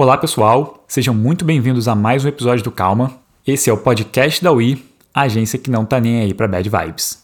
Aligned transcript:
Olá, 0.00 0.16
pessoal. 0.16 0.82
Sejam 0.88 1.12
muito 1.12 1.44
bem-vindos 1.44 1.86
a 1.86 1.94
mais 1.94 2.24
um 2.24 2.28
episódio 2.28 2.64
do 2.64 2.70
Calma. 2.70 3.18
Esse 3.46 3.68
é 3.68 3.72
o 3.74 3.76
podcast 3.76 4.42
da 4.42 4.50
UI, 4.50 4.82
a 5.12 5.24
agência 5.24 5.58
que 5.58 5.70
não 5.70 5.84
tá 5.84 6.00
nem 6.00 6.22
aí 6.22 6.32
para 6.32 6.48
bad 6.48 6.66
vibes. 6.70 7.22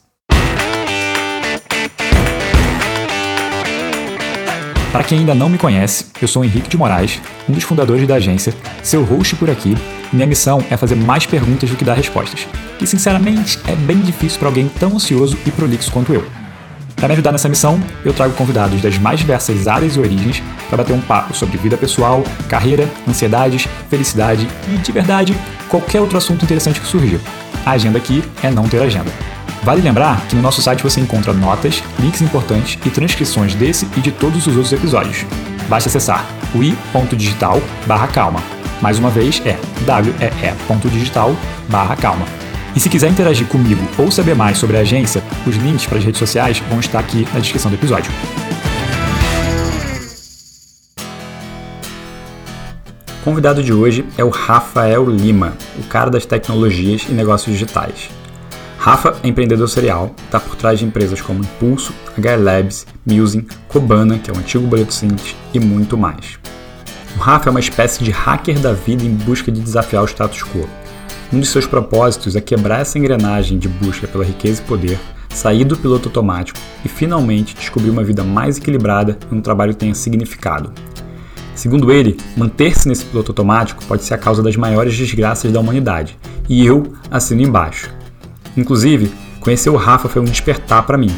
Para 4.92 5.04
quem 5.04 5.20
ainda 5.20 5.34
não 5.34 5.48
me 5.48 5.56
conhece, 5.56 6.08
eu 6.20 6.28
sou 6.28 6.44
Henrique 6.44 6.68
de 6.68 6.76
Moraes, 6.76 7.18
um 7.48 7.54
dos 7.54 7.64
fundadores 7.64 8.06
da 8.06 8.16
agência, 8.16 8.52
seu 8.82 9.02
host 9.02 9.36
por 9.36 9.48
aqui, 9.48 9.74
minha 10.12 10.26
missão 10.26 10.62
é 10.70 10.76
fazer 10.76 10.96
mais 10.96 11.24
perguntas 11.24 11.70
do 11.70 11.76
que 11.76 11.84
dar 11.84 11.94
respostas. 11.94 12.46
E 12.78 12.86
sinceramente, 12.86 13.58
é 13.66 13.74
bem 13.74 14.00
difícil 14.00 14.38
para 14.38 14.48
alguém 14.48 14.68
tão 14.68 14.96
ansioso 14.96 15.38
e 15.46 15.50
prolixo 15.50 15.90
quanto 15.90 16.12
eu. 16.12 16.45
Para 16.96 17.08
me 17.08 17.12
ajudar 17.12 17.32
nessa 17.32 17.48
missão, 17.48 17.78
eu 18.04 18.14
trago 18.14 18.32
convidados 18.34 18.80
das 18.80 18.98
mais 18.98 19.20
diversas 19.20 19.68
áreas 19.68 19.96
e 19.96 20.00
origens 20.00 20.42
para 20.68 20.78
bater 20.78 20.94
um 20.94 21.00
papo 21.00 21.36
sobre 21.36 21.58
vida 21.58 21.76
pessoal, 21.76 22.24
carreira, 22.48 22.88
ansiedades, 23.06 23.68
felicidade 23.90 24.48
e, 24.68 24.78
de 24.78 24.92
verdade, 24.92 25.36
qualquer 25.68 26.00
outro 26.00 26.16
assunto 26.16 26.42
interessante 26.42 26.80
que 26.80 26.86
surgir. 26.86 27.20
A 27.66 27.72
agenda 27.72 27.98
aqui 27.98 28.24
é 28.42 28.50
não 28.50 28.66
ter 28.66 28.82
agenda. 28.82 29.10
Vale 29.62 29.82
lembrar 29.82 30.20
que 30.26 30.36
no 30.36 30.42
nosso 30.42 30.62
site 30.62 30.82
você 30.82 31.00
encontra 31.00 31.32
notas, 31.32 31.82
links 31.98 32.22
importantes 32.22 32.78
e 32.84 32.90
transcrições 32.90 33.54
desse 33.54 33.86
e 33.96 34.00
de 34.00 34.12
todos 34.12 34.46
os 34.46 34.56
outros 34.56 34.72
episódios. 34.72 35.26
Basta 35.68 35.88
acessar 35.88 36.24
ui.digital 36.54 37.60
calma. 38.12 38.40
Mais 38.80 38.98
uma 38.98 39.10
vez 39.10 39.42
é 39.44 39.58
wee.digital 39.86 41.34
calma. 42.00 42.45
E 42.76 42.80
se 42.80 42.90
quiser 42.90 43.10
interagir 43.10 43.46
comigo 43.46 43.80
ou 43.96 44.10
saber 44.10 44.34
mais 44.34 44.58
sobre 44.58 44.76
a 44.76 44.80
agência, 44.80 45.24
os 45.46 45.56
links 45.56 45.86
para 45.86 45.96
as 45.96 46.04
redes 46.04 46.18
sociais 46.18 46.58
vão 46.68 46.78
estar 46.78 46.98
aqui 46.98 47.26
na 47.32 47.40
descrição 47.40 47.70
do 47.70 47.74
episódio. 47.74 48.12
O 53.18 53.24
convidado 53.24 53.62
de 53.62 53.72
hoje 53.72 54.04
é 54.18 54.22
o 54.22 54.28
Rafael 54.28 55.08
Lima, 55.08 55.56
o 55.78 55.84
cara 55.84 56.10
das 56.10 56.26
tecnologias 56.26 57.06
e 57.08 57.12
negócios 57.12 57.50
digitais. 57.50 58.10
Rafa 58.78 59.16
é 59.22 59.28
empreendedor 59.28 59.68
serial, 59.68 60.14
está 60.26 60.38
por 60.38 60.54
trás 60.54 60.78
de 60.78 60.84
empresas 60.84 61.20
como 61.22 61.40
Impulso, 61.40 61.94
HR 62.18 62.38
Labs, 62.38 62.86
Musing, 63.06 63.46
Cobana, 63.66 64.18
que 64.18 64.30
é 64.30 64.34
o 64.34 64.36
antigo 64.36 64.66
Boleto 64.66 64.92
Simples, 64.92 65.34
e 65.52 65.58
muito 65.58 65.96
mais. 65.96 66.38
O 67.16 67.20
Rafa 67.20 67.48
é 67.48 67.50
uma 67.50 67.58
espécie 67.58 68.04
de 68.04 68.10
hacker 68.10 68.58
da 68.60 68.74
vida 68.74 69.02
em 69.02 69.14
busca 69.14 69.50
de 69.50 69.62
desafiar 69.62 70.04
o 70.04 70.06
status 70.06 70.42
quo. 70.42 70.68
Um 71.32 71.40
de 71.40 71.46
seus 71.46 71.66
propósitos 71.66 72.36
é 72.36 72.40
quebrar 72.40 72.80
essa 72.80 72.98
engrenagem 72.98 73.58
de 73.58 73.68
busca 73.68 74.06
pela 74.06 74.24
riqueza 74.24 74.62
e 74.62 74.64
poder, 74.64 74.98
sair 75.28 75.64
do 75.64 75.76
piloto 75.76 76.08
automático 76.08 76.58
e 76.84 76.88
finalmente 76.88 77.54
descobrir 77.54 77.90
uma 77.90 78.04
vida 78.04 78.22
mais 78.22 78.58
equilibrada 78.58 79.18
e 79.30 79.34
um 79.34 79.40
trabalho 79.40 79.72
que 79.72 79.80
tenha 79.80 79.94
significado. 79.94 80.72
Segundo 81.52 81.90
ele, 81.90 82.16
manter-se 82.36 82.86
nesse 82.86 83.04
piloto 83.04 83.32
automático 83.32 83.84
pode 83.86 84.04
ser 84.04 84.14
a 84.14 84.18
causa 84.18 84.40
das 84.40 84.56
maiores 84.56 84.96
desgraças 84.96 85.50
da 85.50 85.58
humanidade, 85.58 86.16
e 86.48 86.64
eu 86.64 86.92
assino 87.10 87.42
embaixo. 87.42 87.90
Inclusive, 88.56 89.10
conhecer 89.40 89.70
o 89.70 89.76
Rafa 89.76 90.08
foi 90.08 90.22
um 90.22 90.26
despertar 90.26 90.86
para 90.86 90.96
mim. 90.96 91.10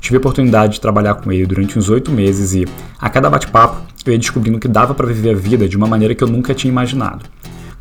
Tive 0.00 0.16
a 0.16 0.18
oportunidade 0.18 0.74
de 0.74 0.80
trabalhar 0.80 1.14
com 1.14 1.30
ele 1.30 1.46
durante 1.46 1.78
uns 1.78 1.88
oito 1.88 2.10
meses 2.10 2.52
e, 2.52 2.66
a 2.98 3.08
cada 3.08 3.30
bate-papo, 3.30 3.80
eu 4.04 4.12
ia 4.12 4.18
descobrindo 4.18 4.58
que 4.58 4.66
dava 4.66 4.92
para 4.92 5.06
viver 5.06 5.30
a 5.30 5.38
vida 5.38 5.68
de 5.68 5.76
uma 5.76 5.86
maneira 5.86 6.14
que 6.14 6.24
eu 6.24 6.28
nunca 6.28 6.52
tinha 6.52 6.70
imaginado. 6.70 7.24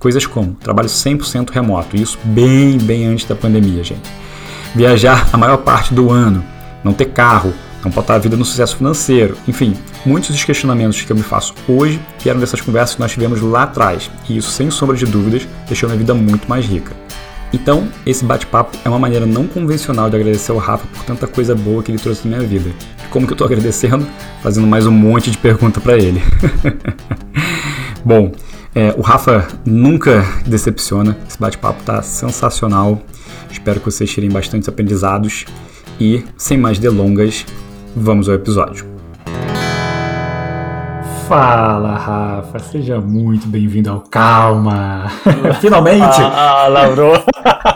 Coisas 0.01 0.25
como 0.25 0.55
trabalho 0.55 0.89
100% 0.89 1.51
remoto, 1.51 1.95
isso 1.95 2.17
bem, 2.23 2.75
bem 2.79 3.05
antes 3.05 3.23
da 3.23 3.35
pandemia, 3.35 3.83
gente. 3.83 4.09
Viajar 4.73 5.29
a 5.31 5.37
maior 5.37 5.57
parte 5.57 5.93
do 5.93 6.09
ano, 6.09 6.43
não 6.83 6.91
ter 6.91 7.05
carro, 7.05 7.53
não 7.83 7.91
botar 7.91 8.15
a 8.15 8.17
vida 8.17 8.35
no 8.35 8.43
sucesso 8.43 8.77
financeiro, 8.77 9.37
enfim, 9.47 9.75
muitos 10.03 10.31
dos 10.31 10.43
questionamentos 10.43 10.99
que 11.03 11.11
eu 11.11 11.15
me 11.15 11.21
faço 11.21 11.53
hoje 11.67 12.01
vieram 12.19 12.39
dessas 12.39 12.59
conversas 12.59 12.95
que 12.95 12.99
nós 12.99 13.11
tivemos 13.11 13.41
lá 13.41 13.61
atrás, 13.61 14.09
e 14.27 14.37
isso, 14.37 14.49
sem 14.49 14.71
sombra 14.71 14.97
de 14.97 15.05
dúvidas, 15.05 15.47
deixou 15.67 15.87
minha 15.87 15.99
vida 15.99 16.15
muito 16.15 16.49
mais 16.49 16.65
rica. 16.65 16.93
Então, 17.53 17.87
esse 18.03 18.25
bate-papo 18.25 18.75
é 18.83 18.89
uma 18.89 18.97
maneira 18.97 19.27
não 19.27 19.45
convencional 19.45 20.09
de 20.09 20.15
agradecer 20.15 20.51
ao 20.51 20.57
Rafa 20.57 20.87
por 20.87 21.03
tanta 21.03 21.27
coisa 21.27 21.53
boa 21.53 21.83
que 21.83 21.91
ele 21.91 21.99
trouxe 21.99 22.27
na 22.27 22.37
minha 22.37 22.49
vida. 22.49 22.71
E 23.05 23.07
como 23.09 23.27
que 23.27 23.33
eu 23.33 23.35
estou 23.35 23.45
agradecendo? 23.45 24.07
Fazendo 24.41 24.65
mais 24.65 24.87
um 24.87 24.91
monte 24.91 25.29
de 25.29 25.37
pergunta 25.37 25.79
para 25.79 25.95
ele. 25.95 26.23
Bom, 28.03 28.31
é, 28.73 28.93
o 28.97 29.01
Rafa 29.01 29.47
nunca 29.65 30.23
decepciona, 30.45 31.17
esse 31.27 31.39
bate-papo 31.39 31.83
tá 31.83 32.01
sensacional. 32.01 33.01
Espero 33.49 33.79
que 33.79 33.85
vocês 33.85 34.09
tirem 34.09 34.29
bastante 34.29 34.69
aprendizados. 34.69 35.45
E, 35.99 36.23
sem 36.37 36.57
mais 36.57 36.79
delongas, 36.79 37.45
vamos 37.95 38.29
ao 38.29 38.35
episódio. 38.35 38.89
Fala, 41.27 41.97
Rafa, 41.97 42.59
seja 42.59 42.99
muito 42.99 43.47
bem-vindo 43.47 43.89
ao 43.89 44.01
Calma! 44.01 45.07
Finalmente! 45.61 46.21
ah, 46.21 46.67
lavrou! 46.67 47.13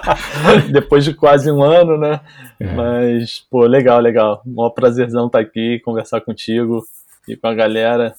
Depois 0.72 1.04
de 1.04 1.14
quase 1.14 1.52
um 1.52 1.62
ano, 1.62 1.98
né? 1.98 2.22
É. 2.60 2.74
Mas, 2.74 3.46
pô, 3.50 3.66
legal, 3.66 4.00
legal. 4.00 4.42
Um 4.46 4.70
prazerzão 4.70 5.28
estar 5.28 5.40
aqui, 5.40 5.80
conversar 5.86 6.22
contigo 6.22 6.84
e 7.28 7.36
com 7.36 7.48
a 7.48 7.54
galera. 7.54 8.14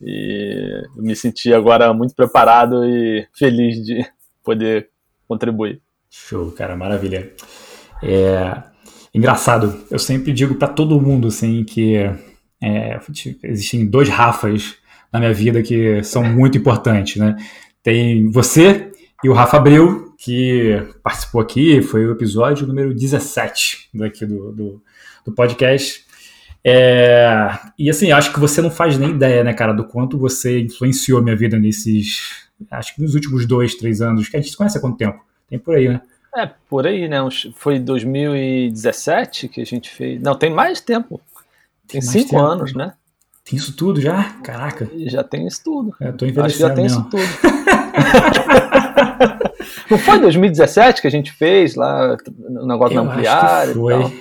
E 0.00 0.82
me 0.96 1.16
senti 1.16 1.52
agora 1.52 1.92
muito 1.92 2.14
preparado 2.14 2.84
e 2.84 3.26
feliz 3.34 3.84
de 3.84 4.06
poder 4.44 4.90
contribuir. 5.26 5.80
Show, 6.10 6.52
cara, 6.52 6.76
maravilha. 6.76 7.32
É 8.02 8.62
engraçado, 9.14 9.82
eu 9.90 9.98
sempre 9.98 10.32
digo 10.32 10.56
para 10.56 10.68
todo 10.68 11.00
mundo 11.00 11.28
assim 11.28 11.64
que 11.64 11.96
é, 12.62 13.00
existem 13.42 13.86
dois 13.86 14.08
Rafas 14.10 14.76
na 15.10 15.18
minha 15.18 15.32
vida 15.32 15.62
que 15.62 16.02
são 16.02 16.22
muito 16.22 16.58
importantes, 16.58 17.16
né? 17.16 17.36
Tem 17.82 18.30
você 18.30 18.90
e 19.24 19.28
o 19.28 19.32
Rafa 19.32 19.56
Abreu, 19.56 20.14
que 20.18 20.82
participou 21.02 21.40
aqui, 21.40 21.80
foi 21.80 22.06
o 22.06 22.12
episódio 22.12 22.66
número 22.66 22.94
17 22.94 23.88
daqui 23.94 24.26
do, 24.26 24.52
do, 24.52 24.82
do 25.24 25.32
podcast. 25.32 26.05
É, 26.68 27.48
e 27.78 27.88
assim, 27.88 28.10
acho 28.10 28.32
que 28.32 28.40
você 28.40 28.60
não 28.60 28.72
faz 28.72 28.98
nem 28.98 29.10
ideia, 29.10 29.44
né, 29.44 29.54
cara, 29.54 29.72
do 29.72 29.84
quanto 29.84 30.18
você 30.18 30.58
influenciou 30.62 31.22
minha 31.22 31.36
vida 31.36 31.56
nesses. 31.56 32.48
Acho 32.68 32.92
que 32.96 33.02
nos 33.02 33.14
últimos 33.14 33.46
dois, 33.46 33.76
três 33.76 34.00
anos, 34.02 34.28
que 34.28 34.36
a 34.36 34.40
gente 34.40 34.50
se 34.50 34.56
conhece 34.56 34.76
há 34.76 34.80
quanto 34.80 34.96
tempo? 34.96 35.20
Tem 35.48 35.60
por 35.60 35.76
aí, 35.76 35.88
né? 35.88 36.00
É, 36.36 36.50
por 36.68 36.84
aí, 36.84 37.06
né? 37.06 37.18
Foi 37.54 37.78
2017 37.78 39.46
que 39.46 39.60
a 39.60 39.64
gente 39.64 39.88
fez. 39.90 40.20
Não, 40.20 40.34
tem 40.34 40.50
mais 40.50 40.80
tempo. 40.80 41.20
Tem, 41.86 42.00
tem 42.00 42.02
cinco 42.02 42.30
tempo. 42.30 42.42
anos, 42.42 42.74
né? 42.74 42.94
Tem 43.48 43.56
isso 43.56 43.76
tudo 43.76 44.00
já? 44.00 44.24
Caraca. 44.42 44.90
Já 45.06 45.22
tem 45.22 45.46
isso 45.46 45.62
tudo. 45.62 45.94
É, 46.00 46.10
tô 46.10 46.26
envelhecendo 46.26 46.46
Acho 46.46 46.56
que 46.56 46.62
já 46.62 46.70
tem 46.74 46.82
mesmo. 46.82 47.00
isso 47.00 47.10
tudo. 47.10 47.22
Não 49.88 49.98
foi 49.98 50.18
2017 50.18 51.00
que 51.00 51.06
a 51.06 51.10
gente 51.10 51.30
fez 51.30 51.76
lá 51.76 52.16
o 52.38 52.66
negócio 52.66 52.96
Eu 52.98 53.04
da 53.04 53.12
ampliar 53.12 53.66
foi. 53.68 53.94
e 53.94 53.98
tal? 54.00 54.12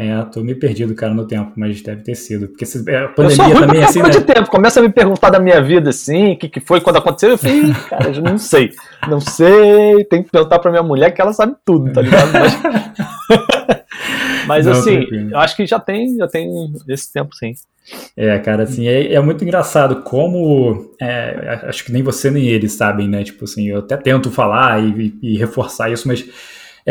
É, 0.00 0.22
tô 0.26 0.44
meio 0.44 0.56
perdido, 0.60 0.94
cara, 0.94 1.12
no 1.12 1.26
tempo, 1.26 1.54
mas 1.56 1.82
deve 1.82 2.02
ter 2.04 2.14
sido. 2.14 2.46
Porque 2.46 2.64
a 2.64 3.08
pandemia 3.08 3.60
também 3.60 3.80
é 3.80 3.84
assim, 3.84 4.00
né? 4.00 4.10
de 4.10 4.20
tempo. 4.20 4.48
Começa 4.48 4.78
a 4.78 4.82
me 4.84 4.90
perguntar 4.90 5.28
da 5.28 5.40
minha 5.40 5.60
vida, 5.60 5.90
assim, 5.90 6.34
o 6.34 6.38
que, 6.38 6.48
que 6.48 6.60
foi 6.60 6.80
quando 6.80 6.98
aconteceu. 6.98 7.30
Eu 7.30 7.38
falei, 7.38 7.74
cara, 7.90 8.08
eu 8.14 8.22
não 8.22 8.38
sei. 8.38 8.70
Não 9.08 9.18
sei, 9.18 10.04
tem 10.04 10.22
que 10.22 10.30
perguntar 10.30 10.60
pra 10.60 10.70
minha 10.70 10.84
mulher 10.84 11.10
que 11.10 11.20
ela 11.20 11.32
sabe 11.32 11.56
tudo, 11.64 11.92
tá 11.92 12.00
ligado? 12.00 12.30
Mas, 12.32 12.60
mas 14.46 14.66
não, 14.66 14.72
assim, 14.74 15.00
tranquilo. 15.00 15.30
eu 15.32 15.38
acho 15.40 15.56
que 15.56 15.66
já 15.66 15.80
tem, 15.80 16.16
já 16.16 16.28
tem 16.28 16.48
esse 16.88 17.12
tempo, 17.12 17.34
sim. 17.34 17.54
É, 18.16 18.38
cara, 18.38 18.62
assim, 18.62 18.86
é, 18.86 19.14
é 19.14 19.20
muito 19.20 19.42
engraçado 19.42 20.02
como. 20.02 20.94
É, 21.00 21.58
acho 21.64 21.84
que 21.84 21.90
nem 21.90 22.04
você 22.04 22.30
nem 22.30 22.46
eles 22.46 22.70
sabem, 22.72 23.08
né? 23.08 23.24
Tipo 23.24 23.46
assim, 23.46 23.68
eu 23.68 23.80
até 23.80 23.96
tento 23.96 24.30
falar 24.30 24.80
e, 24.80 25.12
e 25.20 25.36
reforçar 25.36 25.90
isso, 25.90 26.06
mas 26.06 26.24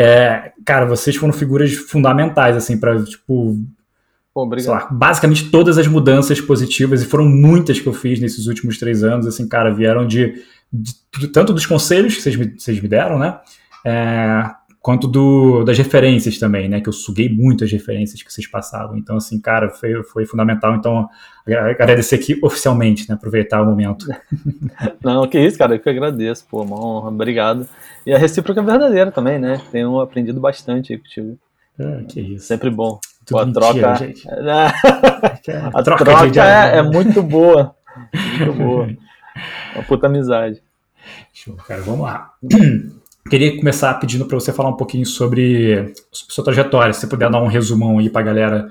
é, 0.00 0.52
cara, 0.64 0.86
vocês 0.86 1.16
foram 1.16 1.32
figuras 1.32 1.74
fundamentais, 1.74 2.56
assim, 2.56 2.78
para 2.78 3.02
tipo. 3.02 3.58
Obrigado. 4.32 4.72
Lá, 4.72 4.88
basicamente 4.88 5.50
todas 5.50 5.76
as 5.76 5.88
mudanças 5.88 6.40
positivas, 6.40 7.02
e 7.02 7.04
foram 7.04 7.24
muitas 7.24 7.80
que 7.80 7.88
eu 7.88 7.92
fiz 7.92 8.20
nesses 8.20 8.46
últimos 8.46 8.78
três 8.78 9.02
anos, 9.02 9.26
assim, 9.26 9.48
cara, 9.48 9.74
vieram 9.74 10.06
de, 10.06 10.40
de, 10.72 10.92
de 11.18 11.26
tanto 11.26 11.52
dos 11.52 11.66
conselhos 11.66 12.14
que 12.14 12.22
vocês 12.22 12.36
me, 12.36 12.54
vocês 12.56 12.80
me 12.80 12.86
deram, 12.86 13.18
né? 13.18 13.40
É, 13.84 14.44
quanto 14.80 15.08
do, 15.08 15.64
das 15.64 15.76
referências 15.76 16.38
também, 16.38 16.68
né? 16.68 16.80
Que 16.80 16.88
eu 16.88 16.92
suguei 16.92 17.28
muito 17.28 17.64
as 17.64 17.72
referências 17.72 18.22
que 18.22 18.32
vocês 18.32 18.46
passavam. 18.46 18.96
Então, 18.96 19.16
assim, 19.16 19.40
cara, 19.40 19.68
foi, 19.68 20.00
foi 20.04 20.26
fundamental. 20.26 20.76
Então, 20.76 21.08
agradecer 21.44 22.14
aqui 22.14 22.38
oficialmente, 22.40 23.08
né? 23.08 23.16
Aproveitar 23.16 23.60
o 23.62 23.66
momento. 23.66 24.06
Não, 25.02 25.26
que 25.26 25.40
isso, 25.40 25.58
cara, 25.58 25.74
eu 25.74 25.80
que 25.80 25.90
agradeço, 25.90 26.46
pô, 26.48 26.62
uma 26.62 26.80
honra, 26.80 27.08
obrigado. 27.08 27.68
E 28.08 28.14
a 28.14 28.16
recíproca 28.16 28.58
é 28.58 28.64
verdadeira 28.64 29.12
também, 29.12 29.38
né? 29.38 29.60
Tenho 29.70 30.00
aprendido 30.00 30.40
bastante 30.40 30.94
aí 30.94 30.98
contigo. 30.98 31.38
Ah, 31.78 32.02
que 32.08 32.18
isso. 32.22 32.46
Sempre 32.46 32.70
bom. 32.70 32.98
Pô, 33.28 33.38
a 33.38 33.52
troca. 33.52 33.96
Gente. 33.96 34.26
a, 35.74 35.82
troca, 35.82 36.06
troca 36.06 36.42
é, 36.42 36.78
é, 36.78 36.82
muito 36.82 37.22
boa. 37.22 37.74
Muito 38.38 38.52
boa. 38.56 38.88
Uma 39.74 39.84
puta 39.84 40.06
amizade. 40.06 40.62
Show, 41.34 41.54
cara, 41.56 41.82
vamos 41.82 42.00
lá. 42.00 42.30
queria 43.28 43.54
começar 43.58 43.92
pedindo 44.00 44.24
para 44.24 44.40
você 44.40 44.54
falar 44.54 44.70
um 44.70 44.76
pouquinho 44.76 45.04
sobre 45.04 45.92
sua 46.10 46.42
trajetória, 46.42 46.94
se 46.94 47.00
você 47.00 47.06
puder 47.08 47.30
dar 47.30 47.42
um 47.42 47.46
resumão 47.46 47.98
aí 47.98 48.08
para 48.08 48.22
a 48.22 48.24
galera 48.24 48.68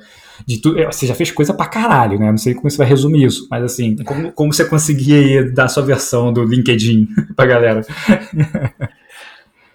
de 0.47 0.59
tudo. 0.59 0.83
Você 0.85 1.05
já 1.05 1.13
fez 1.13 1.29
coisa 1.29 1.53
pra 1.53 1.67
caralho, 1.67 2.17
né? 2.17 2.31
Não 2.31 2.39
sei 2.39 2.55
como 2.55 2.71
você 2.71 2.77
vai 2.77 2.87
resumir 2.87 3.25
isso, 3.25 3.47
mas 3.51 3.63
assim, 3.63 3.95
como, 3.97 4.31
como 4.31 4.51
você 4.51 4.65
conseguia 4.65 5.51
dar 5.51 5.65
a 5.65 5.69
sua 5.69 5.83
versão 5.83 6.33
do 6.33 6.43
LinkedIn 6.43 7.07
pra 7.37 7.45
galera? 7.45 7.81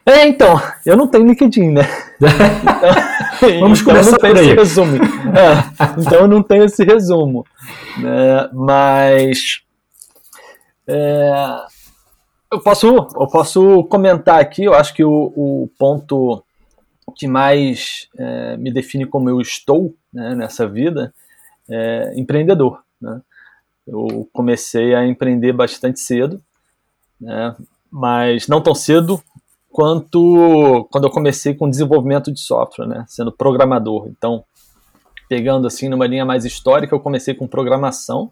É, 0.04 0.26
então, 0.26 0.60
eu 0.84 0.96
não 0.96 1.06
tenho 1.06 1.26
LinkedIn, 1.26 1.70
né? 1.70 1.82
Então, 3.42 3.58
Vamos 3.60 3.80
então 3.80 3.92
começar 3.92 4.18
por 4.18 4.38
aí. 4.38 4.54
resumo. 4.54 4.96
É, 4.96 6.00
então 6.00 6.20
eu 6.20 6.28
não 6.28 6.42
tenho 6.42 6.64
esse 6.64 6.84
resumo. 6.84 7.44
Né? 7.98 8.48
Mas 8.52 9.62
é, 10.86 11.32
eu, 12.52 12.60
posso, 12.60 12.86
eu 12.86 13.26
posso 13.26 13.84
comentar 13.84 14.40
aqui, 14.40 14.64
eu 14.64 14.74
acho 14.74 14.94
que 14.94 15.02
o, 15.02 15.32
o 15.34 15.70
ponto 15.78 16.44
que 17.16 17.26
mais 17.26 18.08
é, 18.16 18.56
me 18.56 18.72
define 18.72 19.06
como 19.06 19.28
eu 19.28 19.40
estou 19.40 19.94
né, 20.12 20.34
nessa 20.34 20.66
vida 20.66 21.12
é 21.68 22.12
empreendedor. 22.16 22.82
Né? 23.00 23.20
Eu 23.86 24.28
comecei 24.32 24.94
a 24.94 25.04
empreender 25.04 25.52
bastante 25.52 25.98
cedo, 25.98 26.40
né, 27.20 27.54
mas 27.90 28.46
não 28.46 28.60
tão 28.60 28.74
cedo 28.74 29.20
quanto 29.72 30.86
quando 30.90 31.04
eu 31.04 31.10
comecei 31.10 31.54
com 31.54 31.68
desenvolvimento 31.68 32.32
de 32.32 32.40
software, 32.40 32.86
né, 32.86 33.04
sendo 33.08 33.32
programador. 33.32 34.06
Então, 34.08 34.44
pegando 35.28 35.66
assim 35.66 35.88
numa 35.88 36.06
linha 36.06 36.24
mais 36.24 36.44
histórica, 36.44 36.94
eu 36.94 37.00
comecei 37.00 37.34
com 37.34 37.46
programação, 37.46 38.30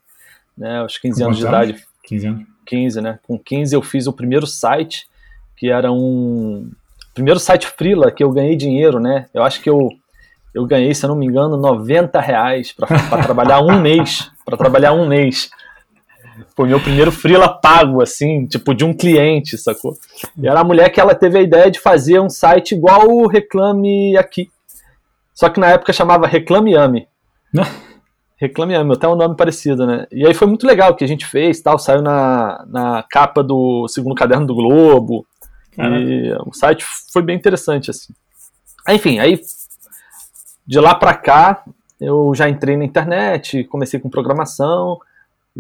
né, 0.57 0.81
aos 0.81 0.99
15 0.99 1.23
anos 1.23 1.39
de 1.39 1.47
idade. 1.47 1.85
15 2.05 2.27
anos. 2.27 2.47
15, 2.67 3.01
né? 3.01 3.19
Com 3.27 3.37
15 3.37 3.75
eu 3.75 3.83
fiz 3.83 4.07
o 4.07 4.13
primeiro 4.13 4.47
site, 4.47 5.09
que 5.57 5.69
era 5.69 5.91
um 5.91 6.71
primeiro 7.13 7.41
site 7.41 7.67
freela 7.67 8.13
que 8.13 8.23
eu 8.23 8.31
ganhei 8.31 8.55
dinheiro, 8.55 9.01
né? 9.01 9.27
Eu 9.35 9.43
acho 9.43 9.61
que 9.61 9.69
eu 9.69 9.89
eu 10.53 10.67
ganhei, 10.67 10.93
se 10.95 11.05
eu 11.05 11.09
não 11.09 11.17
me 11.17 11.27
engano, 11.27 11.57
90 11.57 12.21
reais 12.21 12.73
para 12.73 12.89
trabalhar 13.23 13.61
um 13.61 13.81
mês, 13.81 14.31
para 14.45 14.57
trabalhar 14.57 14.93
um 14.93 15.07
mês. 15.07 15.51
Foi 16.61 16.69
meu 16.69 16.79
primeiro 16.79 17.11
freela 17.11 17.49
pago, 17.49 18.03
assim, 18.03 18.45
tipo, 18.45 18.75
de 18.75 18.85
um 18.85 18.93
cliente, 18.93 19.57
sacou? 19.57 19.97
E 20.37 20.47
era 20.47 20.61
a 20.61 20.65
mulher 20.65 20.91
que 20.91 21.01
ela 21.01 21.15
teve 21.15 21.39
a 21.39 21.41
ideia 21.41 21.71
de 21.71 21.81
fazer 21.81 22.21
um 22.21 22.29
site 22.29 22.75
igual 22.75 23.09
o 23.09 23.27
Reclame 23.27 24.15
Aqui. 24.19 24.51
Só 25.33 25.49
que 25.49 25.59
na 25.59 25.69
época 25.69 25.91
chamava 25.91 26.27
Reclame 26.27 26.75
Ame. 26.75 27.09
Reclame 28.37 28.75
Ame, 28.75 28.93
até 28.93 29.09
um 29.09 29.17
nome 29.17 29.37
parecido, 29.37 29.87
né? 29.87 30.07
E 30.13 30.27
aí 30.27 30.35
foi 30.35 30.47
muito 30.47 30.67
legal 30.67 30.91
o 30.91 30.95
que 30.95 31.03
a 31.03 31.09
gente 31.09 31.25
fez, 31.25 31.63
tal, 31.63 31.79
saiu 31.79 32.03
na, 32.03 32.63
na 32.69 33.03
capa 33.11 33.43
do 33.43 33.89
segundo 33.89 34.15
caderno 34.15 34.47
do 34.47 34.55
Globo. 34.55 35.25
Caraca. 35.75 35.99
E 35.99 36.31
o 36.45 36.53
site 36.53 36.85
foi 37.11 37.23
bem 37.23 37.37
interessante, 37.37 37.91
assim. 37.91 38.13
Enfim, 38.87 39.19
aí 39.19 39.41
de 40.67 40.79
lá 40.79 40.95
para 40.95 41.15
cá 41.15 41.65
eu 41.99 42.35
já 42.35 42.51
entrei 42.51 42.77
na 42.77 42.85
internet, 42.85 43.65
comecei 43.65 43.99
com 43.99 44.11
programação, 44.11 44.99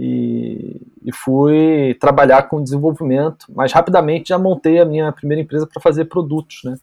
e, 0.02 0.81
e 1.05 1.12
fui 1.12 1.94
trabalhar 2.00 2.44
com 2.44 2.62
desenvolvimento, 2.62 3.44
mas 3.55 3.70
rapidamente 3.70 4.31
já 4.31 4.38
montei 4.38 4.81
a 4.81 4.85
minha 4.87 5.12
primeira 5.12 5.43
empresa 5.43 5.67
para 5.67 5.82
fazer 5.82 6.06
produtos, 6.06 6.62
né? 6.64 6.79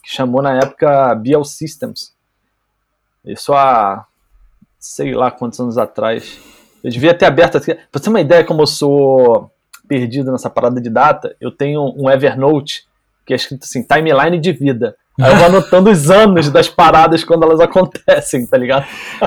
Que 0.00 0.08
chamou 0.10 0.40
na 0.40 0.56
época 0.56 1.12
Biel 1.16 1.42
Systems. 1.44 2.14
Isso 3.24 3.52
há 3.52 4.06
sei 4.78 5.12
lá 5.14 5.32
quantos 5.32 5.58
anos 5.58 5.76
atrás. 5.76 6.38
Eu 6.82 6.90
devia 6.90 7.12
ter 7.12 7.26
aberto. 7.26 7.60
Pra 7.60 7.76
você 7.92 8.04
ter 8.04 8.08
uma 8.08 8.20
ideia 8.20 8.44
como 8.44 8.62
eu 8.62 8.66
sou 8.68 9.50
perdido 9.88 10.30
nessa 10.30 10.48
parada 10.48 10.80
de 10.80 10.88
data, 10.88 11.34
eu 11.40 11.50
tenho 11.50 11.92
um 11.98 12.08
Evernote 12.08 12.86
que 13.26 13.32
é 13.32 13.36
escrito 13.36 13.64
assim: 13.64 13.82
timeline 13.82 14.38
de 14.38 14.52
vida. 14.52 14.96
Aí 15.22 15.32
eu 15.32 15.36
vou 15.36 15.46
anotando 15.46 15.90
os 15.90 16.10
anos 16.10 16.50
das 16.50 16.68
paradas 16.68 17.24
quando 17.24 17.44
elas 17.44 17.60
acontecem, 17.60 18.46
tá 18.46 18.56
ligado? 18.56 18.86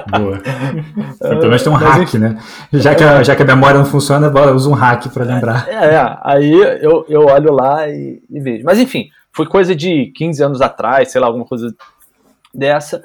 Boa. 0.10 0.40
Pelo 1.20 1.42
menos 1.42 1.64
tem 1.64 1.72
um 1.72 1.76
Mas, 1.76 1.84
hack, 1.84 2.14
né? 2.16 2.38
Já 2.72 2.96
que, 2.96 3.04
a, 3.04 3.24
já 3.24 3.36
que 3.36 3.42
a 3.44 3.46
memória 3.46 3.78
não 3.78 3.86
funciona, 3.86 4.32
uso 4.54 4.70
um 4.70 4.74
hack 4.74 5.08
para 5.08 5.24
lembrar. 5.24 5.68
É, 5.68 5.96
é, 5.96 6.18
aí 6.24 6.52
eu, 6.82 7.06
eu 7.08 7.26
olho 7.26 7.54
lá 7.54 7.88
e, 7.88 8.22
e, 8.30 8.40
vejo. 8.40 8.64
Mas 8.66 8.80
enfim, 8.80 9.10
foi 9.32 9.46
coisa 9.46 9.76
de 9.76 10.12
15 10.16 10.44
anos 10.44 10.62
atrás, 10.62 11.12
sei 11.12 11.22
lá, 11.22 11.28
alguma 11.28 11.46
coisa 11.46 11.74
dessa. 12.54 13.02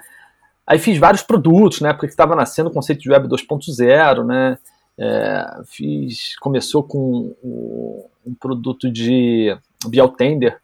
Aí 0.67 0.79
fiz 0.79 0.99
vários 0.99 1.23
produtos, 1.23 1.81
né? 1.81 1.93
Porque 1.93 2.07
estava 2.07 2.37
nascendo 2.37 2.69
o 2.69 2.73
conceito 2.73 3.01
de 3.01 3.11
Web 3.11 3.29
2.0, 3.29 4.25
né? 4.25 4.59
É, 4.99 5.61
fiz, 5.65 6.37
começou 6.41 6.83
com 6.83 7.35
o, 7.43 8.11
um 8.27 8.35
produto 8.35 8.91
de 8.91 9.57
Biotender, 9.87 10.59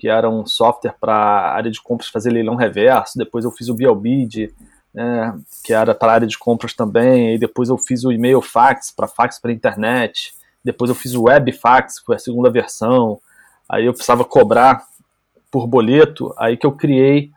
que 0.00 0.08
era 0.08 0.30
um 0.30 0.46
software 0.46 0.94
para 0.98 1.12
a 1.14 1.54
área 1.54 1.70
de 1.70 1.80
compras 1.80 2.08
fazer 2.08 2.30
leilão 2.30 2.56
reverso. 2.56 3.18
Depois 3.18 3.44
eu 3.44 3.50
fiz 3.50 3.68
o 3.68 3.74
BLBid, 3.74 4.50
né, 4.94 5.38
que 5.62 5.74
era 5.74 5.94
para 5.94 6.12
a 6.12 6.14
área 6.14 6.26
de 6.26 6.38
compras 6.38 6.72
também. 6.72 7.34
E 7.34 7.38
depois 7.38 7.68
eu 7.68 7.76
fiz 7.76 8.02
o 8.02 8.10
e-mail 8.10 8.40
fax 8.40 8.90
para 8.90 9.06
fax 9.06 9.38
para 9.38 9.52
internet. 9.52 10.32
Depois 10.64 10.88
eu 10.88 10.94
fiz 10.94 11.14
o 11.14 11.24
web 11.24 11.52
fax, 11.52 12.00
que 12.00 12.06
foi 12.06 12.16
a 12.16 12.18
segunda 12.18 12.48
versão. 12.48 13.20
Aí 13.68 13.84
eu 13.84 13.92
precisava 13.92 14.24
cobrar 14.24 14.86
por 15.50 15.66
boleto. 15.66 16.34
Aí 16.38 16.56
que 16.56 16.66
eu 16.66 16.72
criei 16.72 17.30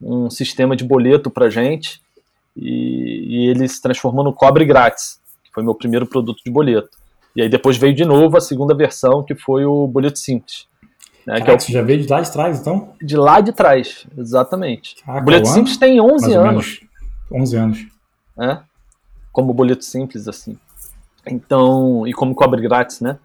um 0.00 0.30
sistema 0.30 0.74
de 0.74 0.84
boleto 0.84 1.30
para 1.30 1.50
gente 1.50 2.00
e, 2.56 3.26
e 3.28 3.50
ele 3.50 3.68
se 3.68 3.82
transformou 3.82 4.24
no 4.24 4.32
Cobre 4.32 4.64
Grátis, 4.64 5.20
que 5.44 5.52
foi 5.52 5.62
meu 5.62 5.74
primeiro 5.74 6.06
produto 6.06 6.42
de 6.42 6.50
boleto. 6.50 6.96
E 7.34 7.42
aí 7.42 7.48
depois 7.50 7.76
veio 7.76 7.94
de 7.94 8.06
novo 8.06 8.38
a 8.38 8.40
segunda 8.40 8.74
versão, 8.74 9.22
que 9.22 9.34
foi 9.34 9.66
o 9.66 9.86
Boleto 9.86 10.18
Simples. 10.18 10.66
Né, 11.26 11.40
Caraca, 11.40 11.44
que 11.44 11.50
é 11.50 11.54
o... 11.54 11.60
Você 11.60 11.72
já 11.72 11.82
veio 11.82 12.00
de 12.00 12.08
lá 12.08 12.20
de 12.20 12.32
trás, 12.32 12.60
então? 12.60 12.92
De 13.02 13.16
lá 13.16 13.40
de 13.40 13.52
trás, 13.52 14.06
exatamente. 14.16 14.96
Caraca, 15.04 15.22
o 15.22 15.24
boleto 15.24 15.48
simples 15.48 15.76
tem 15.76 16.00
11 16.00 16.32
anos. 16.34 16.80
11 17.32 17.56
anos. 17.56 17.86
É? 18.38 18.58
Como 19.32 19.52
boleto 19.52 19.84
simples, 19.84 20.28
assim. 20.28 20.56
Então, 21.26 22.06
e 22.06 22.12
como 22.12 22.34
cobre 22.34 22.62
grátis, 22.62 23.00
né? 23.00 23.18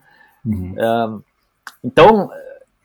Uhum. 0.43 0.73
É, 0.75 1.19
então, 1.83 2.31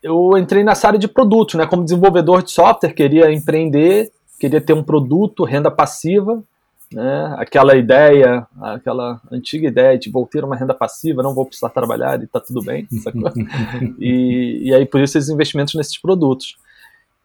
eu 0.03 0.37
entrei 0.37 0.63
nessa 0.63 0.87
área 0.87 0.99
de 0.99 1.07
produtos, 1.07 1.55
né? 1.55 1.65
Como 1.65 1.83
desenvolvedor 1.83 2.43
de 2.43 2.51
software, 2.51 2.93
queria 2.93 3.31
empreender, 3.31 4.11
queria 4.39 4.61
ter 4.61 4.73
um 4.73 4.83
produto, 4.83 5.43
renda 5.43 5.71
passiva, 5.71 6.43
né? 6.91 7.35
Aquela 7.37 7.75
ideia, 7.75 8.47
aquela 8.61 9.21
antiga 9.31 9.67
ideia 9.67 9.97
de 9.97 10.09
vou 10.09 10.25
ter 10.25 10.43
uma 10.43 10.55
renda 10.55 10.73
passiva, 10.73 11.21
não 11.21 11.33
vou 11.33 11.45
precisar 11.45 11.69
trabalhar 11.69 12.21
e 12.21 12.27
tá 12.27 12.39
tudo 12.39 12.61
bem, 12.61 12.87
e, 13.99 14.69
e 14.69 14.73
aí 14.73 14.85
por 14.85 15.01
isso 15.01 15.17
esses 15.17 15.29
investimentos 15.29 15.75
nesses 15.75 15.97
produtos. 15.97 16.57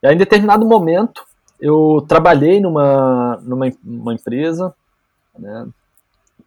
E 0.03 0.07
aí, 0.07 0.15
em 0.15 0.19
determinado 0.19 0.67
momento, 0.67 1.25
eu 1.61 2.05
trabalhei 2.09 2.61
numa, 2.61 3.39
numa 3.43 3.73
uma 3.85 4.13
empresa, 4.13 4.75
né, 5.39 5.69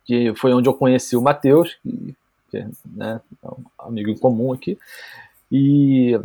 que 0.04 0.36
foi 0.36 0.54
onde 0.54 0.68
eu 0.68 0.74
conheci 0.74 1.16
o 1.16 1.22
Matheus, 1.22 1.78
que, 1.82 2.16
que 2.52 2.66
né, 2.86 3.22
é 3.42 3.48
um 3.48 3.64
amigo 3.80 4.10
em 4.10 4.18
comum 4.18 4.52
aqui, 4.52 4.78
e, 5.50 6.20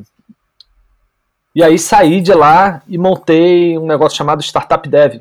e 1.54 1.62
aí 1.62 1.78
saí 1.78 2.20
de 2.20 2.34
lá 2.34 2.82
e 2.88 2.98
montei 2.98 3.78
um 3.78 3.86
negócio 3.86 4.18
chamado 4.18 4.42
Startup 4.42 4.88
Dev, 4.88 5.20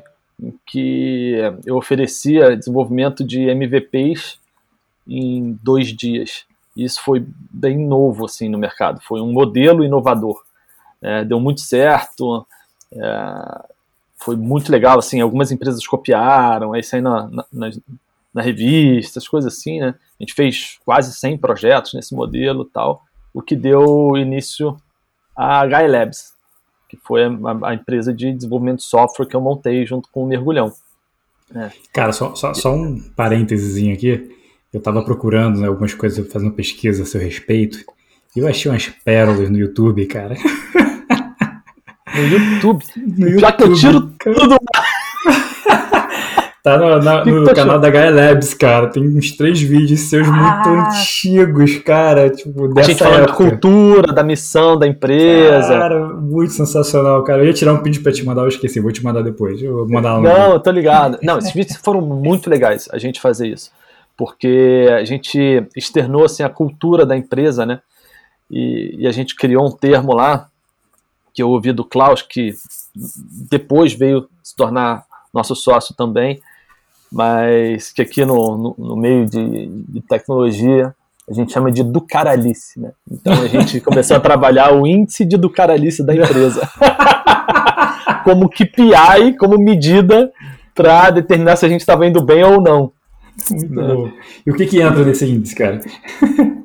que 0.66 1.34
eu 1.64 1.76
oferecia 1.76 2.56
desenvolvimento 2.56 3.24
de 3.24 3.48
MVPs 3.48 4.38
em 5.06 5.58
dois 5.62 5.88
dias. 5.88 6.44
Isso 6.76 7.02
foi 7.02 7.26
bem 7.50 7.78
novo 7.78 8.24
assim 8.24 8.48
no 8.48 8.58
mercado, 8.58 9.00
foi 9.02 9.20
um 9.20 9.32
modelo 9.32 9.84
inovador. 9.84 10.42
É, 11.02 11.24
deu 11.24 11.40
muito 11.40 11.60
certo, 11.60 12.46
é, 12.92 13.68
foi 14.16 14.36
muito 14.36 14.70
legal. 14.70 14.98
Assim, 14.98 15.20
algumas 15.20 15.50
empresas 15.50 15.86
copiaram, 15.86 16.72
aí 16.72 16.82
saiu 16.82 17.02
na, 17.02 17.28
na, 17.52 17.70
na, 18.32 18.42
revista, 18.42 19.18
as 19.18 19.26
coisas 19.26 19.52
assim, 19.52 19.80
né? 19.80 19.94
A 20.18 20.22
gente 20.22 20.34
fez 20.34 20.78
quase 20.84 21.12
100 21.12 21.38
projetos 21.38 21.94
nesse 21.94 22.14
modelo 22.14 22.64
tal, 22.64 23.02
o 23.32 23.42
que 23.42 23.56
deu 23.56 24.16
início 24.16 24.76
a 25.36 25.64
HI 25.64 25.88
Labs, 25.88 26.34
que 26.90 26.98
foi 27.04 27.22
a, 27.22 27.30
a, 27.68 27.74
empresa 27.74 28.12
de 28.12 28.32
desenvolvimento 28.32 28.78
de 28.78 28.84
software 28.84 29.26
que 29.26 29.36
eu 29.36 29.40
montei 29.40 29.86
junto 29.86 30.08
com 30.10 30.24
o 30.24 30.26
Mergulhão. 30.26 30.72
É. 31.54 31.70
Cara, 31.92 32.12
só, 32.12 32.34
só, 32.34 32.52
só, 32.52 32.74
um 32.74 33.00
parênteses 33.14 33.76
aqui. 33.92 34.36
Eu 34.72 34.78
estava 34.78 35.04
procurando 35.04 35.60
né, 35.60 35.68
algumas 35.68 35.94
coisas, 35.94 36.32
fazendo 36.32 36.52
pesquisa 36.52 37.04
a 37.04 37.06
seu 37.06 37.20
respeito, 37.20 37.78
e 38.34 38.40
eu 38.40 38.48
achei 38.48 38.70
umas 38.70 38.88
pérolas 38.88 39.48
no 39.48 39.58
YouTube, 39.58 40.04
cara. 40.06 40.34
No 42.12 42.26
YouTube? 42.26 42.84
No 42.96 43.28
YouTube 43.28 43.40
Já 43.40 43.52
que 43.52 43.62
eu 43.62 43.74
tiro 43.74 44.00
tudo 44.18 44.58
Tá 46.62 46.76
no, 46.76 46.98
na, 46.98 47.24
no 47.24 47.44
tá 47.44 47.54
canal 47.54 47.78
da 47.78 47.88
Gaia 47.88 48.10
Labs, 48.10 48.52
cara. 48.52 48.88
Tem 48.88 49.02
uns 49.02 49.32
três 49.32 49.58
vídeos 49.60 50.00
seus 50.00 50.28
ah. 50.28 50.30
muito 50.30 50.68
antigos, 50.68 51.78
cara. 51.78 52.28
Tipo, 52.28 52.68
dessa 52.68 52.80
a 52.80 52.92
gente 52.92 52.98
falando 52.98 53.26
da 53.26 53.32
cultura, 53.32 54.12
da 54.12 54.22
missão 54.22 54.78
da 54.78 54.86
empresa. 54.86 55.68
Cara, 55.68 56.08
muito 56.08 56.52
sensacional, 56.52 57.24
cara. 57.24 57.42
Eu 57.42 57.46
ia 57.46 57.54
tirar 57.54 57.72
um 57.72 57.82
vídeo 57.82 58.02
pra 58.02 58.12
te 58.12 58.22
mandar, 58.24 58.42
eu 58.42 58.48
esqueci. 58.48 58.78
Vou 58.78 58.92
te 58.92 59.02
mandar 59.02 59.22
depois. 59.22 59.62
Eu 59.62 59.74
vou 59.74 59.88
mandar 59.88 60.18
lá 60.18 60.20
Não, 60.20 60.52
eu 60.52 60.60
tô 60.60 60.70
ligado. 60.70 61.18
Não, 61.22 61.38
esses 61.38 61.52
vídeos 61.52 61.78
foram 61.78 62.02
muito 62.02 62.50
legais 62.50 62.88
a 62.92 62.98
gente 62.98 63.20
fazer 63.20 63.48
isso. 63.48 63.70
Porque 64.14 64.86
a 64.92 65.04
gente 65.04 65.66
externou 65.74 66.26
assim, 66.26 66.42
a 66.42 66.48
cultura 66.50 67.06
da 67.06 67.16
empresa, 67.16 67.64
né? 67.64 67.80
E, 68.50 68.96
e 68.98 69.06
a 69.06 69.12
gente 69.12 69.34
criou 69.34 69.66
um 69.66 69.70
termo 69.70 70.12
lá 70.12 70.48
que 71.32 71.42
eu 71.42 71.48
ouvi 71.48 71.72
do 71.72 71.84
Klaus, 71.84 72.20
que 72.20 72.52
depois 73.48 73.94
veio 73.94 74.28
se 74.42 74.54
tornar 74.54 75.04
nosso 75.32 75.54
sócio 75.54 75.94
também, 75.94 76.42
mas 77.10 77.92
que 77.92 78.02
aqui 78.02 78.24
no, 78.24 78.56
no, 78.56 78.74
no 78.78 78.96
meio 78.96 79.26
de, 79.26 79.66
de, 79.66 80.00
tecnologia 80.02 80.94
a 81.28 81.32
gente 81.32 81.52
chama 81.52 81.70
de 81.70 81.82
ducaralice, 81.82 82.80
né? 82.80 82.92
Então 83.10 83.32
a 83.32 83.46
gente 83.46 83.80
começou 83.82 84.16
a 84.16 84.20
trabalhar 84.20 84.72
o 84.72 84.86
índice 84.86 85.24
de 85.24 85.36
ducaralice 85.36 86.04
da 86.04 86.14
empresa 86.14 86.68
como 88.24 88.48
KPI, 88.48 89.36
como 89.38 89.58
medida 89.58 90.30
para 90.74 91.10
determinar 91.10 91.56
se 91.56 91.66
a 91.66 91.68
gente 91.68 91.80
estava 91.80 92.06
indo 92.06 92.22
bem 92.22 92.44
ou 92.44 92.60
não. 92.60 92.92
Muito 93.50 93.74
né? 93.74 93.94
bom. 93.94 94.10
E 94.46 94.50
o 94.50 94.54
que 94.54 94.66
que 94.66 94.80
entra 94.80 95.04
nesse 95.04 95.24
índice, 95.26 95.54
cara? 95.54 95.80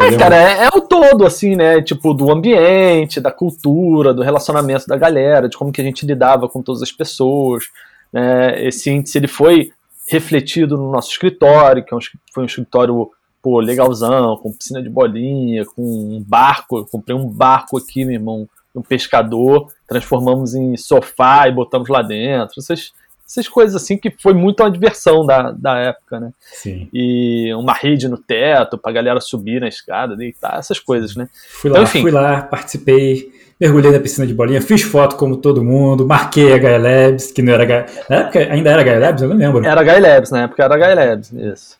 É, 0.00 0.16
cara, 0.16 0.34
é, 0.34 0.64
é, 0.64 0.68
o 0.68 0.80
todo, 0.80 1.26
assim, 1.26 1.54
né? 1.54 1.82
Tipo, 1.82 2.14
do 2.14 2.32
ambiente, 2.32 3.20
da 3.20 3.30
cultura, 3.30 4.14
do 4.14 4.22
relacionamento 4.22 4.86
da 4.86 4.96
galera, 4.96 5.50
de 5.50 5.56
como 5.56 5.70
que 5.70 5.82
a 5.82 5.84
gente 5.84 6.06
lidava 6.06 6.48
com 6.48 6.62
todas 6.62 6.80
as 6.80 6.90
pessoas. 6.90 7.64
Né? 8.12 8.66
Esse 8.66 8.90
índice, 8.90 9.18
ele 9.18 9.28
foi 9.28 9.70
refletido 10.06 10.76
no 10.76 10.90
nosso 10.90 11.10
escritório, 11.10 11.84
que 11.84 11.94
é 11.94 11.98
foi 12.32 12.42
um 12.42 12.46
escritório, 12.46 13.10
pô, 13.40 13.60
legalzão, 13.60 14.36
com 14.36 14.52
piscina 14.52 14.82
de 14.82 14.90
bolinha, 14.90 15.64
com 15.64 15.82
um 15.82 16.24
barco. 16.26 16.78
Eu 16.78 16.86
comprei 16.86 17.16
um 17.16 17.26
barco 17.26 17.78
aqui, 17.78 18.04
meu 18.04 18.14
irmão, 18.14 18.48
um 18.74 18.82
pescador, 18.82 19.68
transformamos 19.86 20.54
em 20.54 20.76
sofá 20.76 21.48
e 21.48 21.52
botamos 21.52 21.88
lá 21.88 22.02
dentro. 22.02 22.54
Essas, 22.58 22.92
essas 23.26 23.48
coisas 23.48 23.74
assim 23.74 23.96
que 23.96 24.10
foi 24.10 24.34
muito 24.34 24.62
uma 24.62 24.70
diversão 24.70 25.24
da, 25.24 25.50
da 25.52 25.78
época, 25.78 26.20
né? 26.20 26.32
Sim. 26.40 26.88
E 26.92 27.52
uma 27.54 27.72
rede 27.72 28.08
no 28.08 28.18
teto 28.18 28.76
pra 28.76 28.92
galera 28.92 29.20
subir 29.20 29.60
na 29.60 29.68
escada, 29.68 30.16
deitar, 30.16 30.58
essas 30.58 30.78
coisas, 30.78 31.14
né? 31.16 31.28
Fui 31.48 31.70
lá, 31.70 31.78
então, 31.78 31.84
enfim, 31.84 32.02
fui 32.02 32.10
lá, 32.10 32.42
participei, 32.42 33.32
mergulhei 33.62 33.92
na 33.92 34.00
piscina 34.00 34.26
de 34.26 34.34
bolinha, 34.34 34.60
fiz 34.60 34.82
foto 34.82 35.14
como 35.14 35.36
todo 35.36 35.62
mundo, 35.62 36.04
marquei 36.04 36.52
a 36.52 36.58
Gaia 36.58 36.78
Labs, 36.78 37.30
que 37.30 37.40
não 37.42 37.52
era 37.52 37.64
Gaia... 37.64 37.86
Na 38.10 38.16
época 38.16 38.38
ainda 38.40 38.70
era 38.70 38.82
Gaia 38.82 38.98
Labs? 38.98 39.22
Eu 39.22 39.28
não 39.28 39.36
lembro. 39.36 39.64
Era 39.64 39.84
Gaia 39.84 40.00
Labs, 40.00 40.30
na 40.32 40.42
época 40.42 40.64
era 40.64 40.76
Gaia 40.76 40.94
Labs, 40.96 41.32
isso. 41.32 41.78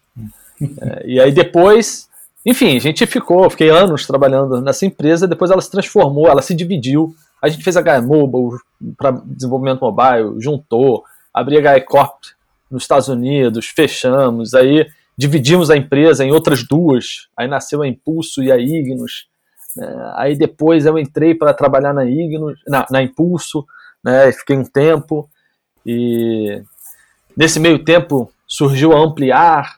é, 0.81 1.03
e 1.05 1.21
aí 1.21 1.33
depois, 1.33 2.09
enfim, 2.47 2.77
a 2.77 2.79
gente 2.79 3.05
ficou, 3.05 3.51
fiquei 3.51 3.69
anos 3.69 4.07
trabalhando 4.07 4.61
nessa 4.61 4.87
empresa, 4.87 5.27
depois 5.27 5.51
ela 5.51 5.61
se 5.61 5.73
transformou, 5.73 6.29
ela 6.29 6.41
se 6.41 6.55
dividiu, 6.55 7.17
a 7.43 7.49
gente 7.49 7.65
fez 7.65 7.77
a 7.77 7.83
Gaia 7.83 8.01
Mobile 8.01 8.61
para 8.97 9.21
desenvolvimento 9.27 9.81
mobile, 9.81 10.41
juntou, 10.41 11.03
abri 11.35 11.59
a 11.59 11.61
Gaicorp 11.61 12.15
nos 12.71 12.85
Estados 12.85 13.09
Unidos, 13.09 13.67
fechamos, 13.67 14.55
aí 14.55 14.87
dividimos 15.19 15.69
a 15.69 15.77
empresa 15.77 16.25
em 16.25 16.31
outras 16.31 16.63
duas, 16.63 17.27
aí 17.37 17.49
nasceu 17.49 17.83
a 17.83 17.89
Impulso 17.89 18.41
e 18.41 18.53
a 18.53 18.57
Ignos? 18.57 19.32
Aí 20.15 20.37
depois 20.37 20.87
eu 20.87 20.99
entrei 20.99 21.35
para 21.35 21.55
trabalhar 21.55 21.93
na 21.93 22.05
Ignos, 22.05 22.61
na, 22.67 22.87
na 22.91 23.03
Impulso, 23.03 23.67
né? 24.05 24.31
fiquei 24.33 24.57
um 24.57 24.65
tempo, 24.65 25.29
e 25.87 26.63
nesse 27.37 27.59
meio 27.59 27.85
tempo 27.85 28.31
surgiu 28.47 28.93
a 28.93 29.01
Ampliar 29.01 29.77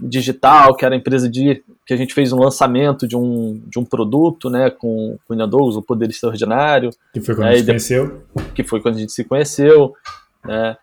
Digital, 0.00 0.74
que 0.74 0.84
era 0.84 0.94
a 0.94 0.98
empresa 0.98 1.28
de 1.28 1.62
que 1.86 1.94
a 1.94 1.96
gente 1.96 2.14
fez 2.14 2.32
um 2.32 2.38
lançamento 2.38 3.06
de 3.06 3.16
um, 3.16 3.62
de 3.66 3.78
um 3.78 3.84
produto, 3.84 4.50
né, 4.50 4.70
com, 4.70 5.18
com 5.26 5.34
o 5.34 5.36
Ian 5.36 5.46
o 5.46 5.82
Poder 5.82 6.08
Extraordinário. 6.08 6.90
Que 7.12 7.20
foi 7.20 7.34
quando 7.34 7.48
a 7.48 7.54
gente 7.54 7.60
se 7.60 7.66
conheceu. 7.66 8.22
Que 8.54 8.64
foi 8.64 8.80
quando 8.80 8.96
a 8.96 8.98
gente 8.98 9.12
se 9.12 9.24
conheceu, 9.24 9.94
né, 10.44 10.76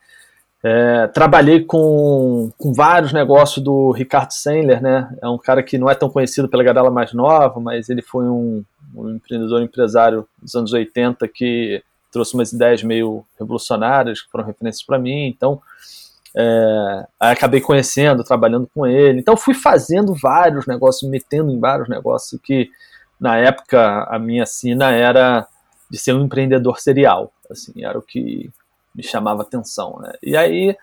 é, 0.63 1.07
trabalhei 1.07 1.63
com, 1.63 2.51
com 2.57 2.71
vários 2.71 3.11
negócios 3.11 3.63
do 3.63 3.91
Ricardo 3.91 4.31
Sendler, 4.31 4.81
né? 4.81 5.11
É 5.21 5.27
um 5.27 5.37
cara 5.37 5.63
que 5.63 5.77
não 5.77 5.89
é 5.89 5.95
tão 5.95 6.09
conhecido 6.09 6.47
pela 6.47 6.63
galera 6.63 6.91
mais 6.91 7.13
nova, 7.13 7.59
mas 7.59 7.89
ele 7.89 8.03
foi 8.03 8.25
um, 8.25 8.63
um 8.95 9.09
empreendedor 9.09 9.61
empresário 9.61 10.27
dos 10.39 10.53
anos 10.53 10.71
80 10.71 11.27
que 11.27 11.83
trouxe 12.11 12.35
umas 12.35 12.51
ideias 12.53 12.83
meio 12.83 13.25
revolucionárias 13.39 14.21
que 14.21 14.29
foram 14.29 14.45
referências 14.45 14.85
para 14.85 14.99
mim. 14.99 15.27
Então, 15.27 15.59
é, 16.35 17.07
acabei 17.19 17.59
conhecendo, 17.59 18.23
trabalhando 18.23 18.69
com 18.73 18.85
ele. 18.85 19.19
Então, 19.19 19.35
fui 19.35 19.55
fazendo 19.55 20.13
vários 20.13 20.67
negócios, 20.67 21.09
metendo 21.09 21.51
em 21.51 21.59
vários 21.59 21.89
negócios 21.89 22.39
que, 22.39 22.69
na 23.19 23.35
época, 23.37 24.03
a 24.03 24.19
minha 24.19 24.45
sina 24.45 24.91
era 24.91 25.47
de 25.89 25.97
ser 25.97 26.13
um 26.13 26.23
empreendedor 26.23 26.79
serial. 26.79 27.33
Assim, 27.49 27.83
era 27.83 27.97
o 27.97 28.01
que 28.01 28.51
me 28.95 29.03
chamava 29.03 29.41
atenção, 29.41 29.99
né? 29.99 30.13
E 30.21 30.35
aí 30.35 30.75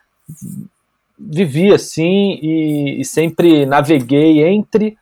vivi 1.19 1.73
assim 1.73 2.39
e, 2.41 3.01
e, 3.01 3.05
sempre 3.05 3.67
naveguei 3.67 4.47
entre 4.47 4.97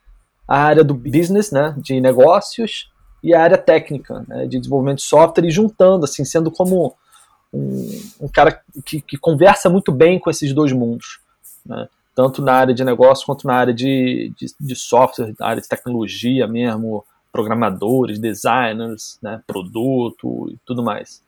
a 0.49 0.59
área 0.59 0.85
do 0.85 0.95
business, 0.95 1.51
né, 1.51 1.75
de 1.77 2.01
negócios 2.01 2.91
e 3.23 3.35
a 3.35 3.43
área 3.43 3.59
técnica, 3.59 4.25
né, 4.27 4.47
de 4.47 4.59
desenvolvimento 4.59 4.99
de 4.99 5.05
software 5.05 5.45
e 5.45 5.51
juntando, 5.51 6.05
assim, 6.05 6.25
sendo 6.25 6.51
como 6.51 6.95
um, 7.53 8.03
um 8.21 8.29
cara 8.29 8.63
que, 8.85 9.01
que, 9.01 9.19
conversa 9.19 9.69
muito 9.69 9.93
bem 9.93 10.19
com 10.19 10.31
esses 10.31 10.55
dois 10.55 10.73
mundos, 10.73 11.19
né, 11.65 11.89
tanto 12.15 12.41
na 12.41 12.55
área 12.55 12.75
de 12.75 12.85
negócio 12.85 13.27
quanto 13.27 13.47
na 13.47 13.55
área 13.55 13.75
de, 13.75 14.33
de, 14.39 14.47
de 14.59 14.77
software, 14.77 15.35
na 15.39 15.49
área 15.49 15.61
de 15.61 15.69
tecnologia 15.69 16.47
mesmo, 16.47 17.05
programadores, 17.33 18.19
designers, 18.19 19.19
né, 19.21 19.43
produto 19.47 20.49
e 20.51 20.57
tudo 20.65 20.83
mais. 20.83 21.21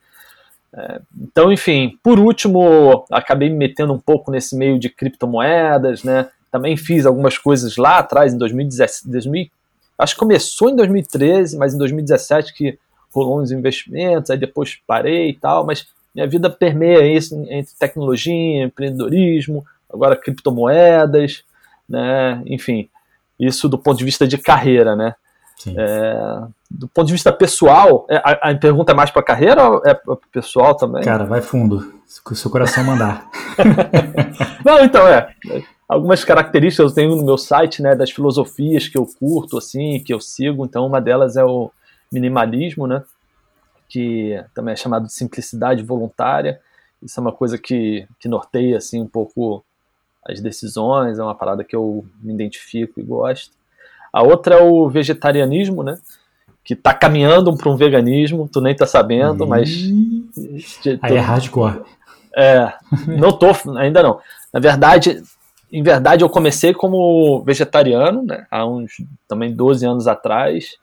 Então, 1.21 1.53
enfim, 1.53 1.99
por 2.03 2.19
último, 2.19 3.05
acabei 3.11 3.49
me 3.49 3.57
metendo 3.57 3.93
um 3.93 3.99
pouco 3.99 4.31
nesse 4.31 4.57
meio 4.57 4.79
de 4.79 4.89
criptomoedas, 4.89 6.05
né? 6.05 6.29
Também 6.51 6.77
fiz 6.77 7.07
algumas 7.07 7.37
coisas 7.39 7.77
lá 7.77 7.99
atrás, 7.99 8.33
em 8.33 8.39
2017, 8.39 9.11
2000, 9.11 9.51
acho 9.99 10.15
que 10.15 10.21
começou 10.21 10.71
em 10.71 10.77
2013, 10.77 11.57
mas 11.57 11.75
em 11.75 11.79
2017 11.79 12.55
que 12.55 12.79
rolou 13.13 13.41
uns 13.41 13.51
investimentos, 13.51 14.31
aí 14.31 14.39
depois 14.39 14.79
parei 14.87 15.31
e 15.31 15.35
tal, 15.35 15.67
mas 15.67 15.87
minha 16.15 16.27
vida 16.27 16.49
permeia 16.49 17.07
isso 17.07 17.35
entre 17.49 17.75
tecnologia, 17.79 18.65
empreendedorismo, 18.65 19.65
agora 19.93 20.17
criptomoedas, 20.17 21.45
né? 21.89 22.43
Enfim, 22.47 22.89
isso 23.39 23.69
do 23.69 23.79
ponto 23.79 23.99
de 23.99 24.05
vista 24.05 24.27
de 24.27 24.39
carreira, 24.39 24.95
né? 24.95 25.15
É, 25.67 26.43
do 26.71 26.87
ponto 26.87 27.07
de 27.07 27.13
vista 27.13 27.33
pessoal, 27.33 28.07
é, 28.09 28.17
a, 28.17 28.51
a 28.51 28.55
pergunta 28.55 28.93
é 28.93 28.95
mais 28.95 29.11
para 29.11 29.23
carreira 29.23 29.69
ou 29.69 29.83
é 29.85 29.95
para 29.95 30.17
pessoal 30.31 30.77
também? 30.77 31.03
Cara, 31.03 31.25
vai 31.25 31.41
fundo, 31.41 31.93
se 32.07 32.21
o 32.25 32.35
seu 32.35 32.51
coração 32.51 32.85
mandar. 32.85 33.29
Não, 34.65 34.85
então 34.85 35.07
é. 35.09 35.35
Algumas 35.89 36.23
características 36.23 36.91
eu 36.91 36.95
tenho 36.95 37.17
no 37.17 37.25
meu 37.25 37.39
site, 37.39 37.83
né, 37.83 37.95
das 37.97 38.11
filosofias 38.11 38.87
que 38.87 38.99
eu 38.99 39.07
curto, 39.19 39.57
assim, 39.57 40.03
que 40.05 40.13
eu 40.13 40.21
sigo. 40.21 40.65
Então, 40.65 40.87
uma 40.87 41.01
delas 41.01 41.37
é 41.37 41.45
o 41.45 41.71
minimalismo, 42.13 42.87
né, 42.87 43.03
que 43.89 44.41
também 44.55 44.75
é 44.75 44.77
chamado 44.77 45.07
de 45.07 45.13
simplicidade 45.13 45.83
voluntária. 45.83 46.61
Isso 47.03 47.19
é 47.19 47.23
uma 47.23 47.33
coisa 47.33 47.57
que, 47.57 48.07
que 48.21 48.29
norteia, 48.29 48.77
assim, 48.77 49.01
um 49.01 49.07
pouco 49.07 49.65
as 50.25 50.41
decisões. 50.41 51.19
É 51.19 51.23
uma 51.23 51.35
parada 51.35 51.65
que 51.65 51.75
eu 51.75 52.05
me 52.21 52.35
identifico 52.35 53.01
e 53.01 53.03
gosto. 53.03 53.58
A 54.13 54.23
outra 54.23 54.57
é 54.57 54.63
o 54.63 54.89
vegetarianismo, 54.89 55.83
né? 55.83 55.99
Que 56.65 56.75
tá 56.75 56.93
caminhando 56.93 57.57
para 57.57 57.71
um 57.71 57.77
veganismo, 57.77 58.49
tu 58.53 58.61
nem 58.61 58.75
tá 58.75 58.87
sabendo, 58.87 59.47
mas. 59.47 59.71
Aí 61.03 61.17
é 61.17 61.21
hardcore. 61.21 61.83
É, 62.37 62.73
não 63.07 63.33
tô, 63.33 63.49
ainda 63.79 64.03
não. 64.03 64.21
Na 64.53 64.61
verdade, 64.61 65.23
em 65.73 65.83
verdade, 65.83 66.25
eu 66.25 66.31
comecei 66.31 66.73
como 66.73 67.43
vegetariano, 67.45 68.23
né? 68.23 68.47
Há 68.51 68.67
uns 68.67 68.93
também 69.27 69.55
12 69.55 69.87
anos 69.87 70.07
atrás. 70.07 70.77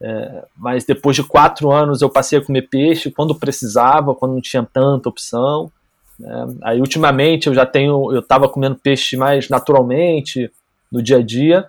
É, 0.00 0.44
mas 0.56 0.84
depois 0.84 1.14
de 1.16 1.22
quatro 1.22 1.70
anos 1.70 2.02
eu 2.02 2.10
passei 2.10 2.38
a 2.38 2.44
comer 2.44 2.62
peixe 2.62 3.10
quando 3.10 3.34
precisava, 3.34 4.14
quando 4.14 4.34
não 4.34 4.40
tinha 4.40 4.66
tanta 4.70 5.08
opção. 5.08 5.70
Né? 6.18 6.46
Aí 6.62 6.80
ultimamente 6.80 7.46
eu 7.46 7.54
já 7.54 7.64
tenho, 7.64 8.12
eu 8.12 8.18
estava 8.18 8.48
comendo 8.48 8.76
peixe 8.76 9.16
mais 9.16 9.48
naturalmente 9.48 10.50
no 10.90 11.00
dia 11.00 11.18
a 11.18 11.22
dia 11.22 11.66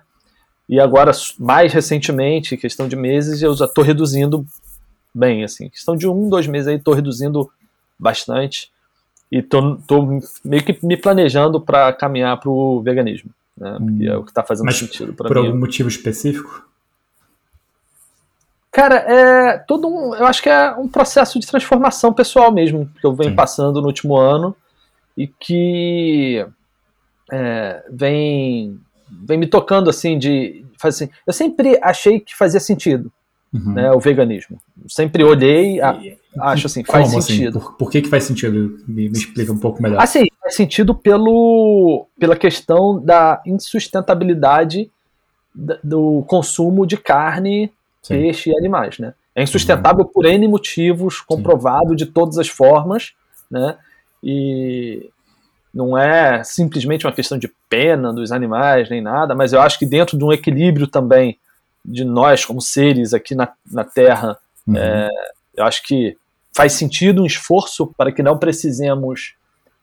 e 0.68 0.80
agora, 0.80 1.12
mais 1.38 1.72
recentemente, 1.72 2.56
questão 2.56 2.88
de 2.88 2.96
meses, 2.96 3.40
eu 3.42 3.54
já 3.54 3.66
estou 3.66 3.84
reduzindo 3.84 4.44
bem, 5.14 5.44
assim. 5.44 5.68
Questão 5.68 5.96
de 5.96 6.08
um, 6.08 6.28
dois 6.28 6.46
meses 6.46 6.68
aí, 6.68 6.76
estou 6.76 6.94
reduzindo 6.94 7.50
bastante. 7.98 8.70
E 9.30 9.42
tô, 9.42 9.76
tô 9.86 10.20
meio 10.44 10.64
que 10.64 10.78
me 10.84 10.96
planejando 10.96 11.60
para 11.60 11.92
caminhar 11.92 12.38
para 12.38 12.50
o 12.50 12.82
veganismo. 12.82 13.30
Né? 13.56 13.76
Porque 13.78 14.08
hum. 14.08 14.12
é 14.12 14.16
o 14.16 14.24
que 14.24 14.30
está 14.30 14.42
fazendo 14.42 14.66
Mas 14.66 14.76
sentido 14.76 15.12
para 15.14 15.24
mim. 15.24 15.28
Por 15.28 15.36
algum 15.38 15.58
motivo 15.58 15.88
específico? 15.88 16.66
Cara, 18.70 18.96
é 18.96 19.58
todo 19.58 19.88
um. 19.88 20.14
Eu 20.14 20.26
acho 20.26 20.42
que 20.42 20.50
é 20.50 20.72
um 20.72 20.86
processo 20.86 21.40
de 21.40 21.46
transformação 21.46 22.12
pessoal 22.12 22.52
mesmo, 22.52 22.90
que 23.00 23.06
eu 23.06 23.14
venho 23.14 23.30
Sim. 23.30 23.36
passando 23.36 23.80
no 23.80 23.86
último 23.86 24.16
ano 24.16 24.54
e 25.16 25.26
que 25.26 26.46
é, 27.32 27.82
vem 27.90 28.78
vem 29.10 29.38
me 29.38 29.46
tocando 29.46 29.90
assim 29.90 30.18
de 30.18 30.64
assim, 30.82 31.08
eu 31.26 31.32
sempre 31.32 31.78
achei 31.82 32.20
que 32.20 32.36
fazia 32.36 32.60
sentido 32.60 33.10
uhum. 33.52 33.72
né, 33.72 33.90
o 33.92 34.00
veganismo 34.00 34.58
sempre 34.88 35.24
olhei 35.24 35.80
a, 35.80 35.98
acho 36.40 36.66
assim 36.66 36.84
faz 36.84 37.14
assim? 37.14 37.20
sentido 37.20 37.58
assim? 37.58 37.68
por, 37.68 37.76
por, 37.76 37.90
que 37.90 38.02
que 38.02 38.08
faz 38.08 38.24
sentido 38.24 38.78
me, 38.86 39.08
me, 39.08 39.18
explica 39.18 39.52
um 39.52 39.58
pouco 39.58 39.82
melhor 39.82 40.02
assim 40.02 40.26
faz 40.40 40.54
sentido 40.54 40.94
pelo 40.94 42.06
pela 42.18 42.36
questão 42.36 43.02
da 43.02 43.42
insustentabilidade 43.46 44.90
do 45.82 46.22
consumo 46.26 46.86
de 46.86 46.96
carne 46.96 47.72
Sim. 48.02 48.14
peixe 48.14 48.50
e 48.50 48.56
animais 48.58 48.98
né 48.98 49.14
É 49.34 49.42
insustentável 49.42 50.04
uhum. 50.04 50.10
por 50.10 50.24
N 50.24 50.48
motivos, 50.48 51.20
comprovado 51.20 51.90
Sim. 51.90 51.96
de 51.96 52.06
todas 52.06 52.38
as 52.38 52.48
formas, 52.48 53.12
né? 53.50 53.76
E 54.24 55.10
não 55.76 55.96
é 55.96 56.42
simplesmente 56.42 57.06
uma 57.06 57.12
questão 57.12 57.36
de 57.36 57.52
pena 57.68 58.10
dos 58.10 58.32
animais 58.32 58.88
nem 58.88 59.02
nada, 59.02 59.34
mas 59.34 59.52
eu 59.52 59.60
acho 59.60 59.78
que 59.78 59.84
dentro 59.84 60.16
de 60.16 60.24
um 60.24 60.32
equilíbrio 60.32 60.86
também 60.86 61.38
de 61.84 62.02
nós 62.02 62.46
como 62.46 62.62
seres 62.62 63.12
aqui 63.12 63.34
na, 63.34 63.52
na 63.70 63.84
Terra, 63.84 64.38
uhum. 64.66 64.74
é, 64.74 65.10
eu 65.54 65.64
acho 65.66 65.82
que 65.82 66.16
faz 66.50 66.72
sentido 66.72 67.22
um 67.22 67.26
esforço 67.26 67.92
para 67.94 68.10
que 68.10 68.22
não 68.22 68.38
precisemos 68.38 69.34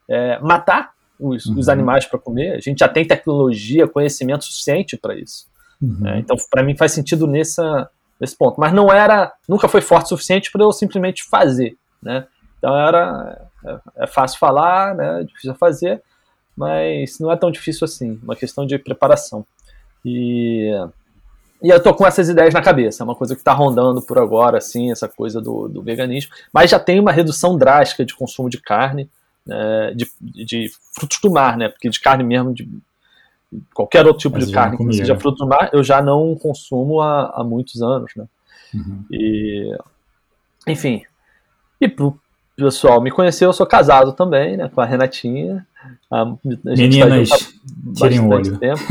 é, 0.10 0.40
matar 0.40 0.94
os, 1.20 1.46
uhum. 1.46 1.60
os 1.60 1.70
animais 1.70 2.08
para 2.08 2.18
comer. 2.18 2.56
A 2.56 2.60
gente 2.60 2.80
já 2.80 2.90
tem 2.90 3.06
tecnologia, 3.06 3.88
conhecimento 3.88 4.46
suficiente 4.46 4.98
para 4.98 5.14
isso. 5.14 5.46
Uhum. 5.80 6.08
É, 6.08 6.18
então, 6.18 6.36
para 6.50 6.64
mim, 6.64 6.76
faz 6.76 6.92
sentido 6.92 7.28
nessa, 7.28 7.88
nesse 8.20 8.36
ponto. 8.36 8.60
Mas 8.60 8.74
não 8.74 8.92
era, 8.92 9.32
nunca 9.48 9.68
foi 9.68 9.80
forte 9.80 10.06
o 10.06 10.10
suficiente 10.10 10.52
para 10.52 10.64
eu 10.64 10.72
simplesmente 10.72 11.24
fazer. 11.24 11.78
Né? 12.02 12.26
Então, 12.58 12.76
era 12.76 13.43
é, 13.66 14.04
é 14.04 14.08
fácil 14.08 14.40
falar, 14.40 14.96
né, 14.96 15.22
é 15.22 15.24
difícil 15.24 15.56
fazer, 15.56 16.02
mas 16.56 17.20
não 17.20 17.32
é 17.32 17.36
tão 17.36 17.52
difícil 17.52 17.86
assim. 17.86 18.20
Uma 18.24 18.36
questão 18.36 18.66
de 18.66 18.78
preparação. 18.78 19.46
E 20.06 20.72
e 21.64 21.70
eu 21.70 21.82
tô 21.82 21.94
com 21.94 22.06
essas 22.06 22.28
ideias 22.28 22.54
na 22.54 22.62
cabeça, 22.62 23.02
é 23.02 23.06
uma 23.06 23.16
coisa 23.16 23.36
que 23.36 23.40
está 23.40 23.54
rondando 23.54 24.02
por 24.02 24.20
agora, 24.20 24.58
assim, 24.58 24.92
essa 24.92 25.08
coisa 25.08 25.40
do, 25.40 25.70
do, 25.70 25.82
veganismo. 25.82 26.34
Mas 26.52 26.70
já 26.70 26.78
tem 26.78 27.00
uma 27.00 27.14
redução 27.14 27.58
drástica 27.58 28.04
de 28.04 28.14
consumo 28.14 28.50
de 28.50 28.60
carne, 28.60 29.10
né, 29.48 29.94
de, 29.96 30.12
de, 30.20 30.70
frutos 30.94 31.20
do 31.24 31.32
mar, 31.32 31.56
né? 31.58 31.70
Porque 31.70 31.90
de 31.90 32.02
carne 32.02 32.22
mesmo, 32.22 32.54
de 32.54 32.68
qualquer 33.74 34.06
outro 34.06 34.24
tipo 34.24 34.36
Mas 34.36 34.48
de 34.48 34.54
carne 34.54 34.78
que 34.78 34.94
seja 34.94 35.18
fruto 35.18 35.38
do 35.38 35.48
mar, 35.48 35.70
eu 35.72 35.82
já 35.82 36.02
não 36.02 36.36
consumo 36.36 37.00
há, 37.00 37.32
há 37.34 37.44
muitos 37.46 37.82
anos, 37.82 38.12
né? 38.14 38.26
Uhum. 38.74 39.06
E, 39.10 39.78
enfim. 40.68 41.04
E 41.80 41.88
pro 41.88 42.20
pessoal 42.56 43.02
me 43.02 43.12
conhecer, 43.12 43.46
eu 43.46 43.54
sou 43.54 43.66
casado 43.66 44.14
também, 44.14 44.58
né? 44.58 44.70
Com 44.70 44.82
a 44.82 44.86
Renatinha. 44.86 45.66
A, 46.10 46.22
a 46.22 46.38
Meninas, 46.64 47.30
tá 47.30 47.38
tirem 47.96 48.20
o 48.20 48.30
olho. 48.30 48.58
Tempo. 48.58 48.82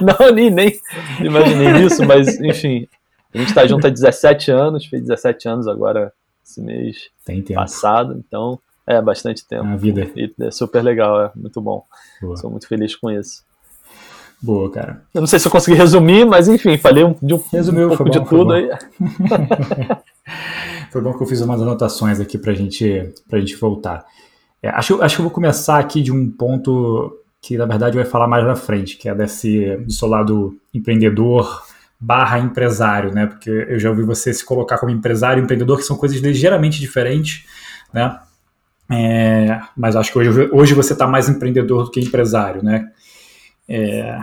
não, 0.00 0.32
nem, 0.32 0.50
nem 0.50 0.80
imaginei 1.20 1.84
isso, 1.84 2.04
mas 2.06 2.40
enfim. 2.40 2.88
A 3.34 3.38
gente 3.38 3.48
está 3.48 3.66
junto 3.66 3.86
há 3.86 3.90
17 3.90 4.50
anos, 4.50 4.86
fez 4.86 5.02
17 5.02 5.48
anos 5.48 5.66
agora 5.66 6.12
esse 6.46 6.60
mês 6.60 7.10
passado, 7.54 8.16
então 8.16 8.60
é 8.86 9.00
bastante 9.00 9.46
tempo. 9.46 9.64
A 9.64 9.76
vida. 9.76 10.08
E 10.14 10.32
é 10.40 10.50
super 10.50 10.82
legal, 10.82 11.20
é 11.20 11.30
muito 11.34 11.60
bom. 11.60 11.84
Boa. 12.20 12.36
Sou 12.36 12.50
muito 12.50 12.68
feliz 12.68 12.94
com 12.94 13.10
isso. 13.10 13.42
Boa, 14.40 14.70
cara. 14.70 15.02
Eu 15.12 15.22
não 15.22 15.26
sei 15.26 15.38
se 15.38 15.48
eu 15.48 15.52
consegui 15.52 15.76
resumir, 15.76 16.26
mas 16.26 16.48
enfim, 16.48 16.76
falei 16.76 17.02
um, 17.02 17.16
de 17.20 17.34
um, 17.34 17.42
Resumiu, 17.50 17.86
um 17.86 17.96
pouco 17.96 18.04
bom, 18.04 18.10
de 18.10 18.28
tudo 18.28 18.52
aí. 18.52 18.68
foi 20.90 21.00
bom 21.00 21.12
que 21.12 21.22
eu 21.22 21.26
fiz 21.26 21.40
umas 21.40 21.60
anotações 21.60 22.20
aqui 22.20 22.38
pra 22.38 22.54
gente, 22.54 23.12
pra 23.28 23.40
gente 23.40 23.56
voltar. 23.56 24.04
É, 24.62 24.68
acho, 24.68 25.02
acho 25.02 25.16
que 25.16 25.20
eu 25.20 25.24
vou 25.24 25.34
começar 25.34 25.78
aqui 25.78 26.02
de 26.02 26.12
um 26.12 26.30
ponto 26.30 27.18
que 27.40 27.58
na 27.58 27.66
verdade 27.66 27.96
vai 27.96 28.06
falar 28.06 28.26
mais 28.26 28.44
na 28.44 28.56
frente, 28.56 28.96
que 28.96 29.08
é 29.08 29.14
desse 29.14 29.76
do 29.76 29.92
seu 29.92 30.08
lado 30.08 30.58
empreendedor 30.72 31.62
barra 32.00 32.38
empresário, 32.38 33.12
né? 33.12 33.26
Porque 33.26 33.50
eu 33.50 33.78
já 33.78 33.90
ouvi 33.90 34.02
você 34.02 34.32
se 34.32 34.44
colocar 34.44 34.78
como 34.78 34.90
empresário 34.90 35.40
e 35.40 35.44
empreendedor, 35.44 35.78
que 35.78 35.84
são 35.84 35.96
coisas 35.96 36.18
ligeiramente 36.18 36.80
diferentes, 36.80 37.46
né? 37.92 38.18
É, 38.90 39.60
mas 39.76 39.96
acho 39.96 40.12
que 40.12 40.18
hoje, 40.18 40.48
hoje 40.52 40.74
você 40.74 40.92
está 40.92 41.06
mais 41.06 41.28
empreendedor 41.28 41.84
do 41.84 41.90
que 41.90 42.00
empresário, 42.00 42.62
né? 42.62 42.90
É, 43.68 44.18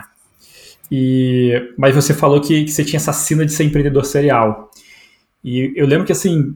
e, 0.92 1.74
mas 1.78 1.96
você 1.96 2.14
falou 2.14 2.42
que, 2.42 2.66
que, 2.66 2.72
você 2.72 2.84
tinha 2.84 2.98
essa 2.98 3.14
sina 3.14 3.46
de 3.46 3.54
ser 3.54 3.64
empreendedor 3.64 4.06
serial. 4.06 4.70
E 5.44 5.74
eu 5.76 5.88
lembro 5.88 6.06
que, 6.06 6.12
assim, 6.12 6.56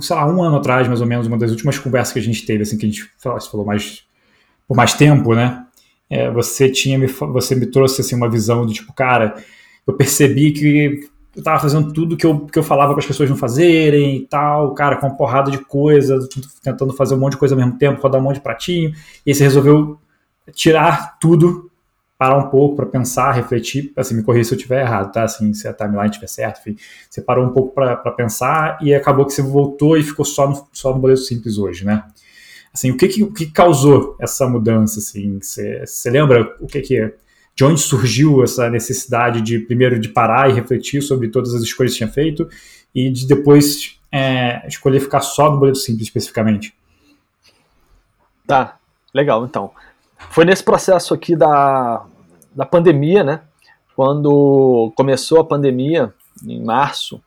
sei 0.00 0.16
lá, 0.16 0.26
um 0.26 0.42
ano 0.42 0.56
atrás, 0.56 0.86
mais 0.86 1.00
ou 1.00 1.06
menos, 1.06 1.26
uma 1.26 1.38
das 1.38 1.50
últimas 1.50 1.78
conversas 1.78 2.12
que 2.12 2.18
a 2.18 2.22
gente 2.22 2.44
teve, 2.44 2.62
assim, 2.62 2.76
que 2.76 2.86
a 2.86 2.88
gente 2.88 3.10
falou, 3.18 3.40
falou 3.40 3.66
mais, 3.66 4.04
por 4.66 4.76
mais 4.76 4.94
tempo, 4.94 5.34
né? 5.34 5.64
é, 6.10 6.30
você 6.30 6.70
tinha 6.70 6.98
me, 6.98 7.06
você 7.06 7.54
me 7.54 7.66
trouxe 7.66 8.00
assim, 8.00 8.16
uma 8.16 8.30
visão 8.30 8.64
de 8.64 8.74
tipo, 8.74 8.92
cara, 8.92 9.34
eu 9.86 9.94
percebi 9.94 10.52
que 10.52 11.08
eu 11.36 11.42
tava 11.42 11.60
fazendo 11.60 11.92
tudo 11.92 12.16
que 12.16 12.26
eu, 12.26 12.46
que 12.46 12.58
eu 12.58 12.62
falava 12.62 12.92
para 12.92 13.00
as 13.00 13.06
pessoas 13.06 13.28
não 13.28 13.36
fazerem 13.36 14.16
e 14.16 14.26
tal, 14.26 14.74
cara, 14.74 14.96
com 14.96 15.06
uma 15.06 15.16
porrada 15.16 15.50
de 15.50 15.58
coisa, 15.58 16.18
tentando 16.62 16.92
fazer 16.94 17.14
um 17.14 17.18
monte 17.18 17.32
de 17.32 17.38
coisa 17.38 17.54
ao 17.54 17.60
mesmo 17.60 17.78
tempo, 17.78 18.00
rodar 18.00 18.20
um 18.20 18.24
monte 18.24 18.36
de 18.36 18.42
pratinho, 18.42 18.92
e 19.24 19.30
aí 19.30 19.34
você 19.34 19.44
resolveu 19.44 19.98
tirar 20.52 21.18
tudo, 21.18 21.67
parar 22.18 22.36
um 22.36 22.50
pouco 22.50 22.74
para 22.74 22.86
pensar, 22.86 23.30
refletir, 23.30 23.92
assim, 23.96 24.16
me 24.16 24.24
corrija 24.24 24.48
se 24.48 24.54
eu 24.54 24.56
estiver 24.56 24.80
errado, 24.80 25.12
tá? 25.12 25.22
Assim, 25.22 25.54
se 25.54 25.68
a 25.68 25.72
timeline 25.72 26.10
estiver 26.10 26.26
certa, 26.26 26.58
enfim, 26.58 26.76
você 27.08 27.22
parou 27.22 27.46
um 27.46 27.50
pouco 27.50 27.72
para 27.72 27.96
pensar 28.10 28.76
e 28.82 28.92
acabou 28.92 29.24
que 29.24 29.32
você 29.32 29.40
voltou 29.40 29.96
e 29.96 30.02
ficou 30.02 30.24
só 30.24 30.48
no, 30.48 30.68
só 30.72 30.92
no 30.92 30.98
boleto 30.98 31.20
simples 31.20 31.58
hoje, 31.58 31.84
né? 31.84 32.02
Assim, 32.74 32.90
o 32.90 32.96
que, 32.96 33.06
que, 33.06 33.22
o 33.22 33.32
que 33.32 33.46
causou 33.46 34.16
essa 34.20 34.48
mudança? 34.48 34.98
Assim, 34.98 35.38
você 35.40 36.10
lembra 36.10 36.56
o 36.60 36.66
que, 36.66 36.80
que 36.80 36.98
é? 36.98 37.14
De 37.54 37.64
onde 37.64 37.80
surgiu 37.80 38.42
essa 38.42 38.68
necessidade 38.68 39.40
de 39.40 39.60
primeiro 39.60 39.98
de 39.98 40.08
parar 40.08 40.50
e 40.50 40.52
refletir 40.52 41.00
sobre 41.02 41.28
todas 41.28 41.54
as 41.54 41.62
escolhas 41.62 41.92
que 41.92 41.98
tinha 41.98 42.10
feito 42.10 42.48
e 42.94 43.10
de 43.10 43.26
depois 43.26 44.00
é, 44.10 44.66
escolher 44.66 45.00
ficar 45.00 45.20
só 45.20 45.50
no 45.50 45.58
boleto 45.58 45.78
simples 45.78 46.08
especificamente? 46.08 46.74
Tá, 48.46 48.78
legal. 49.14 49.44
Então, 49.44 49.72
foi 50.30 50.44
nesse 50.44 50.62
processo 50.62 51.14
aqui 51.14 51.34
da, 51.34 52.04
da 52.54 52.66
pandemia, 52.66 53.24
né? 53.24 53.42
Quando 53.94 54.92
começou 54.96 55.40
a 55.40 55.44
pandemia, 55.44 56.14
em 56.46 56.62
março, 56.62 57.20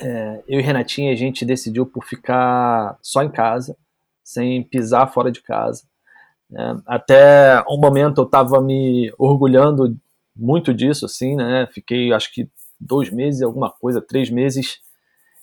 é, 0.00 0.42
eu 0.48 0.58
e 0.58 0.62
Renatinha, 0.62 1.12
a 1.12 1.16
gente 1.16 1.44
decidiu 1.44 1.86
por 1.86 2.04
ficar 2.04 2.98
só 3.00 3.22
em 3.22 3.30
casa 3.30 3.76
sem 4.22 4.62
pisar 4.62 5.12
fora 5.12 5.30
de 5.30 5.40
casa. 5.42 5.84
É, 6.52 6.76
até 6.86 7.64
um 7.68 7.78
momento 7.78 8.22
eu 8.22 8.24
estava 8.24 8.60
me 8.60 9.12
orgulhando 9.18 9.96
muito 10.34 10.74
disso, 10.74 11.06
assim, 11.06 11.36
né? 11.36 11.68
Fiquei, 11.72 12.12
acho 12.12 12.32
que 12.32 12.48
dois 12.80 13.10
meses, 13.10 13.42
alguma 13.42 13.70
coisa, 13.70 14.00
três 14.00 14.30
meses, 14.30 14.80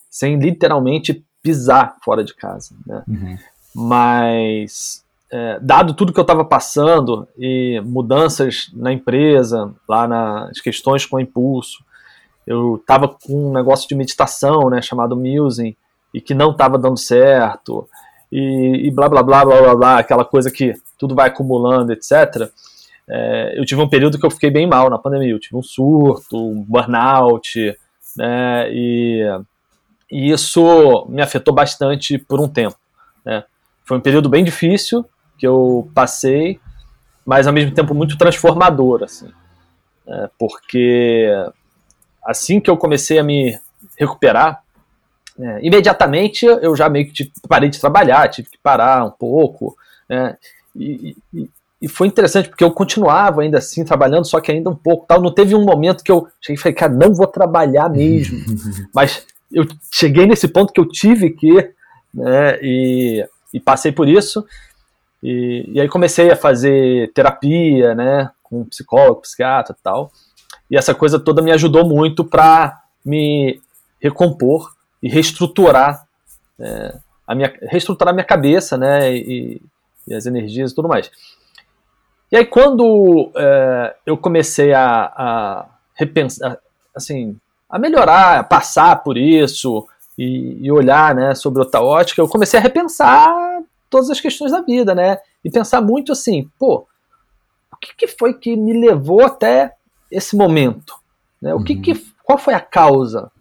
sem 0.09 0.37
literalmente 0.37 1.25
pisar 1.41 1.97
fora 2.03 2.23
de 2.23 2.35
casa, 2.35 2.75
né? 2.85 3.03
Uhum. 3.07 3.37
Mas, 3.73 5.00
é, 5.31 5.59
dado 5.61 5.93
tudo 5.93 6.11
que 6.11 6.19
eu 6.19 6.23
estava 6.23 6.43
passando 6.43 7.27
e 7.37 7.81
mudanças 7.85 8.69
na 8.73 8.91
empresa, 8.91 9.73
lá 9.87 10.07
nas 10.07 10.59
questões 10.59 11.05
com 11.05 11.15
o 11.15 11.19
impulso, 11.19 11.83
eu 12.45 12.75
estava 12.75 13.07
com 13.07 13.49
um 13.49 13.53
negócio 13.53 13.87
de 13.87 13.95
meditação, 13.95 14.69
né, 14.69 14.81
chamado 14.81 15.15
Musing, 15.15 15.75
e 16.13 16.19
que 16.19 16.33
não 16.33 16.51
estava 16.51 16.77
dando 16.77 16.97
certo 16.97 17.87
e, 18.29 18.87
e 18.87 18.91
blá, 18.91 19.07
blá 19.07 19.23
blá 19.23 19.45
blá 19.45 19.61
blá 19.61 19.75
blá, 19.75 19.99
aquela 19.99 20.25
coisa 20.25 20.51
que 20.51 20.73
tudo 20.97 21.15
vai 21.15 21.29
acumulando, 21.29 21.93
etc. 21.93 22.51
É, 23.07 23.57
eu 23.57 23.65
tive 23.65 23.81
um 23.81 23.89
período 23.89 24.19
que 24.19 24.25
eu 24.25 24.31
fiquei 24.31 24.49
bem 24.49 24.67
mal 24.67 24.89
na 24.89 24.97
pandemia. 24.97 25.31
Eu 25.31 25.39
tive 25.39 25.57
um 25.57 25.63
surto, 25.63 26.37
um 26.37 26.61
burnout, 26.61 27.77
né? 28.15 28.71
E, 28.71 29.21
e 30.11 30.31
isso 30.31 31.05
me 31.09 31.21
afetou 31.21 31.53
bastante 31.53 32.17
por 32.17 32.39
um 32.39 32.47
tempo. 32.47 32.77
Né? 33.25 33.43
Foi 33.83 33.97
um 33.97 34.01
período 34.01 34.29
bem 34.29 34.43
difícil 34.43 35.05
que 35.41 35.47
eu 35.47 35.89
passei, 35.95 36.59
mas 37.25 37.47
ao 37.47 37.53
mesmo 37.53 37.73
tempo 37.73 37.95
muito 37.95 38.15
transformador, 38.15 39.03
assim. 39.03 39.27
É, 40.07 40.29
porque 40.37 41.27
assim 42.23 42.59
que 42.59 42.69
eu 42.69 42.77
comecei 42.77 43.17
a 43.17 43.23
me 43.23 43.59
recuperar, 43.97 44.61
é, 45.39 45.59
imediatamente 45.65 46.45
eu 46.45 46.75
já 46.75 46.87
meio 46.87 47.11
que 47.11 47.31
parei 47.49 47.69
de 47.69 47.79
trabalhar, 47.79 48.29
tive 48.29 48.51
que 48.51 48.57
parar 48.59 49.03
um 49.03 49.09
pouco. 49.09 49.75
Né, 50.07 50.37
e, 50.75 51.17
e, 51.33 51.49
e, 51.81 51.87
foi 51.87 52.05
interessante 52.05 52.47
porque 52.47 52.63
eu 52.63 52.71
continuava 52.71 53.41
ainda 53.41 53.57
assim 53.57 53.83
trabalhando, 53.83 54.27
só 54.27 54.39
que 54.39 54.51
ainda 54.51 54.69
um 54.69 54.75
pouco 54.75 55.07
tal. 55.07 55.19
Não 55.19 55.33
teve 55.33 55.55
um 55.55 55.65
momento 55.65 56.03
que 56.03 56.11
eu 56.11 56.27
cheguei 56.39 56.59
e 56.59 56.61
falei, 56.61 56.75
cara, 56.75 56.93
não 56.93 57.15
vou 57.15 57.25
trabalhar 57.25 57.89
mesmo. 57.89 58.37
Mas 58.93 59.25
eu 59.51 59.65
cheguei 59.91 60.27
nesse 60.27 60.47
ponto 60.47 60.71
que 60.71 60.79
eu 60.79 60.87
tive 60.87 61.31
que, 61.31 61.71
né, 62.13 62.59
e, 62.61 63.25
e 63.51 63.59
passei 63.59 63.91
por 63.91 64.07
isso. 64.07 64.45
E, 65.23 65.65
e, 65.73 65.81
aí 65.81 65.87
comecei 65.87 66.31
a 66.31 66.35
fazer 66.35 67.11
terapia, 67.13 67.93
né, 67.93 68.31
com 68.41 68.65
psicólogo, 68.65 69.21
psiquiatra 69.21 69.75
e 69.77 69.83
tal. 69.83 70.11
E 70.69 70.77
essa 70.77 70.95
coisa 70.95 71.19
toda 71.19 71.41
me 71.41 71.51
ajudou 71.51 71.87
muito 71.87 72.23
para 72.23 72.81
me 73.05 73.61
recompor 73.99 74.71
e 75.01 75.09
reestruturar 75.09 76.07
é, 76.59 76.97
a 77.27 77.35
minha 77.35 77.53
reestruturar 77.61 78.11
a 78.11 78.15
minha 78.15 78.25
cabeça, 78.25 78.77
né, 78.77 79.13
e, 79.13 79.61
e, 80.07 80.13
as 80.13 80.25
energias 80.25 80.71
e 80.71 80.75
tudo 80.75 80.87
mais. 80.87 81.09
E 82.31 82.37
aí 82.37 82.45
quando 82.45 83.31
é, 83.35 83.95
eu 84.05 84.17
comecei 84.17 84.73
a, 84.73 84.85
a 85.15 85.65
repensar, 85.93 86.57
assim, 86.95 87.37
a 87.69 87.79
melhorar, 87.79 88.39
a 88.39 88.43
passar 88.43 89.03
por 89.03 89.17
isso 89.17 89.87
e, 90.17 90.57
e, 90.61 90.71
olhar, 90.71 91.15
né, 91.15 91.35
sobre 91.35 91.61
outra 91.61 91.81
ótica, 91.81 92.21
eu 92.21 92.27
comecei 92.27 92.59
a 92.59 92.63
repensar 92.63 93.61
todas 93.91 94.09
as 94.09 94.19
questões 94.19 94.51
da 94.51 94.61
vida, 94.61 94.95
né, 94.95 95.19
e 95.43 95.51
pensar 95.51 95.81
muito 95.81 96.13
assim, 96.13 96.49
pô, 96.57 96.87
o 97.71 97.77
que, 97.77 97.93
que 97.95 98.07
foi 98.07 98.33
que 98.33 98.55
me 98.55 98.73
levou 98.73 99.23
até 99.23 99.75
esse 100.09 100.35
momento, 100.35 100.95
né? 101.41 101.53
O 101.53 101.63
que, 101.63 101.73
uhum. 101.73 101.81
que 101.81 102.05
qual 102.23 102.37
foi 102.37 102.53
a 102.53 102.59
causa 102.59 103.31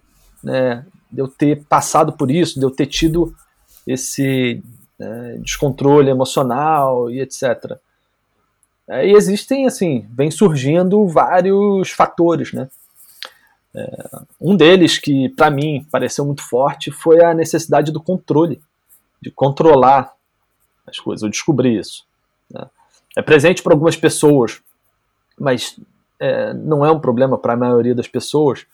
né, 0.43 0.85
de 1.11 1.21
eu 1.21 1.29
ter 1.29 1.65
passado 1.65 2.13
por 2.13 2.31
isso, 2.31 2.59
de 2.59 2.65
eu 2.65 2.71
ter 2.71 2.87
tido 2.87 3.35
esse 3.87 4.63
né, 4.99 5.39
descontrole 5.43 6.11
emocional 6.11 7.11
e 7.11 7.21
etc. 7.21 7.79
E 8.89 9.13
existem, 9.13 9.67
assim, 9.67 10.07
vem 10.11 10.31
surgindo 10.31 11.07
vários 11.07 11.91
fatores, 11.91 12.53
né? 12.53 12.69
É, 13.73 14.09
um 14.41 14.57
deles 14.57 14.99
que, 14.99 15.29
para 15.29 15.51
mim, 15.51 15.87
pareceu 15.93 16.25
muito 16.25 16.43
forte 16.43 16.91
foi 16.91 17.23
a 17.25 17.33
necessidade 17.33 17.93
do 17.93 18.03
controle, 18.03 18.61
de 19.23 19.31
controlar 19.31 20.13
as 20.90 20.98
coisas. 20.98 21.22
Eu 21.22 21.31
descobri 21.31 21.79
isso. 21.79 22.05
Né? 22.50 22.66
É 23.16 23.22
presente 23.22 23.62
para 23.62 23.72
algumas 23.72 23.96
pessoas, 23.96 24.61
mas 25.38 25.79
é, 26.18 26.53
não 26.55 26.85
é 26.85 26.90
um 26.90 27.00
problema 27.00 27.38
para 27.38 27.55
a 27.55 27.57
maioria 27.57 27.94
das 27.94 28.09
pessoas. 28.09 28.66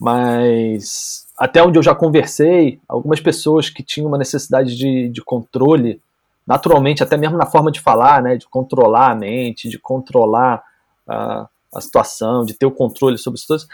Mas 0.00 1.26
até 1.36 1.62
onde 1.62 1.78
eu 1.78 1.82
já 1.82 1.94
conversei, 1.94 2.80
algumas 2.88 3.20
pessoas 3.20 3.68
que 3.68 3.82
tinham 3.82 4.08
uma 4.08 4.18
necessidade 4.18 4.76
de, 4.76 5.08
de 5.08 5.22
controle, 5.22 6.00
naturalmente, 6.46 7.02
até 7.02 7.16
mesmo 7.16 7.36
na 7.36 7.46
forma 7.46 7.70
de 7.70 7.80
falar, 7.80 8.22
né, 8.22 8.36
de 8.36 8.46
controlar 8.48 9.10
a 9.10 9.14
mente, 9.14 9.68
de 9.68 9.78
controlar 9.78 10.62
a, 11.06 11.48
a 11.74 11.80
situação, 11.80 12.44
de 12.44 12.54
ter 12.54 12.66
o 12.66 12.70
controle 12.70 13.18
sobre 13.18 13.36
as 13.36 13.40
situações, 13.42 13.70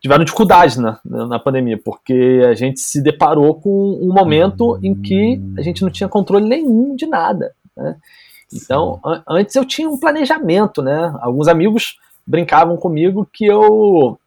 tiveram 0.00 0.24
dificuldades 0.24 0.76
na, 0.76 1.00
na 1.04 1.38
pandemia, 1.38 1.78
porque 1.82 2.42
a 2.48 2.54
gente 2.54 2.80
se 2.80 3.02
deparou 3.02 3.54
com 3.54 3.98
um 4.00 4.12
momento 4.12 4.78
em 4.82 4.94
que 4.94 5.40
a 5.56 5.62
gente 5.62 5.82
não 5.82 5.90
tinha 5.90 6.08
controle 6.08 6.46
nenhum 6.48 6.94
de 6.94 7.06
nada. 7.06 7.52
Né? 7.76 7.96
Então, 8.52 9.00
an 9.04 9.22
antes 9.28 9.54
eu 9.56 9.64
tinha 9.64 9.88
um 9.88 9.98
planejamento, 9.98 10.82
né? 10.82 11.14
Alguns 11.20 11.48
amigos 11.48 11.98
brincavam 12.26 12.76
comigo 12.76 13.28
que 13.32 13.46
eu 13.46 14.18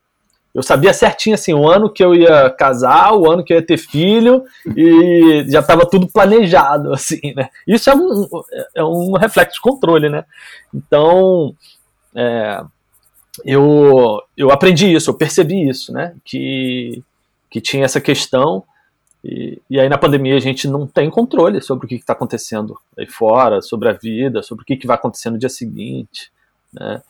eu 0.54 0.62
sabia 0.62 0.94
certinho 0.94 1.34
assim 1.34 1.54
o 1.54 1.70
ano 1.70 1.92
que 1.92 2.04
eu 2.04 2.14
ia 2.14 2.50
casar, 2.50 3.14
o 3.14 3.32
ano 3.32 3.44
que 3.44 3.54
eu 3.54 3.58
ia 3.58 3.66
ter 3.66 3.78
filho 3.78 4.44
e 4.76 5.46
já 5.50 5.62
estava 5.62 5.86
tudo 5.86 6.08
planejado 6.12 6.92
assim, 6.94 7.34
né? 7.36 7.50
Isso 7.66 7.90
é 7.90 7.96
um, 7.96 8.28
é 8.76 8.84
um 8.84 9.14
reflexo 9.14 9.56
de 9.56 9.62
controle, 9.62 10.10
né? 10.10 10.26
Então, 10.74 11.56
é, 12.14 12.62
eu, 13.46 14.22
eu 14.36 14.52
aprendi 14.52 14.94
isso, 14.94 15.10
eu 15.10 15.14
percebi 15.14 15.68
isso, 15.70 15.94
né? 15.94 16.14
Que, 16.26 17.04
que 17.50 17.62
tinha 17.62 17.86
essa 17.86 18.02
questão. 18.02 18.64
E, 19.24 19.62
e 19.70 19.80
aí 19.80 19.88
na 19.88 19.98
pandemia 19.98 20.36
a 20.36 20.40
gente 20.40 20.68
não 20.68 20.88
tem 20.88 21.10
controle 21.10 21.62
sobre 21.62 21.86
o 21.86 21.90
que 21.90 21.96
está 21.96 22.14
acontecendo 22.14 22.78
aí 22.98 23.06
fora, 23.06 23.62
sobre 23.62 23.88
a 23.88 23.94
vida, 23.94 24.42
sobre 24.42 24.64
o 24.64 24.66
que, 24.66 24.76
que 24.76 24.88
vai 24.88 24.96
acontecer 24.96 25.30
no 25.30 25.38
dia 25.38 25.50
seguinte, 25.50 26.32
né? 26.74 27.02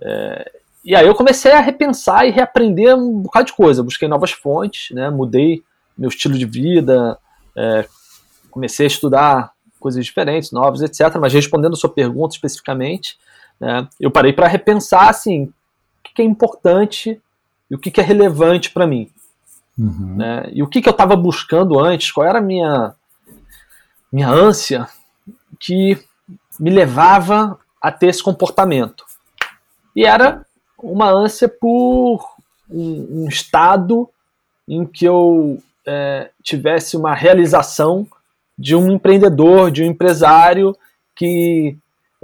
É, 0.00 0.52
e 0.84 0.94
aí 0.94 1.06
eu 1.06 1.14
comecei 1.14 1.52
a 1.52 1.60
repensar 1.60 2.26
e 2.26 2.30
reaprender 2.30 2.96
um 2.96 3.20
bocado 3.20 3.46
de 3.46 3.52
coisa. 3.52 3.82
Busquei 3.82 4.06
novas 4.06 4.30
fontes, 4.30 4.94
né? 4.94 5.10
Mudei 5.10 5.62
meu 5.98 6.08
estilo 6.08 6.38
de 6.38 6.46
vida, 6.46 7.18
é, 7.56 7.86
comecei 8.50 8.86
a 8.86 8.88
estudar 8.88 9.52
coisas 9.80 10.04
diferentes, 10.04 10.52
novas, 10.52 10.82
etc. 10.82 11.16
Mas 11.20 11.32
respondendo 11.32 11.72
a 11.72 11.76
sua 11.76 11.90
pergunta 11.90 12.34
especificamente, 12.34 13.18
né? 13.60 13.88
Eu 13.98 14.10
parei 14.10 14.32
para 14.32 14.48
repensar 14.48 15.08
assim, 15.08 15.44
o 15.44 15.52
que 16.14 16.22
é 16.22 16.24
importante 16.24 17.20
e 17.70 17.74
o 17.74 17.78
que 17.78 18.00
é 18.00 18.04
relevante 18.04 18.70
para 18.70 18.86
mim. 18.86 19.10
Uhum. 19.78 20.16
Né? 20.16 20.48
E 20.52 20.62
o 20.62 20.66
que, 20.66 20.80
que 20.80 20.88
eu 20.88 20.92
estava 20.92 21.16
buscando 21.16 21.78
antes, 21.78 22.10
qual 22.10 22.26
era 22.26 22.38
a 22.38 22.42
minha, 22.42 22.94
minha 24.12 24.28
ânsia 24.28 24.88
que 25.58 25.98
me 26.58 26.70
levava 26.70 27.58
a 27.80 27.92
ter 27.92 28.08
esse 28.08 28.22
comportamento. 28.22 29.04
E 29.94 30.04
era 30.04 30.44
uma 30.78 31.10
ânsia 31.10 31.48
por 31.48 32.24
um, 32.70 33.24
um 33.24 33.28
estado 33.28 34.08
em 34.68 34.84
que 34.84 35.04
eu 35.04 35.62
é, 35.86 36.30
tivesse 36.42 36.96
uma 36.96 37.14
realização 37.14 38.06
de 38.58 38.74
um 38.74 38.90
empreendedor, 38.90 39.70
de 39.70 39.82
um 39.82 39.86
empresário 39.86 40.76
que 41.14 41.76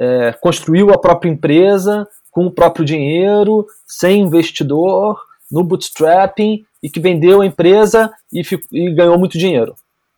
é, 0.02 0.32
construiu 0.40 0.90
a 0.90 0.98
própria 0.98 1.30
empresa 1.30 2.08
com 2.28 2.46
o 2.46 2.50
próprio 2.50 2.84
dinheiro, 2.84 3.66
sem 3.86 4.22
investidor, 4.22 5.22
no 5.48 5.62
bootstrapping 5.62 6.64
e 6.82 6.90
que 6.90 6.98
vendeu 6.98 7.40
a 7.40 7.46
empresa 7.46 8.12
e, 8.32 8.42
e 8.72 8.90
ganhou 8.92 9.16
muito 9.16 9.38
dinheiro. 9.38 9.76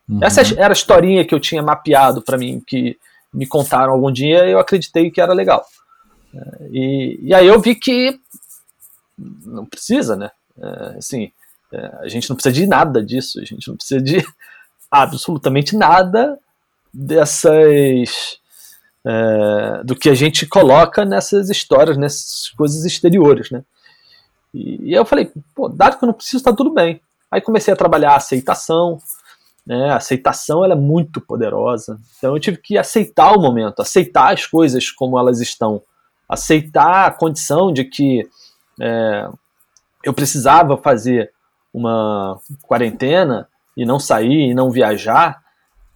Uhum. 0.09 0.23
Essa 0.23 0.41
era 0.59 0.69
a 0.69 0.73
historinha 0.73 1.23
que 1.23 1.35
eu 1.35 1.39
tinha 1.39 1.61
mapeado 1.61 2.21
para 2.21 2.37
mim, 2.37 2.63
que 2.65 2.97
me 3.31 3.45
contaram 3.45 3.93
algum 3.93 4.11
dia 4.11 4.47
e 4.47 4.51
eu 4.53 4.59
acreditei 4.59 5.11
que 5.11 5.21
era 5.21 5.33
legal. 5.33 5.63
É, 6.33 6.67
e, 6.71 7.19
e 7.21 7.33
aí 7.33 7.45
eu 7.45 7.61
vi 7.61 7.75
que 7.75 8.19
não 9.45 9.65
precisa, 9.65 10.15
né? 10.15 10.31
É, 10.57 10.97
assim, 10.97 11.31
é, 11.71 11.97
a 11.99 12.07
gente 12.07 12.27
não 12.27 12.35
precisa 12.35 12.55
de 12.55 12.65
nada 12.65 13.03
disso, 13.03 13.39
a 13.39 13.45
gente 13.45 13.67
não 13.67 13.75
precisa 13.75 14.01
de 14.01 14.25
absolutamente 14.89 15.75
nada 15.75 16.39
dessas 16.91 18.39
é, 19.05 19.83
do 19.83 19.95
que 19.95 20.09
a 20.09 20.15
gente 20.15 20.47
coloca 20.47 21.05
nessas 21.05 21.49
histórias, 21.49 21.95
nessas 21.95 22.49
coisas 22.57 22.83
exteriores, 22.85 23.51
né? 23.51 23.63
E, 24.53 24.89
e 24.89 24.93
eu 24.93 25.05
falei, 25.05 25.31
dado 25.73 25.97
que 25.97 26.03
eu 26.03 26.07
não 26.07 26.13
preciso, 26.13 26.43
tá 26.43 26.53
tudo 26.53 26.73
bem. 26.73 26.99
Aí 27.29 27.39
comecei 27.41 27.73
a 27.73 27.77
trabalhar 27.77 28.11
a 28.11 28.17
aceitação, 28.17 28.99
né? 29.65 29.91
A 29.91 29.97
aceitação 29.97 30.63
ela 30.65 30.73
é 30.73 30.77
muito 30.77 31.21
poderosa. 31.21 31.99
Então 32.17 32.33
eu 32.33 32.39
tive 32.39 32.57
que 32.57 32.77
aceitar 32.77 33.31
o 33.33 33.41
momento, 33.41 33.81
aceitar 33.81 34.33
as 34.33 34.45
coisas 34.45 34.89
como 34.89 35.19
elas 35.19 35.39
estão, 35.39 35.81
aceitar 36.27 37.05
a 37.05 37.11
condição 37.11 37.71
de 37.71 37.83
que 37.83 38.27
é, 38.81 39.29
eu 40.03 40.13
precisava 40.13 40.77
fazer 40.77 41.31
uma 41.73 42.39
quarentena 42.63 43.47
e 43.75 43.85
não 43.85 43.99
sair 43.99 44.49
e 44.49 44.53
não 44.53 44.71
viajar 44.71 45.43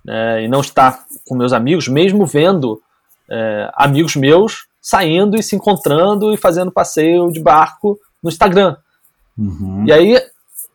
né, 0.03 0.43
e 0.43 0.47
não 0.47 0.61
estar 0.61 1.05
com 1.27 1.35
meus 1.35 1.53
amigos, 1.53 1.87
mesmo 1.87 2.25
vendo 2.25 2.81
é, 3.29 3.69
amigos 3.75 4.15
meus 4.15 4.67
saindo 4.81 5.37
e 5.37 5.43
se 5.43 5.55
encontrando 5.55 6.33
e 6.33 6.37
fazendo 6.37 6.71
passeio 6.71 7.31
de 7.31 7.39
barco 7.39 7.99
no 8.23 8.29
Instagram. 8.29 8.77
Uhum. 9.37 9.85
E 9.85 9.91
aí 9.91 10.21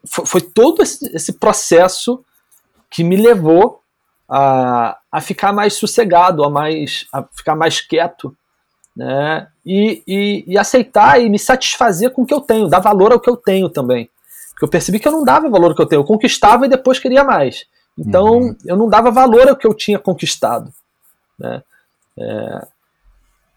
foi, 0.07 0.27
foi 0.27 0.41
todo 0.41 0.83
esse, 0.83 1.15
esse, 1.15 1.33
processo 1.33 2.25
que 2.91 3.03
me 3.03 3.17
levou 3.17 3.81
a, 4.29 4.99
a 5.11 5.21
ficar 5.21 5.53
mais 5.53 5.75
sossegado, 5.75 6.45
a, 6.45 6.51
mais, 6.51 7.07
a 7.13 7.23
ficar 7.23 7.55
mais 7.55 7.81
quieto, 7.81 8.37
né? 8.97 9.49
E, 9.67 10.03
e, 10.07 10.45
e, 10.47 10.59
aceitar 10.59 11.21
e 11.21 11.29
me 11.29 11.39
satisfazer 11.39 12.11
com 12.11 12.23
o 12.23 12.27
que 12.27 12.35
eu 12.35 12.41
tenho, 12.41 12.69
dar 12.69 12.81
valor 12.81 13.13
ao 13.13 13.21
que 13.21 13.29
eu 13.29 13.37
tenho 13.37 13.69
também. 13.69 14.09
Porque 14.51 14.65
eu 14.65 14.69
percebi 14.69 15.01
que 15.01 15.09
eu 15.09 15.13
não 15.13 15.25
dava 15.25 15.49
valor 15.49 15.71
ao 15.71 15.75
que 15.75 15.83
eu 15.83 15.87
tenho, 15.87 16.01
eu 16.01 16.07
conquistava 16.07 16.67
e 16.67 16.69
depois 16.69 16.99
queria 16.99 17.25
mais. 17.25 17.67
Então 17.99 18.39
uhum. 18.39 18.57
eu 18.65 18.77
não 18.77 18.89
dava 18.89 19.11
valor 19.11 19.49
ao 19.49 19.57
que 19.57 19.67
eu 19.67 19.75
tinha 19.75 19.99
conquistado. 19.99 20.73
Né? 21.39 21.63
É, 22.19 22.67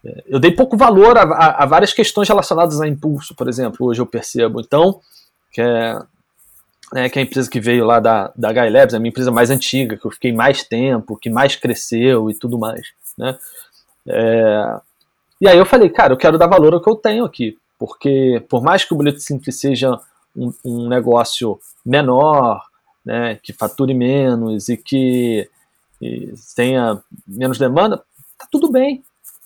é, 0.04 0.24
eu 0.26 0.38
dei 0.38 0.50
pouco 0.52 0.76
valor 0.76 1.16
a, 1.16 1.22
a, 1.22 1.64
a, 1.64 1.66
várias 1.66 1.92
questões 1.92 2.28
relacionadas 2.28 2.80
a 2.80 2.88
impulso, 2.88 3.34
por 3.34 3.48
exemplo, 3.48 3.86
hoje 3.86 4.00
eu 4.00 4.06
percebo. 4.06 4.60
Então, 4.60 5.00
que 5.52 5.60
é, 5.60 5.98
né, 6.92 7.08
que 7.08 7.18
é 7.18 7.22
a 7.22 7.24
empresa 7.24 7.50
que 7.50 7.60
veio 7.60 7.84
lá 7.84 8.00
da, 8.00 8.32
da 8.36 8.52
Guy 8.52 8.70
Labs, 8.70 8.94
é 8.94 8.96
a 8.96 9.00
minha 9.00 9.10
empresa 9.10 9.30
mais 9.30 9.50
antiga, 9.50 9.96
que 9.96 10.06
eu 10.06 10.10
fiquei 10.10 10.32
mais 10.32 10.62
tempo, 10.62 11.16
que 11.16 11.30
mais 11.30 11.56
cresceu 11.56 12.30
e 12.30 12.34
tudo 12.34 12.58
mais. 12.58 12.88
Né? 13.16 13.36
É, 14.06 14.80
e 15.40 15.48
aí 15.48 15.58
eu 15.58 15.66
falei, 15.66 15.88
cara, 15.88 16.12
eu 16.12 16.16
quero 16.16 16.38
dar 16.38 16.46
valor 16.46 16.74
ao 16.74 16.80
que 16.80 16.90
eu 16.90 16.96
tenho 16.96 17.24
aqui, 17.24 17.58
porque 17.78 18.44
por 18.48 18.62
mais 18.62 18.84
que 18.84 18.92
o 18.94 18.96
Boleto 18.96 19.20
Simples 19.20 19.60
seja 19.60 19.98
um, 20.36 20.52
um 20.64 20.88
negócio 20.88 21.58
menor, 21.84 22.62
né, 23.04 23.38
que 23.42 23.52
fature 23.52 23.94
menos 23.94 24.68
e 24.68 24.76
que 24.76 25.48
e 26.00 26.32
tenha 26.54 27.00
menos 27.26 27.58
demanda, 27.58 28.02
tá 28.38 28.46
tudo 28.50 28.70
bem. 28.70 29.02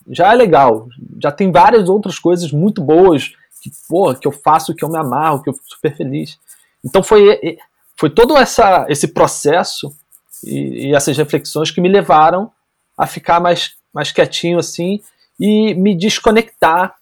Já 0.08 0.32
é 0.32 0.36
legal. 0.36 0.88
Já 1.20 1.32
tem 1.32 1.50
várias 1.50 1.88
outras 1.88 2.18
coisas 2.18 2.52
muito 2.52 2.82
boas 2.82 3.32
que, 3.62 3.70
porra, 3.88 4.14
que 4.14 4.26
eu 4.26 4.32
faço, 4.32 4.74
que 4.74 4.84
eu 4.84 4.88
me 4.88 4.98
amarro, 4.98 5.42
que 5.42 5.48
eu 5.48 5.54
fico 5.54 5.68
super 5.68 5.96
feliz. 5.96 6.38
Então 6.84 7.02
foi, 7.02 7.58
foi 7.96 8.10
todo 8.10 8.36
essa, 8.36 8.86
esse 8.88 9.08
processo 9.08 9.94
e, 10.44 10.88
e 10.88 10.94
essas 10.94 11.16
reflexões 11.16 11.70
que 11.70 11.80
me 11.80 11.88
levaram 11.88 12.50
a 12.98 13.06
ficar 13.06 13.40
mais, 13.40 13.76
mais 13.92 14.10
quietinho 14.10 14.58
assim 14.58 15.00
e 15.38 15.74
me 15.74 15.96
desconectar 15.96 16.94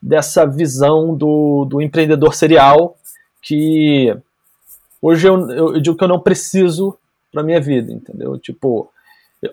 dessa 0.00 0.46
visão 0.46 1.16
do, 1.16 1.64
do 1.64 1.80
empreendedor 1.80 2.34
serial 2.34 2.96
que 3.40 4.14
hoje 5.00 5.26
eu, 5.26 5.50
eu, 5.50 5.74
eu 5.74 5.80
digo 5.80 5.96
que 5.96 6.04
eu 6.04 6.08
não 6.08 6.20
preciso 6.20 6.96
para 7.32 7.42
minha 7.42 7.60
vida, 7.60 7.92
entendeu? 7.92 8.38
Tipo, 8.38 8.90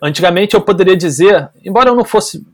Antigamente 0.01 0.56
eu 0.56 0.62
poderia 0.62 0.95
dizer, 0.95 1.49
embora 1.63 1.89
eu 1.89 1.95
não 1.95 2.06
fosse, 2.06 2.45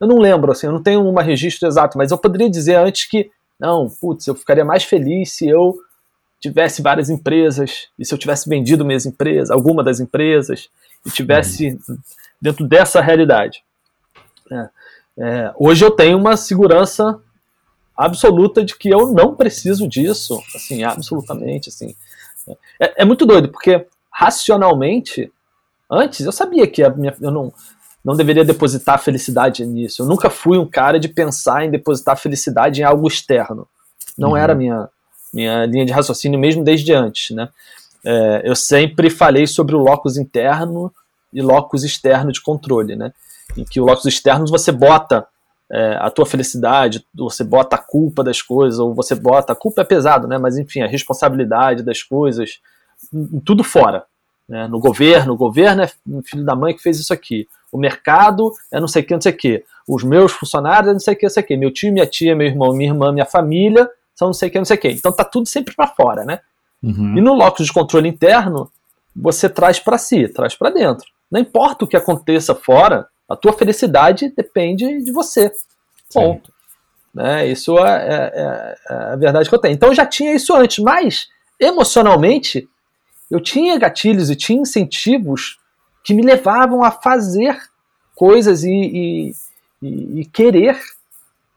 eu 0.00 0.06
não 0.06 0.18
lembro, 0.18 0.52
assim, 0.52 0.66
eu 0.66 0.72
não 0.72 0.82
tenho 0.82 1.00
um 1.00 1.14
registro 1.14 1.68
exato, 1.68 1.96
mas 1.96 2.10
eu 2.10 2.18
poderia 2.18 2.50
dizer 2.50 2.76
antes 2.76 3.08
que, 3.08 3.30
não, 3.58 3.88
putz, 3.88 4.26
eu 4.26 4.34
ficaria 4.34 4.64
mais 4.64 4.84
feliz 4.84 5.32
se 5.32 5.48
eu 5.48 5.76
tivesse 6.40 6.82
várias 6.82 7.08
empresas, 7.08 7.88
e 7.98 8.04
se 8.04 8.12
eu 8.12 8.18
tivesse 8.18 8.48
vendido 8.48 8.84
minhas 8.84 9.06
empresas, 9.06 9.50
alguma 9.50 9.82
das 9.82 10.00
empresas, 10.00 10.68
e 11.06 11.10
tivesse 11.10 11.78
dentro 12.40 12.66
dessa 12.66 13.00
realidade. 13.00 13.62
É, 14.50 14.68
é, 15.16 15.52
hoje 15.56 15.84
eu 15.84 15.90
tenho 15.90 16.18
uma 16.18 16.36
segurança 16.36 17.18
absoluta 17.96 18.64
de 18.64 18.76
que 18.76 18.90
eu 18.90 19.12
não 19.12 19.34
preciso 19.34 19.88
disso, 19.88 20.38
assim, 20.54 20.82
absolutamente, 20.82 21.68
assim. 21.68 21.94
É, 22.80 23.02
é 23.02 23.04
muito 23.04 23.24
doido, 23.24 23.48
porque 23.48 23.86
racionalmente, 24.10 25.32
antes 25.94 26.26
eu 26.26 26.32
sabia 26.32 26.66
que 26.66 26.86
minha, 26.90 27.14
eu 27.20 27.30
não, 27.30 27.52
não 28.04 28.16
deveria 28.16 28.44
depositar 28.44 29.02
felicidade 29.02 29.64
nisso. 29.64 30.02
Eu 30.02 30.06
nunca 30.06 30.28
fui 30.28 30.58
um 30.58 30.66
cara 30.66 30.98
de 30.98 31.08
pensar 31.08 31.64
em 31.64 31.70
depositar 31.70 32.16
felicidade 32.16 32.80
em 32.80 32.84
algo 32.84 33.08
externo. 33.08 33.66
Não 34.16 34.30
uhum. 34.30 34.36
era 34.36 34.54
minha 34.54 34.88
minha 35.32 35.66
linha 35.66 35.84
de 35.84 35.92
raciocínio 35.92 36.38
mesmo 36.38 36.62
desde 36.62 36.92
antes, 36.92 37.34
né? 37.34 37.48
É, 38.04 38.42
eu 38.44 38.54
sempre 38.54 39.10
falei 39.10 39.46
sobre 39.48 39.74
o 39.74 39.78
locus 39.78 40.16
interno 40.16 40.92
e 41.32 41.42
locus 41.42 41.82
externo 41.82 42.30
de 42.30 42.40
controle, 42.40 42.94
né? 42.94 43.12
Em 43.56 43.64
que 43.64 43.80
o 43.80 43.84
locus 43.84 44.04
externo 44.04 44.46
você 44.46 44.70
bota 44.70 45.26
é, 45.70 45.96
a 46.00 46.08
tua 46.10 46.24
felicidade, 46.24 47.04
você 47.12 47.42
bota 47.42 47.74
a 47.74 47.78
culpa 47.78 48.22
das 48.22 48.40
coisas, 48.40 48.78
ou 48.78 48.94
você 48.94 49.14
bota. 49.16 49.52
A 49.52 49.56
culpa 49.56 49.80
é 49.80 49.84
pesado, 49.84 50.28
né? 50.28 50.38
Mas 50.38 50.56
enfim, 50.56 50.82
a 50.82 50.86
responsabilidade 50.86 51.82
das 51.82 52.02
coisas, 52.02 52.60
tudo 53.44 53.64
fora. 53.64 54.04
Né? 54.48 54.68
No 54.68 54.78
governo, 54.78 55.34
o 55.34 55.36
governo 55.36 55.82
é 55.82 55.90
o 56.06 56.22
filho 56.22 56.44
da 56.44 56.54
mãe 56.54 56.74
que 56.74 56.82
fez 56.82 56.98
isso 56.98 57.12
aqui. 57.12 57.48
O 57.72 57.78
mercado 57.78 58.52
é 58.70 58.78
não 58.78 58.88
sei 58.88 59.02
o 59.02 59.06
que, 59.06 59.14
não 59.14 59.20
sei 59.20 59.32
o 59.32 59.36
que. 59.36 59.64
Os 59.88 60.04
meus 60.04 60.32
funcionários 60.32 60.90
é 60.90 60.92
não 60.92 61.00
sei 61.00 61.14
o 61.14 61.16
que, 61.16 61.26
não 61.26 61.30
sei 61.30 61.42
o 61.42 61.46
que. 61.46 61.56
Meu 61.56 61.72
tio, 61.72 61.92
minha 61.92 62.06
tia, 62.06 62.36
meu 62.36 62.46
irmão, 62.46 62.72
minha 62.72 62.90
irmã, 62.90 63.12
minha 63.12 63.26
família 63.26 63.88
são 64.14 64.28
não 64.28 64.34
sei 64.34 64.48
o 64.48 64.52
que, 64.52 64.58
não 64.58 64.64
sei 64.64 64.76
o 64.76 64.80
que. 64.80 64.88
Então 64.88 65.12
tá 65.12 65.24
tudo 65.24 65.48
sempre 65.48 65.74
para 65.74 65.88
fora, 65.88 66.24
né? 66.24 66.40
Uhum. 66.82 67.16
E 67.16 67.20
no 67.20 67.34
locus 67.34 67.66
de 67.66 67.72
controle 67.72 68.08
interno, 68.08 68.70
você 69.14 69.48
traz 69.48 69.78
para 69.78 69.98
si, 69.98 70.28
traz 70.28 70.54
para 70.54 70.70
dentro. 70.70 71.06
Não 71.30 71.40
importa 71.40 71.84
o 71.84 71.88
que 71.88 71.96
aconteça 71.96 72.54
fora, 72.54 73.06
a 73.28 73.34
tua 73.34 73.52
felicidade 73.52 74.32
depende 74.36 75.02
de 75.02 75.10
você. 75.10 75.50
Ponto. 76.12 76.52
Né? 77.14 77.46
Isso 77.48 77.78
é, 77.78 78.06
é, 78.06 78.14
é, 78.14 78.76
é, 78.90 78.94
a 79.12 79.16
verdade 79.16 79.48
que 79.48 79.54
eu 79.54 79.60
tenho. 79.60 79.74
Então 79.74 79.88
eu 79.88 79.94
já 79.94 80.04
tinha 80.04 80.34
isso 80.34 80.54
antes, 80.54 80.82
mas 80.82 81.28
emocionalmente 81.58 82.68
eu 83.30 83.40
tinha 83.40 83.78
gatilhos 83.78 84.30
e 84.30 84.36
tinha 84.36 84.60
incentivos 84.60 85.58
que 86.04 86.14
me 86.14 86.22
levavam 86.22 86.84
a 86.84 86.90
fazer 86.90 87.58
coisas 88.14 88.62
e, 88.62 89.34
e, 89.82 90.20
e, 90.20 90.24
querer, 90.26 90.78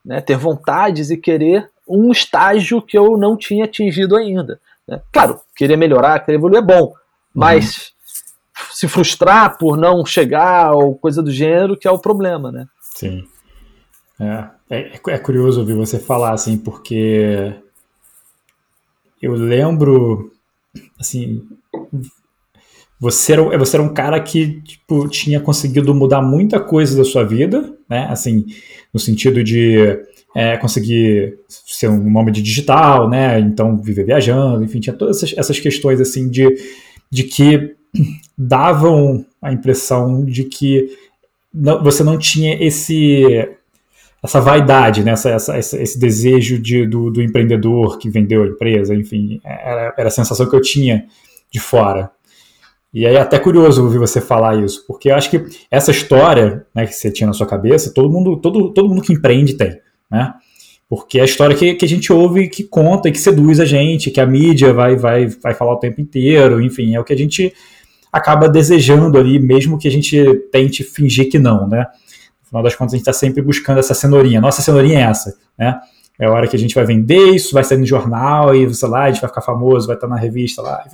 né? 0.03 0.21
ter 0.21 0.37
vontades 0.37 1.11
e 1.11 1.17
querer 1.17 1.69
um 1.87 2.11
estágio 2.11 2.81
que 2.81 2.97
eu 2.97 3.17
não 3.17 3.37
tinha 3.37 3.65
atingido 3.65 4.15
ainda. 4.15 4.59
Né? 4.87 5.01
Claro, 5.11 5.39
querer 5.55 5.77
melhorar, 5.77 6.19
querer 6.21 6.37
evoluir 6.37 6.59
é 6.59 6.65
bom, 6.65 6.93
mas 7.33 7.93
uhum. 8.57 8.65
se 8.71 8.87
frustrar 8.87 9.57
por 9.57 9.77
não 9.77 10.05
chegar 10.05 10.71
ou 10.71 10.95
coisa 10.95 11.21
do 11.21 11.31
gênero 11.31 11.77
que 11.77 11.87
é 11.87 11.91
o 11.91 11.99
problema, 11.99 12.51
né? 12.51 12.67
Sim. 12.79 13.27
É, 14.19 14.47
é, 14.69 14.99
é 15.09 15.17
curioso 15.19 15.59
ouvir 15.59 15.75
você 15.75 15.99
falar 15.99 16.31
assim, 16.31 16.57
porque 16.57 17.53
eu 19.21 19.33
lembro, 19.33 20.31
assim, 20.99 21.43
você 22.99 23.33
era, 23.33 23.57
você 23.57 23.75
era 23.75 23.83
um 23.83 23.93
cara 23.93 24.19
que 24.19 24.61
tipo, 24.61 25.07
tinha 25.07 25.39
conseguido 25.39 25.93
mudar 25.93 26.21
muita 26.21 26.59
coisa 26.59 26.97
da 26.97 27.03
sua 27.03 27.23
vida, 27.23 27.75
né? 27.89 28.07
Assim, 28.09 28.45
no 28.93 28.99
sentido 28.99 29.43
de 29.43 29.99
é, 30.35 30.57
conseguir 30.57 31.37
ser 31.47 31.89
um 31.89 32.09
nome 32.09 32.31
digital, 32.31 33.09
né? 33.09 33.39
Então 33.39 33.77
viver 33.77 34.05
viajando, 34.05 34.63
enfim, 34.63 34.79
tinha 34.79 34.95
todas 34.95 35.17
essas, 35.17 35.37
essas 35.37 35.59
questões 35.59 36.01
assim 36.01 36.29
de, 36.29 36.47
de 37.11 37.23
que 37.23 37.75
davam 38.37 39.25
a 39.41 39.53
impressão 39.53 40.25
de 40.25 40.43
que 40.43 40.89
não, 41.53 41.83
você 41.83 42.03
não 42.03 42.17
tinha 42.17 42.55
esse 42.63 43.47
essa 44.23 44.41
vaidade, 44.41 45.03
né? 45.03 45.11
essa, 45.11 45.29
essa, 45.29 45.81
esse 45.81 45.99
desejo 45.99 46.59
de, 46.59 46.85
do, 46.85 47.11
do, 47.11 47.21
empreendedor 47.21 47.97
que 47.97 48.09
vendeu 48.09 48.43
a 48.43 48.47
empresa, 48.47 48.95
enfim, 48.95 49.39
era, 49.43 49.93
era 49.97 50.07
a 50.07 50.11
sensação 50.11 50.49
que 50.49 50.55
eu 50.55 50.61
tinha 50.61 51.05
de 51.51 51.59
fora. 51.59 52.09
E 52.93 53.05
aí 53.05 53.15
é 53.15 53.21
até 53.21 53.37
curioso 53.37 53.83
ouvir 53.83 53.99
você 53.99 54.19
falar 54.19 54.63
isso, 54.63 54.85
porque 54.87 55.11
eu 55.11 55.15
acho 55.15 55.29
que 55.29 55.45
essa 55.69 55.91
história 55.91 56.65
né, 56.73 56.85
que 56.85 56.93
você 56.93 57.11
tinha 57.11 57.27
na 57.27 57.33
sua 57.33 57.45
cabeça, 57.45 57.93
todo 57.93 58.09
mundo, 58.09 58.37
todo, 58.37 58.73
todo 58.73 58.89
mundo 58.89 59.01
que 59.01 59.13
empreende 59.13 59.53
tem 59.53 59.79
né? 60.09 60.33
Porque 60.89 61.19
é 61.19 61.21
a 61.21 61.25
história 61.25 61.55
que, 61.55 61.75
que 61.75 61.83
a 61.83 61.87
gente 61.87 62.11
ouve, 62.13 62.47
que 62.47 62.63
conta 62.63 63.09
e 63.09 63.11
que 63.11 63.19
seduz 63.19 63.59
a 63.59 63.65
gente, 63.65 64.09
que 64.09 64.21
a 64.21 64.25
mídia 64.25 64.71
vai, 64.71 64.95
vai, 64.95 65.27
vai 65.27 65.53
falar 65.53 65.73
o 65.73 65.79
tempo 65.79 65.99
inteiro, 65.99 66.61
enfim, 66.61 66.95
é 66.95 66.99
o 66.99 67.03
que 67.03 67.11
a 67.11 67.17
gente 67.17 67.53
acaba 68.11 68.47
desejando 68.47 69.17
ali, 69.17 69.37
mesmo 69.37 69.77
que 69.77 69.87
a 69.87 69.91
gente 69.91 70.23
tente 70.49 70.83
fingir 70.83 71.29
que 71.29 71.37
não, 71.37 71.67
né? 71.67 71.85
No 72.47 72.49
final 72.49 72.63
das 72.63 72.75
contas, 72.75 72.93
a 72.93 72.97
gente 72.97 73.07
está 73.07 73.13
sempre 73.13 73.41
buscando 73.41 73.79
essa 73.79 73.93
cenourinha. 73.93 74.39
Nossa 74.39 74.61
cenourinha 74.61 74.99
é 74.99 75.03
essa, 75.03 75.35
né? 75.57 75.79
É 76.19 76.25
a 76.25 76.31
hora 76.31 76.47
que 76.47 76.55
a 76.55 76.59
gente 76.59 76.73
vai 76.73 76.85
vender 76.85 77.35
isso, 77.35 77.53
vai 77.53 77.63
sair 77.63 77.77
no 77.77 77.85
jornal 77.85 78.55
e, 78.55 78.73
sei 78.73 78.89
lá, 78.89 79.03
a 79.03 79.11
gente 79.11 79.21
vai 79.21 79.29
ficar 79.29 79.41
famoso, 79.41 79.85
vai 79.85 79.95
estar 79.95 80.07
na 80.07 80.15
revista 80.15 80.63
lá, 80.63 80.83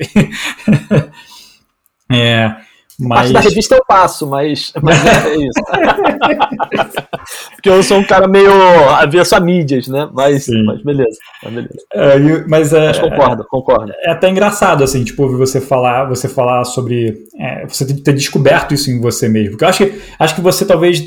é, 2.11 2.53
mas... 2.99 3.31
Parte 3.31 3.33
da 3.33 3.39
revista 3.39 3.75
eu 3.75 3.85
passo, 3.85 4.27
mas, 4.27 4.73
mas 4.81 4.97
é 5.05 5.35
isso. 5.35 5.63
Porque 7.55 7.69
eu 7.69 7.81
sou 7.81 7.97
um 7.97 8.03
cara 8.03 8.27
meio 8.27 8.51
avesso 8.89 9.35
a 9.35 9.39
mídias, 9.39 9.87
né? 9.87 10.07
Mas, 10.13 10.45
mas 10.65 10.83
beleza. 10.83 11.17
Mas, 11.43 11.53
beleza. 11.53 11.77
É, 11.93 12.19
mas, 12.47 12.73
é, 12.73 12.87
mas 12.87 12.99
concordo, 12.99 13.45
concordo. 13.49 13.93
É 14.03 14.11
até 14.11 14.29
engraçado, 14.29 14.83
assim, 14.83 15.03
tipo, 15.03 15.23
ouvir 15.23 15.37
você 15.37 15.59
falar, 15.59 16.05
você 16.05 16.27
falar 16.27 16.63
sobre. 16.65 17.25
É, 17.39 17.65
você 17.65 17.85
ter 17.85 18.13
descoberto 18.13 18.73
isso 18.73 18.91
em 18.91 18.99
você 18.99 19.27
mesmo. 19.27 19.51
Porque 19.51 19.63
eu 19.63 19.69
acho 19.69 19.85
que, 19.85 20.01
acho 20.19 20.35
que 20.35 20.41
você 20.41 20.65
talvez 20.65 21.01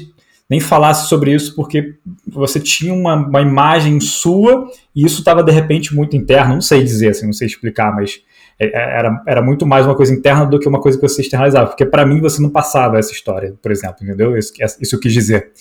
nem 0.48 0.60
falasse 0.60 1.08
sobre 1.08 1.34
isso 1.34 1.54
porque 1.54 1.94
você 2.26 2.60
tinha 2.60 2.94
uma, 2.94 3.14
uma 3.14 3.42
imagem 3.42 4.00
sua 4.00 4.70
e 4.94 5.04
isso 5.04 5.18
estava 5.18 5.42
de 5.42 5.52
repente 5.52 5.94
muito 5.94 6.16
interno. 6.16 6.54
Não 6.54 6.60
sei 6.60 6.82
dizer, 6.82 7.08
assim, 7.08 7.26
não 7.26 7.32
sei 7.32 7.46
explicar, 7.46 7.94
mas 7.94 8.22
é, 8.58 8.66
é, 8.66 8.98
era, 8.98 9.22
era 9.26 9.42
muito 9.42 9.66
mais 9.66 9.84
uma 9.86 9.94
coisa 9.94 10.14
interna 10.14 10.46
do 10.46 10.58
que 10.58 10.68
uma 10.68 10.80
coisa 10.80 10.98
que 10.98 11.06
você 11.06 11.20
externalizava, 11.20 11.68
porque 11.68 11.84
para 11.84 12.06
mim 12.06 12.20
você 12.20 12.40
não 12.40 12.50
passava 12.50 12.98
essa 12.98 13.12
história, 13.12 13.54
por 13.60 13.70
exemplo, 13.70 13.96
entendeu? 14.02 14.36
Isso, 14.36 14.52
isso 14.80 14.94
eu 14.94 15.00
quis 15.00 15.12
dizer. 15.12 15.52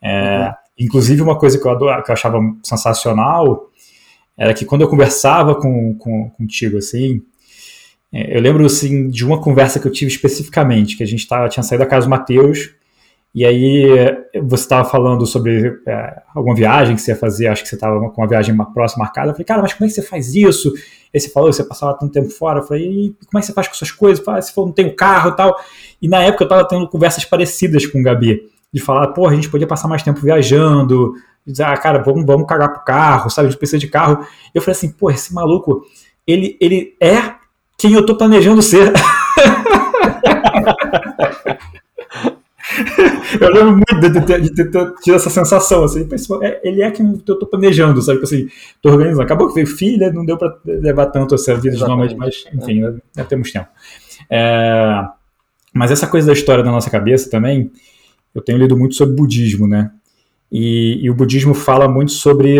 É, 0.00 0.46
uhum. 0.46 0.52
Inclusive, 0.78 1.22
uma 1.22 1.36
coisa 1.36 1.58
que 1.58 1.66
eu, 1.66 1.72
adoro, 1.72 2.02
que 2.04 2.10
eu 2.10 2.12
achava 2.12 2.38
sensacional 2.62 3.68
era 4.36 4.54
que 4.54 4.64
quando 4.64 4.82
eu 4.82 4.88
conversava 4.88 5.56
com, 5.56 5.94
com, 5.94 6.30
contigo, 6.30 6.78
assim, 6.78 7.20
é, 8.12 8.36
eu 8.36 8.40
lembro 8.40 8.64
assim, 8.64 9.08
de 9.08 9.24
uma 9.24 9.40
conversa 9.40 9.80
que 9.80 9.88
eu 9.88 9.92
tive 9.92 10.12
especificamente, 10.12 10.96
que 10.96 11.02
a 11.02 11.06
gente 11.06 11.26
tava, 11.26 11.48
tinha 11.48 11.64
saído 11.64 11.82
da 11.82 11.90
casa 11.90 12.06
do 12.06 12.10
Matheus, 12.10 12.70
e 13.34 13.44
aí 13.44 13.86
você 14.42 14.64
estava 14.64 14.88
falando 14.88 15.26
sobre 15.26 15.80
é, 15.86 16.22
alguma 16.34 16.54
viagem 16.54 16.96
que 16.96 17.02
você 17.02 17.12
ia 17.12 17.16
fazer, 17.16 17.46
acho 17.46 17.62
que 17.62 17.68
você 17.68 17.74
estava 17.74 18.00
com 18.10 18.20
uma 18.20 18.26
viagem 18.26 18.56
próxima 18.72 19.04
marcada. 19.04 19.28
Eu 19.28 19.34
falei, 19.34 19.44
cara, 19.44 19.62
mas 19.62 19.74
como 19.74 19.86
é 19.86 19.88
que 19.88 19.94
você 19.94 20.02
faz 20.02 20.34
isso? 20.34 20.72
Aí 21.14 21.20
você 21.20 21.28
falou, 21.28 21.52
você 21.52 21.62
passava 21.62 21.96
tanto 21.96 22.12
tempo 22.12 22.30
fora. 22.30 22.60
Eu 22.60 22.64
falei, 22.64 22.84
e 22.84 23.16
como 23.26 23.38
é 23.38 23.40
que 23.40 23.46
você 23.46 23.52
faz 23.52 23.68
com 23.68 23.74
suas 23.74 23.90
coisas? 23.90 24.24
Falei, 24.24 24.42
você 24.42 24.52
falou, 24.52 24.68
não 24.68 24.74
tem 24.74 24.94
carro 24.94 25.30
e 25.30 25.36
tal. 25.36 25.56
E 26.00 26.08
na 26.08 26.22
época 26.22 26.44
eu 26.44 26.46
estava 26.46 26.66
tendo 26.66 26.88
conversas 26.88 27.24
parecidas 27.24 27.86
com 27.86 28.00
o 28.00 28.02
Gabi, 28.02 28.40
de 28.72 28.80
falar, 28.80 29.08
pô, 29.08 29.26
a 29.28 29.34
gente 29.34 29.50
podia 29.50 29.66
passar 29.66 29.88
mais 29.88 30.02
tempo 30.02 30.20
viajando, 30.20 31.14
dizer, 31.46 31.64
ah, 31.64 31.76
cara, 31.76 32.02
vamos, 32.02 32.24
vamos 32.24 32.46
cagar 32.46 32.72
pro 32.72 32.84
carro, 32.84 33.30
sabe? 33.30 33.48
A 33.48 33.50
gente 33.50 33.58
precisa 33.58 33.78
de 33.78 33.88
carro. 33.88 34.26
Eu 34.54 34.62
falei 34.62 34.76
assim, 34.76 34.90
pô, 34.90 35.10
esse 35.10 35.34
maluco, 35.34 35.82
ele, 36.26 36.56
ele 36.60 36.96
é 37.00 37.34
quem 37.76 37.92
eu 37.92 38.04
tô 38.04 38.16
planejando 38.16 38.62
ser. 38.62 38.92
eu 43.40 43.50
lembro 43.50 43.72
muito 43.72 44.00
de, 44.00 44.26
ter, 44.26 44.40
de 44.40 44.54
ter 44.54 44.70
tido 45.02 45.14
essa 45.14 45.30
sensação, 45.30 45.84
assim, 45.84 46.06
é, 46.42 46.60
ele 46.62 46.82
é 46.82 46.90
quem 46.90 47.20
eu 47.26 47.38
tô 47.38 47.46
planejando, 47.46 48.00
sabe, 48.02 48.20
assim, 48.22 48.48
tô 48.82 48.90
organizando. 48.90 49.22
Acabou 49.22 49.48
que 49.48 49.54
veio 49.54 49.66
filha, 49.66 50.12
não 50.12 50.24
deu 50.24 50.36
para 50.36 50.54
levar 50.64 51.06
tanto 51.06 51.34
essa 51.34 51.54
vida 51.54 51.76
de 51.76 51.82
nômade, 51.82 52.14
mas, 52.16 52.44
enfim, 52.52 52.84
é. 52.84 52.90
né, 53.16 53.24
temos 53.28 53.50
tempo. 53.50 53.68
É, 54.30 55.04
mas 55.72 55.90
essa 55.90 56.06
coisa 56.06 56.26
da 56.26 56.32
história 56.32 56.62
da 56.62 56.70
nossa 56.70 56.90
cabeça 56.90 57.30
também, 57.30 57.70
eu 58.34 58.42
tenho 58.42 58.58
lido 58.58 58.76
muito 58.76 58.94
sobre 58.94 59.16
budismo, 59.16 59.66
né, 59.66 59.90
e, 60.52 60.98
e 61.02 61.10
o 61.10 61.14
budismo 61.14 61.54
fala 61.54 61.88
muito 61.88 62.12
sobre 62.12 62.58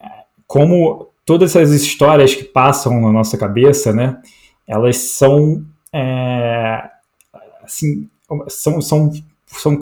é, 0.00 0.06
como 0.46 1.08
todas 1.24 1.54
essas 1.54 1.72
histórias 1.72 2.34
que 2.34 2.44
passam 2.44 3.00
na 3.00 3.12
nossa 3.12 3.38
cabeça, 3.38 3.92
né, 3.92 4.18
elas 4.66 4.96
são, 4.96 5.64
é, 5.92 6.90
assim, 7.62 8.08
são, 8.48 8.80
são, 8.80 9.12
são 9.46 9.78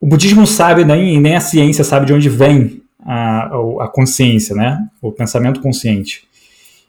o 0.00 0.06
budismo 0.06 0.46
sabe 0.46 0.84
nem, 0.84 1.20
nem 1.20 1.36
a 1.36 1.40
ciência 1.40 1.84
sabe 1.84 2.06
de 2.06 2.12
onde 2.12 2.28
vem 2.28 2.82
a, 3.00 3.50
a 3.80 3.88
consciência, 3.88 4.54
né? 4.54 4.86
O 5.00 5.12
pensamento 5.12 5.60
consciente. 5.60 6.26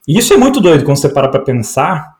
E 0.08 0.18
isso 0.18 0.34
é 0.34 0.38
muito 0.38 0.60
doido 0.60 0.84
quando 0.84 0.98
você 0.98 1.10
para 1.10 1.28
para 1.28 1.42
pensar. 1.42 2.18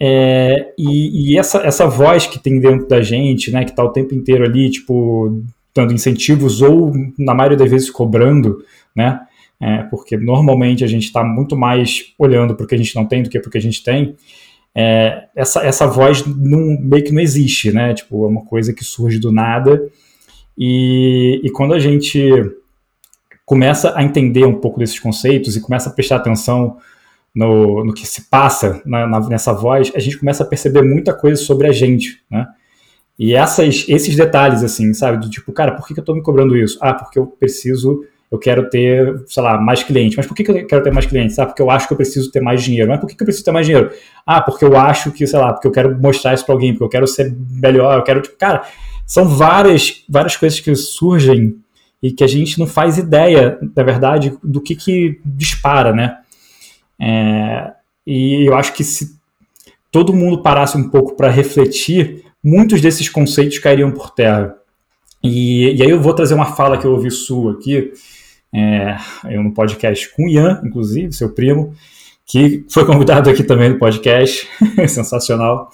É, 0.00 0.72
e, 0.78 1.32
e 1.32 1.38
essa, 1.38 1.58
essa 1.58 1.86
voz 1.86 2.26
que 2.26 2.38
tem 2.38 2.60
dentro 2.60 2.86
da 2.86 3.02
gente, 3.02 3.50
né, 3.50 3.64
que 3.64 3.70
está 3.70 3.82
o 3.82 3.90
tempo 3.90 4.14
inteiro 4.14 4.44
ali, 4.44 4.70
tipo, 4.70 5.42
dando 5.74 5.92
incentivos 5.92 6.62
ou, 6.62 6.92
na 7.18 7.34
maioria 7.34 7.58
das 7.58 7.70
vezes, 7.70 7.90
cobrando, 7.90 8.64
né? 8.94 9.20
É, 9.60 9.82
porque 9.84 10.16
normalmente 10.16 10.84
a 10.84 10.86
gente 10.86 11.04
está 11.04 11.24
muito 11.24 11.56
mais 11.56 12.12
olhando 12.16 12.54
para 12.54 12.64
o 12.64 12.66
que 12.66 12.76
a 12.76 12.78
gente 12.78 12.94
não 12.94 13.04
tem 13.04 13.24
do 13.24 13.28
que 13.28 13.40
para 13.40 13.48
o 13.48 13.50
que 13.50 13.58
a 13.58 13.60
gente 13.60 13.82
tem 13.82 14.14
é, 14.74 15.28
essa, 15.34 15.62
essa 15.62 15.86
voz 15.86 16.24
não, 16.26 16.78
meio 16.80 17.04
que 17.04 17.12
não 17.12 17.20
existe, 17.20 17.72
né? 17.72 17.94
Tipo, 17.94 18.24
é 18.24 18.28
uma 18.28 18.44
coisa 18.44 18.72
que 18.72 18.84
surge 18.84 19.18
do 19.18 19.32
nada. 19.32 19.88
E, 20.56 21.40
e 21.44 21.50
quando 21.50 21.74
a 21.74 21.78
gente 21.78 22.30
começa 23.44 23.96
a 23.96 24.02
entender 24.02 24.44
um 24.44 24.60
pouco 24.60 24.78
desses 24.78 24.98
conceitos 24.98 25.56
e 25.56 25.60
começa 25.60 25.88
a 25.88 25.92
prestar 25.92 26.16
atenção 26.16 26.76
no, 27.34 27.84
no 27.84 27.94
que 27.94 28.06
se 28.06 28.28
passa 28.28 28.82
na, 28.84 29.06
na, 29.06 29.20
nessa 29.28 29.52
voz, 29.52 29.92
a 29.94 29.98
gente 29.98 30.18
começa 30.18 30.42
a 30.42 30.46
perceber 30.46 30.82
muita 30.82 31.14
coisa 31.14 31.40
sobre 31.40 31.66
a 31.66 31.72
gente, 31.72 32.20
né? 32.30 32.46
E 33.18 33.34
essas, 33.34 33.84
esses 33.88 34.14
detalhes, 34.14 34.62
assim, 34.62 34.94
sabe? 34.94 35.18
Do 35.18 35.28
tipo, 35.28 35.52
cara, 35.52 35.72
por 35.72 35.86
que, 35.86 35.98
eu 35.98 36.04
tô 36.04 36.14
me 36.14 36.22
cobrando 36.22 36.56
isso? 36.56 36.78
Ah, 36.80 36.94
porque 36.94 37.18
eu 37.18 37.26
preciso, 37.26 38.04
eu 38.30 38.38
quero 38.38 38.68
ter, 38.68 39.22
sei 39.26 39.42
lá, 39.42 39.58
mais 39.58 39.82
clientes. 39.82 40.16
Mas 40.16 40.26
por 40.26 40.34
que, 40.34 40.44
que 40.44 40.50
eu 40.50 40.66
quero 40.66 40.82
ter 40.82 40.92
mais 40.92 41.06
clientes? 41.06 41.38
Ah, 41.38 41.46
porque 41.46 41.62
eu 41.62 41.70
acho 41.70 41.86
que 41.86 41.92
eu 41.94 41.96
preciso 41.96 42.30
ter 42.30 42.40
mais 42.40 42.62
dinheiro. 42.62 42.88
Mas 42.88 43.00
por 43.00 43.06
que, 43.06 43.14
que 43.14 43.22
eu 43.22 43.26
preciso 43.26 43.44
ter 43.44 43.52
mais 43.52 43.66
dinheiro? 43.66 43.90
Ah, 44.26 44.42
porque 44.42 44.64
eu 44.64 44.76
acho 44.76 45.10
que, 45.12 45.26
sei 45.26 45.38
lá, 45.38 45.52
porque 45.52 45.66
eu 45.66 45.72
quero 45.72 45.98
mostrar 45.98 46.34
isso 46.34 46.44
pra 46.44 46.54
alguém, 46.54 46.72
porque 46.72 46.84
eu 46.84 46.88
quero 46.88 47.06
ser 47.06 47.34
melhor, 47.50 47.98
eu 47.98 48.02
quero, 48.02 48.20
tipo, 48.20 48.36
cara, 48.36 48.64
são 49.06 49.26
várias, 49.26 50.04
várias 50.08 50.36
coisas 50.36 50.60
que 50.60 50.74
surgem 50.74 51.56
e 52.02 52.12
que 52.12 52.22
a 52.22 52.26
gente 52.26 52.58
não 52.58 52.66
faz 52.66 52.98
ideia, 52.98 53.58
na 53.74 53.82
verdade, 53.82 54.36
do 54.44 54.60
que 54.60 54.76
que 54.76 55.20
dispara, 55.24 55.92
né? 55.92 56.18
É, 57.00 57.72
e 58.06 58.48
eu 58.48 58.54
acho 58.54 58.74
que 58.74 58.84
se 58.84 59.16
todo 59.90 60.12
mundo 60.12 60.42
parasse 60.42 60.76
um 60.76 60.90
pouco 60.90 61.16
para 61.16 61.30
refletir, 61.30 62.24
muitos 62.44 62.80
desses 62.80 63.08
conceitos 63.08 63.58
cairiam 63.58 63.90
por 63.90 64.10
terra. 64.10 64.57
E, 65.22 65.74
e, 65.74 65.82
aí 65.82 65.90
eu 65.90 66.00
vou 66.00 66.14
trazer 66.14 66.34
uma 66.34 66.46
fala 66.46 66.78
que 66.78 66.86
eu 66.86 66.92
ouvi 66.92 67.10
sua 67.10 67.52
aqui, 67.52 67.92
é, 68.52 68.96
eu 69.30 69.42
no 69.42 69.52
podcast 69.52 70.14
com 70.14 70.24
o 70.24 70.28
Ian, 70.28 70.60
inclusive, 70.64 71.12
seu 71.12 71.34
primo, 71.34 71.74
que 72.24 72.64
foi 72.70 72.84
convidado 72.84 73.28
aqui 73.28 73.42
também 73.42 73.70
no 73.70 73.78
podcast, 73.78 74.48
sensacional. 74.88 75.70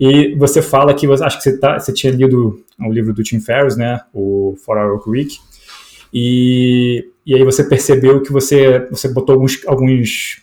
E 0.00 0.34
você 0.36 0.62
fala 0.62 0.94
que, 0.94 1.06
acho 1.06 1.38
que 1.38 1.42
você, 1.42 1.58
tá, 1.58 1.78
você 1.78 1.92
tinha 1.92 2.12
lido 2.12 2.62
o 2.80 2.92
livro 2.92 3.12
do 3.12 3.22
Tim 3.22 3.40
Ferriss, 3.40 3.76
né, 3.76 4.00
o 4.12 4.56
For 4.64 4.76
Our 4.76 4.92
Work 4.92 5.10
Week, 5.10 5.38
e, 6.12 7.06
e 7.26 7.34
aí 7.34 7.44
você 7.44 7.64
percebeu 7.64 8.22
que 8.22 8.32
você, 8.32 8.86
você 8.90 9.08
botou 9.08 9.34
alguns, 9.34 9.60
alguns 9.66 10.42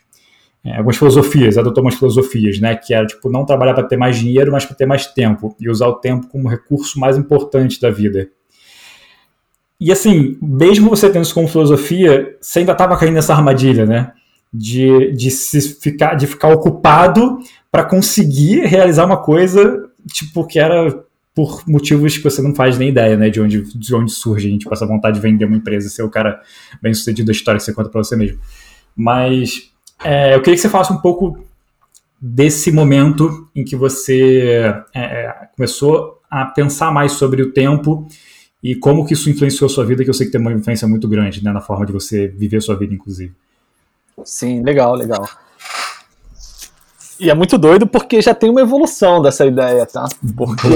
é, 0.65 0.77
algumas 0.77 0.97
filosofias, 0.97 1.59
adotou 1.59 1.83
umas 1.83 1.93
filosofias, 1.93 2.59
né, 2.59 2.75
que 2.75 2.91
era 2.91 3.05
tipo 3.05 3.29
não 3.29 3.45
trabalhar 3.45 3.75
para 3.75 3.83
ter 3.83 3.97
mais 3.97 4.17
dinheiro, 4.17 4.51
mas 4.51 4.65
para 4.65 4.75
ter 4.75 4.87
mais 4.87 5.05
tempo 5.05 5.55
e 5.59 5.69
usar 5.69 5.87
o 5.87 5.95
tempo 5.95 6.27
como 6.27 6.49
recurso 6.49 6.99
mais 6.99 7.17
importante 7.17 7.79
da 7.79 7.91
vida. 7.91 8.29
E 9.79 9.91
assim, 9.91 10.37
mesmo 10.41 10.89
você 10.89 11.09
tendo 11.09 11.23
isso 11.23 11.33
como 11.33 11.47
filosofia, 11.47 12.37
você 12.39 12.59
ainda 12.59 12.71
estava 12.71 12.97
caindo 12.97 13.15
nessa 13.15 13.33
armadilha, 13.33 13.85
né, 13.85 14.13
de, 14.53 15.11
de 15.11 15.29
se 15.29 15.61
ficar 15.61 16.15
de 16.15 16.27
ficar 16.27 16.49
ocupado 16.49 17.39
para 17.71 17.83
conseguir 17.83 18.61
realizar 18.61 19.05
uma 19.05 19.17
coisa 19.17 19.89
tipo 20.11 20.45
que 20.45 20.59
era 20.59 21.03
por 21.33 21.63
motivos 21.67 22.17
que 22.17 22.23
você 22.23 22.41
não 22.41 22.55
faz 22.55 22.77
nem 22.77 22.89
ideia, 22.89 23.17
né, 23.17 23.29
de 23.29 23.41
onde, 23.41 23.63
de 23.77 23.93
onde 23.93 24.11
surge 24.11 24.57
tipo, 24.57 24.73
essa 24.73 24.87
vontade 24.87 25.15
de 25.15 25.21
vender 25.21 25.43
uma 25.43 25.57
empresa, 25.57 25.89
ser 25.89 26.03
o 26.03 26.09
cara 26.09 26.41
bem 26.81 26.93
sucedido 26.93 27.25
da 27.25 27.33
história 27.33 27.57
que 27.59 27.65
você 27.65 27.73
conta 27.73 27.89
para 27.89 28.01
você 28.01 28.15
mesmo. 28.15 28.39
Mas 28.95 29.69
é, 30.01 30.33
eu 30.33 30.41
queria 30.41 30.55
que 30.55 30.61
você 30.61 30.69
falasse 30.69 30.93
um 30.93 31.01
pouco 31.01 31.45
desse 32.21 32.71
momento 32.71 33.49
em 33.53 33.65
que 33.65 33.75
você 33.75 34.73
é, 34.93 35.01
é, 35.01 35.49
começou 35.55 36.21
a 36.31 36.45
pensar 36.45 36.91
mais 36.91 37.11
sobre 37.11 37.41
o 37.41 37.51
tempo 37.51 38.07
e 38.65 38.73
como 38.73 39.05
que 39.05 39.13
isso 39.13 39.29
influenciou 39.29 39.67
a 39.67 39.69
sua 39.69 39.85
vida, 39.85 40.03
que 40.03 40.09
eu 40.09 40.13
sei 40.13 40.25
que 40.25 40.31
tem 40.31 40.41
uma 40.41 40.51
influência 40.51 40.87
muito 40.87 41.07
grande 41.07 41.43
né, 41.43 41.51
na 41.51 41.61
forma 41.61 41.85
de 41.85 41.91
você 41.93 42.27
viver 42.27 42.57
a 42.57 42.61
sua 42.61 42.75
vida, 42.75 42.95
inclusive. 42.95 43.31
Sim, 44.23 44.63
legal, 44.63 44.95
legal. 44.95 45.23
E 47.19 47.29
é 47.29 47.35
muito 47.35 47.59
doido 47.59 47.85
porque 47.85 48.19
já 48.23 48.33
tem 48.33 48.49
uma 48.49 48.61
evolução 48.61 49.21
dessa 49.21 49.45
ideia, 49.45 49.85
tá? 49.85 50.07
Porque 50.35 50.67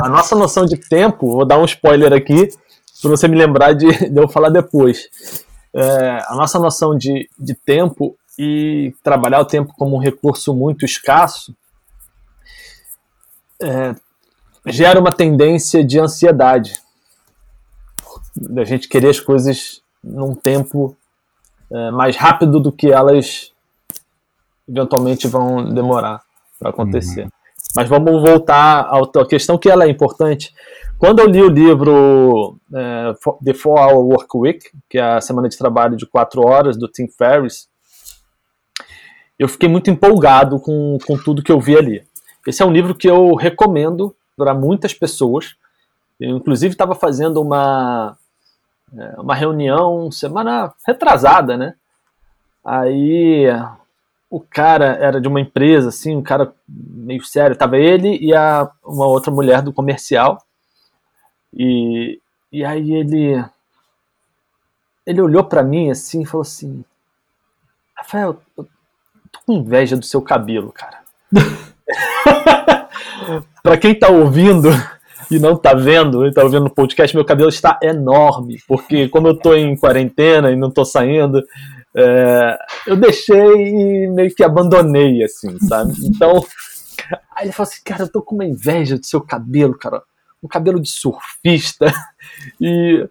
a 0.00 0.08
nossa 0.08 0.34
noção 0.34 0.64
de 0.64 0.78
tempo, 0.78 1.30
vou 1.30 1.44
dar 1.44 1.58
um 1.58 1.66
spoiler 1.66 2.10
aqui, 2.10 2.48
para 3.02 3.10
você 3.10 3.28
me 3.28 3.36
lembrar 3.36 3.74
de, 3.74 3.86
de 4.08 4.18
eu 4.18 4.26
falar 4.26 4.48
depois. 4.48 5.10
É, 5.74 6.20
a 6.26 6.34
nossa 6.34 6.58
noção 6.58 6.96
de, 6.96 7.28
de 7.38 7.54
tempo 7.54 8.16
e 8.38 8.94
trabalhar 9.02 9.40
o 9.40 9.44
tempo 9.44 9.74
como 9.76 9.94
um 9.94 10.00
recurso 10.00 10.54
muito 10.54 10.86
escasso 10.86 11.54
é, 13.60 13.94
gera 14.66 14.98
uma 14.98 15.12
tendência 15.12 15.84
de 15.84 16.00
ansiedade, 16.00 16.82
da 18.36 18.64
gente 18.64 18.88
querer 18.88 19.10
as 19.10 19.20
coisas 19.20 19.82
num 20.02 20.34
tempo 20.34 20.96
é, 21.70 21.90
mais 21.90 22.16
rápido 22.16 22.60
do 22.60 22.72
que 22.72 22.90
elas 22.90 23.52
eventualmente 24.68 25.26
vão 25.26 25.64
demorar 25.72 26.22
para 26.58 26.70
acontecer. 26.70 27.24
Uhum. 27.24 27.30
Mas 27.76 27.88
vamos 27.88 28.22
voltar 28.22 28.88
à 28.90 29.26
questão 29.26 29.58
que 29.58 29.68
ela 29.68 29.84
é 29.84 29.88
importante. 29.88 30.54
Quando 30.98 31.18
eu 31.18 31.26
li 31.26 31.42
o 31.42 31.48
livro 31.48 32.56
é, 32.72 33.12
The 33.44 33.52
4 33.52 33.70
Hour 33.70 34.06
Work 34.06 34.36
Week, 34.36 34.70
que 34.88 34.98
é 34.98 35.02
a 35.02 35.20
semana 35.20 35.48
de 35.48 35.58
trabalho 35.58 35.96
de 35.96 36.06
4 36.06 36.40
horas, 36.40 36.76
do 36.76 36.88
Tim 36.88 37.08
Ferriss, 37.08 37.68
eu 39.38 39.48
fiquei 39.48 39.68
muito 39.68 39.90
empolgado 39.90 40.60
com, 40.60 40.98
com 41.04 41.16
tudo 41.18 41.42
que 41.42 41.50
eu 41.50 41.60
vi 41.60 41.76
ali. 41.76 42.04
Esse 42.46 42.62
é 42.62 42.66
um 42.66 42.72
livro 42.72 42.94
que 42.94 43.08
eu 43.08 43.34
recomendo 43.34 44.14
para 44.36 44.54
muitas 44.54 44.94
pessoas. 44.94 45.56
Eu, 46.20 46.36
inclusive, 46.36 46.72
estava 46.72 46.94
fazendo 46.94 47.40
uma, 47.42 48.16
é, 48.96 49.20
uma 49.20 49.34
reunião 49.34 50.10
semana 50.10 50.72
retrasada, 50.86 51.56
né? 51.56 51.74
Aí 52.64 53.46
o 54.30 54.40
cara 54.40 54.96
era 54.96 55.20
de 55.20 55.28
uma 55.28 55.40
empresa, 55.40 55.88
assim, 55.88 56.16
um 56.16 56.22
cara 56.22 56.52
meio 56.68 57.24
sério. 57.24 57.56
Tava 57.56 57.78
ele 57.78 58.18
e 58.18 58.34
a, 58.34 58.70
uma 58.84 59.06
outra 59.06 59.30
mulher 59.30 59.62
do 59.62 59.72
comercial. 59.72 60.42
E, 61.52 62.20
e 62.50 62.64
aí 62.64 62.92
ele 62.92 63.44
ele 65.06 65.20
olhou 65.20 65.44
para 65.44 65.62
mim 65.62 65.90
assim 65.90 66.22
e 66.22 66.26
falou 66.26 66.42
assim: 66.42 66.84
Rafael, 67.94 68.40
eu 68.56 68.66
tô 69.30 69.40
com 69.46 69.52
inveja 69.52 69.96
do 69.96 70.04
seu 70.04 70.22
cabelo, 70.22 70.72
cara. 70.72 71.00
para 73.62 73.76
quem 73.76 73.94
tá 73.94 74.08
ouvindo 74.08 74.68
e 75.30 75.38
não 75.38 75.56
tá 75.56 75.74
vendo, 75.74 76.30
tá 76.32 76.42
ouvindo 76.42 76.64
no 76.64 76.70
podcast, 76.70 77.14
meu 77.14 77.24
cabelo 77.24 77.48
está 77.48 77.78
enorme, 77.82 78.58
porque 78.66 79.08
como 79.08 79.28
eu 79.28 79.38
tô 79.38 79.54
em 79.54 79.76
quarentena 79.76 80.50
e 80.50 80.56
não 80.56 80.70
tô 80.70 80.84
saindo, 80.84 81.42
é, 81.94 82.58
eu 82.86 82.96
deixei 82.96 83.36
e 83.36 84.06
meio 84.08 84.34
que 84.34 84.42
abandonei, 84.42 85.22
assim, 85.22 85.58
sabe? 85.60 85.94
Então, 86.04 86.44
aí 87.36 87.46
ele 87.46 87.52
falou 87.52 87.68
assim, 87.68 87.82
cara, 87.84 88.04
eu 88.04 88.12
tô 88.12 88.22
com 88.22 88.34
uma 88.34 88.44
inveja 88.44 88.98
do 88.98 89.06
seu 89.06 89.20
cabelo, 89.20 89.76
cara, 89.76 90.02
um 90.42 90.48
cabelo 90.48 90.80
de 90.80 90.88
surfista, 90.88 91.92
e 92.60 93.08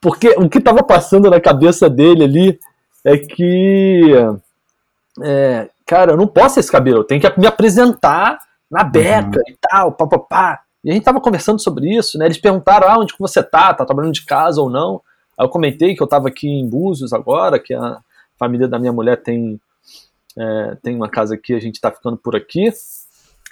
porque 0.00 0.30
o 0.36 0.48
que 0.48 0.60
tava 0.60 0.82
passando 0.82 1.30
na 1.30 1.40
cabeça 1.40 1.88
dele 1.88 2.24
ali 2.24 2.60
é 3.04 3.16
que 3.16 4.12
é, 5.22 5.68
cara, 5.86 6.12
eu 6.12 6.16
não 6.16 6.26
posso 6.26 6.56
ter 6.56 6.60
esse 6.60 6.72
cabelo, 6.72 6.98
eu 6.98 7.04
tenho 7.04 7.20
que 7.20 7.40
me 7.40 7.46
apresentar 7.46 8.38
na 8.70 8.82
beca 8.82 9.38
uhum. 9.38 9.44
e 9.48 9.56
tal, 9.60 9.92
papapá. 9.92 10.60
E 10.86 10.90
a 10.90 10.94
gente 10.94 11.02
tava 11.02 11.20
conversando 11.20 11.60
sobre 11.60 11.92
isso, 11.96 12.16
né? 12.16 12.26
Eles 12.26 12.38
perguntaram 12.38 12.88
ah, 12.88 12.96
onde 12.96 13.12
que 13.12 13.18
você 13.18 13.42
tá, 13.42 13.74
tá 13.74 13.84
trabalhando 13.84 14.14
de 14.14 14.24
casa 14.24 14.60
ou 14.62 14.70
não. 14.70 15.02
Aí 15.36 15.44
eu 15.44 15.50
comentei 15.50 15.96
que 15.96 16.00
eu 16.00 16.06
tava 16.06 16.28
aqui 16.28 16.46
em 16.46 16.68
Búzios 16.68 17.12
agora, 17.12 17.58
que 17.58 17.74
a 17.74 17.98
família 18.38 18.68
da 18.68 18.78
minha 18.78 18.92
mulher 18.92 19.20
tem, 19.20 19.60
é, 20.38 20.76
tem 20.80 20.94
uma 20.94 21.08
casa 21.08 21.34
aqui, 21.34 21.54
a 21.54 21.58
gente 21.58 21.80
tá 21.80 21.90
ficando 21.90 22.16
por 22.16 22.36
aqui. 22.36 22.72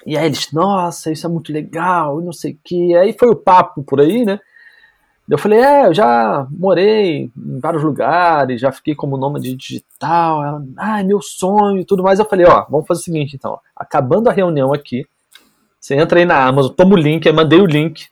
E 0.07 0.16
aí 0.16 0.27
eles, 0.27 0.53
nossa, 0.53 1.11
isso 1.11 1.27
é 1.27 1.29
muito 1.29 1.53
legal, 1.53 2.20
não 2.20 2.33
sei 2.33 2.53
o 2.53 2.59
que. 2.62 2.94
Aí 2.94 3.12
foi 3.18 3.29
o 3.29 3.35
papo 3.35 3.83
por 3.83 4.01
aí, 4.01 4.25
né? 4.25 4.38
Eu 5.29 5.37
falei, 5.37 5.59
é, 5.59 5.88
eu 5.88 5.94
já 5.94 6.47
morei 6.53 7.33
em 7.37 7.59
vários 7.59 7.83
lugares, 7.83 8.61
já 8.61 8.70
fiquei 8.70 8.94
como 8.94 9.16
nômade 9.16 9.53
digital. 9.57 10.44
Ela, 10.44 10.64
ah, 10.77 11.01
é 11.01 11.03
meu 11.03 11.20
sonho 11.20 11.81
e 11.81 11.85
tudo 11.85 12.05
mais. 12.05 12.20
Eu 12.20 12.27
falei, 12.27 12.47
ó, 12.47 12.64
vamos 12.70 12.87
fazer 12.87 13.01
o 13.01 13.05
seguinte 13.05 13.35
então. 13.35 13.59
Acabando 13.75 14.29
a 14.29 14.33
reunião 14.33 14.73
aqui, 14.73 15.05
você 15.85 15.97
entra 15.97 16.18
aí 16.18 16.25
na 16.25 16.42
Amazon, 16.47 16.73
toma 16.73 16.94
o 16.94 16.97
link, 16.97 17.29
aí 17.29 17.35
mandei 17.35 17.61
o 17.61 17.66
link, 17.66 18.07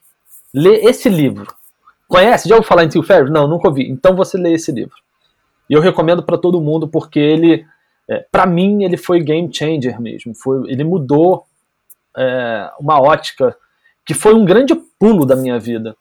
lê 0.52 0.84
esse 0.84 1.08
livro. 1.08 1.46
Conhece? 2.06 2.46
Já 2.46 2.56
ouviu 2.56 2.68
falar 2.68 2.84
em 2.84 2.88
Tio 2.88 3.02
Ferry? 3.02 3.30
Não, 3.30 3.48
nunca 3.48 3.66
ouvi. 3.66 3.88
Então 3.88 4.14
você 4.14 4.36
lê 4.36 4.52
esse 4.52 4.70
livro. 4.70 4.94
E 5.70 5.72
eu 5.72 5.80
recomendo 5.80 6.22
para 6.22 6.36
todo 6.36 6.60
mundo 6.60 6.86
porque 6.86 7.18
ele, 7.18 7.64
é, 8.10 8.26
para 8.30 8.44
mim, 8.44 8.84
ele 8.84 8.98
foi 8.98 9.20
game 9.20 9.48
changer 9.50 9.98
mesmo. 9.98 10.34
Foi, 10.34 10.70
ele 10.70 10.84
mudou 10.84 11.46
é, 12.14 12.70
uma 12.78 13.00
ótica 13.00 13.56
que 14.04 14.12
foi 14.12 14.34
um 14.34 14.44
grande 14.44 14.74
pulo 14.98 15.24
da 15.24 15.34
minha 15.34 15.58
vida. 15.58 15.96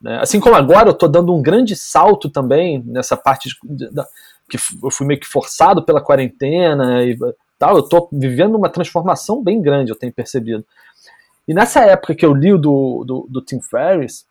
Né? 0.00 0.18
Assim 0.20 0.40
como 0.40 0.56
agora 0.56 0.88
eu 0.88 0.94
estou 0.94 1.08
dando 1.08 1.32
um 1.32 1.40
grande 1.40 1.76
salto 1.76 2.28
também 2.28 2.82
nessa 2.84 3.16
parte 3.16 3.50
de, 3.62 3.88
da, 3.92 4.04
que 4.50 4.58
eu 4.82 4.90
fui 4.90 5.06
meio 5.06 5.20
que 5.20 5.28
forçado 5.28 5.80
pela 5.84 6.02
quarentena 6.02 7.04
e 7.04 7.16
tal, 7.56 7.76
eu 7.76 7.84
estou 7.84 8.08
vivendo 8.12 8.56
uma 8.56 8.68
transformação 8.68 9.40
bem 9.40 9.62
grande, 9.62 9.92
eu 9.92 9.96
tenho 9.96 10.12
percebido. 10.12 10.64
E 11.46 11.54
nessa 11.54 11.80
época 11.80 12.14
que 12.14 12.24
eu 12.24 12.34
li 12.34 12.52
o 12.52 12.58
do, 12.58 13.04
do, 13.06 13.26
do 13.28 13.42
Tim 13.42 13.60
Ferriss, 13.60 14.26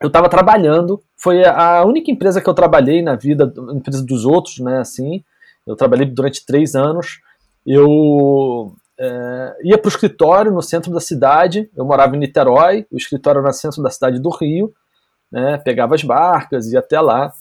eu 0.00 0.08
estava 0.08 0.28
trabalhando, 0.28 1.02
foi 1.16 1.44
a 1.44 1.84
única 1.84 2.10
empresa 2.10 2.40
que 2.40 2.48
eu 2.48 2.54
trabalhei 2.54 3.00
na 3.00 3.14
vida, 3.14 3.52
empresa 3.72 4.04
dos 4.04 4.24
outros, 4.24 4.58
né, 4.58 4.78
assim, 4.78 5.24
eu 5.66 5.74
trabalhei 5.74 6.06
durante 6.06 6.44
três 6.44 6.74
anos, 6.74 7.20
eu 7.66 8.74
é, 8.98 9.56
ia 9.64 9.78
para 9.78 9.88
o 9.88 9.90
escritório 9.90 10.52
no 10.52 10.60
centro 10.60 10.92
da 10.92 11.00
cidade, 11.00 11.70
eu 11.74 11.84
morava 11.84 12.14
em 12.14 12.18
Niterói, 12.18 12.86
o 12.90 12.96
escritório 12.96 13.38
era 13.38 13.48
no 13.48 13.54
centro 13.54 13.82
da 13.82 13.90
cidade 13.90 14.18
do 14.18 14.28
Rio, 14.28 14.74
né, 15.32 15.56
pegava 15.58 15.94
as 15.94 16.02
barcas, 16.02 16.70
ia 16.70 16.80
até 16.80 17.00
lá, 17.00 17.32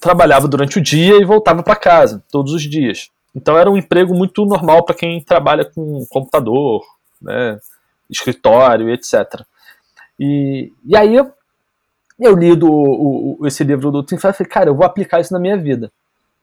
trabalhava 0.00 0.48
durante 0.48 0.78
o 0.78 0.82
dia 0.82 1.16
e 1.20 1.24
voltava 1.24 1.62
para 1.62 1.76
casa, 1.76 2.24
todos 2.30 2.52
os 2.52 2.62
dias. 2.62 3.10
Então 3.34 3.56
era 3.58 3.70
um 3.70 3.76
emprego 3.76 4.14
muito 4.14 4.44
normal 4.44 4.84
para 4.84 4.94
quem 4.94 5.22
trabalha 5.22 5.64
com 5.64 6.06
computador, 6.08 6.82
né, 7.20 7.58
escritório, 8.10 8.90
etc. 8.90 9.42
E, 10.18 10.72
e 10.84 10.96
aí 10.96 11.14
eu, 11.14 11.32
eu 12.20 12.36
li 12.36 12.54
do, 12.54 12.70
o, 12.70 13.46
esse 13.46 13.64
livro 13.64 13.90
do 13.90 14.02
Tim 14.02 14.18
Ferriss 14.18 14.36
e 14.36 14.38
falei, 14.38 14.50
cara, 14.50 14.70
eu 14.70 14.74
vou 14.74 14.86
aplicar 14.86 15.20
isso 15.20 15.32
na 15.32 15.38
minha 15.38 15.56
vida. 15.56 15.90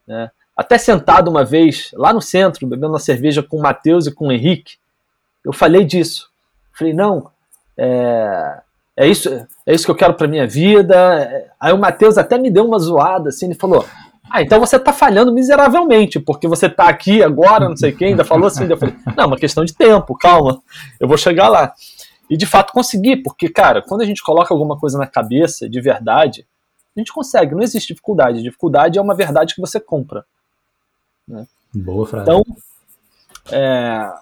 Né? 0.06 0.30
Até 0.56 0.78
sentado 0.78 1.30
uma 1.30 1.46
vez, 1.46 1.92
lá 1.94 2.12
no 2.12 2.22
centro, 2.22 2.68
bebendo 2.68 2.94
uma 2.94 3.00
cerveja 3.00 3.42
com 3.42 3.58
o 3.58 3.62
Matheus 3.62 4.08
e 4.08 4.12
com 4.12 4.28
o 4.28 4.32
Henrique, 4.32 4.78
eu 5.46 5.54
falei 5.54 5.86
disso. 5.86 6.30
Falei, 6.74 6.94
não, 6.94 7.32
é, 7.78 8.62
é 8.98 9.08
isso, 9.08 9.30
é 9.66 9.74
isso 9.74 9.86
que 9.86 9.92
eu 9.92 9.96
quero 9.96 10.14
para 10.14 10.28
minha 10.28 10.46
vida. 10.46 11.48
Aí 11.60 11.72
o 11.72 11.78
Matheus 11.78 12.18
até 12.18 12.38
me 12.38 12.52
deu 12.52 12.66
uma 12.66 12.80
zoada, 12.80 13.30
assim, 13.30 13.46
ele 13.46 13.56
falou, 13.56 13.86
ah, 14.30 14.42
então 14.42 14.60
você 14.60 14.78
tá 14.78 14.94
falhando 14.94 15.34
miseravelmente, 15.34 16.20
porque 16.20 16.48
você 16.48 16.70
tá 16.70 16.88
aqui 16.88 17.24
agora, 17.24 17.68
não 17.68 17.76
sei 17.76 17.92
quem, 17.92 18.10
ainda 18.10 18.24
falou 18.24 18.48
assim. 18.48 18.66
Eu 18.66 18.78
falei, 18.78 18.96
não, 19.16 19.24
é 19.24 19.28
uma 19.28 19.38
questão 19.38 19.66
de 19.66 19.74
tempo, 19.74 20.16
calma, 20.16 20.62
eu 21.00 21.08
vou 21.08 21.18
chegar 21.18 21.50
lá. 21.50 21.74
E 22.30 22.38
de 22.38 22.46
fato 22.46 22.72
consegui, 22.72 23.18
porque, 23.18 23.50
cara, 23.50 23.82
quando 23.82 24.02
a 24.02 24.06
gente 24.06 24.22
coloca 24.22 24.54
alguma 24.54 24.78
coisa 24.78 24.98
na 24.98 25.08
cabeça 25.08 25.68
de 25.68 25.82
verdade, 25.82 26.46
a 26.96 27.00
gente 27.00 27.12
consegue, 27.12 27.56
não 27.56 27.64
existe 27.64 27.88
dificuldade. 27.88 28.44
Dificuldade 28.44 29.00
é 29.00 29.02
uma 29.02 29.16
verdade 29.16 29.56
que 29.56 29.62
você 29.62 29.80
compra. 29.80 30.24
Né? 31.28 31.48
Boa 31.74 32.06
frase. 32.06 32.30
Então, 32.30 32.44
é, 33.52 34.14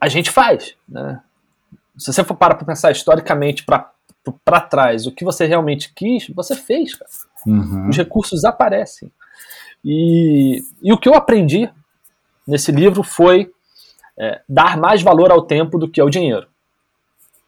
a 0.00 0.08
gente 0.08 0.30
faz. 0.30 0.76
Né? 0.88 1.20
Se 1.96 2.12
você 2.12 2.22
for 2.22 2.36
para 2.36 2.54
pensar 2.54 2.92
historicamente 2.92 3.64
para 3.64 4.60
trás, 4.60 5.06
o 5.06 5.12
que 5.12 5.24
você 5.24 5.46
realmente 5.46 5.92
quis, 5.92 6.28
você 6.28 6.54
fez, 6.54 6.94
cara. 6.94 7.10
Uhum. 7.46 7.88
Os 7.88 7.96
recursos 7.96 8.44
aparecem. 8.44 9.10
E, 9.84 10.62
e 10.82 10.92
o 10.92 10.98
que 10.98 11.08
eu 11.08 11.14
aprendi 11.14 11.70
nesse 12.46 12.72
livro 12.72 13.02
foi 13.02 13.50
é, 14.18 14.40
dar 14.48 14.76
mais 14.76 15.02
valor 15.02 15.30
ao 15.30 15.42
tempo 15.42 15.78
do 15.78 15.88
que 15.88 16.00
ao 16.00 16.10
dinheiro. 16.10 16.46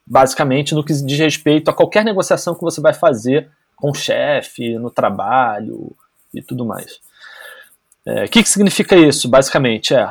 Basicamente, 0.07 0.75
no 0.75 0.85
que 0.85 0.93
diz 0.93 1.19
respeito 1.19 1.71
a 1.71 1.75
qualquer 1.75 2.05
negociação 2.05 2.55
que 2.55 2.63
você 2.63 2.81
vai 2.81 2.93
fazer 2.93 3.51
com 3.75 3.91
o 3.91 3.95
chefe, 3.95 4.79
no 4.79 4.91
trabalho 4.91 5.95
e 6.33 6.41
tudo 6.41 6.65
mais. 6.65 7.01
O 8.07 8.11
é, 8.11 8.29
que, 8.29 8.43
que 8.43 8.49
significa 8.49 8.97
isso, 8.97 9.29
basicamente? 9.29 9.95
É, 9.95 10.11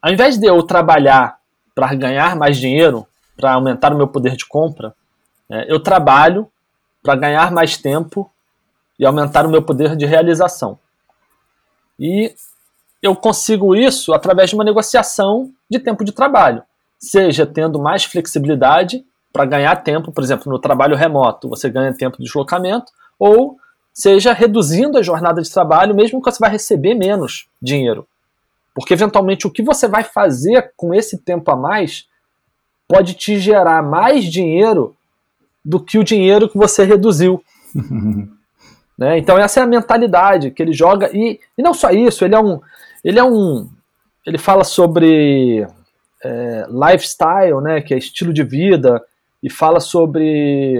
ao 0.00 0.12
invés 0.12 0.38
de 0.38 0.46
eu 0.46 0.62
trabalhar 0.62 1.38
para 1.74 1.94
ganhar 1.94 2.36
mais 2.36 2.56
dinheiro, 2.56 3.06
para 3.36 3.52
aumentar 3.52 3.92
o 3.92 3.96
meu 3.96 4.06
poder 4.06 4.36
de 4.36 4.46
compra, 4.46 4.94
é, 5.50 5.72
eu 5.72 5.80
trabalho 5.80 6.48
para 7.02 7.16
ganhar 7.16 7.50
mais 7.50 7.76
tempo 7.76 8.31
e 9.02 9.04
aumentar 9.04 9.44
o 9.44 9.50
meu 9.50 9.60
poder 9.60 9.96
de 9.96 10.06
realização. 10.06 10.78
E 11.98 12.32
eu 13.02 13.16
consigo 13.16 13.74
isso 13.74 14.14
através 14.14 14.50
de 14.50 14.54
uma 14.54 14.62
negociação 14.62 15.50
de 15.68 15.80
tempo 15.80 16.04
de 16.04 16.12
trabalho, 16.12 16.62
seja 17.00 17.44
tendo 17.44 17.82
mais 17.82 18.04
flexibilidade 18.04 19.04
para 19.32 19.44
ganhar 19.44 19.74
tempo, 19.82 20.12
por 20.12 20.22
exemplo, 20.22 20.52
no 20.52 20.56
trabalho 20.56 20.94
remoto, 20.94 21.48
você 21.48 21.68
ganha 21.68 21.92
tempo 21.92 22.16
de 22.18 22.22
deslocamento, 22.22 22.92
ou 23.18 23.58
seja 23.92 24.32
reduzindo 24.32 24.96
a 24.96 25.02
jornada 25.02 25.42
de 25.42 25.50
trabalho, 25.50 25.96
mesmo 25.96 26.22
que 26.22 26.30
você 26.30 26.38
vai 26.38 26.50
receber 26.50 26.94
menos 26.94 27.48
dinheiro. 27.60 28.06
Porque 28.72 28.94
eventualmente 28.94 29.48
o 29.48 29.50
que 29.50 29.64
você 29.64 29.88
vai 29.88 30.04
fazer 30.04 30.72
com 30.76 30.94
esse 30.94 31.18
tempo 31.18 31.50
a 31.50 31.56
mais 31.56 32.06
pode 32.86 33.14
te 33.14 33.36
gerar 33.40 33.82
mais 33.82 34.24
dinheiro 34.24 34.94
do 35.64 35.80
que 35.80 35.98
o 35.98 36.04
dinheiro 36.04 36.48
que 36.48 36.56
você 36.56 36.84
reduziu. 36.84 37.42
Né? 39.02 39.18
Então 39.18 39.36
essa 39.36 39.58
é 39.58 39.62
a 39.64 39.66
mentalidade 39.66 40.52
que 40.52 40.62
ele 40.62 40.72
joga 40.72 41.10
e, 41.12 41.40
e 41.58 41.62
não 41.62 41.74
só 41.74 41.90
isso, 41.90 42.24
ele 42.24 42.36
é 42.36 42.38
um, 42.38 42.60
ele 43.02 43.18
é 43.18 43.24
um, 43.24 43.68
ele 44.24 44.38
fala 44.38 44.62
sobre 44.62 45.66
é, 46.24 46.66
lifestyle, 46.70 47.60
né, 47.60 47.80
que 47.80 47.92
é 47.92 47.98
estilo 47.98 48.32
de 48.32 48.44
vida, 48.44 49.02
e 49.42 49.50
fala 49.50 49.80
sobre 49.80 50.78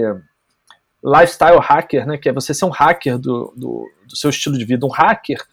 lifestyle 1.03 1.59
hacker, 1.59 2.07
né, 2.07 2.17
que 2.17 2.29
é 2.29 2.31
você 2.31 2.53
ser 2.53 2.63
um 2.63 2.69
hacker 2.69 3.17
do, 3.17 3.53
do, 3.57 3.91
do 4.07 4.15
seu 4.15 4.29
estilo 4.29 4.57
de 4.57 4.63
vida, 4.63 4.85
um 4.85 4.89
hacker, 4.89 5.43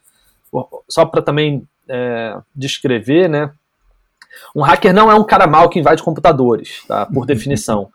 só 0.88 1.04
para 1.04 1.22
também 1.22 1.66
é, 1.88 2.38
descrever, 2.54 3.28
né, 3.28 3.50
um 4.54 4.62
hacker 4.62 4.94
não 4.94 5.10
é 5.10 5.14
um 5.16 5.24
cara 5.24 5.48
mal 5.48 5.68
que 5.68 5.80
invade 5.80 6.04
computadores, 6.04 6.84
tá, 6.86 7.04
por 7.04 7.26
definição. 7.26 7.90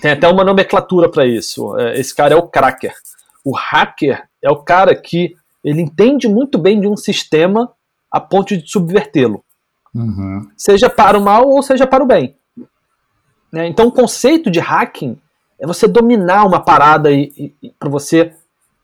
Tem 0.00 0.12
até 0.12 0.28
uma 0.28 0.44
nomenclatura 0.44 1.08
para 1.10 1.26
isso. 1.26 1.76
É, 1.76 1.98
esse 1.98 2.14
cara 2.14 2.34
é 2.34 2.36
o 2.36 2.46
cracker. 2.46 2.94
O 3.44 3.54
hacker 3.56 4.28
é 4.42 4.50
o 4.50 4.62
cara 4.62 4.94
que 4.94 5.34
ele 5.64 5.80
entende 5.80 6.28
muito 6.28 6.58
bem 6.58 6.80
de 6.80 6.88
um 6.88 6.96
sistema 6.96 7.72
a 8.10 8.20
ponto 8.20 8.56
de 8.56 8.68
subvertê-lo. 8.68 9.44
Uhum. 9.94 10.48
Seja 10.56 10.88
para 10.88 11.18
o 11.18 11.22
mal 11.22 11.48
ou 11.48 11.62
seja 11.62 11.86
para 11.86 12.02
o 12.02 12.06
bem. 12.06 12.36
Né? 13.52 13.66
Então 13.66 13.86
o 13.86 13.92
conceito 13.92 14.50
de 14.50 14.58
hacking 14.58 15.18
é 15.60 15.66
você 15.66 15.86
dominar 15.86 16.44
uma 16.44 16.60
parada 16.60 17.10
e, 17.12 17.54
e, 17.62 17.70
para 17.78 17.88
você 17.88 18.34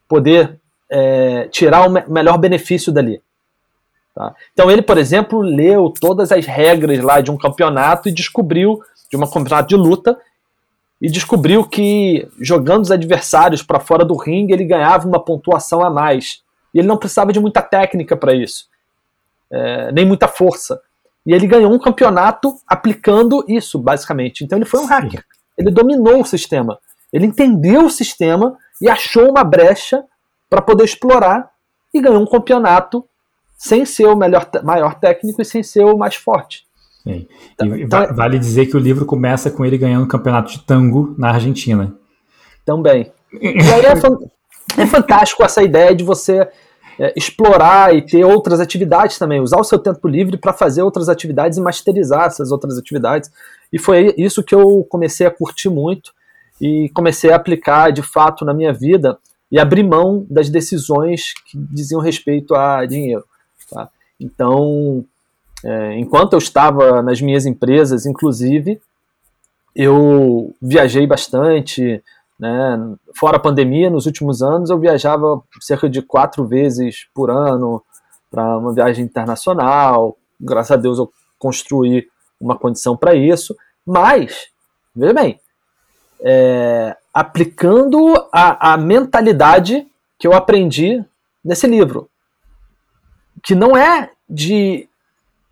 poder 0.06 0.60
é, 0.90 1.48
tirar 1.48 1.86
o 1.86 1.90
me 1.90 2.04
melhor 2.08 2.38
benefício 2.38 2.92
dali. 2.92 3.20
Tá? 4.14 4.34
Então 4.52 4.70
ele, 4.70 4.82
por 4.82 4.98
exemplo, 4.98 5.40
leu 5.40 5.90
todas 5.90 6.30
as 6.30 6.46
regras 6.46 7.00
lá 7.00 7.20
de 7.20 7.30
um 7.30 7.36
campeonato 7.36 8.08
e 8.08 8.12
descobriu, 8.12 8.80
de 9.10 9.16
um 9.16 9.20
campeonato 9.20 9.68
de 9.68 9.76
luta, 9.76 10.18
e 11.00 11.08
descobriu 11.10 11.64
que 11.64 12.28
jogando 12.40 12.82
os 12.82 12.90
adversários 12.90 13.62
para 13.62 13.80
fora 13.80 14.04
do 14.04 14.16
ringue 14.16 14.52
ele 14.52 14.64
ganhava 14.64 15.06
uma 15.06 15.24
pontuação 15.24 15.84
a 15.84 15.90
mais. 15.90 16.42
E 16.74 16.78
ele 16.78 16.88
não 16.88 16.96
precisava 16.96 17.32
de 17.32 17.40
muita 17.40 17.62
técnica 17.62 18.16
para 18.16 18.34
isso, 18.34 18.66
é, 19.50 19.92
nem 19.92 20.04
muita 20.04 20.28
força. 20.28 20.80
E 21.24 21.32
ele 21.32 21.46
ganhou 21.46 21.72
um 21.72 21.78
campeonato 21.78 22.54
aplicando 22.66 23.44
isso, 23.48 23.78
basicamente. 23.78 24.44
Então 24.44 24.58
ele 24.58 24.64
foi 24.64 24.80
um 24.80 24.86
hacker. 24.86 25.24
Ele 25.56 25.70
dominou 25.70 26.20
o 26.20 26.24
sistema. 26.24 26.78
Ele 27.12 27.26
entendeu 27.26 27.86
o 27.86 27.90
sistema 27.90 28.56
e 28.80 28.88
achou 28.88 29.30
uma 29.30 29.44
brecha 29.44 30.04
para 30.48 30.62
poder 30.62 30.84
explorar 30.84 31.50
e 31.92 32.00
ganhou 32.00 32.22
um 32.22 32.26
campeonato 32.26 33.04
sem 33.56 33.84
ser 33.84 34.06
o 34.06 34.16
melhor, 34.16 34.48
maior 34.62 34.94
técnico 34.94 35.42
e 35.42 35.44
sem 35.44 35.62
ser 35.62 35.84
o 35.84 35.98
mais 35.98 36.14
forte. 36.14 36.67
Sim. 37.08 37.26
E 37.62 37.82
então, 37.82 38.14
vale 38.14 38.38
dizer 38.38 38.66
que 38.66 38.76
o 38.76 38.80
livro 38.80 39.06
começa 39.06 39.50
com 39.50 39.64
ele 39.64 39.78
ganhando 39.78 40.04
o 40.04 40.08
campeonato 40.08 40.52
de 40.52 40.60
tango 40.60 41.14
na 41.16 41.30
Argentina. 41.30 41.94
Também. 42.64 43.10
E 43.32 43.46
aí 43.46 43.86
é, 43.86 44.82
é 44.82 44.86
fantástico 44.86 45.42
essa 45.42 45.62
ideia 45.62 45.94
de 45.94 46.04
você 46.04 46.46
é, 46.98 47.14
explorar 47.16 47.94
e 47.96 48.02
ter 48.02 48.24
outras 48.24 48.60
atividades 48.60 49.18
também, 49.18 49.40
usar 49.40 49.58
o 49.58 49.64
seu 49.64 49.78
tempo 49.78 50.06
livre 50.06 50.36
para 50.36 50.52
fazer 50.52 50.82
outras 50.82 51.08
atividades 51.08 51.56
e 51.56 51.62
masterizar 51.62 52.26
essas 52.26 52.52
outras 52.52 52.76
atividades. 52.76 53.30
E 53.72 53.78
foi 53.78 54.14
isso 54.18 54.42
que 54.42 54.54
eu 54.54 54.86
comecei 54.88 55.26
a 55.26 55.30
curtir 55.30 55.70
muito 55.70 56.12
e 56.60 56.90
comecei 56.90 57.32
a 57.32 57.36
aplicar 57.36 57.90
de 57.90 58.02
fato 58.02 58.44
na 58.44 58.52
minha 58.52 58.72
vida 58.72 59.16
e 59.50 59.58
abrir 59.58 59.82
mão 59.82 60.26
das 60.28 60.50
decisões 60.50 61.32
que 61.46 61.56
diziam 61.56 62.02
respeito 62.02 62.54
a 62.54 62.84
dinheiro. 62.84 63.24
Tá? 63.70 63.88
Então, 64.20 65.04
é, 65.64 65.98
enquanto 65.98 66.34
eu 66.34 66.38
estava 66.38 67.02
nas 67.02 67.20
minhas 67.20 67.46
empresas, 67.46 68.06
inclusive, 68.06 68.80
eu 69.74 70.54
viajei 70.60 71.06
bastante, 71.06 72.02
né? 72.38 72.96
Fora 73.14 73.36
a 73.36 73.40
pandemia, 73.40 73.90
nos 73.90 74.06
últimos 74.06 74.42
anos 74.42 74.70
eu 74.70 74.78
viajava 74.78 75.42
cerca 75.60 75.88
de 75.88 76.00
quatro 76.00 76.46
vezes 76.46 77.08
por 77.12 77.30
ano 77.30 77.82
para 78.30 78.58
uma 78.58 78.72
viagem 78.72 79.04
internacional. 79.04 80.16
Graças 80.40 80.72
a 80.72 80.76
Deus 80.76 80.98
eu 80.98 81.12
construí 81.38 82.08
uma 82.40 82.56
condição 82.56 82.96
para 82.96 83.14
isso. 83.14 83.56
Mas, 83.84 84.48
veja 84.94 85.14
bem, 85.14 85.40
é, 86.20 86.96
aplicando 87.12 88.14
a, 88.32 88.74
a 88.74 88.76
mentalidade 88.76 89.86
que 90.18 90.26
eu 90.26 90.32
aprendi 90.32 91.04
nesse 91.44 91.66
livro, 91.66 92.08
que 93.42 93.54
não 93.54 93.76
é 93.76 94.10
de 94.28 94.87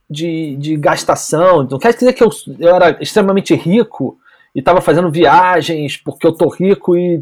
de, 0.08 0.56
de 0.56 0.76
gastação. 0.76 1.62
Não 1.64 1.78
quer 1.78 1.94
dizer 1.94 2.12
que 2.12 2.22
eu, 2.22 2.30
eu 2.58 2.74
era 2.74 2.96
extremamente 3.02 3.54
rico 3.54 4.18
e 4.54 4.60
estava 4.60 4.80
fazendo 4.80 5.10
viagens 5.10 5.96
porque 5.96 6.26
eu 6.26 6.32
tô 6.32 6.48
rico 6.48 6.96
e 6.96 7.20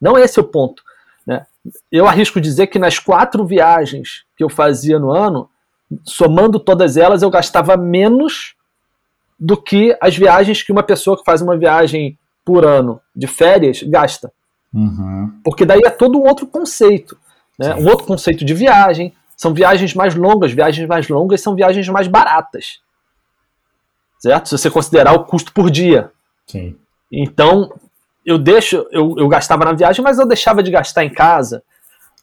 não 0.00 0.16
é 0.16 0.22
esse 0.22 0.38
o 0.38 0.44
ponto. 0.44 0.82
Né? 1.26 1.46
Eu 1.90 2.06
arrisco 2.06 2.40
dizer 2.40 2.66
que 2.68 2.78
nas 2.78 2.98
quatro 2.98 3.46
viagens 3.46 4.24
que 4.36 4.44
eu 4.44 4.48
fazia 4.48 4.98
no 4.98 5.10
ano, 5.10 5.48
somando 6.04 6.58
todas 6.58 6.96
elas, 6.96 7.22
eu 7.22 7.30
gastava 7.30 7.76
menos 7.76 8.54
do 9.38 9.56
que 9.56 9.96
as 10.00 10.16
viagens 10.16 10.62
que 10.62 10.72
uma 10.72 10.82
pessoa 10.82 11.16
que 11.16 11.24
faz 11.24 11.42
uma 11.42 11.56
viagem 11.56 12.18
por 12.44 12.64
ano 12.64 13.00
de 13.14 13.26
férias 13.26 13.82
gasta. 13.82 14.32
Uhum. 14.72 15.32
Porque 15.42 15.64
daí 15.64 15.80
é 15.84 15.90
todo 15.90 16.18
um 16.18 16.26
outro 16.26 16.46
conceito. 16.46 17.16
Né? 17.58 17.74
Um 17.76 17.88
outro 17.88 18.06
conceito 18.06 18.44
de 18.44 18.54
viagem, 18.54 19.12
são 19.36 19.54
viagens 19.54 19.94
mais 19.94 20.14
longas. 20.14 20.52
Viagens 20.52 20.86
mais 20.88 21.08
longas 21.08 21.40
são 21.40 21.54
viagens 21.54 21.88
mais 21.88 22.08
baratas. 22.08 22.80
Certo? 24.18 24.48
Se 24.48 24.58
você 24.58 24.70
considerar 24.70 25.12
o 25.12 25.24
custo 25.24 25.52
por 25.52 25.70
dia. 25.70 26.10
Sim. 26.46 26.76
Então, 27.10 27.72
eu 28.24 28.38
deixo, 28.38 28.86
eu, 28.90 29.14
eu 29.18 29.28
gastava 29.28 29.64
na 29.64 29.72
viagem, 29.72 30.02
mas 30.02 30.18
eu 30.18 30.26
deixava 30.26 30.62
de 30.62 30.70
gastar 30.70 31.04
em 31.04 31.10
casa. 31.10 31.62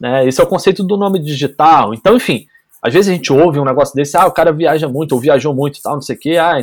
Né? 0.00 0.26
Esse 0.26 0.40
é 0.40 0.44
o 0.44 0.48
conceito 0.48 0.82
do 0.82 0.96
nome 0.96 1.18
digital. 1.20 1.94
Então, 1.94 2.16
enfim, 2.16 2.46
às 2.82 2.92
vezes 2.92 3.08
a 3.08 3.14
gente 3.14 3.32
ouve 3.32 3.60
um 3.60 3.64
negócio 3.64 3.94
desse, 3.94 4.16
ah, 4.16 4.26
o 4.26 4.32
cara 4.32 4.52
viaja 4.52 4.88
muito, 4.88 5.12
ou 5.12 5.20
viajou 5.20 5.54
muito 5.54 5.78
e 5.78 5.82
tal, 5.82 5.94
não 5.94 6.02
sei 6.02 6.16
o 6.16 6.18
quê, 6.18 6.36
ah, 6.36 6.60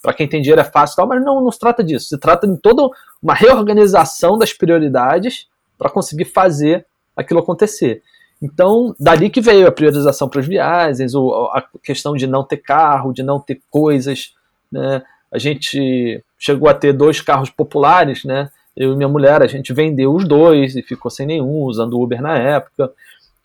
para 0.00 0.14
quem 0.14 0.26
tem 0.26 0.40
dinheiro 0.40 0.62
é 0.62 0.64
fácil 0.64 0.94
e 0.94 0.96
tal, 0.96 1.06
mas 1.06 1.22
não, 1.22 1.42
não 1.42 1.52
se 1.52 1.58
trata 1.58 1.84
disso. 1.84 2.08
Se 2.08 2.18
trata 2.18 2.48
de 2.48 2.56
toda 2.56 2.88
uma 3.22 3.34
reorganização 3.34 4.38
das 4.38 4.54
prioridades 4.54 5.46
para 5.76 5.90
conseguir 5.90 6.24
fazer 6.24 6.86
aquilo 7.14 7.40
acontecer. 7.40 8.02
Então, 8.42 8.94
dali 8.98 9.28
que 9.28 9.40
veio 9.40 9.66
a 9.66 9.72
priorização 9.72 10.28
para 10.28 10.40
as 10.40 10.46
viagens, 10.46 11.14
a 11.14 11.64
questão 11.82 12.14
de 12.14 12.26
não 12.26 12.42
ter 12.42 12.56
carro, 12.56 13.12
de 13.12 13.22
não 13.22 13.38
ter 13.38 13.60
coisas. 13.70 14.34
Né? 14.72 15.02
A 15.30 15.38
gente 15.38 16.24
chegou 16.38 16.68
a 16.68 16.74
ter 16.74 16.92
dois 16.92 17.20
carros 17.20 17.50
populares, 17.50 18.24
né? 18.24 18.50
Eu 18.74 18.94
e 18.94 18.96
minha 18.96 19.08
mulher, 19.08 19.42
a 19.42 19.46
gente 19.46 19.74
vendeu 19.74 20.14
os 20.14 20.26
dois 20.26 20.74
e 20.74 20.82
ficou 20.82 21.10
sem 21.10 21.26
nenhum, 21.26 21.64
usando 21.64 22.00
Uber 22.00 22.22
na 22.22 22.38
época. 22.38 22.90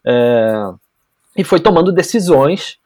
É... 0.06 0.72
E 1.36 1.44
foi 1.44 1.60
tomando 1.60 1.92
decisões 1.92 2.78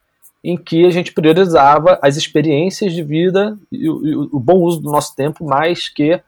em 0.43 0.57
que 0.57 0.86
a 0.86 0.89
gente 0.89 1.14
priorizava 1.14 1.99
as 2.01 2.18
experiências 2.18 2.93
de 2.93 3.03
vida 3.03 3.57
e 3.72 3.89
o, 3.89 4.05
e 4.05 4.16
o 4.16 4.39
bom 4.39 4.62
uso 4.62 4.82
do 4.82 4.91
nosso 4.91 5.16
tempo 5.16 5.43
mais 5.43 5.89
que 5.89 6.20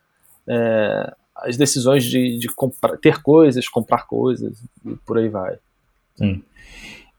é, 0.48 1.14
as 1.38 1.58
decisões 1.58 2.04
de, 2.04 2.38
de 2.38 2.48
comprar, 2.50 2.98
ter 2.98 3.22
coisas, 3.22 3.68
comprar 3.68 4.06
coisas 4.06 4.62
e 4.86 4.96
por 5.06 5.18
aí 5.18 5.30
vai. 5.30 5.58
Sim. 6.22 6.44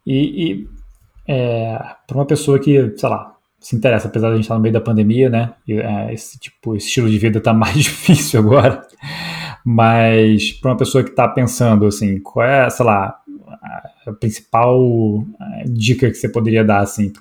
E, 0.07 0.53
e 0.53 0.69
é, 1.27 1.79
para 2.07 2.17
uma 2.17 2.27
pessoa 2.27 2.59
que, 2.59 2.97
sei 2.97 3.09
lá, 3.09 3.37
se 3.61 3.77
interessa, 3.77 4.09
apesar 4.09 4.29
de 4.29 4.33
a 4.33 4.37
gente 4.37 4.45
estar 4.45 4.57
no 4.57 4.61
meio 4.61 4.73
da 4.73 4.81
pandemia, 4.81 5.31
né? 5.31 5.55
E, 5.67 5.75
é, 5.75 6.13
esse 6.13 6.39
tipo, 6.39 6.75
esse 6.77 6.89
estilo 6.89 7.09
de 7.09 7.19
vida 7.19 7.39
está 7.39 7.53
mais 7.55 7.75
difícil 7.79 8.41
agora. 8.41 8.87
Mas 9.65 10.53
para 10.53 10.73
uma 10.73 10.77
pessoa 10.77 11.05
que 11.05 11.11
está 11.11 11.29
pensando 11.29 11.87
assim, 11.87 12.19
qual 12.21 12.45
é, 12.45 12.69
sei 12.69 12.85
lá, 12.85 13.21
a 14.07 14.13
principal 14.13 14.81
dica 15.67 16.09
que 16.09 16.15
você 16.15 16.29
poderia 16.29 16.65
dar 16.65 16.81
assim 16.81 17.13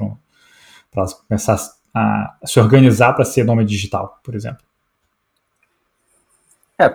para 0.92 1.06
começar 1.28 1.58
a, 1.94 2.36
a 2.42 2.48
se 2.48 2.60
organizar 2.60 3.14
para 3.14 3.26
ser 3.26 3.44
nome 3.44 3.64
digital, 3.64 4.20
por 4.24 4.34
exemplo? 4.34 4.64
É, 6.80 6.90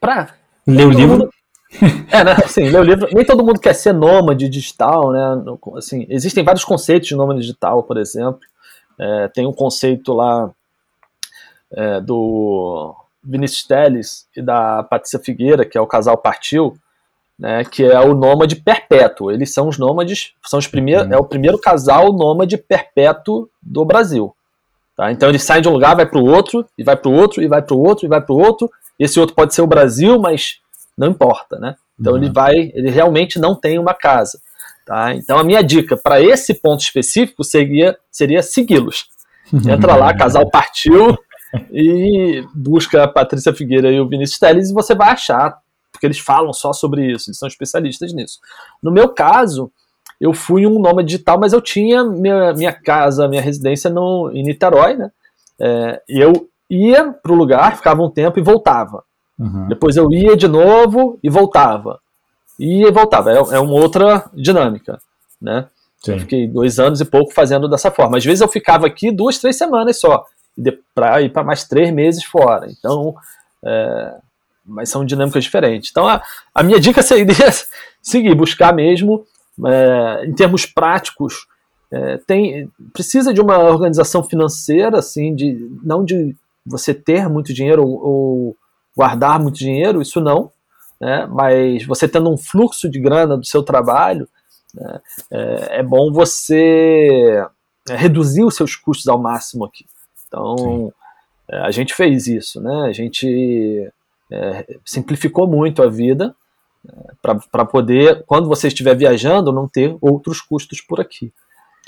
para 0.00 0.34
ler 0.66 0.86
o 0.86 0.90
livro. 0.90 1.30
É, 2.10 2.24
né? 2.24 2.32
Assim, 2.42 2.68
ler 2.70 2.80
o 2.80 2.82
livro. 2.82 3.08
Nem 3.12 3.24
todo 3.24 3.44
mundo 3.44 3.60
quer 3.60 3.74
ser 3.74 3.92
nômade 3.92 4.48
digital, 4.48 5.12
né? 5.12 5.44
Assim, 5.76 6.06
existem 6.08 6.42
vários 6.42 6.64
conceitos 6.64 7.08
de 7.08 7.14
nômade 7.14 7.40
digital, 7.40 7.82
por 7.82 7.98
exemplo. 7.98 8.40
É, 8.98 9.28
tem 9.28 9.46
um 9.46 9.52
conceito 9.52 10.14
lá 10.14 10.50
é, 11.70 12.00
do 12.00 12.94
Vinícius 13.22 13.62
Teles 13.64 14.26
e 14.36 14.42
da 14.42 14.82
Patrícia 14.82 15.18
Figueira, 15.18 15.64
que 15.64 15.76
é 15.76 15.80
o 15.80 15.86
casal 15.86 16.16
Partiu, 16.16 16.76
né, 17.38 17.64
que 17.64 17.84
é 17.84 18.00
o 18.00 18.14
nômade 18.14 18.56
perpétuo. 18.56 19.30
Eles 19.30 19.52
são 19.52 19.68
os 19.68 19.78
nômades, 19.78 20.32
são 20.44 20.58
os 20.58 20.66
primeiros, 20.66 21.06
uhum. 21.06 21.12
é 21.12 21.16
o 21.18 21.24
primeiro 21.24 21.58
casal 21.58 22.12
nômade 22.12 22.56
perpétuo 22.56 23.48
do 23.62 23.84
Brasil. 23.84 24.34
Tá? 24.96 25.12
Então 25.12 25.28
eles 25.28 25.42
saem 25.42 25.62
de 25.62 25.68
um 25.68 25.72
lugar, 25.72 25.94
vai 25.94 26.06
para 26.06 26.18
o 26.18 26.26
outro, 26.26 26.66
e 26.76 26.82
vai 26.82 26.96
para 26.96 27.08
o 27.08 27.14
outro, 27.14 27.42
e 27.42 27.46
vai 27.46 27.62
para 27.62 27.76
o 27.76 27.80
outro, 27.80 28.06
e 28.06 28.08
vai 28.08 28.20
para 28.20 28.34
o 28.34 28.38
outro. 28.38 28.68
Esse 28.98 29.20
outro 29.20 29.36
pode 29.36 29.54
ser 29.54 29.62
o 29.62 29.66
Brasil, 29.66 30.18
mas 30.18 30.58
não 30.98 31.08
importa, 31.08 31.58
né? 31.58 31.76
Então 31.98 32.14
uhum. 32.14 32.18
ele 32.18 32.30
vai, 32.30 32.54
ele 32.74 32.90
realmente 32.90 33.38
não 33.38 33.54
tem 33.54 33.78
uma 33.78 33.94
casa. 33.94 34.40
Tá? 34.84 35.14
Então 35.14 35.38
a 35.38 35.44
minha 35.44 35.62
dica 35.62 35.96
para 35.96 36.20
esse 36.20 36.54
ponto 36.54 36.80
específico 36.80 37.44
seria, 37.44 37.96
seria 38.10 38.42
segui-los. 38.42 39.06
Entra 39.66 39.94
lá, 39.94 40.14
casal 40.14 40.50
partiu 40.50 41.16
e 41.70 42.44
busca 42.54 43.04
a 43.04 43.08
Patrícia 43.08 43.54
Figueira 43.54 43.90
e 43.90 44.00
o 44.00 44.08
Vinícius 44.08 44.38
Teles 44.38 44.70
e 44.70 44.74
você 44.74 44.94
vai 44.94 45.10
achar, 45.10 45.58
porque 45.92 46.06
eles 46.06 46.18
falam 46.18 46.52
só 46.52 46.72
sobre 46.72 47.12
isso, 47.12 47.30
eles 47.30 47.38
são 47.38 47.48
especialistas 47.48 48.12
nisso. 48.12 48.38
No 48.82 48.90
meu 48.90 49.08
caso, 49.08 49.70
eu 50.20 50.34
fui 50.34 50.66
um 50.66 50.78
nome 50.78 51.04
digital, 51.04 51.38
mas 51.38 51.52
eu 51.52 51.60
tinha 51.60 52.04
minha, 52.04 52.52
minha 52.52 52.72
casa, 52.72 53.28
minha 53.28 53.40
residência 53.40 53.88
no, 53.88 54.30
em 54.34 54.42
Niterói, 54.42 54.96
né? 54.96 55.10
É, 55.60 56.02
e 56.08 56.18
eu 56.20 56.48
ia 56.68 57.12
para 57.12 57.32
o 57.32 57.36
lugar, 57.36 57.76
ficava 57.76 58.02
um 58.02 58.10
tempo 58.10 58.38
e 58.38 58.42
voltava. 58.42 59.02
Uhum. 59.38 59.68
Depois 59.68 59.96
eu 59.96 60.10
ia 60.12 60.36
de 60.36 60.48
novo 60.48 61.18
e 61.22 61.30
voltava. 61.30 62.00
Ia 62.58 62.88
e 62.88 62.90
voltava. 62.90 63.30
É, 63.32 63.36
é 63.36 63.60
uma 63.60 63.74
outra 63.74 64.28
dinâmica, 64.34 65.00
né? 65.40 65.68
Sim. 65.98 66.12
Eu 66.12 66.18
fiquei 66.20 66.46
dois 66.46 66.78
anos 66.78 67.00
e 67.00 67.04
pouco 67.04 67.32
fazendo 67.32 67.68
dessa 67.68 67.90
forma. 67.90 68.18
Às 68.18 68.24
vezes 68.24 68.40
eu 68.40 68.48
ficava 68.48 68.86
aqui 68.86 69.10
duas, 69.10 69.38
três 69.38 69.56
semanas 69.56 70.00
só, 70.00 70.24
para 70.94 71.22
ir 71.22 71.32
para 71.32 71.44
mais 71.44 71.64
três 71.64 71.92
meses 71.92 72.24
fora. 72.24 72.66
Então, 72.70 73.14
é, 73.64 74.14
mas 74.64 74.90
são 74.90 75.04
dinâmicas 75.04 75.44
diferentes. 75.44 75.90
Então, 75.90 76.06
a, 76.06 76.22
a 76.54 76.62
minha 76.62 76.78
dica 76.78 77.02
seria 77.02 77.34
seguir, 78.02 78.34
buscar 78.34 78.72
mesmo, 78.72 79.24
é, 79.66 80.26
em 80.26 80.34
termos 80.34 80.66
práticos, 80.66 81.46
é, 81.90 82.18
tem, 82.18 82.70
precisa 82.92 83.32
de 83.32 83.40
uma 83.40 83.58
organização 83.58 84.22
financeira, 84.22 84.98
assim, 84.98 85.34
de, 85.34 85.70
não 85.82 86.04
de 86.04 86.36
você 86.64 86.92
ter 86.92 87.28
muito 87.28 87.52
dinheiro 87.54 87.82
ou, 87.82 88.04
ou 88.04 88.56
guardar 88.98 89.38
muito 89.38 89.56
dinheiro, 89.56 90.02
isso 90.02 90.20
não, 90.20 90.50
né, 91.00 91.24
mas 91.30 91.86
você 91.86 92.08
tendo 92.08 92.28
um 92.28 92.36
fluxo 92.36 92.90
de 92.90 92.98
grana 92.98 93.36
do 93.36 93.46
seu 93.46 93.62
trabalho, 93.62 94.28
né, 94.74 95.00
é, 95.30 95.78
é, 95.78 95.82
bom 95.84 96.12
você 96.12 97.40
é, 97.88 97.94
reduzir 97.94 98.42
os 98.42 98.56
seus 98.56 98.74
custos 98.74 99.06
ao 99.06 99.16
máximo 99.16 99.64
aqui. 99.64 99.86
Então, 100.26 100.92
é, 101.48 101.60
a 101.60 101.70
gente 101.70 101.94
fez 101.94 102.26
isso, 102.26 102.60
né, 102.60 102.86
a 102.88 102.92
gente 102.92 103.88
é, 104.32 104.78
simplificou 104.84 105.46
muito 105.46 105.80
a 105.80 105.88
vida 105.88 106.34
é, 106.84 107.36
para 107.52 107.64
poder, 107.64 108.24
quando 108.26 108.48
você 108.48 108.66
estiver 108.66 108.96
viajando, 108.96 109.52
não 109.52 109.68
ter 109.68 109.96
outros 110.00 110.40
custos 110.40 110.80
por 110.80 111.00
aqui. 111.00 111.32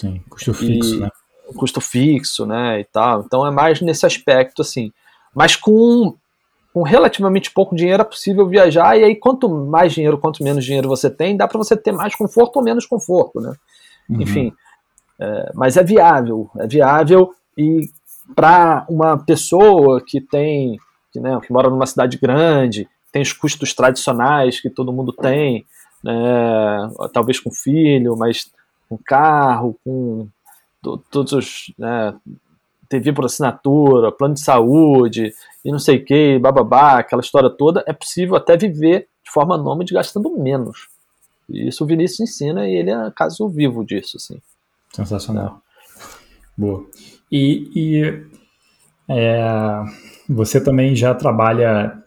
Sim, 0.01 0.23
custo 0.31 0.55
fixo, 0.55 0.95
e, 0.95 1.01
né? 1.01 1.11
Custo 1.57 1.81
fixo, 1.81 2.47
né, 2.47 2.79
e 2.79 2.85
tal. 2.85 3.23
Então 3.23 3.45
é 3.45 3.51
mais 3.51 3.81
nesse 3.81 4.07
aspecto, 4.07 4.63
assim. 4.63 4.93
Mas 5.35 5.57
com, 5.57 6.17
com 6.73 6.83
relativamente 6.83 7.51
pouco 7.51 7.75
dinheiro 7.75 8.03
é 8.03 8.05
possível 8.05 8.47
viajar, 8.47 8.97
e 8.97 9.05
aí 9.05 9.16
quanto 9.16 9.49
mais 9.49 9.93
dinheiro, 9.93 10.18
quanto 10.18 10.43
menos 10.43 10.64
dinheiro 10.64 10.89
você 10.89 11.11
tem, 11.11 11.37
dá 11.37 11.49
para 11.49 11.59
você 11.59 11.77
ter 11.77 11.93
mais 11.93 12.14
conforto 12.14 12.57
ou 12.57 12.62
menos 12.62 12.87
conforto, 12.87 13.41
né? 13.41 13.53
Uhum. 14.09 14.23
Enfim, 14.23 14.53
é, 15.18 15.53
mas 15.55 15.77
é 15.77 15.83
viável, 15.83 16.51
é 16.59 16.66
viável, 16.66 17.35
e 17.57 17.89
para 18.35 18.87
uma 18.89 19.18
pessoa 19.18 20.01
que 20.01 20.21
tem 20.21 20.79
que, 21.12 21.21
né, 21.21 21.39
que 21.45 21.53
mora 21.53 21.68
numa 21.68 21.87
cidade 21.87 22.16
grande, 22.18 22.89
tem 23.12 23.23
os 23.23 23.33
custos 23.33 23.75
tradicionais 23.75 24.61
que 24.61 24.71
todo 24.71 24.93
mundo 24.93 25.12
tem, 25.12 25.64
né, 26.03 26.12
talvez 27.12 27.41
com 27.41 27.51
filho, 27.51 28.16
mas 28.16 28.51
com 28.89 28.97
carro, 28.97 29.77
com 29.85 30.29
todos 31.11 31.33
os. 31.33 31.73
Né, 31.79 32.14
TV 32.91 33.12
por 33.12 33.24
assinatura, 33.24 34.11
plano 34.11 34.34
de 34.34 34.41
saúde 34.41 35.32
e 35.64 35.70
não 35.70 35.78
sei 35.78 35.99
o 35.99 36.05
que, 36.05 36.38
bababá, 36.41 36.99
aquela 36.99 37.22
história 37.22 37.49
toda, 37.49 37.84
é 37.86 37.93
possível 37.93 38.34
até 38.34 38.57
viver 38.57 39.09
de 39.24 39.30
forma 39.30 39.57
nômade 39.57 39.95
gastando 39.95 40.36
menos. 40.36 40.88
E 41.49 41.68
isso 41.68 41.84
o 41.84 41.86
Vinícius 41.86 42.20
ensina 42.20 42.68
e 42.68 42.74
ele 42.74 42.91
é 42.91 43.11
caso 43.14 43.49
vivo 43.49 43.84
disso, 43.84 44.16
assim. 44.16 44.38
Sensacional. 44.93 45.62
É. 45.66 46.01
Boa. 46.57 46.84
E, 47.30 47.70
e 47.74 48.26
é, 49.09 49.84
você 50.28 50.61
também 50.61 50.97
já 50.97 51.14
trabalha 51.14 52.03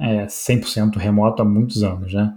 é, 0.00 0.26
100% 0.26 0.96
remoto 0.96 1.40
há 1.40 1.44
muitos 1.44 1.84
anos, 1.84 2.12
né? 2.12 2.34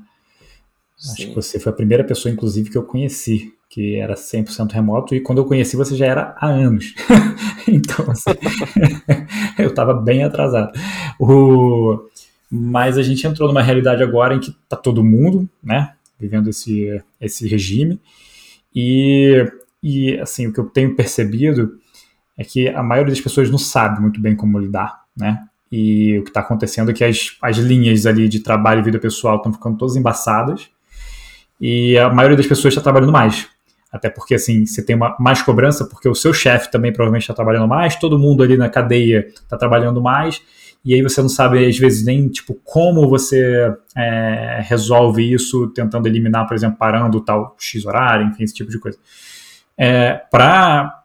Sim. 0.95 1.11
Acho 1.11 1.27
que 1.29 1.35
você 1.35 1.59
foi 1.59 1.71
a 1.71 1.75
primeira 1.75 2.03
pessoa, 2.03 2.31
inclusive, 2.31 2.69
que 2.69 2.77
eu 2.77 2.83
conheci 2.83 3.53
que 3.69 3.95
era 3.97 4.15
100% 4.15 4.71
remoto, 4.71 5.13
e 5.13 5.21
quando 5.21 5.37
eu 5.37 5.45
conheci 5.45 5.77
você 5.77 5.95
já 5.95 6.07
era 6.07 6.35
há 6.37 6.47
anos. 6.47 6.95
então, 7.67 8.09
assim, 8.09 8.31
eu 9.59 9.69
estava 9.69 9.93
bem 9.93 10.23
atrasado. 10.23 10.71
O, 11.19 11.99
mas 12.49 12.97
a 12.97 13.03
gente 13.03 13.25
entrou 13.27 13.47
numa 13.47 13.61
realidade 13.61 14.01
agora 14.01 14.33
em 14.33 14.39
que 14.39 14.49
está 14.49 14.75
todo 14.75 15.03
mundo, 15.03 15.47
né, 15.63 15.93
vivendo 16.19 16.49
esse, 16.49 17.01
esse 17.21 17.47
regime, 17.47 17.99
e, 18.75 19.45
e, 19.83 20.17
assim, 20.19 20.47
o 20.47 20.53
que 20.53 20.59
eu 20.59 20.65
tenho 20.65 20.95
percebido 20.95 21.77
é 22.35 22.43
que 22.43 22.67
a 22.69 22.81
maioria 22.81 23.13
das 23.13 23.21
pessoas 23.21 23.49
não 23.49 23.57
sabe 23.57 24.01
muito 24.01 24.19
bem 24.19 24.35
como 24.35 24.57
lidar, 24.57 25.03
né? 25.15 25.45
E 25.71 26.17
o 26.17 26.23
que 26.23 26.29
está 26.29 26.39
acontecendo 26.39 26.89
é 26.89 26.93
que 26.93 27.03
as, 27.03 27.37
as 27.41 27.57
linhas 27.57 28.05
ali 28.05 28.27
de 28.27 28.39
trabalho 28.39 28.79
e 28.79 28.83
vida 28.83 28.97
pessoal 28.97 29.37
estão 29.37 29.53
ficando 29.53 29.77
todas 29.77 29.95
embaçadas 29.95 30.69
e 31.59 31.97
a 31.97 32.09
maioria 32.09 32.37
das 32.37 32.47
pessoas 32.47 32.71
está 32.71 32.81
trabalhando 32.81 33.11
mais. 33.11 33.47
Até 33.91 34.09
porque, 34.09 34.35
assim, 34.35 34.65
você 34.65 34.83
tem 34.83 34.95
uma, 34.95 35.15
mais 35.19 35.41
cobrança, 35.41 35.85
porque 35.85 36.07
o 36.07 36.13
seu 36.13 36.33
chefe 36.33 36.71
também 36.71 36.93
provavelmente 36.93 37.23
está 37.23 37.33
trabalhando 37.33 37.67
mais, 37.67 37.95
todo 37.95 38.19
mundo 38.19 38.43
ali 38.43 38.55
na 38.55 38.69
cadeia 38.69 39.27
está 39.27 39.57
trabalhando 39.57 40.01
mais, 40.01 40.41
e 40.85 40.93
aí 40.93 41.01
você 41.01 41.21
não 41.21 41.29
sabe, 41.29 41.65
às 41.67 41.77
vezes, 41.77 42.05
nem, 42.05 42.29
tipo, 42.29 42.53
como 42.63 43.09
você 43.09 43.73
é, 43.97 44.61
resolve 44.63 45.33
isso, 45.33 45.67
tentando 45.67 46.07
eliminar, 46.07 46.47
por 46.47 46.55
exemplo, 46.55 46.77
parando 46.77 47.19
tal 47.19 47.55
X 47.59 47.85
horário, 47.85 48.27
enfim, 48.27 48.43
esse 48.43 48.53
tipo 48.53 48.69
de 48.69 48.79
coisa. 48.79 48.97
É, 49.77 50.21
para 50.31 50.98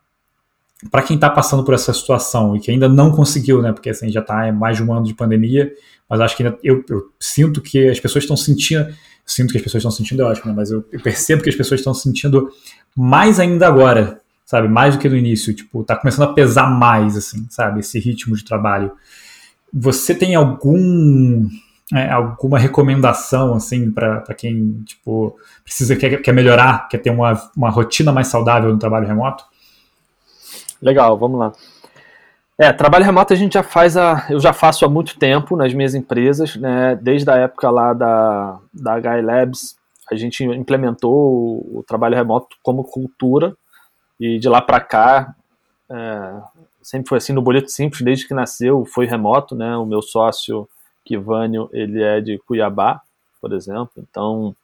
para 0.91 1.03
quem 1.03 1.17
está 1.17 1.31
passando 1.31 1.65
por 1.65 1.75
essa 1.75 1.93
situação 1.93 2.57
e 2.57 2.61
que 2.61 2.71
ainda 2.71 2.89
não 2.89 3.11
conseguiu, 3.11 3.63
né? 3.63 3.73
Porque 3.73 3.91
assim 3.91 4.11
já 4.11 4.21
está 4.21 4.53
mais 4.53 4.77
de 4.77 4.83
um 4.83 4.93
ano 4.93 5.07
de 5.07 5.15
pandemia, 5.15 5.73
mas 6.09 6.21
acho 6.21 6.37
que 6.37 6.43
ainda, 6.43 6.59
eu, 6.63 6.85
eu 6.89 7.11
sinto 7.19 7.61
que 7.61 7.89
as 7.89 7.99
pessoas 7.99 8.25
estão 8.25 8.37
sentindo, 8.37 8.87
sinto 9.25 9.53
que 9.53 9.59
as 9.59 9.63
pessoas 9.63 9.81
estão 9.81 9.91
sentindo 9.91 10.23
é 10.23 10.25
ótimo, 10.27 10.47
né? 10.49 10.55
Mas 10.57 10.71
eu, 10.71 10.85
eu 10.93 11.01
percebo 11.01 11.43
que 11.43 11.49
as 11.49 11.57
pessoas 11.57 11.81
estão 11.81 11.95
sentindo 11.95 12.51
mais 12.97 13.41
ainda 13.41 13.67
agora, 13.67 14.21
sabe? 14.45 14.69
Mais 14.69 14.95
do 14.95 15.01
que 15.01 15.09
no 15.09 15.17
início, 15.17 15.55
tipo, 15.55 15.83
tá 15.85 15.97
começando 15.97 16.29
a 16.29 16.33
pesar 16.33 16.71
mais, 16.71 17.17
assim, 17.17 17.47
sabe? 17.51 17.81
Esse 17.81 17.99
ritmo 17.99 18.37
de 18.37 18.45
trabalho. 18.45 18.93
Você 19.73 20.15
tem 20.15 20.35
algum 20.35 21.49
é, 21.93 22.11
alguma 22.11 22.59
recomendação 22.59 23.55
assim 23.55 23.91
para 23.91 24.23
quem 24.37 24.83
tipo 24.87 25.37
precisa 25.63 25.95
quer, 25.97 26.23
quer 26.23 26.33
melhorar, 26.33 26.89
quer 26.89 26.99
ter 26.99 27.11
uma, 27.11 27.33
uma 27.57 27.71
rotina 27.71 28.11
mais 28.13 28.29
saudável 28.29 28.73
no 28.73 28.79
trabalho 28.79 29.07
remoto? 29.07 29.45
Legal, 30.85 31.17
vamos 31.17 31.41
lá. 31.41 31.53
É, 32.59 32.71
trabalho 32.75 33.07
remoto 33.07 33.33
a 33.33 33.37
gente 33.37 33.55
já 33.55 33.63
faz 33.63 33.97
a, 33.97 34.27
eu 34.29 34.39
já 34.39 34.53
faço 34.53 34.85
há 34.85 34.89
muito 34.89 35.19
tempo 35.19 35.57
nas 35.57 35.73
minhas 35.73 35.95
empresas, 35.95 36.55
né? 36.57 36.95
Desde 36.95 37.29
a 37.31 37.37
época 37.37 37.71
lá 37.71 37.95
da 37.95 38.61
da 38.73 38.99
HI 38.99 39.23
Labs, 39.23 39.77
a 40.13 40.15
gente 40.15 40.45
implementou 40.45 41.11
o, 41.11 41.79
o 41.79 41.85
trabalho 41.85 42.15
remoto 42.15 42.55
como 42.63 42.85
cultura 42.85 43.57
e 44.21 44.39
de 44.39 44.47
lá 44.47 44.61
para 44.61 44.79
cá 44.79 45.35
é, 45.91 46.43
sempre 46.83 47.09
foi 47.09 47.19
assim 47.19 47.33
no 47.33 47.41
boleto 47.41 47.71
simples 47.71 48.03
desde 48.03 48.29
que 48.29 48.35
nasceu 48.35 48.85
foi 48.85 49.07
remoto, 49.07 49.57
né? 49.57 49.75
O 49.79 49.87
meu 49.87 50.03
sócio 50.03 50.69
Kivânio, 51.03 51.71
ele 51.73 52.03
é 52.03 52.21
de 52.21 52.39
Cuiabá, 52.47 53.01
por 53.41 53.55
exemplo, 53.55 53.91
então 53.97 54.55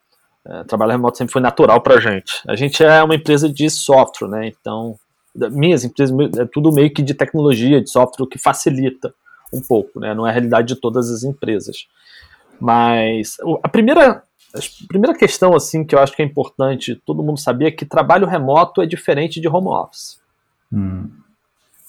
é, 0.47 0.65
trabalho 0.65 0.93
remoto 0.93 1.17
sempre 1.17 1.33
foi 1.33 1.41
natural 1.41 1.81
para 1.81 1.99
gente. 1.99 2.43
A 2.47 2.55
gente 2.55 2.85
é 2.85 3.03
uma 3.03 3.15
empresa 3.15 3.49
de 3.49 3.71
software, 3.71 4.29
né? 4.29 4.47
Então 4.47 4.99
minhas 5.35 5.85
empresas 5.85 6.17
é 6.39 6.45
tudo 6.45 6.73
meio 6.73 6.93
que 6.93 7.03
de 7.03 7.15
tecnologia, 7.15 7.81
de 7.81 7.91
software 7.91 8.27
que 8.27 8.39
facilita 8.39 9.15
um 9.53 9.61
pouco, 9.61 10.01
né? 10.01 10.15
Não 10.15 10.27
é 10.27 10.31
a 10.31 10.33
realidade 10.33 10.75
de 10.75 10.81
todas 10.81 11.11
as 11.11 11.23
empresas. 11.23 11.89
Mas 12.61 13.37
a 13.63 13.69
primeira, 13.69 14.23
a 14.55 14.87
primeira 14.87 15.17
questão 15.17 15.55
assim 15.55 15.85
que 15.85 15.95
eu 15.95 15.99
acho 15.99 16.15
que 16.15 16.23
é 16.23 16.25
importante 16.25 17.01
todo 17.07 17.23
mundo 17.23 17.41
saber 17.41 17.67
é 17.67 17.71
que 17.71 17.85
trabalho 17.85 18.27
remoto 18.27 18.83
é 18.83 18.87
diferente 18.87 19.41
de 19.41 19.49
home 19.49 19.69
office. 19.69 20.21
Hum. 20.73 21.09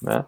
Né? 0.01 0.25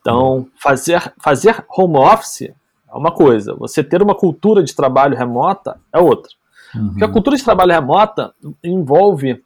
Então, 0.00 0.46
fazer, 0.60 1.14
fazer 1.18 1.64
home 1.68 1.96
office 1.96 2.42
é 2.42 2.54
uma 2.92 3.10
coisa, 3.10 3.54
você 3.54 3.82
ter 3.82 4.02
uma 4.02 4.14
cultura 4.14 4.62
de 4.62 4.74
trabalho 4.74 5.16
remota 5.16 5.80
é 5.92 5.98
outra. 5.98 6.30
Uhum. 6.74 6.88
Porque 6.90 7.04
a 7.04 7.08
cultura 7.08 7.36
de 7.36 7.44
trabalho 7.44 7.72
remota 7.72 8.34
envolve 8.62 9.42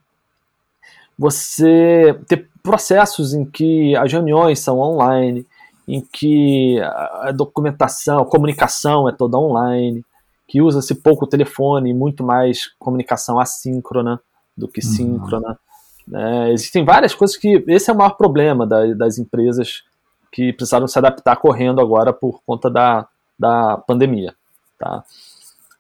você 1.17 2.19
ter 2.27 2.49
processos 2.69 3.33
em 3.33 3.47
que 3.47 3.97
as 3.97 4.13
reuniões 4.13 4.59
são 4.59 4.79
online, 4.79 5.47
em 5.87 6.03
que 6.03 6.79
a 6.83 7.33
documentação, 7.35 8.19
a 8.19 8.27
comunicação 8.27 9.09
é 9.09 9.13
toda 9.13 9.39
online, 9.39 10.05
que 10.47 10.61
usa-se 10.61 10.95
pouco 10.97 11.27
telefone 11.27 11.89
e 11.89 11.95
muito 11.95 12.23
mais 12.23 12.67
comunicação 12.79 13.41
assíncrona 13.41 14.21
do 14.55 14.69
que 14.69 14.85
uhum. 14.85 14.93
síncrona. 14.93 15.59
Né? 16.07 16.53
Existem 16.53 16.85
várias 16.85 17.15
coisas 17.15 17.39
que. 17.39 17.65
Esse 17.67 17.91
é 17.91 17.95
o 17.95 17.97
maior 17.97 18.19
problema 18.19 18.67
da, 18.67 18.85
das 18.93 19.17
empresas 19.19 19.83
que 20.31 20.53
precisaram 20.53 20.87
se 20.87 20.99
adaptar 20.99 21.37
correndo 21.37 21.81
agora 21.81 22.13
por 22.13 22.43
conta 22.45 22.69
da, 22.69 23.09
da 23.39 23.79
pandemia. 23.79 24.35
Tá? 24.79 25.03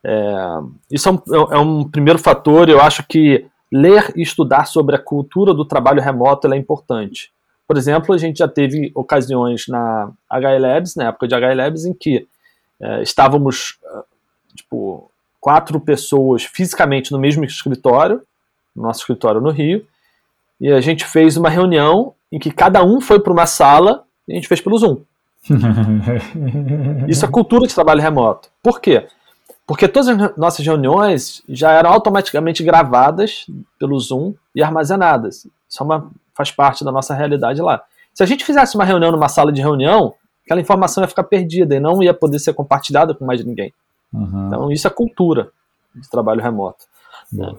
É, 0.02 0.58
isso 0.90 1.06
é 1.06 1.12
um, 1.12 1.52
é 1.52 1.58
um, 1.58 1.84
primeiro 1.84 2.18
fator. 2.18 2.70
Eu 2.70 2.80
acho 2.80 3.06
que 3.06 3.46
ler 3.70 4.12
e 4.16 4.22
estudar 4.22 4.66
sobre 4.66 4.96
a 4.96 4.98
cultura 4.98 5.52
do 5.52 5.64
trabalho 5.64 6.02
remoto 6.02 6.52
é 6.52 6.56
importante. 6.56 7.30
Por 7.66 7.76
exemplo, 7.76 8.14
a 8.14 8.18
gente 8.18 8.38
já 8.38 8.48
teve 8.48 8.90
ocasiões 8.94 9.66
na 9.68 10.10
HL 10.30 10.58
Labs, 10.60 10.96
na 10.96 11.08
época 11.08 11.28
de 11.28 11.34
HL 11.34 11.54
Labs, 11.54 11.84
em 11.84 11.92
que 11.92 12.26
é, 12.80 13.02
estávamos 13.02 13.78
tipo 14.54 15.10
quatro 15.40 15.78
pessoas 15.80 16.44
fisicamente 16.44 17.12
no 17.12 17.18
mesmo 17.18 17.44
escritório, 17.44 18.22
no 18.74 18.84
nosso 18.84 19.00
escritório 19.00 19.40
no 19.40 19.50
Rio, 19.50 19.86
e 20.60 20.70
a 20.70 20.80
gente 20.80 21.04
fez 21.04 21.36
uma 21.36 21.48
reunião 21.48 22.14
em 22.32 22.38
que 22.38 22.50
cada 22.50 22.84
um 22.84 23.00
foi 23.00 23.20
para 23.20 23.32
uma 23.32 23.46
sala 23.46 24.04
e 24.26 24.32
a 24.32 24.34
gente 24.34 24.48
fez 24.48 24.60
pelo 24.60 24.78
Zoom. 24.78 25.00
Isso 27.08 27.24
é 27.24 27.28
cultura 27.28 27.66
de 27.66 27.74
trabalho 27.74 28.02
remoto. 28.02 28.50
Por 28.62 28.80
quê? 28.80 29.06
Porque 29.68 29.86
todas 29.86 30.08
as 30.08 30.34
nossas 30.34 30.64
reuniões 30.64 31.42
já 31.46 31.72
eram 31.72 31.90
automaticamente 31.90 32.64
gravadas 32.64 33.44
pelo 33.78 34.00
Zoom 34.00 34.32
e 34.54 34.62
armazenadas. 34.62 35.46
Isso 35.68 35.82
é 35.82 35.84
uma, 35.84 36.10
faz 36.34 36.50
parte 36.50 36.82
da 36.82 36.90
nossa 36.90 37.12
realidade 37.14 37.60
lá. 37.60 37.84
Se 38.14 38.22
a 38.22 38.26
gente 38.26 38.46
fizesse 38.46 38.76
uma 38.76 38.84
reunião 38.86 39.12
numa 39.12 39.28
sala 39.28 39.52
de 39.52 39.60
reunião, 39.60 40.14
aquela 40.42 40.62
informação 40.62 41.04
ia 41.04 41.08
ficar 41.08 41.24
perdida 41.24 41.76
e 41.76 41.80
não 41.80 42.02
ia 42.02 42.14
poder 42.14 42.38
ser 42.38 42.54
compartilhada 42.54 43.12
com 43.14 43.26
mais 43.26 43.44
ninguém. 43.44 43.74
Uhum. 44.10 44.46
Então, 44.46 44.72
isso 44.72 44.86
é 44.86 44.90
cultura 44.90 45.50
de 45.94 46.08
trabalho 46.08 46.42
remoto. 46.42 46.86
Né? 47.30 47.54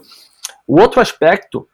O 0.65 0.81
outro 0.81 0.99
aspecto 0.99 1.69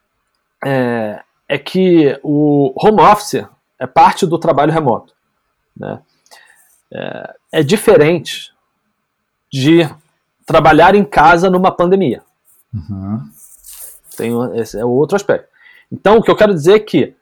é, 0.66 1.24
é 1.48 1.58
que 1.58 2.20
o 2.22 2.74
home 2.76 3.02
office 3.02 3.48
é 3.80 3.88
parte 3.88 4.26
do 4.26 4.38
trabalho 4.38 4.74
remoto. 4.74 5.14
Né? 5.78 6.02
É, 6.94 7.36
é 7.54 7.64
diferente 7.64 8.54
de 9.50 9.90
trabalhar 10.46 10.96
em 10.96 11.04
casa 11.04 11.50
numa 11.50 11.72
pandemia. 11.72 12.22
Uhum. 12.74 13.22
Tem, 14.16 14.32
esse 14.56 14.80
é 14.80 14.86
o 14.86 14.90
outro 14.90 15.16
aspecto. 15.16 15.48
Então, 15.92 16.18
o 16.18 16.24
que 16.24 16.30
eu 16.30 16.36
quero 16.36 16.54
dizer 16.54 16.76
é 16.76 16.80
que 16.80 17.16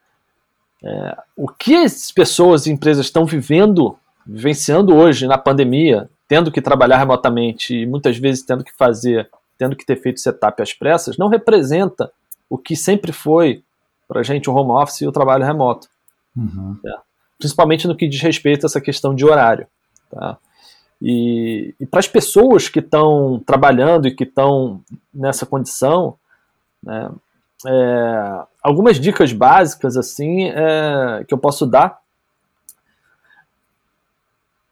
é, 0.82 1.16
o 1.36 1.48
que 1.48 1.74
as 1.76 2.10
pessoas 2.10 2.66
e 2.66 2.70
empresas 2.70 3.06
estão 3.06 3.24
vivendo, 3.24 3.96
vivenciando 4.26 4.94
hoje 4.94 5.26
na 5.26 5.38
pandemia, 5.38 6.08
tendo 6.28 6.52
que 6.52 6.60
trabalhar 6.60 6.98
remotamente 6.98 7.74
e 7.74 7.86
muitas 7.86 8.18
vezes 8.18 8.42
tendo 8.42 8.62
que 8.62 8.72
fazer, 8.72 9.28
tendo 9.56 9.76
que 9.76 9.86
ter 9.86 9.96
feito 9.96 10.20
setup 10.20 10.62
às 10.62 10.74
pressas, 10.74 11.16
não 11.16 11.28
representa 11.28 12.12
o 12.48 12.58
que 12.58 12.76
sempre 12.76 13.12
foi 13.12 13.62
para 14.06 14.20
a 14.20 14.22
gente 14.22 14.50
o 14.50 14.54
home 14.54 14.72
office 14.72 15.00
e 15.00 15.06
o 15.06 15.12
trabalho 15.12 15.44
remoto. 15.44 15.88
Uhum. 16.36 16.78
É. 16.84 16.92
Principalmente 17.38 17.88
no 17.88 17.96
que 17.96 18.06
diz 18.06 18.20
respeito 18.20 18.64
a 18.64 18.68
essa 18.68 18.80
questão 18.80 19.14
de 19.14 19.24
horário. 19.24 19.66
Tá? 20.10 20.36
E, 21.00 21.74
e 21.78 21.86
para 21.86 22.00
as 22.00 22.08
pessoas 22.08 22.68
que 22.68 22.78
estão 22.78 23.42
trabalhando 23.44 24.08
e 24.08 24.14
que 24.14 24.24
estão 24.24 24.82
nessa 25.12 25.44
condição, 25.44 26.16
né, 26.82 27.10
é, 27.66 28.42
algumas 28.62 28.98
dicas 28.98 29.32
básicas 29.32 29.96
assim 29.96 30.48
é, 30.48 31.24
que 31.26 31.34
eu 31.34 31.38
posso 31.38 31.66
dar 31.66 31.98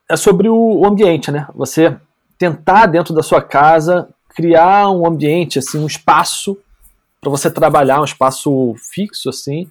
é 0.08 0.16
sobre 0.16 0.48
o 0.48 0.84
ambiente, 0.84 1.30
né? 1.30 1.48
Você 1.54 1.96
tentar 2.36 2.86
dentro 2.86 3.14
da 3.14 3.22
sua 3.22 3.40
casa 3.40 4.08
criar 4.34 4.90
um 4.90 5.06
ambiente, 5.06 5.58
assim, 5.58 5.78
um 5.78 5.86
espaço 5.86 6.58
para 7.20 7.30
você 7.30 7.50
trabalhar, 7.50 8.00
um 8.00 8.04
espaço 8.04 8.74
fixo, 8.76 9.28
assim, 9.28 9.70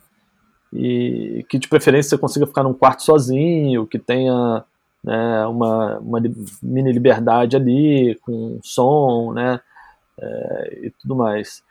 e 0.74 1.46
que 1.50 1.60
de 1.60 1.68
preferência 1.68 2.12
você 2.12 2.18
consiga 2.18 2.48
ficar 2.48 2.64
num 2.64 2.74
quarto 2.74 3.04
sozinho, 3.04 3.86
que 3.86 4.00
tenha 4.00 4.64
né, 5.04 5.46
uma, 5.48 5.98
uma 6.00 6.20
mini 6.62 6.92
liberdade 6.92 7.56
ali, 7.56 8.16
com 8.22 8.60
som, 8.62 9.34
né, 9.34 9.60
é, 10.20 10.80
e 10.84 10.92
tudo 10.92 11.16
mais. 11.16 11.64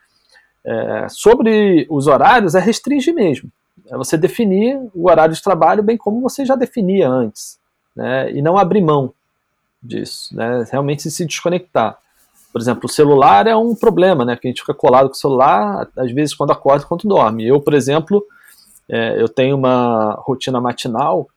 É, 0.63 1.07
sobre 1.09 1.87
os 1.89 2.07
horários, 2.07 2.55
é 2.55 2.59
restringir 2.59 3.13
mesmo. 3.13 3.49
É 3.89 3.97
você 3.97 4.17
definir 4.17 4.79
o 4.93 5.09
horário 5.09 5.33
de 5.33 5.41
trabalho 5.41 5.81
bem 5.81 5.97
como 5.97 6.21
você 6.21 6.45
já 6.45 6.55
definia 6.55 7.09
antes 7.09 7.59
né, 7.95 8.31
e 8.31 8.41
não 8.41 8.57
abrir 8.57 8.81
mão 8.81 9.13
disso, 9.81 10.35
né, 10.35 10.65
realmente 10.69 11.09
se 11.09 11.25
desconectar. 11.25 11.97
Por 12.51 12.61
exemplo, 12.61 12.85
o 12.85 12.89
celular 12.89 13.47
é 13.47 13.55
um 13.55 13.73
problema, 13.73 14.25
né, 14.25 14.35
que 14.35 14.47
a 14.47 14.49
gente 14.49 14.61
fica 14.61 14.73
colado 14.73 15.07
com 15.07 15.15
o 15.15 15.17
celular, 15.17 15.87
às 15.97 16.11
vezes 16.11 16.35
quando 16.35 16.51
acorda 16.51 16.85
quando 16.85 17.07
dorme. 17.07 17.47
Eu, 17.47 17.61
por 17.61 17.73
exemplo, 17.73 18.23
é, 18.89 19.21
eu 19.21 19.29
tenho 19.29 19.55
uma 19.55 20.15
rotina 20.19 20.59
matinal, 20.59 21.27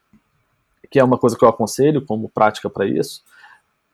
que 0.90 0.98
é 0.98 1.04
uma 1.04 1.18
coisa 1.18 1.36
que 1.36 1.44
eu 1.44 1.48
aconselho 1.48 2.04
como 2.04 2.28
prática 2.28 2.68
para 2.68 2.86
isso, 2.86 3.22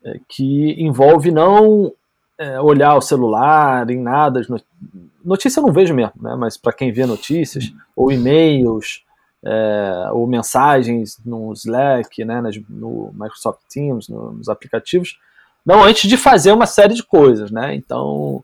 é, 0.05 0.19
que 0.29 0.75
envolve 0.83 1.31
não 1.31 1.93
é, 2.39 2.61
olhar 2.61 2.97
o 2.97 3.03
celular 3.03 3.89
em 3.91 4.01
nada, 4.01 4.41
notícia 5.25 5.61
eu 5.61 5.65
não 5.65 5.73
vejo 5.73 5.95
mesmo, 5.95 6.13
né, 6.21 6.35
mas 6.37 6.57
para 6.57 6.73
quem 6.73 6.93
vê 6.93 7.05
notícias, 7.05 7.73
ou 7.95 8.11
e-mails, 8.11 9.05
é, 9.43 10.11
ou 10.13 10.27
mensagens 10.27 11.19
no 11.25 11.53
Slack, 11.53 12.25
né, 12.25 12.41
nas, 12.41 12.57
no 12.69 13.11
Microsoft 13.13 13.61
Teams, 13.69 14.09
no, 14.09 14.33
nos 14.33 14.49
aplicativos, 14.49 15.19
não 15.65 15.85
antes 15.85 16.09
de 16.09 16.17
fazer 16.17 16.53
uma 16.53 16.67
série 16.67 16.95
de 16.95 17.03
coisas, 17.03 17.51
né? 17.51 17.75
Então 17.75 18.43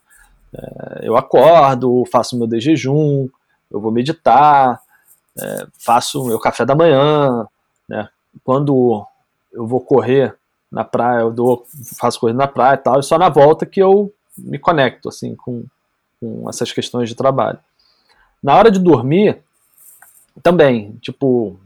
é, 0.55 1.01
eu 1.03 1.17
acordo, 1.17 2.05
faço 2.11 2.37
meu 2.37 2.47
de 2.47 2.61
jejum, 2.61 3.29
eu 3.71 3.81
vou 3.81 3.91
meditar, 3.91 4.81
é, 5.39 5.67
faço 5.79 6.25
meu 6.25 6.39
café 6.39 6.65
da 6.65 6.75
manhã, 6.75 7.47
né? 7.89 8.09
Quando 8.45 9.05
eu 9.53 9.67
vou 9.67 9.81
correr 9.81 10.35
na 10.71 10.85
praia, 10.85 11.21
eu 11.21 11.31
dou, 11.31 11.67
faço 11.99 12.21
corrida 12.21 12.39
na 12.39 12.49
praia 12.49 12.75
e 12.75 12.79
tal, 12.79 13.01
e 13.01 13.03
só 13.03 13.19
na 13.19 13.29
volta 13.29 13.65
que 13.65 13.83
eu 13.83 14.13
me 14.37 14.59
conecto 14.59 15.09
assim 15.09 15.35
com, 15.35 15.65
com 16.21 16.49
essas 16.49 16.73
questões 16.73 17.09
de 17.09 17.15
trabalho. 17.15 17.59
Na 18.43 18.57
hora 18.57 18.71
de 18.71 18.79
dormir, 18.79 19.39
também, 20.43 20.97
tipo, 21.01 21.59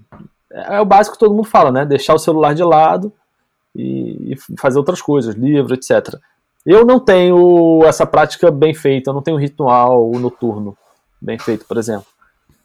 é, 0.51 0.77
é 0.77 0.81
o 0.81 0.85
básico 0.85 1.15
que 1.17 1.21
todo 1.21 1.35
mundo 1.35 1.49
fala, 1.49 1.73
né? 1.73 1.85
Deixar 1.85 2.15
o 2.15 2.19
celular 2.19 2.55
de 2.55 2.63
lado 2.63 3.13
e, 3.75 4.33
e 4.33 4.57
fazer 4.59 4.79
outras 4.79 5.03
coisas, 5.03 5.35
livro, 5.35 5.75
etc. 5.75 6.15
Eu 6.65 6.85
não 6.85 7.01
tenho 7.01 7.85
essa 7.85 8.07
prática 8.07 8.51
bem 8.51 8.75
feita, 8.75 9.11
eu 9.11 9.15
não 9.15 9.23
tenho 9.23 9.37
ritual 9.39 10.11
noturno 10.13 10.77
bem 11.21 11.39
feito, 11.39 11.65
por 11.67 11.77
exemplo. 11.77 12.07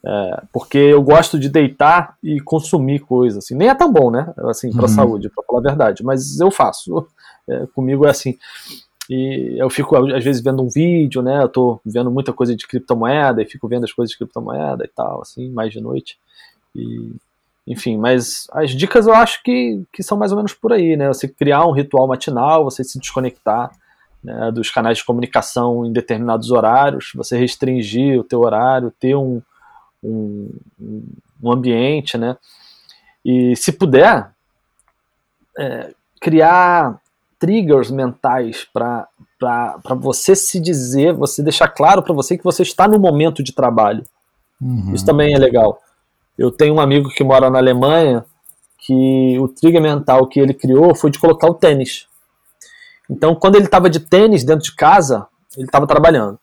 É, 0.06 0.44
porque 0.54 0.78
eu 0.78 1.02
gosto 1.02 1.40
de 1.40 1.50
deitar 1.50 2.16
e 2.22 2.40
consumir 2.40 3.00
coisas. 3.00 3.44
Assim. 3.44 3.56
Nem 3.56 3.70
é 3.70 3.74
tão 3.76 3.92
bom, 3.92 4.12
né? 4.12 4.32
Assim, 4.38 4.72
para 4.72 4.82
a 4.82 4.84
uhum. 4.84 4.96
saúde, 4.96 5.30
para 5.30 5.44
falar 5.44 5.60
a 5.60 5.64
verdade. 5.64 6.04
Mas 6.04 6.40
eu 6.40 6.52
faço. 6.52 7.08
É, 7.48 7.68
comigo 7.76 8.08
é 8.08 8.10
assim. 8.10 8.40
E 9.08 9.56
eu 9.60 9.70
fico, 9.70 9.96
às 9.96 10.24
vezes, 10.24 10.42
vendo 10.42 10.64
um 10.64 10.68
vídeo, 10.68 11.22
né? 11.22 11.44
Eu 11.44 11.48
tô 11.48 11.80
vendo 11.86 12.10
muita 12.10 12.34
coisa 12.34 12.56
de 12.56 12.66
criptomoeda 12.66 13.40
e 13.40 13.46
fico 13.46 13.68
vendo 13.68 13.84
as 13.84 13.94
coisas 13.94 14.10
de 14.10 14.18
criptomoeda 14.18 14.84
e 14.84 14.88
tal, 14.88 15.22
assim, 15.22 15.52
mais 15.52 15.72
de 15.72 15.80
noite. 15.80 16.18
E, 16.76 17.14
enfim, 17.68 17.98
mas 17.98 18.48
as 18.52 18.72
dicas 18.72 19.06
eu 19.06 19.14
acho 19.14 19.44
que, 19.44 19.84
que 19.94 20.02
são 20.02 20.18
mais 20.18 20.32
ou 20.32 20.38
menos 20.38 20.56
por 20.56 20.74
aí, 20.74 20.98
né? 20.98 21.08
Você 21.08 21.28
criar 21.28 21.68
um 21.68 21.72
ritual 21.72 22.08
matinal, 22.08 22.64
você 22.64 22.84
se 22.84 22.98
desconectar 22.98 23.72
né, 24.24 24.52
dos 24.52 24.72
canais 24.72 24.98
de 24.98 25.06
comunicação 25.06 25.86
em 25.86 25.94
determinados 25.94 26.50
horários, 26.50 27.12
você 27.14 27.38
restringir 27.38 28.20
o 28.20 28.24
teu 28.24 28.40
horário, 28.40 28.92
ter 29.00 29.16
um, 29.16 29.40
um, 30.06 31.04
um 31.42 31.52
ambiente, 31.52 32.18
né? 32.18 32.38
E 33.24 33.56
se 33.56 33.72
puder, 33.72 34.30
é, 35.58 35.94
criar 36.22 37.00
triggers 37.40 37.92
mentais 37.92 38.68
para 38.74 39.08
você 39.98 40.36
se 40.36 40.60
dizer, 40.60 41.14
você 41.14 41.44
deixar 41.44 41.68
claro 41.68 42.02
para 42.02 42.14
você 42.14 42.38
que 42.38 42.44
você 42.44 42.64
está 42.64 42.88
no 42.88 43.00
momento 43.00 43.44
de 43.44 43.54
trabalho. 43.54 44.04
Uhum. 44.62 44.94
Isso 44.94 45.06
também 45.06 45.34
é 45.34 45.38
legal. 45.38 45.80
Eu 46.38 46.52
tenho 46.52 46.76
um 46.76 46.80
amigo 46.80 47.10
que 47.10 47.24
mora 47.24 47.50
na 47.50 47.60
Alemanha 47.60 48.26
que 48.80 49.38
o 49.40 49.48
trigger 49.48 49.82
mental 49.82 50.28
que 50.28 50.40
ele 50.40 50.54
criou 50.54 50.94
foi 50.94 51.10
de 51.10 51.20
colocar 51.20 51.48
o 51.48 51.56
tênis. 51.56 52.08
Então, 53.10 53.36
quando 53.36 53.56
ele 53.56 53.66
estava 53.66 53.90
de 53.90 54.00
tênis 54.00 54.44
dentro 54.44 54.66
de 54.66 54.76
casa, 54.76 55.28
ele 55.58 55.66
estava 55.66 55.88
trabalhando. 55.88 56.40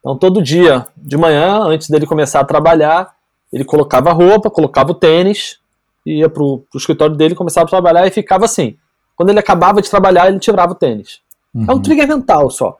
Então, 0.00 0.16
todo 0.16 0.42
dia, 0.42 0.86
de 0.96 1.16
manhã, 1.16 1.58
antes 1.64 1.90
dele 1.90 2.06
começar 2.06 2.40
a 2.40 2.44
trabalhar, 2.44 3.14
ele 3.52 3.64
colocava 3.64 4.10
a 4.10 4.12
roupa, 4.12 4.50
colocava 4.50 4.92
o 4.92 4.94
tênis, 4.94 5.58
ia 6.06 6.28
para 6.28 6.42
o 6.42 6.64
escritório 6.74 7.16
dele, 7.16 7.34
começava 7.34 7.66
a 7.66 7.70
trabalhar 7.70 8.06
e 8.06 8.10
ficava 8.10 8.44
assim. 8.44 8.76
Quando 9.16 9.30
ele 9.30 9.38
acabava 9.38 9.82
de 9.82 9.90
trabalhar, 9.90 10.28
ele 10.28 10.38
tirava 10.38 10.72
o 10.72 10.76
tênis. 10.76 11.20
Uhum. 11.54 11.66
É 11.68 11.72
um 11.72 11.82
trigger 11.82 12.06
mental 12.06 12.50
só. 12.50 12.78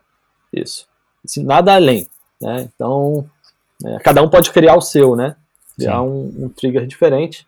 Isso. 0.53 0.87
Assim, 1.25 1.43
nada 1.43 1.75
além. 1.75 2.09
Né? 2.41 2.69
Então, 2.75 3.29
é, 3.85 3.99
cada 3.99 4.23
um 4.23 4.29
pode 4.29 4.51
criar 4.51 4.77
o 4.77 4.81
seu, 4.81 5.17
né? 5.17 5.37
Criar 5.77 6.03
um, 6.03 6.33
um, 6.39 6.49
trigger 6.49 6.87
diferente. 6.87 7.47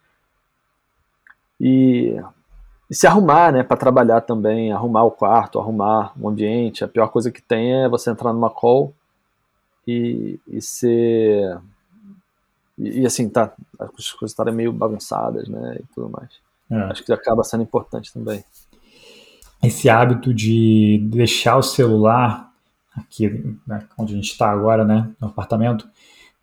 E, 1.60 2.20
e 2.88 2.94
se 2.94 3.06
arrumar, 3.06 3.52
né? 3.52 3.62
Para 3.62 3.76
trabalhar 3.76 4.22
também. 4.22 4.72
Arrumar 4.72 5.04
o 5.04 5.10
quarto, 5.10 5.58
arrumar 5.58 6.12
o 6.20 6.28
ambiente. 6.28 6.82
A 6.82 6.88
pior 6.88 7.08
coisa 7.08 7.30
que 7.30 7.42
tem 7.42 7.84
é 7.84 7.88
você 7.88 8.10
entrar 8.10 8.32
numa 8.32 8.50
call 8.50 8.92
e, 9.86 10.38
e 10.46 10.60
ser. 10.60 11.58
E, 12.78 13.00
e 13.00 13.06
assim, 13.06 13.28
tá, 13.28 13.52
as 13.78 14.12
coisas 14.12 14.32
estarem 14.32 14.54
meio 14.54 14.72
bagunçadas, 14.72 15.48
né? 15.48 15.76
E 15.80 15.94
tudo 15.94 16.08
mais. 16.08 16.30
É. 16.70 16.90
Acho 16.90 17.04
que 17.04 17.12
acaba 17.12 17.42
sendo 17.42 17.62
importante 17.62 18.12
também 18.12 18.44
esse 19.62 19.88
hábito 19.88 20.32
de 20.32 21.00
deixar 21.10 21.56
o 21.56 21.62
celular 21.62 22.50
aqui, 22.96 23.56
né, 23.66 23.86
onde 23.98 24.14
a 24.14 24.16
gente 24.16 24.30
está 24.30 24.50
agora, 24.50 24.84
né, 24.84 25.10
no 25.20 25.28
apartamento, 25.28 25.88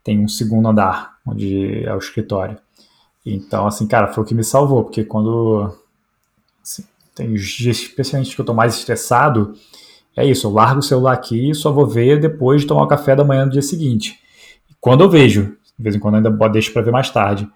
tem 0.03 0.19
um 0.19 0.27
segundo 0.27 0.67
andar, 0.67 1.17
onde 1.25 1.83
é 1.83 1.93
o 1.93 1.97
escritório. 1.97 2.57
Então, 3.25 3.67
assim, 3.67 3.87
cara, 3.87 4.13
foi 4.13 4.23
o 4.23 4.27
que 4.27 4.35
me 4.35 4.43
salvou, 4.43 4.83
porque 4.83 5.03
quando 5.03 5.75
assim, 6.63 6.85
tem 7.13 7.33
os 7.33 7.41
dias, 7.41 7.77
especialmente 7.77 8.33
que 8.33 8.39
eu 8.39 8.43
estou 8.43 8.55
mais 8.55 8.77
estressado, 8.77 9.55
é 10.17 10.25
isso, 10.25 10.47
eu 10.47 10.51
largo 10.51 10.79
o 10.79 10.83
celular 10.83 11.13
aqui 11.13 11.51
e 11.51 11.55
só 11.55 11.71
vou 11.71 11.85
ver 11.85 12.19
depois 12.19 12.61
de 12.61 12.67
tomar 12.67 12.83
o 12.83 12.87
café 12.87 13.15
da 13.15 13.23
manhã 13.23 13.45
do 13.45 13.51
dia 13.51 13.61
seguinte. 13.61 14.19
Quando 14.81 15.03
eu 15.03 15.09
vejo, 15.09 15.55
de 15.77 15.83
vez 15.83 15.95
em 15.95 15.99
quando 15.99 16.15
ainda 16.15 16.31
deixo 16.49 16.73
para 16.73 16.81
ver 16.81 16.91
mais 16.91 17.09
tarde. 17.09 17.47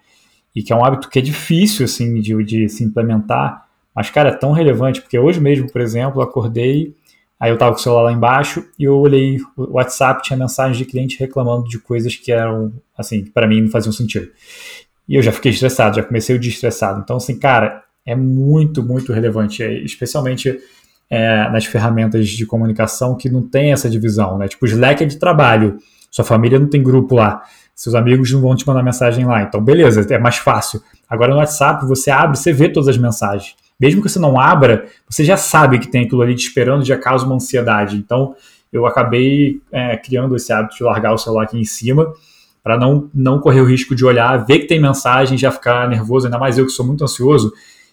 E 0.54 0.62
que 0.62 0.72
é 0.72 0.76
um 0.76 0.84
hábito 0.84 1.08
que 1.08 1.18
é 1.18 1.22
difícil, 1.22 1.84
assim, 1.84 2.20
de, 2.20 2.44
de 2.44 2.68
se 2.68 2.84
implementar, 2.84 3.66
mas, 3.94 4.10
cara, 4.10 4.30
é 4.30 4.36
tão 4.36 4.52
relevante, 4.52 5.00
porque 5.00 5.18
hoje 5.18 5.40
mesmo, 5.40 5.70
por 5.70 5.80
exemplo, 5.80 6.20
eu 6.20 6.24
acordei, 6.24 6.94
aí 7.38 7.50
eu 7.50 7.58
tava 7.58 7.72
com 7.72 7.78
o 7.78 7.82
celular 7.82 8.02
lá 8.02 8.12
embaixo 8.12 8.64
e 8.78 8.84
eu 8.84 8.96
olhei 8.98 9.38
o 9.56 9.72
WhatsApp, 9.72 10.22
tinha 10.22 10.36
mensagem 10.36 10.76
de 10.76 10.84
cliente 10.84 11.18
reclamando 11.18 11.68
de 11.68 11.78
coisas 11.78 12.14
que 12.14 12.30
eram, 12.30 12.72
assim, 12.96 13.24
para 13.24 13.46
mim 13.46 13.62
não 13.62 13.70
faziam 13.70 13.92
sentido. 13.92 14.30
E 15.08 15.16
eu 15.16 15.22
já 15.22 15.32
fiquei 15.32 15.50
estressado, 15.50 15.96
já 15.96 16.02
comecei 16.02 16.36
o 16.36 16.38
dia 16.38 16.50
estressado. 16.50 17.00
Então, 17.02 17.16
assim, 17.16 17.38
cara, 17.38 17.82
é 18.06 18.14
muito, 18.14 18.82
muito 18.82 19.12
relevante, 19.12 19.62
é, 19.62 19.72
especialmente 19.82 20.58
é, 21.12 21.50
nas 21.50 21.66
ferramentas 21.66 22.28
de 22.28 22.46
comunicação 22.46 23.14
que 23.14 23.28
não 23.28 23.42
tem 23.42 23.72
essa 23.72 23.90
divisão, 23.90 24.38
né? 24.38 24.48
Tipo, 24.48 24.64
Slack 24.64 25.04
é 25.04 25.06
de 25.06 25.18
trabalho, 25.18 25.76
sua 26.10 26.24
família 26.24 26.58
não 26.58 26.68
tem 26.68 26.82
grupo 26.82 27.16
lá, 27.16 27.42
seus 27.74 27.94
amigos 27.94 28.32
não 28.32 28.40
vão 28.40 28.56
te 28.56 28.66
mandar 28.66 28.82
mensagem 28.82 29.26
lá, 29.26 29.42
então 29.42 29.62
beleza, 29.62 30.06
é 30.14 30.18
mais 30.18 30.36
fácil. 30.36 30.80
Agora 31.08 31.32
no 31.32 31.38
WhatsApp 31.38 31.84
você 31.84 32.10
abre, 32.10 32.38
você 32.38 32.52
vê 32.52 32.68
todas 32.68 32.88
as 32.88 32.96
mensagens 32.96 33.54
mesmo 33.82 34.00
que 34.00 34.08
você 34.08 34.20
não 34.20 34.38
abra, 34.38 34.86
você 35.10 35.24
já 35.24 35.36
sabe 35.36 35.80
que 35.80 35.88
tem 35.88 36.04
aquilo 36.04 36.22
ali 36.22 36.36
te 36.36 36.46
esperando, 36.46 36.84
já 36.84 36.96
causa 36.96 37.26
uma 37.26 37.34
ansiedade. 37.34 37.96
Então, 37.96 38.36
eu 38.72 38.86
acabei 38.86 39.60
é, 39.72 39.96
criando 39.96 40.36
esse 40.36 40.52
hábito 40.52 40.76
de 40.76 40.84
largar 40.84 41.12
o 41.12 41.18
celular 41.18 41.42
aqui 41.42 41.58
em 41.58 41.64
cima, 41.64 42.12
para 42.62 42.78
não, 42.78 43.10
não 43.12 43.40
correr 43.40 43.60
o 43.60 43.64
risco 43.64 43.92
de 43.92 44.04
olhar, 44.04 44.36
ver 44.46 44.60
que 44.60 44.66
tem 44.68 44.80
mensagem, 44.80 45.36
já 45.36 45.50
ficar 45.50 45.88
nervoso, 45.88 46.28
ainda 46.28 46.38
mais 46.38 46.58
eu 46.58 46.64
que 46.64 46.70
sou 46.70 46.86
muito 46.86 47.02
ansioso. 47.02 47.52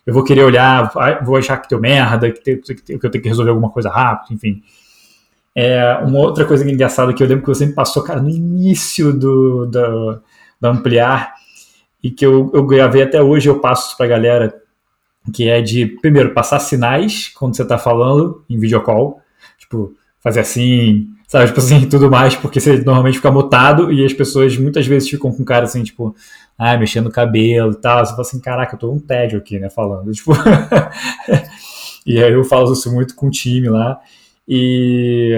Eu 0.10 0.14
vou 0.14 0.24
querer 0.24 0.44
olhar, 0.44 0.92
vou 1.24 1.38
achar 1.38 1.56
que 1.58 1.70
deu 1.70 1.80
merda, 1.80 2.32
que, 2.32 2.60
eu 2.90 3.12
tenho 3.12 3.22
que 3.22 3.30
resolver 3.30 3.52
alguma 3.52 3.70
coisa 3.70 3.92
rápido, 3.92 4.34
enfim. 4.34 4.64
É, 5.56 6.00
uma 6.04 6.18
outra 6.18 6.46
coisa 6.46 6.68
engraçada 6.68 7.14
que 7.14 7.22
eu 7.22 7.28
lembro 7.28 7.44
que 7.44 7.50
você 7.50 7.64
me 7.64 7.74
passou, 7.74 8.02
cara, 8.02 8.20
no 8.20 8.28
início 8.28 9.14
do, 9.14 9.68
do, 9.68 10.20
do 10.60 10.68
Ampliar, 10.68 11.36
e 12.02 12.10
que 12.10 12.26
eu, 12.26 12.50
eu 12.56 12.66
gravei 12.66 13.04
até 13.04 13.22
hoje, 13.22 13.50
eu 13.50 13.60
passo 13.60 13.96
para 13.96 14.08
a 14.08 14.10
galera, 14.10 14.62
que 15.32 15.48
é 15.48 15.62
de, 15.62 15.86
primeiro, 15.86 16.34
passar 16.34 16.60
sinais 16.60 17.28
quando 17.28 17.56
você 17.56 17.62
está 17.62 17.78
falando 17.78 18.44
em 18.50 18.58
videocall, 18.58 19.22
tipo, 19.60 19.94
fazer 20.24 20.40
assim, 20.40 21.08
sabe, 21.28 21.46
tipo 21.46 21.60
assim, 21.60 21.86
tudo 21.88 22.10
mais, 22.10 22.36
porque 22.36 22.60
você 22.60 22.78
normalmente 22.80 23.18
fica 23.18 23.30
mutado 23.30 23.94
e 23.94 24.04
as 24.04 24.14
pessoas 24.14 24.58
muitas 24.58 24.88
vezes 24.88 25.08
ficam 25.08 25.32
com 25.32 25.46
cara 25.46 25.66
assim, 25.66 25.84
tipo, 25.84 26.16
ah, 26.60 26.78
mexendo 26.78 27.08
o 27.08 27.12
cabelo 27.12 27.72
e 27.72 27.76
tal, 27.76 28.06
você 28.06 28.12
fala 28.12 28.22
assim, 28.22 28.40
caraca, 28.40 28.76
eu 28.76 28.80
tô 28.80 28.92
um 28.92 29.00
tédio 29.00 29.40
aqui, 29.40 29.58
né, 29.58 29.70
falando, 29.70 30.12
tipo, 30.14 30.34
e 32.06 32.22
aí 32.22 32.34
eu 32.34 32.44
falo 32.44 32.74
isso 32.74 32.94
muito 32.94 33.16
com 33.16 33.28
o 33.28 33.32
time 33.32 33.70
lá, 33.70 34.00
e, 34.48 35.32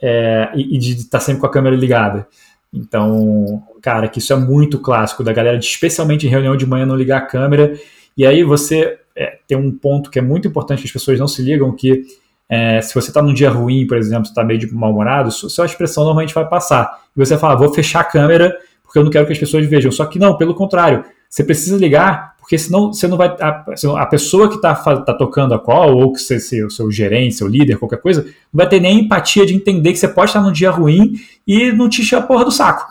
é, 0.00 0.50
e 0.54 0.78
de 0.78 0.92
estar 0.94 1.18
tá 1.18 1.24
sempre 1.24 1.40
com 1.40 1.46
a 1.46 1.50
câmera 1.50 1.76
ligada. 1.76 2.26
Então, 2.72 3.62
cara, 3.80 4.08
que 4.08 4.18
isso 4.18 4.32
é 4.32 4.36
muito 4.36 4.78
clássico 4.78 5.22
da 5.22 5.32
galera, 5.32 5.58
especialmente 5.58 6.26
em 6.26 6.30
reunião 6.30 6.56
de 6.56 6.66
manhã, 6.66 6.86
não 6.86 6.96
ligar 6.96 7.18
a 7.18 7.26
câmera 7.26 7.78
e 8.18 8.26
aí 8.26 8.42
você 8.42 8.98
é, 9.14 9.38
tem 9.46 9.56
um 9.56 9.70
ponto 9.70 10.10
que 10.10 10.18
é 10.18 10.22
muito 10.22 10.48
importante 10.48 10.82
que 10.82 10.88
as 10.88 10.92
pessoas 10.92 11.20
não 11.20 11.28
se 11.28 11.40
ligam, 11.40 11.70
que 11.70 12.02
é, 12.48 12.80
se 12.80 12.92
você 12.92 13.10
está 13.10 13.22
num 13.22 13.32
dia 13.32 13.48
ruim, 13.48 13.86
por 13.86 13.96
exemplo, 13.96 14.24
está 14.24 14.42
meio 14.42 14.58
de 14.58 14.74
mal-humorado, 14.74 15.30
sua 15.30 15.64
expressão 15.64 16.02
normalmente 16.02 16.34
vai 16.34 16.48
passar. 16.48 17.00
E 17.16 17.18
você 17.18 17.38
fala, 17.38 17.54
vou 17.54 17.72
fechar 17.72 18.00
a 18.00 18.04
câmera 18.04 18.58
porque 18.88 18.98
eu 18.98 19.04
não 19.04 19.10
quero 19.10 19.26
que 19.26 19.32
as 19.34 19.38
pessoas 19.38 19.66
vejam. 19.66 19.92
Só 19.92 20.06
que 20.06 20.18
não, 20.18 20.38
pelo 20.38 20.54
contrário, 20.54 21.04
você 21.28 21.44
precisa 21.44 21.76
ligar, 21.76 22.34
porque 22.38 22.56
senão 22.56 22.90
você 22.90 23.06
não 23.06 23.18
vai. 23.18 23.28
A, 23.38 23.64
a 23.98 24.06
pessoa 24.06 24.48
que 24.48 24.54
está 24.54 24.74
tá 24.74 25.12
tocando 25.12 25.52
a 25.52 25.58
call, 25.58 25.94
ou 25.94 26.12
que 26.14 26.18
você, 26.18 26.64
o 26.64 26.70
seu 26.70 26.90
gerente, 26.90 27.34
seu 27.34 27.46
líder, 27.46 27.76
qualquer 27.76 28.00
coisa, 28.00 28.22
não 28.22 28.32
vai 28.54 28.66
ter 28.66 28.80
nem 28.80 29.00
empatia 29.00 29.44
de 29.44 29.54
entender 29.54 29.92
que 29.92 29.98
você 29.98 30.08
pode 30.08 30.30
estar 30.30 30.40
num 30.40 30.50
dia 30.50 30.70
ruim 30.70 31.20
e 31.46 31.70
não 31.70 31.86
te 31.86 32.00
encher 32.00 32.16
a 32.16 32.22
porra 32.22 32.46
do 32.46 32.50
saco. 32.50 32.86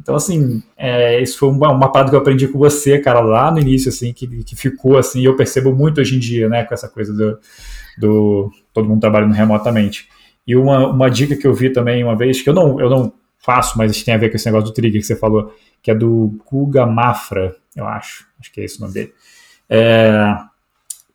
Então, 0.00 0.14
assim, 0.14 0.62
é, 0.74 1.22
isso 1.22 1.38
foi 1.38 1.50
uma, 1.50 1.70
uma 1.70 1.92
parada 1.92 2.08
que 2.08 2.16
eu 2.16 2.20
aprendi 2.20 2.48
com 2.48 2.58
você, 2.58 2.98
cara, 2.98 3.20
lá 3.20 3.50
no 3.50 3.60
início, 3.60 3.90
assim, 3.90 4.10
que, 4.14 4.26
que 4.42 4.56
ficou, 4.56 4.96
assim, 4.96 5.22
eu 5.22 5.36
percebo 5.36 5.70
muito 5.74 6.00
hoje 6.00 6.16
em 6.16 6.18
dia, 6.18 6.48
né, 6.48 6.64
com 6.64 6.72
essa 6.72 6.88
coisa 6.88 7.12
do, 7.12 7.38
do 7.98 8.50
todo 8.72 8.88
mundo 8.88 9.02
trabalhando 9.02 9.34
remotamente. 9.34 10.08
E 10.46 10.56
uma, 10.56 10.88
uma 10.88 11.10
dica 11.10 11.36
que 11.36 11.46
eu 11.46 11.52
vi 11.52 11.70
também 11.70 12.02
uma 12.02 12.16
vez, 12.16 12.40
que 12.40 12.48
eu 12.48 12.54
não, 12.54 12.80
eu 12.80 12.88
não 12.88 13.12
faço, 13.42 13.76
mas 13.76 14.02
tem 14.02 14.14
a 14.14 14.18
ver 14.18 14.30
com 14.30 14.36
esse 14.36 14.46
negócio 14.46 14.68
do 14.68 14.74
trigger 14.74 15.00
que 15.00 15.06
você 15.06 15.16
falou, 15.16 15.52
que 15.82 15.90
é 15.90 15.94
do 15.94 16.38
Guga 16.50 16.86
Mafra, 16.86 17.54
eu 17.76 17.86
acho, 17.86 18.24
acho 18.40 18.52
que 18.52 18.60
é 18.60 18.64
esse 18.64 18.78
o 18.78 18.82
nome 18.82 18.94
dele. 18.94 19.12
É, 19.68 20.36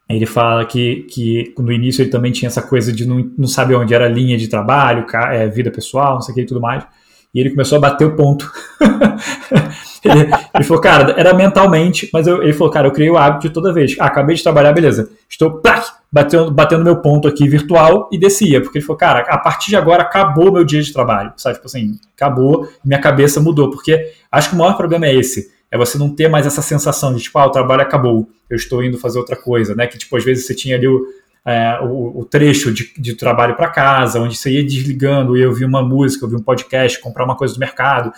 ele 0.10 0.26
fala 0.26 0.66
que, 0.66 1.04
que 1.10 1.54
no 1.58 1.72
início 1.72 2.02
ele 2.02 2.10
também 2.10 2.32
tinha 2.32 2.48
essa 2.48 2.62
coisa 2.62 2.92
de 2.92 3.06
não, 3.06 3.32
não 3.38 3.48
saber 3.48 3.76
onde 3.76 3.94
era 3.94 4.06
a 4.06 4.10
linha 4.10 4.38
de 4.38 4.48
trabalho, 4.48 5.06
é, 5.32 5.48
vida 5.48 5.72
pessoal, 5.72 6.16
não 6.16 6.22
sei 6.22 6.34
o 6.34 6.36
que 6.36 6.42
e 6.42 6.46
tudo 6.46 6.62
mais. 6.62 6.86
E 7.34 7.40
ele 7.40 7.52
começou 7.52 7.78
a 7.78 7.82
bater 7.82 8.06
o 8.06 8.16
ponto. 8.16 8.52
ele, 10.04 10.30
ele, 10.54 10.64
falou, 10.64 10.82
cara, 10.82 11.14
era 11.18 11.34
mentalmente, 11.34 12.10
mas 12.12 12.26
eu, 12.26 12.42
ele 12.42 12.54
falou, 12.54 12.72
cara, 12.72 12.88
eu 12.88 12.92
criei 12.92 13.10
o 13.10 13.18
hábito 13.18 13.48
de 13.48 13.54
toda 13.54 13.74
vez. 13.74 13.96
Ah, 14.00 14.06
acabei 14.06 14.36
de 14.36 14.44
trabalhar, 14.44 14.72
beleza. 14.74 15.10
Estou 15.30 15.60
plac, 15.60 15.86
batendo, 16.12 16.52
batendo 16.52 16.84
meu 16.84 17.02
ponto 17.02 17.28
aqui 17.28 17.48
virtual 17.48 18.10
e 18.12 18.18
descia. 18.18 18.62
Porque 18.62 18.78
ele 18.78 18.86
falou, 18.86 18.98
cara, 18.98 19.20
a 19.22 19.38
partir 19.38 19.70
de 19.70 19.76
agora 19.76 20.04
acabou 20.04 20.52
meu 20.52 20.64
dia 20.64 20.82
de 20.82 20.92
trabalho. 20.92 21.34
Sabe, 21.38 21.56
tipo 21.56 21.68
assim, 21.68 22.00
acabou, 22.16 22.68
minha 22.84 23.00
cabeça 23.00 23.40
mudou. 23.40 23.70
Porque 23.70 24.12
acho 24.32 24.50
que 24.50 24.56
o 24.56 24.58
maior 24.58 24.76
problema 24.76 25.06
é 25.06 25.16
esse. 25.16 25.52
é 25.72 25.78
você 25.78 25.98
não 25.98 26.10
ter 26.10 26.30
mais 26.30 26.46
essa 26.46 26.62
sensação 26.62 27.14
de, 27.14 27.22
tipo, 27.22 27.38
ah, 27.38 27.46
o 27.46 27.52
trabalho 27.52 27.82
acabou, 27.82 28.30
eu 28.50 28.56
estou 28.56 28.84
indo 28.84 28.98
fazer 28.98 29.20
outra 29.20 29.36
coisa, 29.36 29.76
né? 29.76 29.88
Que, 29.88 29.98
tipo, 29.98 30.16
às 30.16 30.24
vezes 30.24 30.46
você 30.46 30.56
tinha 30.56 30.78
ali 30.78 30.88
o, 30.88 31.06
é, 31.46 31.80
o, 31.82 32.20
o, 32.20 32.26
trecho 32.26 32.72
de, 32.74 32.94
de 32.98 33.16
trabalho 33.16 33.56
para 33.56 33.70
casa, 33.70 34.20
onde 34.20 34.36
você 34.36 34.52
ia 34.52 34.64
desligando, 34.64 35.38
ia 35.38 35.48
ouvir 35.48 35.66
uma 35.66 35.82
música, 35.82 36.26
ouvir 36.26 36.38
um 36.38 36.44
podcast, 36.44 37.00
comprar 37.00 37.26
uma 37.26 37.36
coisa 37.36 37.54
do 37.54 37.60
mercado, 37.60 38.12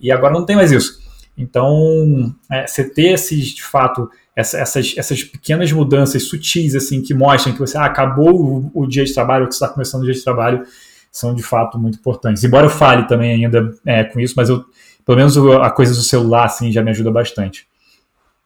e 0.00 0.10
agora 0.10 0.32
não 0.32 0.44
tem 0.44 0.56
mais 0.56 0.72
isso. 0.72 1.02
Então, 1.36 2.34
é, 2.50 2.66
você 2.66 2.88
ter 2.88 3.12
esses, 3.12 3.54
de 3.54 3.62
fato, 3.62 4.08
essa, 4.36 4.58
essas, 4.58 4.94
essas 4.96 5.22
pequenas 5.22 5.70
mudanças 5.70 6.24
sutis, 6.24 6.74
assim, 6.74 7.02
que 7.02 7.14
mostram 7.14 7.52
que 7.52 7.60
você 7.60 7.78
ah, 7.78 7.84
acabou 7.84 8.34
o, 8.34 8.70
o, 8.74 8.86
dia 8.86 9.04
de 9.04 9.14
trabalho, 9.14 9.46
que 9.46 9.54
você 9.54 9.64
está 9.64 9.72
começando 9.72 10.02
o 10.02 10.04
dia 10.04 10.14
de 10.14 10.24
trabalho, 10.24 10.66
são 11.10 11.34
de 11.34 11.42
fato 11.42 11.78
muito 11.78 11.98
importantes. 11.98 12.42
Embora 12.42 12.66
eu 12.66 12.70
fale 12.70 13.06
também 13.06 13.32
ainda 13.32 13.72
é, 13.86 14.02
com 14.02 14.18
isso, 14.18 14.34
mas 14.36 14.48
eu, 14.48 14.64
pelo 15.06 15.18
menos 15.18 15.36
a 15.36 15.70
coisa 15.70 15.94
do 15.94 16.02
celular, 16.02 16.46
assim, 16.46 16.72
já 16.72 16.82
me 16.82 16.90
ajuda 16.90 17.10
bastante. 17.10 17.66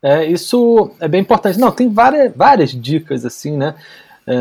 É, 0.02 0.26
isso 0.26 0.90
é 1.00 1.08
bem 1.08 1.22
importante. 1.22 1.58
Não, 1.58 1.72
tem 1.72 1.88
várias, 1.88 2.32
várias 2.36 2.70
dicas, 2.70 3.24
assim, 3.24 3.56
né? 3.56 3.74
É, 4.26 4.36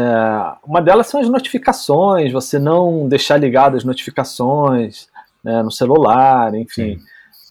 uma 0.66 0.82
delas 0.82 1.08
são 1.08 1.22
as 1.22 1.30
notificações, 1.30 2.34
você 2.34 2.60
não 2.60 3.08
deixar 3.08 3.38
ligadas 3.38 3.78
as 3.78 3.84
notificações 3.86 5.08
né, 5.41 5.64
no 5.64 5.72
celular, 5.72 6.54
enfim. 6.54 7.00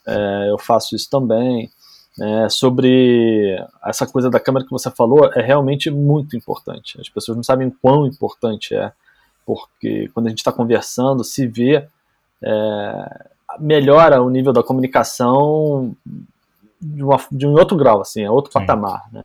É, 0.06 0.50
eu 0.50 0.58
faço 0.58 0.94
isso 0.94 1.08
também. 1.08 1.70
É, 2.18 2.48
sobre 2.48 3.62
essa 3.84 4.06
coisa 4.06 4.30
da 4.30 4.40
câmera 4.40 4.64
que 4.64 4.70
você 4.70 4.90
falou, 4.90 5.30
é 5.34 5.42
realmente 5.42 5.90
muito 5.90 6.36
importante. 6.36 6.98
As 7.00 7.08
pessoas 7.08 7.36
não 7.36 7.44
sabem 7.44 7.70
quão 7.70 8.06
importante 8.06 8.74
é, 8.74 8.90
porque 9.44 10.10
quando 10.14 10.26
a 10.26 10.28
gente 10.30 10.38
está 10.38 10.50
conversando, 10.50 11.22
se 11.22 11.46
vê, 11.46 11.86
é, 12.42 13.26
melhora 13.58 14.22
o 14.22 14.30
nível 14.30 14.52
da 14.52 14.62
comunicação 14.62 15.94
de, 16.80 17.02
uma, 17.02 17.18
de 17.30 17.46
um 17.46 17.52
outro 17.52 17.76
grau, 17.76 18.00
assim, 18.00 18.22
é 18.22 18.30
outro 18.30 18.52
Sim. 18.52 18.60
patamar, 18.60 19.04
né? 19.12 19.22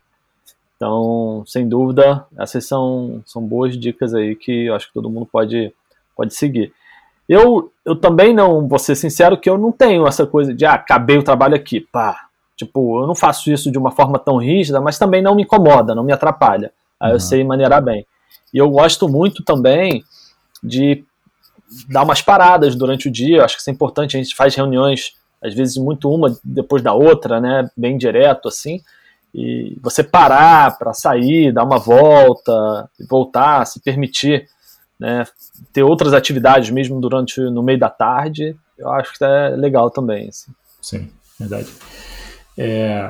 Então, 0.76 1.44
sem 1.46 1.70
dúvida, 1.70 2.26
essas 2.40 2.66
são, 2.66 3.22
são 3.24 3.46
boas 3.46 3.78
dicas 3.78 4.16
aí 4.16 4.36
que 4.36 4.66
eu 4.66 4.74
acho 4.74 4.88
que 4.88 4.94
todo 4.94 5.12
mundo 5.12 5.28
pode, 5.32 5.72
pode 6.16 6.34
seguir. 6.34 6.74
Eu, 7.30 7.72
eu 7.86 7.96
também 7.96 8.34
não, 8.34 8.68
vou 8.68 8.80
ser 8.80 8.96
sincero, 8.96 9.38
que 9.38 9.48
eu 9.48 9.60
não 9.60 9.72
tenho 9.72 10.08
essa 10.08 10.26
coisa 10.26 10.54
de, 10.54 10.66
ah, 10.66 10.74
acabei 10.74 11.20
o 11.20 11.24
trabalho 11.24 11.56
aqui, 11.56 11.82
pá. 11.82 12.28
Tipo, 12.56 13.02
eu 13.02 13.08
não 13.08 13.16
faço 13.16 13.52
isso 13.52 13.72
de 13.72 13.78
uma 13.78 13.92
forma 13.92 14.20
tão 14.20 14.38
rígida, 14.38 14.80
mas 14.80 14.98
também 14.98 15.22
não 15.22 15.36
me 15.36 15.44
incomoda, 15.44 15.96
não 15.96 16.04
me 16.04 16.14
atrapalha. 16.14 16.72
Aí 17.00 17.10
uhum. 17.10 17.16
eu 17.16 17.20
sei 17.20 17.44
maneirar 17.44 17.84
bem. 17.84 18.06
E 18.54 18.58
eu 18.58 18.70
gosto 18.70 19.08
muito 19.10 19.44
também 19.44 20.04
de 20.64 21.04
dar 21.90 22.04
umas 22.04 22.22
paradas 22.22 22.76
durante 22.76 23.08
o 23.08 23.12
dia, 23.12 23.38
eu 23.38 23.46
acho 23.46 23.56
que 23.56 23.62
isso 23.62 23.70
é 23.70 23.74
importante, 23.74 24.18
a 24.18 24.22
gente 24.22 24.36
faz 24.36 24.54
reuniões, 24.56 25.14
às 25.42 25.54
vezes 25.54 25.78
muito 25.78 26.12
uma 26.12 26.38
depois 26.44 26.84
da 26.84 26.94
outra, 26.94 27.40
né, 27.40 27.70
bem 27.76 27.98
direto 27.98 28.48
assim, 28.50 28.82
e 29.34 29.78
você 29.82 30.04
parar 30.04 30.78
para 30.78 30.94
sair, 30.94 31.54
dar 31.54 31.64
uma 31.64 31.80
volta, 31.80 32.90
voltar, 33.10 33.66
se 33.66 33.80
permitir 33.80 34.48
né, 35.00 35.26
ter 35.72 35.84
outras 35.84 36.14
atividades 36.14 36.70
mesmo 36.70 37.00
durante 37.00 37.40
no 37.40 37.64
meio 37.64 37.80
da 37.80 37.90
tarde, 37.90 38.56
eu 38.78 38.92
acho 38.92 39.18
que 39.18 39.24
é 39.24 39.50
legal 39.50 39.90
também. 39.90 40.28
Assim. 40.28 40.52
Sim, 40.82 41.10
verdade. 41.40 41.70
É, 42.58 43.10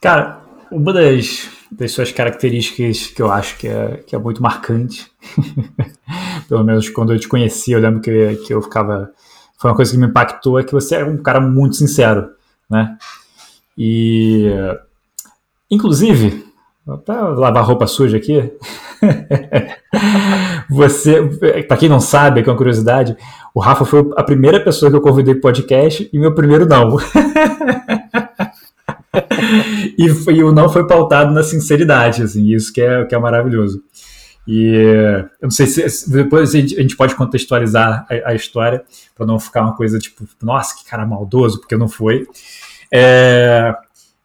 cara, 0.00 0.40
uma 0.70 0.92
das, 0.92 1.48
das 1.70 1.92
suas 1.92 2.12
características 2.12 3.08
que 3.08 3.20
eu 3.20 3.30
acho 3.30 3.58
que 3.58 3.68
é, 3.68 4.02
que 4.06 4.14
é 4.14 4.18
muito 4.18 4.42
marcante, 4.42 5.10
pelo 6.48 6.64
menos 6.64 6.88
quando 6.88 7.12
eu 7.12 7.18
te 7.18 7.28
conheci, 7.28 7.72
eu 7.72 7.80
lembro 7.80 8.00
que, 8.00 8.36
que 8.46 8.54
eu 8.54 8.62
ficava. 8.62 9.10
Foi 9.58 9.70
uma 9.70 9.76
coisa 9.76 9.92
que 9.92 9.98
me 9.98 10.06
impactou, 10.06 10.58
é 10.58 10.64
que 10.64 10.72
você 10.72 10.96
é 10.96 11.04
um 11.04 11.18
cara 11.18 11.40
muito 11.40 11.76
sincero, 11.76 12.30
né? 12.68 12.96
E, 13.76 14.50
inclusive, 15.70 16.46
para 17.04 17.28
lavar 17.28 17.64
roupa 17.64 17.86
suja 17.86 18.16
aqui, 18.16 18.52
você, 20.70 21.22
para 21.68 21.76
quem 21.76 21.88
não 21.88 22.00
sabe, 22.00 22.42
que 22.42 22.48
é 22.48 22.52
uma 22.52 22.56
curiosidade, 22.56 23.16
o 23.54 23.60
Rafa 23.60 23.84
foi 23.84 24.10
a 24.16 24.22
primeira 24.22 24.60
pessoa 24.60 24.90
que 24.90 24.96
eu 24.96 25.02
convidei 25.02 25.34
para 25.34 25.42
podcast 25.42 26.08
e 26.10 26.18
meu 26.18 26.34
primeiro 26.34 26.66
não. 26.66 26.96
e, 29.98 30.06
e, 30.06 30.44
o 30.44 30.52
não 30.52 30.68
foi 30.68 30.86
pautado 30.86 31.32
na 31.32 31.42
sinceridade, 31.42 32.22
assim, 32.22 32.46
isso 32.52 32.72
que 32.72 32.80
é, 32.80 33.04
que 33.04 33.14
é 33.14 33.18
maravilhoso. 33.18 33.82
E 34.46 34.74
eu 35.40 35.44
não 35.44 35.50
sei 35.50 35.66
se 35.66 36.10
depois 36.10 36.54
a 36.54 36.58
gente, 36.58 36.96
pode 36.96 37.14
contextualizar 37.14 38.06
a, 38.10 38.30
a 38.30 38.34
história 38.34 38.82
para 39.14 39.26
não 39.26 39.38
ficar 39.38 39.62
uma 39.62 39.76
coisa 39.76 39.98
tipo, 39.98 40.26
nossa, 40.42 40.74
que 40.76 40.88
cara 40.88 41.06
maldoso, 41.06 41.60
porque 41.60 41.76
não 41.76 41.88
foi. 41.88 42.26
É, 42.92 43.74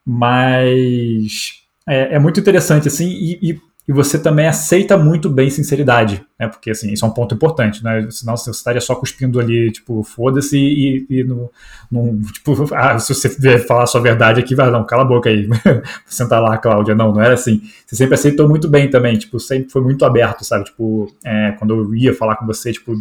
mas 0.06 1.62
é, 1.88 2.16
é, 2.16 2.20
muito 2.20 2.40
interessante, 2.40 2.88
assim, 2.88 3.08
e, 3.08 3.52
e, 3.52 3.62
e, 3.88 3.94
você 3.94 4.18
também 4.18 4.48
aceita 4.48 4.98
muito 4.98 5.30
bem 5.30 5.50
sinceridade, 5.50 6.26
né? 6.40 6.48
Porque, 6.48 6.72
assim, 6.72 6.92
isso 6.92 7.06
é 7.06 7.08
um 7.08 7.12
ponto 7.12 7.36
importante, 7.36 7.84
né? 7.84 8.08
Senão 8.10 8.36
você 8.36 8.52
estaria 8.52 8.82
só 8.82 8.96
cuspindo 8.96 9.40
ali, 9.40 9.72
tipo, 9.72 10.04
foda-se 10.04 10.58
e, 10.58 11.06
e 11.10 11.24
no, 11.24 11.52
no, 11.92 12.22
tipo, 12.32 12.74
ah, 12.74 12.98
se 13.00 13.14
você 13.14 13.60
falar 13.60 13.84
a 13.84 13.88
sua 13.88 14.02
verdade 14.02 14.40
aqui, 14.40 14.56
vai, 14.56 14.70
não, 14.72 14.86
cala 14.86 15.04
a 15.04 15.06
boca 15.06 15.30
aí, 15.30 15.48
sentar 16.06 16.42
lá, 16.42 16.58
Cláudia. 16.58 16.96
Não, 16.96 17.12
não 17.12 17.22
era 17.22 17.34
assim. 17.36 17.62
Você 17.86 17.96
sempre 17.96 18.16
aceitou 18.16 18.50
muito 18.50 18.68
bem 18.68 18.90
também, 18.90 19.18
tipo, 19.18 19.40
sempre 19.40 19.72
foi 19.72 19.82
muito 19.82 20.04
aberto, 20.06 20.44
sabe? 20.44 20.66
Tipo, 20.66 21.08
é, 21.24 21.52
quando 21.60 21.74
eu 21.74 21.96
ia 21.96 22.14
falar 22.14 22.36
com 22.38 22.46
você, 22.46 22.72
tipo, 22.72 22.94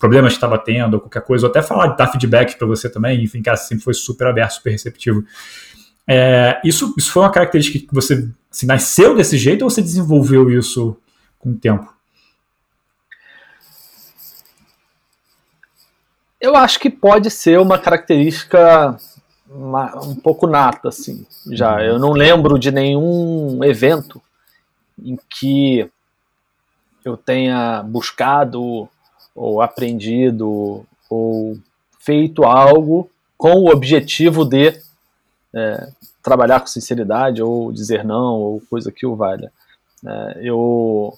problemas 0.00 0.32
que 0.32 0.38
estava 0.38 0.58
tendo, 0.58 0.94
ou 0.94 1.00
qualquer 1.00 1.22
coisa, 1.22 1.46
ou 1.46 1.50
até 1.50 1.60
falar, 1.60 1.88
dar 1.88 2.06
feedback 2.06 2.56
para 2.56 2.66
você 2.66 2.88
também, 2.88 3.22
enfim, 3.22 3.42
cara, 3.42 3.58
sempre 3.58 3.84
foi 3.84 3.92
super 3.92 4.26
aberto, 4.26 4.52
super 4.52 4.70
receptivo. 4.70 5.22
É, 6.08 6.60
isso, 6.64 6.94
isso 6.98 7.12
foi 7.12 7.22
uma 7.22 7.30
característica 7.30 7.78
que 7.78 7.94
você 7.94 8.28
assim, 8.50 8.66
nasceu 8.66 9.14
desse 9.14 9.38
jeito 9.38 9.62
ou 9.62 9.70
você 9.70 9.82
desenvolveu 9.82 10.50
isso 10.50 10.96
com 11.38 11.50
o 11.50 11.56
tempo? 11.56 11.92
Eu 16.40 16.56
acho 16.56 16.80
que 16.80 16.88
pode 16.88 17.30
ser 17.30 17.60
uma 17.60 17.78
característica 17.78 18.98
um 19.50 20.14
pouco 20.14 20.46
nata, 20.46 20.88
assim, 20.88 21.26
já. 21.50 21.74
Uhum. 21.76 21.80
Eu 21.80 21.98
não 21.98 22.12
lembro 22.12 22.58
de 22.58 22.70
nenhum 22.70 23.62
evento 23.64 24.22
em 25.02 25.18
que 25.28 25.90
eu 27.04 27.16
tenha 27.16 27.82
buscado 27.82 28.88
ou 29.34 29.60
aprendido 29.60 30.84
ou 31.08 31.58
feito 31.98 32.44
algo 32.44 33.10
com 33.36 33.54
o 33.54 33.70
objetivo 33.70 34.44
de 34.44 34.80
é, 35.54 35.88
trabalhar 36.22 36.60
com 36.60 36.66
sinceridade 36.66 37.42
ou 37.42 37.72
dizer 37.72 38.04
não 38.04 38.34
ou 38.36 38.62
coisa 38.68 38.92
que 38.92 39.06
o 39.06 39.16
valha. 39.16 39.52
É, 40.06 40.40
eu 40.42 41.12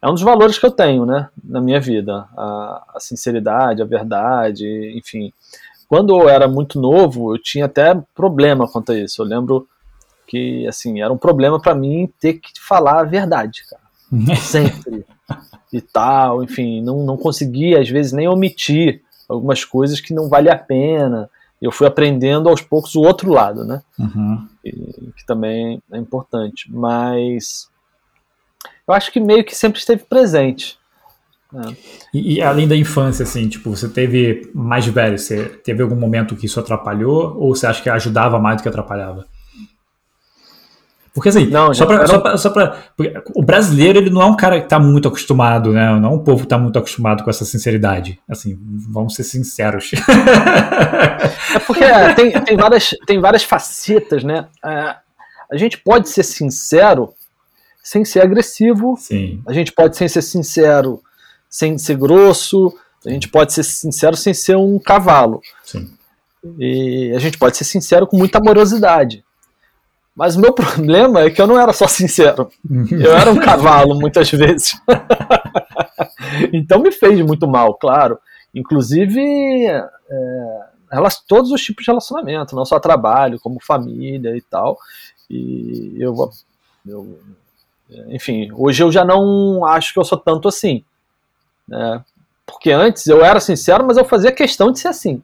é 0.00 0.08
um 0.08 0.12
dos 0.12 0.22
valores 0.22 0.58
que 0.58 0.66
eu 0.66 0.70
tenho, 0.70 1.06
né, 1.06 1.30
na 1.42 1.62
minha 1.62 1.80
vida, 1.80 2.28
a, 2.36 2.84
a, 2.94 3.00
sinceridade, 3.00 3.80
a 3.80 3.86
verdade, 3.86 4.92
enfim. 4.98 5.32
Quando 5.88 6.20
eu 6.20 6.28
era 6.28 6.46
muito 6.46 6.78
novo, 6.78 7.34
eu 7.34 7.42
tinha 7.42 7.64
até 7.64 7.98
problema 8.14 8.68
quanto 8.68 8.92
a 8.92 8.98
isso. 8.98 9.22
Eu 9.22 9.26
lembro 9.26 9.66
que, 10.26 10.66
assim, 10.66 11.00
era 11.00 11.10
um 11.10 11.16
problema 11.16 11.58
para 11.58 11.74
mim 11.74 12.12
ter 12.20 12.34
que 12.34 12.50
falar 12.60 13.00
a 13.00 13.04
verdade, 13.04 13.62
cara, 13.66 13.82
sempre 14.36 15.06
e 15.72 15.80
tal, 15.80 16.44
enfim, 16.44 16.82
não, 16.82 17.04
não 17.04 17.16
conseguia 17.16 17.80
às 17.80 17.88
vezes 17.88 18.12
nem 18.12 18.28
omitir 18.28 19.02
algumas 19.28 19.64
coisas 19.64 20.00
que 20.00 20.14
não 20.14 20.28
vale 20.28 20.50
a 20.50 20.56
pena 20.56 21.28
eu 21.60 21.72
fui 21.72 21.86
aprendendo 21.86 22.48
aos 22.48 22.60
poucos 22.60 22.94
o 22.94 23.00
outro 23.00 23.30
lado, 23.30 23.64
né? 23.64 23.82
Uhum. 23.98 24.46
E, 24.64 24.70
que 25.16 25.24
também 25.26 25.82
é 25.90 25.98
importante. 25.98 26.70
Mas 26.70 27.68
eu 28.86 28.94
acho 28.94 29.10
que 29.10 29.20
meio 29.20 29.44
que 29.44 29.54
sempre 29.54 29.78
esteve 29.78 30.04
presente. 30.04 30.78
Né? 31.52 31.76
E, 32.12 32.34
e, 32.34 32.42
além 32.42 32.66
da 32.66 32.76
infância, 32.76 33.22
assim, 33.22 33.48
tipo, 33.48 33.70
você 33.70 33.88
teve 33.88 34.50
mais 34.54 34.86
velho, 34.86 35.18
você 35.18 35.44
teve 35.44 35.82
algum 35.82 35.96
momento 35.96 36.36
que 36.36 36.46
isso 36.46 36.58
atrapalhou 36.58 37.36
ou 37.38 37.54
você 37.54 37.66
acha 37.66 37.82
que 37.82 37.88
ajudava 37.88 38.38
mais 38.38 38.56
do 38.56 38.62
que 38.62 38.68
atrapalhava? 38.68 39.26
Porque 41.14 41.28
assim, 41.28 41.46
não, 41.46 41.72
só 41.72 41.86
pra, 41.86 42.06
só 42.08 42.18
pra, 42.18 42.36
só 42.36 42.50
pra, 42.50 42.82
o 43.36 43.42
brasileiro 43.44 44.00
ele 44.00 44.10
não 44.10 44.20
é 44.20 44.24
um 44.26 44.34
cara 44.34 44.58
que 44.58 44.66
está 44.66 44.80
muito 44.80 45.06
acostumado, 45.06 45.72
né? 45.72 45.96
Não 46.00 46.10
é 46.10 46.12
um 46.12 46.18
povo 46.18 46.40
que 46.40 46.46
está 46.46 46.58
muito 46.58 46.76
acostumado 46.76 47.22
com 47.22 47.30
essa 47.30 47.44
sinceridade. 47.44 48.18
Assim, 48.28 48.58
vamos 48.90 49.14
ser 49.14 49.22
sinceros. 49.22 49.92
É 51.54 51.58
porque 51.60 51.84
tem, 52.16 52.32
tem, 52.42 52.56
várias, 52.56 52.90
tem 53.06 53.20
várias 53.20 53.44
facetas, 53.44 54.24
né? 54.24 54.46
É, 54.64 54.96
a 55.52 55.56
gente 55.56 55.78
pode 55.78 56.08
ser 56.08 56.24
sincero 56.24 57.14
sem 57.80 58.04
ser 58.04 58.20
agressivo. 58.20 58.96
Sim. 58.98 59.40
A 59.46 59.52
gente 59.52 59.70
pode 59.70 59.96
ser 59.96 60.08
sincero 60.20 61.00
sem 61.48 61.78
ser 61.78 61.96
grosso. 61.96 62.74
A 63.06 63.10
gente 63.10 63.28
pode 63.28 63.52
ser 63.52 63.62
sincero 63.62 64.16
sem 64.16 64.34
ser 64.34 64.56
um 64.56 64.80
cavalo. 64.80 65.40
Sim. 65.62 65.88
E 66.58 67.12
a 67.14 67.20
gente 67.20 67.38
pode 67.38 67.56
ser 67.56 67.64
sincero 67.64 68.04
com 68.04 68.16
muita 68.16 68.38
amorosidade. 68.38 69.24
Mas 70.14 70.36
o 70.36 70.40
meu 70.40 70.52
problema 70.52 71.22
é 71.22 71.30
que 71.30 71.40
eu 71.42 71.46
não 71.46 71.58
era 71.58 71.72
só 71.72 71.88
sincero. 71.88 72.50
Eu 72.90 73.16
era 73.16 73.30
um 73.30 73.40
cavalo 73.40 73.94
muitas 73.98 74.30
vezes. 74.30 74.80
então 76.52 76.80
me 76.80 76.92
fez 76.92 77.20
muito 77.22 77.48
mal, 77.48 77.74
claro. 77.74 78.18
Inclusive, 78.54 79.20
é, 79.66 80.60
todos 81.26 81.50
os 81.50 81.60
tipos 81.60 81.84
de 81.84 81.90
relacionamento, 81.90 82.54
não 82.54 82.64
só 82.64 82.78
trabalho, 82.78 83.40
como 83.40 83.58
família 83.60 84.36
e 84.36 84.40
tal. 84.40 84.78
E 85.28 85.96
eu, 85.98 86.30
eu 86.86 87.18
enfim, 88.08 88.50
hoje 88.54 88.82
eu 88.82 88.90
já 88.90 89.04
não 89.04 89.64
acho 89.64 89.92
que 89.92 89.98
eu 89.98 90.04
sou 90.04 90.18
tanto 90.18 90.48
assim. 90.48 90.84
Né? 91.66 92.02
Porque 92.46 92.70
antes 92.70 93.06
eu 93.06 93.24
era 93.24 93.40
sincero, 93.40 93.84
mas 93.86 93.96
eu 93.96 94.04
fazia 94.04 94.32
questão 94.32 94.70
de 94.70 94.78
ser 94.78 94.88
assim. 94.88 95.22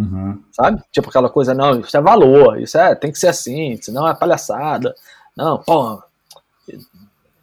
Uhum. 0.00 0.42
Sabe? 0.50 0.82
Tipo 0.90 1.10
aquela 1.10 1.28
coisa, 1.28 1.52
não, 1.52 1.80
isso 1.80 1.94
é 1.94 2.00
valor, 2.00 2.58
isso 2.58 2.78
é, 2.78 2.94
tem 2.94 3.12
que 3.12 3.18
ser 3.18 3.28
assim, 3.28 3.76
senão 3.82 4.08
é 4.08 4.14
palhaçada. 4.14 4.94
Não, 5.36 5.58
pô, 5.58 6.02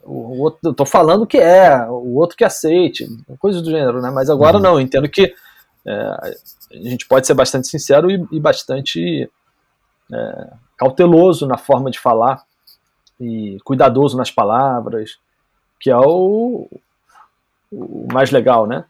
o 0.03 0.41
outro, 0.41 0.59
eu 0.63 0.73
tô 0.73 0.85
falando 0.85 1.27
que 1.27 1.37
é, 1.37 1.85
o 1.87 2.15
outro 2.15 2.35
que 2.35 2.43
aceite, 2.43 3.07
coisas 3.39 3.61
do 3.61 3.69
gênero, 3.69 4.01
né? 4.01 4.09
Mas 4.09 4.27
agora 4.29 4.57
uhum. 4.57 4.63
não, 4.63 4.79
entendo 4.79 5.07
que 5.07 5.35
é, 5.85 5.93
a 6.71 6.89
gente 6.89 7.07
pode 7.07 7.27
ser 7.27 7.35
bastante 7.35 7.67
sincero 7.67 8.09
e, 8.09 8.25
e 8.31 8.39
bastante 8.39 9.29
é, 10.11 10.53
cauteloso 10.77 11.45
na 11.45 11.57
forma 11.57 11.91
de 11.91 11.99
falar 11.99 12.41
e 13.19 13.59
cuidadoso 13.63 14.17
nas 14.17 14.31
palavras, 14.31 15.19
que 15.79 15.91
é 15.91 15.97
o, 15.97 16.67
o 17.71 18.07
mais 18.11 18.31
legal, 18.31 18.65
né? 18.65 18.83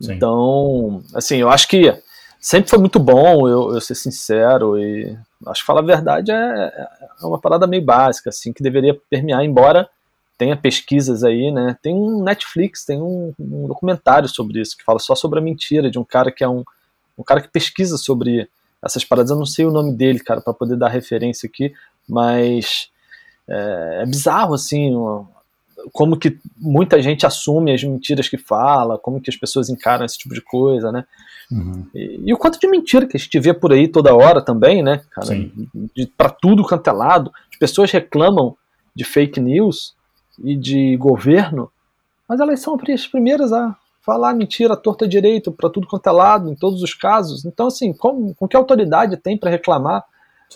Sim. 0.00 0.12
Então, 0.12 1.02
assim, 1.14 1.38
eu 1.38 1.50
acho 1.50 1.66
que 1.66 1.92
sempre 2.40 2.70
foi 2.70 2.78
muito 2.78 2.98
bom 2.98 3.48
eu, 3.48 3.74
eu 3.74 3.80
ser 3.80 3.94
sincero 3.94 4.78
e 4.78 5.16
acho 5.46 5.60
que 5.60 5.66
falar 5.66 5.80
a 5.80 5.84
verdade 5.84 6.30
é, 6.30 6.88
é 7.22 7.26
uma 7.26 7.38
parada 7.38 7.66
meio 7.66 7.84
básica, 7.84 8.30
assim, 8.30 8.52
que 8.52 8.62
deveria 8.62 8.98
permear, 9.10 9.44
embora 9.44 9.88
tenha 10.38 10.56
pesquisas 10.56 11.24
aí, 11.24 11.50
né? 11.50 11.76
Tem 11.82 11.92
um 11.92 12.22
Netflix, 12.22 12.84
tem 12.84 13.02
um, 13.02 13.34
um, 13.38 13.66
documentário 13.66 14.28
sobre 14.28 14.60
isso, 14.60 14.78
que 14.78 14.84
fala 14.84 15.00
só 15.00 15.16
sobre 15.16 15.40
a 15.40 15.42
mentira, 15.42 15.90
de 15.90 15.98
um 15.98 16.04
cara 16.04 16.30
que 16.30 16.44
é 16.44 16.48
um, 16.48 16.62
um 17.18 17.24
cara 17.24 17.40
que 17.40 17.48
pesquisa 17.48 17.98
sobre 17.98 18.48
essas 18.80 19.04
paradas. 19.04 19.32
Eu 19.32 19.36
não 19.36 19.44
sei 19.44 19.66
o 19.66 19.72
nome 19.72 19.92
dele, 19.92 20.20
cara, 20.20 20.40
para 20.40 20.54
poder 20.54 20.76
dar 20.76 20.88
referência 20.88 21.48
aqui, 21.48 21.74
mas 22.08 22.88
é, 23.48 24.02
é 24.02 24.06
bizarro, 24.06 24.54
assim, 24.54 24.94
como 25.92 26.18
que 26.18 26.38
muita 26.56 27.00
gente 27.00 27.26
assume 27.26 27.72
as 27.72 27.82
mentiras 27.82 28.28
que 28.28 28.36
fala, 28.36 28.98
como 28.98 29.20
que 29.20 29.30
as 29.30 29.36
pessoas 29.36 29.68
encaram 29.68 30.04
esse 30.04 30.18
tipo 30.18 30.34
de 30.34 30.40
coisa, 30.40 30.90
né? 30.90 31.04
Uhum. 31.50 31.86
E, 31.94 32.20
e, 32.26 32.34
o 32.34 32.36
quanto 32.36 32.58
de 32.58 32.68
mentira 32.68 33.06
que 33.06 33.16
a 33.16 33.20
gente 33.20 33.38
vê 33.40 33.54
por 33.54 33.72
aí 33.72 33.88
toda 33.88 34.14
hora 34.14 34.42
também, 34.42 34.82
né, 34.82 35.02
cara? 35.10 35.28
Para 36.16 36.30
tudo 36.30 36.62
quanto 36.62 36.88
é 36.88 36.92
lado. 36.92 37.32
As 37.50 37.58
pessoas 37.58 37.90
reclamam 37.90 38.56
de 38.94 39.04
fake 39.04 39.40
news 39.40 39.94
e 40.42 40.56
de 40.56 40.96
governo, 40.96 41.70
mas 42.28 42.40
elas 42.40 42.60
são 42.60 42.78
as 42.92 43.06
primeiras 43.06 43.52
a 43.52 43.76
falar 44.02 44.34
mentira 44.34 44.76
torta 44.76 45.06
direito 45.06 45.52
para 45.52 45.68
tudo 45.68 45.86
quanto 45.86 46.08
é 46.08 46.12
lado, 46.12 46.50
em 46.50 46.54
todos 46.54 46.82
os 46.82 46.94
casos. 46.94 47.44
Então, 47.44 47.66
assim, 47.66 47.92
com, 47.92 48.32
com 48.34 48.48
que 48.48 48.56
autoridade 48.56 49.16
tem 49.16 49.36
para 49.36 49.50
reclamar? 49.50 50.04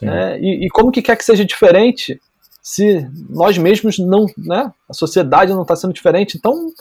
Né? 0.01 0.41
E, 0.41 0.67
e, 0.67 0.71
como 0.71 0.91
que 0.91 1.03
quer 1.03 1.17
que 1.17 1.25
seja 1.25 1.45
diferente 1.45 2.19
se 2.63 3.11
nós 3.29 3.59
mesmos 3.59 3.99
não, 3.99 4.27
né? 4.39 4.73
A 4.89 4.95
sociedade 4.95 5.53
não 5.53 5.63
está 5.63 5.75
sendo 5.75 5.93
diferente. 5.93 6.37
Então, 6.37 6.73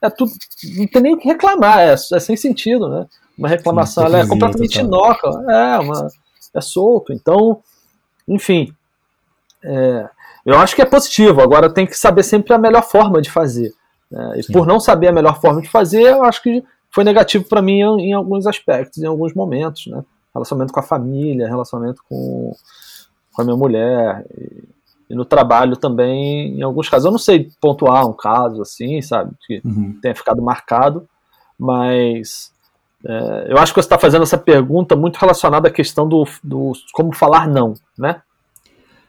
é 0.00 0.08
tudo, 0.08 0.30
não 0.76 0.86
tem 0.86 1.02
nem 1.02 1.14
o 1.14 1.18
que 1.18 1.26
reclamar, 1.26 1.80
é, 1.80 1.92
é 1.92 2.20
sem 2.20 2.36
sentido, 2.36 2.88
né? 2.88 3.06
Uma 3.36 3.48
reclamação 3.48 4.08
Sim, 4.08 4.16
é 4.16 4.26
completamente 4.26 4.78
inócua, 4.78 5.44
é, 5.50 5.78
uma, 5.80 6.06
é 6.54 6.60
solto. 6.60 7.12
Então, 7.12 7.60
enfim, 8.28 8.72
é, 9.64 10.08
eu 10.46 10.56
acho 10.58 10.76
que 10.76 10.82
é 10.82 10.86
positivo, 10.86 11.40
agora 11.40 11.68
tem 11.68 11.84
que 11.84 11.98
saber 11.98 12.22
sempre 12.22 12.54
a 12.54 12.58
melhor 12.58 12.82
forma 12.82 13.20
de 13.20 13.30
fazer. 13.30 13.74
Né? 14.08 14.34
E 14.36 14.42
Sim. 14.44 14.52
por 14.52 14.66
não 14.66 14.78
saber 14.78 15.08
a 15.08 15.12
melhor 15.12 15.40
forma 15.40 15.60
de 15.60 15.68
fazer, 15.68 16.02
eu 16.02 16.22
acho 16.22 16.40
que 16.42 16.62
foi 16.90 17.02
negativo 17.02 17.44
para 17.46 17.60
mim 17.60 17.80
em, 17.80 18.10
em, 18.10 18.12
alguns 18.12 18.46
aspectos, 18.46 19.02
em 19.02 19.06
alguns 19.06 19.34
momentos. 19.34 19.88
Né? 19.88 20.04
Relacionamento 20.32 20.72
com 20.72 20.80
a 20.80 20.84
família, 20.84 21.48
relacionamento 21.48 22.02
com, 22.08 22.54
com 23.32 23.42
a 23.42 23.44
minha 23.44 23.56
mulher. 23.56 24.24
E, 24.38 24.73
e, 25.08 25.14
no 25.14 25.24
trabalho 25.24 25.76
também, 25.76 26.58
em 26.58 26.62
alguns 26.62 26.88
casos. 26.88 27.06
Eu 27.06 27.12
não 27.12 27.18
sei 27.18 27.50
pontuar 27.60 28.06
um 28.06 28.12
caso 28.12 28.62
assim, 28.62 29.00
sabe, 29.02 29.32
que 29.46 29.60
uhum. 29.64 29.98
tenha 30.00 30.14
ficado 30.14 30.42
marcado, 30.42 31.06
mas 31.58 32.52
é, 33.06 33.46
eu 33.50 33.58
acho 33.58 33.72
que 33.72 33.80
você 33.80 33.86
está 33.86 33.98
fazendo 33.98 34.22
essa 34.22 34.38
pergunta 34.38 34.96
muito 34.96 35.16
relacionada 35.16 35.68
à 35.68 35.70
questão 35.70 36.08
do, 36.08 36.26
do 36.42 36.72
como 36.92 37.14
falar 37.14 37.46
não, 37.46 37.74
né? 37.98 38.22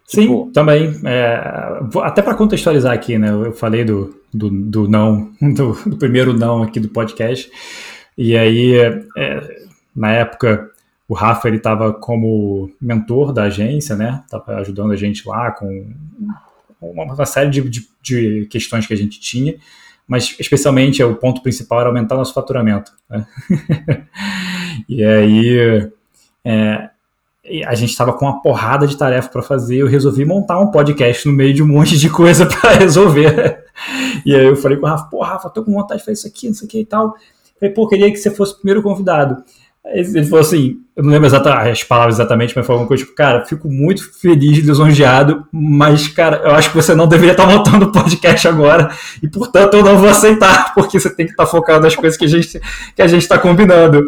Sim, 0.06 0.22
tipo... 0.22 0.52
também. 0.54 0.94
É, 1.04 1.80
até 2.04 2.22
para 2.22 2.36
contextualizar 2.36 2.94
aqui, 2.94 3.18
né? 3.18 3.30
Eu 3.30 3.54
falei 3.54 3.84
do, 3.84 4.16
do, 4.34 4.50
do 4.50 4.88
não, 4.88 5.32
do, 5.42 5.74
do, 5.90 5.98
primeiro 5.98 6.34
não 6.34 6.62
aqui 6.62 6.80
do 6.80 6.90
podcast. 6.90 7.50
E 8.18 8.38
aí, 8.38 8.76
é, 9.18 9.42
na 9.96 10.12
época, 10.12 10.70
o 11.08 11.14
Rafa 11.14 11.48
ele 11.48 11.58
estava 11.58 11.94
como 11.94 12.72
mentor 12.82 13.32
da 13.32 13.44
agência, 13.44 13.96
né? 13.96 14.24
Tava 14.30 14.56
ajudando 14.58 14.92
a 14.92 14.96
gente 14.96 15.28
lá 15.28 15.52
com 15.52 15.94
uma, 16.82 17.26
série 17.26 17.50
de, 17.50 17.62
de, 17.62 17.88
de, 18.02 18.46
questões 18.48 18.86
que 18.86 18.94
a 18.94 18.98
gente 18.98 19.20
tinha, 19.20 19.56
mas 20.08 20.36
especialmente 20.40 21.04
o 21.04 21.16
ponto 21.16 21.42
principal 21.42 21.80
era 21.80 21.90
aumentar 21.90 22.16
nosso 22.16 22.34
faturamento. 22.34 22.92
Né? 23.10 23.26
e 24.90 25.04
aí 25.04 25.92
é, 26.44 26.90
a 27.66 27.76
gente 27.76 27.92
estava 27.92 28.14
com 28.14 28.26
uma 28.26 28.42
porrada 28.42 28.88
de 28.88 28.98
tarefa 28.98 29.30
para 29.30 29.42
fazer, 29.42 29.78
eu 29.78 29.88
resolvi 29.88 30.26
montar 30.26 30.60
um 30.60 30.72
podcast 30.72 31.28
no 31.28 31.34
meio 31.34 31.54
de 31.54 31.64
um 31.64 31.68
monte 31.68 31.98
de 31.98 32.10
coisa 32.10 32.46
para 32.50 32.74
resolver. 32.74 33.64
E 34.26 34.36
aí 34.36 34.46
eu 34.46 34.56
falei 34.56 34.78
com 34.78 34.86
o 34.86 34.90
Rafa, 34.90 35.06
pô, 35.06 35.22
Rafa, 35.22 35.50
tô 35.50 35.64
com 35.64 35.72
vontade 35.72 36.00
de 36.00 36.06
fazer 36.06 36.20
isso 36.20 36.28
aqui, 36.28 36.48
não 36.48 36.56
sei 36.56 36.68
o 36.68 36.70
que 36.70 36.80
e 36.80 36.86
tal. 36.86 37.16
Falei, 37.60 37.74
pô, 37.74 37.88
queria 37.88 38.12
que 38.12 38.18
você 38.18 38.32
fosse 38.32 38.54
o 38.54 38.58
primeiro 38.58 38.82
convidado. 38.82 39.44
Ele 39.94 40.26
falou 40.26 40.40
assim, 40.40 40.78
eu 40.96 41.04
não 41.04 41.12
lembro 41.12 41.28
exatamente, 41.28 41.70
as 41.70 41.84
palavras 41.84 42.16
exatamente, 42.16 42.54
mas 42.56 42.66
falou 42.66 42.82
uma 42.82 42.88
coisa 42.88 43.04
tipo, 43.04 43.16
cara, 43.16 43.46
fico 43.46 43.70
muito 43.70 44.12
feliz, 44.20 44.66
lisonjeado, 44.66 45.46
mas, 45.52 46.08
cara, 46.08 46.38
eu 46.44 46.52
acho 46.56 46.70
que 46.70 46.76
você 46.76 46.96
não 46.96 47.08
deveria 47.08 47.34
estar 47.34 47.46
montando 47.46 47.86
o 47.86 47.92
podcast 47.92 48.48
agora, 48.48 48.90
e 49.22 49.28
portanto 49.28 49.76
eu 49.76 49.84
não 49.84 49.98
vou 49.98 50.10
aceitar, 50.10 50.74
porque 50.76 51.00
você 51.00 51.10
tem 51.14 51.28
que 51.28 51.34
estar 51.34 51.46
focado 51.46 51.84
nas 51.84 51.96
coisas 51.96 52.18
que 52.18 52.26
a 52.26 52.28
gente 52.28 52.60
que 52.96 53.02
a 53.02 53.08
gente 53.08 53.22
está 53.22 53.38
combinando. 53.38 54.06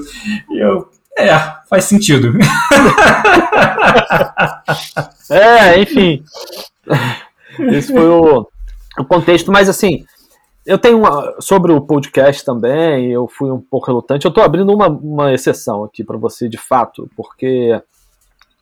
E 0.49 0.57
eu, 0.57 0.89
é, 1.17 1.37
faz 1.69 1.85
sentido. 1.85 2.33
é, 5.29 5.79
enfim. 5.81 6.23
Esse 7.71 7.91
foi 7.91 8.07
o, 8.07 8.47
o 8.97 9.05
contexto, 9.05 9.51
mas 9.51 9.67
assim, 9.67 10.05
eu 10.67 10.77
tenho 10.77 10.99
uma, 10.99 11.35
sobre 11.39 11.71
o 11.71 11.79
podcast 11.79 12.43
também, 12.43 13.09
eu 13.09 13.27
fui 13.27 13.49
um 13.49 13.59
pouco 13.59 13.87
relutante. 13.87 14.25
Eu 14.25 14.29
estou 14.29 14.43
abrindo 14.43 14.73
uma, 14.73 14.87
uma 14.87 15.33
exceção 15.33 15.83
aqui 15.83 16.03
para 16.03 16.17
você, 16.17 16.49
de 16.49 16.57
fato, 16.57 17.09
porque 17.15 17.81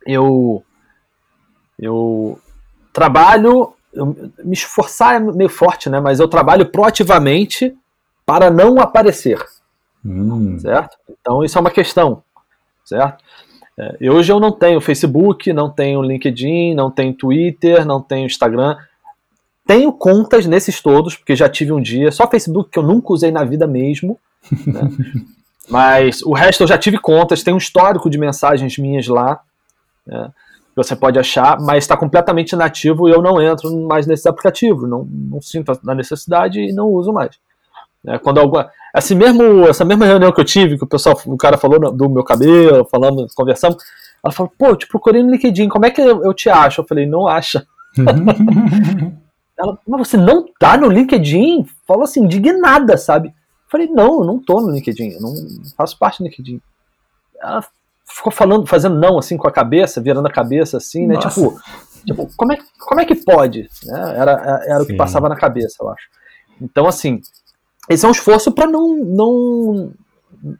eu 0.06 0.62
eu 1.78 2.40
trabalho, 2.92 3.74
eu, 3.92 4.16
me 4.42 4.54
esforçar 4.54 5.16
é 5.16 5.18
meio 5.18 5.50
forte, 5.50 5.90
né? 5.90 6.00
Mas 6.00 6.20
eu 6.20 6.28
trabalho 6.28 6.70
proativamente 6.70 7.76
para 8.24 8.50
não 8.50 8.80
aparecer, 8.80 9.44
hum. 10.04 10.58
certo? 10.58 10.96
Então 11.10 11.44
isso 11.44 11.58
é 11.58 11.60
uma 11.60 11.70
questão 11.70 12.22
certo? 12.86 13.22
É, 13.78 14.10
hoje 14.10 14.32
eu 14.32 14.40
não 14.40 14.52
tenho 14.52 14.80
Facebook, 14.80 15.52
não 15.52 15.68
tenho 15.68 16.00
LinkedIn, 16.00 16.72
não 16.74 16.90
tenho 16.90 17.12
Twitter, 17.12 17.84
não 17.84 18.00
tenho 18.00 18.26
Instagram. 18.26 18.76
Tenho 19.66 19.92
contas 19.92 20.46
nesses 20.46 20.80
todos, 20.80 21.16
porque 21.16 21.34
já 21.34 21.48
tive 21.48 21.72
um 21.72 21.80
dia. 21.80 22.12
Só 22.12 22.28
Facebook 22.28 22.70
que 22.70 22.78
eu 22.78 22.82
nunca 22.82 23.12
usei 23.12 23.32
na 23.32 23.44
vida 23.44 23.66
mesmo. 23.66 24.18
Né? 24.66 24.80
Mas 25.68 26.22
o 26.22 26.32
resto 26.32 26.62
eu 26.62 26.68
já 26.68 26.78
tive 26.78 26.98
contas, 26.98 27.42
tem 27.42 27.52
um 27.52 27.58
histórico 27.58 28.08
de 28.08 28.16
mensagens 28.16 28.78
minhas 28.78 29.08
lá. 29.08 29.40
Né? 30.06 30.30
Você 30.76 30.94
pode 30.94 31.18
achar, 31.18 31.58
mas 31.58 31.84
está 31.84 31.96
completamente 31.96 32.52
inativo 32.52 33.08
e 33.08 33.10
eu 33.10 33.22
não 33.22 33.40
entro 33.40 33.74
mais 33.86 34.06
nesses 34.06 34.26
aplicativos. 34.26 34.88
Não, 34.88 35.08
não 35.10 35.40
sinto 35.40 35.72
a 35.72 35.94
necessidade 35.94 36.60
e 36.60 36.72
não 36.72 36.88
uso 36.88 37.12
mais. 37.14 37.30
É, 38.06 38.18
quando 38.18 38.38
alguma, 38.38 38.70
assim 38.94 39.14
mesmo, 39.14 39.66
essa 39.66 39.84
mesma 39.86 40.04
reunião 40.04 40.30
que 40.30 40.40
eu 40.40 40.44
tive, 40.44 40.76
que 40.76 40.84
o 40.84 40.86
pessoal, 40.86 41.18
o 41.26 41.36
cara 41.36 41.56
falou 41.56 41.80
do 41.90 42.10
meu 42.10 42.22
cabelo, 42.22 42.84
falando, 42.84 43.26
conversamos, 43.34 43.78
ela 44.22 44.32
falou, 44.32 44.52
pô, 44.56 44.66
eu 44.66 44.76
te 44.76 44.86
procurei 44.86 45.22
no 45.22 45.30
LinkedIn, 45.30 45.68
como 45.68 45.86
é 45.86 45.90
que 45.90 46.02
eu, 46.02 46.22
eu 46.22 46.34
te 46.34 46.50
acho? 46.50 46.82
Eu 46.82 46.86
falei, 46.86 47.06
não 47.06 47.26
acha. 47.26 47.66
ela, 49.58 49.78
mas 49.86 50.08
você 50.08 50.16
não 50.16 50.46
tá 50.58 50.76
no 50.76 50.88
LinkedIn? 50.88 51.66
Falou 51.86 52.04
assim, 52.04 52.24
indignada, 52.24 52.96
sabe? 52.96 53.28
Eu 53.28 53.70
falei, 53.70 53.88
não, 53.88 54.20
eu 54.20 54.24
não 54.24 54.38
tô 54.38 54.60
no 54.60 54.70
LinkedIn, 54.70 55.12
eu 55.12 55.20
não 55.20 55.34
faço 55.76 55.98
parte 55.98 56.18
do 56.18 56.24
LinkedIn. 56.24 56.60
Ela 57.40 57.64
ficou 58.08 58.32
falando, 58.32 58.66
fazendo 58.66 58.96
não, 58.96 59.18
assim, 59.18 59.36
com 59.36 59.48
a 59.48 59.52
cabeça, 59.52 60.00
virando 60.00 60.28
a 60.28 60.32
cabeça, 60.32 60.76
assim, 60.76 61.06
né? 61.06 61.16
Tipo, 61.18 61.58
tipo, 62.04 62.28
como 62.36 62.52
é, 62.52 62.58
como 62.78 63.00
é 63.00 63.04
que 63.04 63.14
pode? 63.14 63.68
Né? 63.84 64.14
Era, 64.16 64.62
era 64.66 64.82
o 64.82 64.86
que 64.86 64.94
passava 64.94 65.28
na 65.28 65.36
cabeça, 65.36 65.76
eu 65.80 65.90
acho. 65.90 66.08
Então, 66.60 66.86
assim, 66.86 67.20
esse 67.88 68.04
é 68.04 68.08
um 68.08 68.12
esforço 68.12 68.52
para 68.52 68.66
não 68.66 68.96
não 68.96 69.92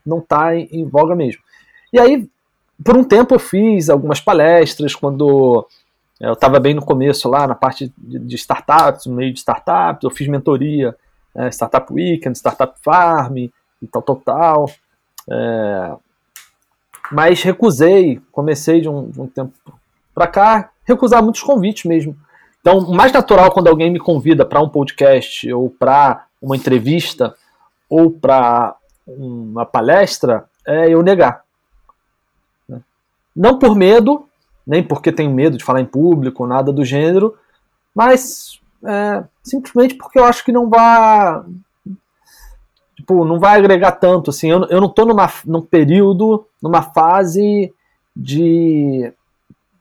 não 0.05 0.19
estar 0.19 0.39
tá 0.39 0.57
em, 0.57 0.69
em, 0.73 0.85
voga 0.85 1.15
mesmo. 1.15 1.43
E 1.93 1.99
aí, 1.99 2.29
por 2.85 2.97
um 2.97 3.05
tempo 3.05 3.35
eu 3.35 3.39
fiz 3.39 3.89
algumas 3.89 4.21
palestras 4.21 4.95
quando 4.95 5.67
eu 6.21 6.33
estava 6.33 6.59
bem 6.59 6.75
no 6.75 6.85
começo 6.85 7.29
lá 7.29 7.47
na 7.47 7.55
parte 7.55 7.93
de, 7.99 8.37
startups, 8.37 9.07
no 9.07 9.15
meio 9.15 9.33
de 9.33 9.39
startups, 9.39 10.03
eu 10.03 10.11
fiz 10.11 10.27
mentoria, 10.29 10.97
é, 11.35 11.49
Startup 11.51 11.93
Weekend, 11.93 12.37
Startup 12.37 12.75
Farm 12.83 13.37
e 13.37 13.53
tal, 13.91 14.03
tal, 14.03 14.17
tal. 14.17 14.71
É, 15.29 15.93
mas 17.13 17.43
recusei, 17.43 18.21
comecei 18.33 18.81
de 18.81 18.89
um, 18.89 19.11
de 19.11 19.21
um 19.21 19.27
tempo 19.27 19.53
para 20.15 20.27
cá, 20.27 20.71
recusar 20.85 21.23
muitos 21.23 21.43
convites 21.43 21.85
mesmo. 21.85 22.17
Então, 22.61 22.79
o 22.79 22.95
mais 22.95 23.13
natural 23.13 23.51
quando 23.53 23.69
alguém 23.69 23.91
me 23.91 23.99
convida 23.99 24.45
para 24.45 24.61
um 24.61 24.69
podcast 24.69 25.53
ou 25.53 25.69
para 25.69 26.27
uma 26.41 26.57
entrevista 26.57 27.35
ou 27.89 28.11
para 28.11 28.75
uma 29.07 29.65
palestra 29.67 30.49
é 30.67 30.89
eu 30.89 31.03
negar. 31.03 31.45
Não 33.35 33.59
por 33.59 33.77
medo, 33.77 34.26
nem 34.67 34.83
porque 34.83 35.13
tenho 35.13 35.31
medo 35.31 35.57
de 35.57 35.65
falar 35.65 35.81
em 35.81 35.87
público, 35.87 36.47
nada 36.47 36.73
do 36.73 36.85
gênero, 36.85 37.35
mas 37.95 38.61
é, 38.85 39.25
simplesmente 39.43 39.95
porque 39.95 40.19
eu 40.19 40.25
acho 40.25 40.45
que 40.45 40.53
não 40.53 40.69
vai 40.69 41.43
tipo, 42.97 43.25
não 43.25 43.39
vai 43.39 43.59
agregar 43.59 43.93
tanto 43.93 44.31
assim. 44.31 44.51
Eu, 44.51 44.65
eu 44.65 44.81
não 44.81 44.89
estou 44.89 45.07
numa 45.07 45.31
num 45.45 45.63
período, 45.63 46.47
numa 46.61 46.83
fase 46.83 47.73
de 48.15 49.13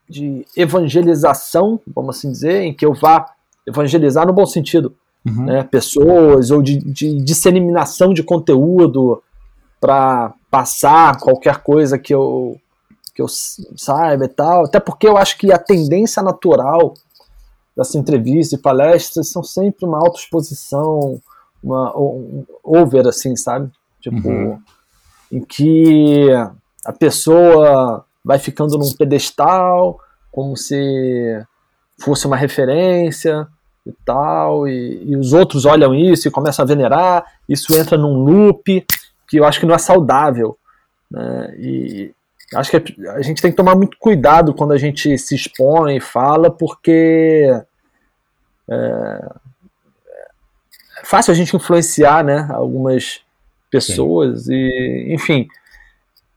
de 0.08 0.46
evangelização, 0.56 1.80
vamos 1.88 2.18
assim 2.18 2.32
dizer, 2.32 2.62
em 2.62 2.74
que 2.74 2.86
eu 2.86 2.94
vá 2.94 3.26
evangelizar 3.66 4.28
no 4.28 4.34
bom 4.34 4.46
sentido, 4.46 4.94
uhum. 5.26 5.46
né, 5.46 5.64
pessoas 5.64 6.52
ou 6.52 6.62
de, 6.62 6.78
de 6.78 7.18
disseminação 7.24 8.14
de 8.14 8.22
conteúdo 8.22 9.24
para 9.82 10.32
passar 10.52 11.20
qualquer 11.20 11.64
coisa 11.64 11.98
que 11.98 12.14
eu 12.14 12.60
que 13.16 13.22
eu 13.22 13.28
saiba 13.30 14.26
e 14.26 14.28
tal, 14.28 14.66
até 14.66 14.78
porque 14.78 15.07
eu 15.07 15.16
acho 15.16 15.38
que 15.38 15.51
a 15.51 15.57
tendência 15.57 16.22
natural 16.22 16.93
dessa 17.76 17.97
entrevista 17.97 18.55
e 18.55 18.59
palestras 18.59 19.30
são 19.30 19.41
sempre 19.41 19.86
uma 19.86 19.97
autoexposição, 19.99 21.22
uma 21.63 21.97
um, 21.97 22.45
over 22.61 23.07
assim, 23.07 23.34
sabe? 23.38 23.72
Tipo, 24.01 24.28
uhum. 24.28 24.59
em 25.32 25.39
que 25.39 26.28
a 26.86 26.91
pessoa 26.91 28.05
vai 28.24 28.38
ficando 28.38 28.78
num 28.78 28.93
pedestal, 28.93 29.97
como 30.30 30.57
se 30.57 31.41
fosse 31.97 32.28
uma 32.28 32.36
referência 32.36 33.47
e 33.86 33.93
tal, 34.03 34.68
e, 34.68 35.11
e, 35.11 35.16
os 35.16 35.32
outros 35.32 35.66
olham 35.66 35.95
isso 35.95 36.28
e 36.28 36.32
começam 36.32 36.63
a 36.63 36.68
venerar, 36.68 37.24
isso 37.47 37.74
entra 37.78 37.97
num 37.97 38.26
loop 38.26 38.86
que 39.28 39.38
eu 39.38 39.45
acho 39.45 39.59
que 39.59 39.66
não 39.66 39.76
é 39.76 39.78
saudável. 39.78 40.57
Né? 41.09 41.55
E 41.57 42.16
acho 42.56 42.72
que 42.72 43.08
a 43.10 43.22
gente 43.22 43.41
tem 43.41 43.51
que 43.51 43.58
tomar 43.58 43.76
muito 43.76 43.97
cuidado 43.97 44.53
quando 44.53 44.74
a 44.74 44.78
gente 44.78 45.18
se 45.18 45.36
expõe 45.36 45.97
e 45.97 46.01
fala, 46.01 46.49
porque 46.49 47.49
é, 48.70 48.76
é 51.01 51.06
fácil 51.06 51.32
a 51.32 51.36
gente 51.36 51.56
influenciar 51.56 52.24
né, 52.24 52.47
algumas 52.51 53.22
pessoas, 53.70 54.45
Sim. 54.45 54.53
e 54.53 55.14
enfim. 55.14 55.47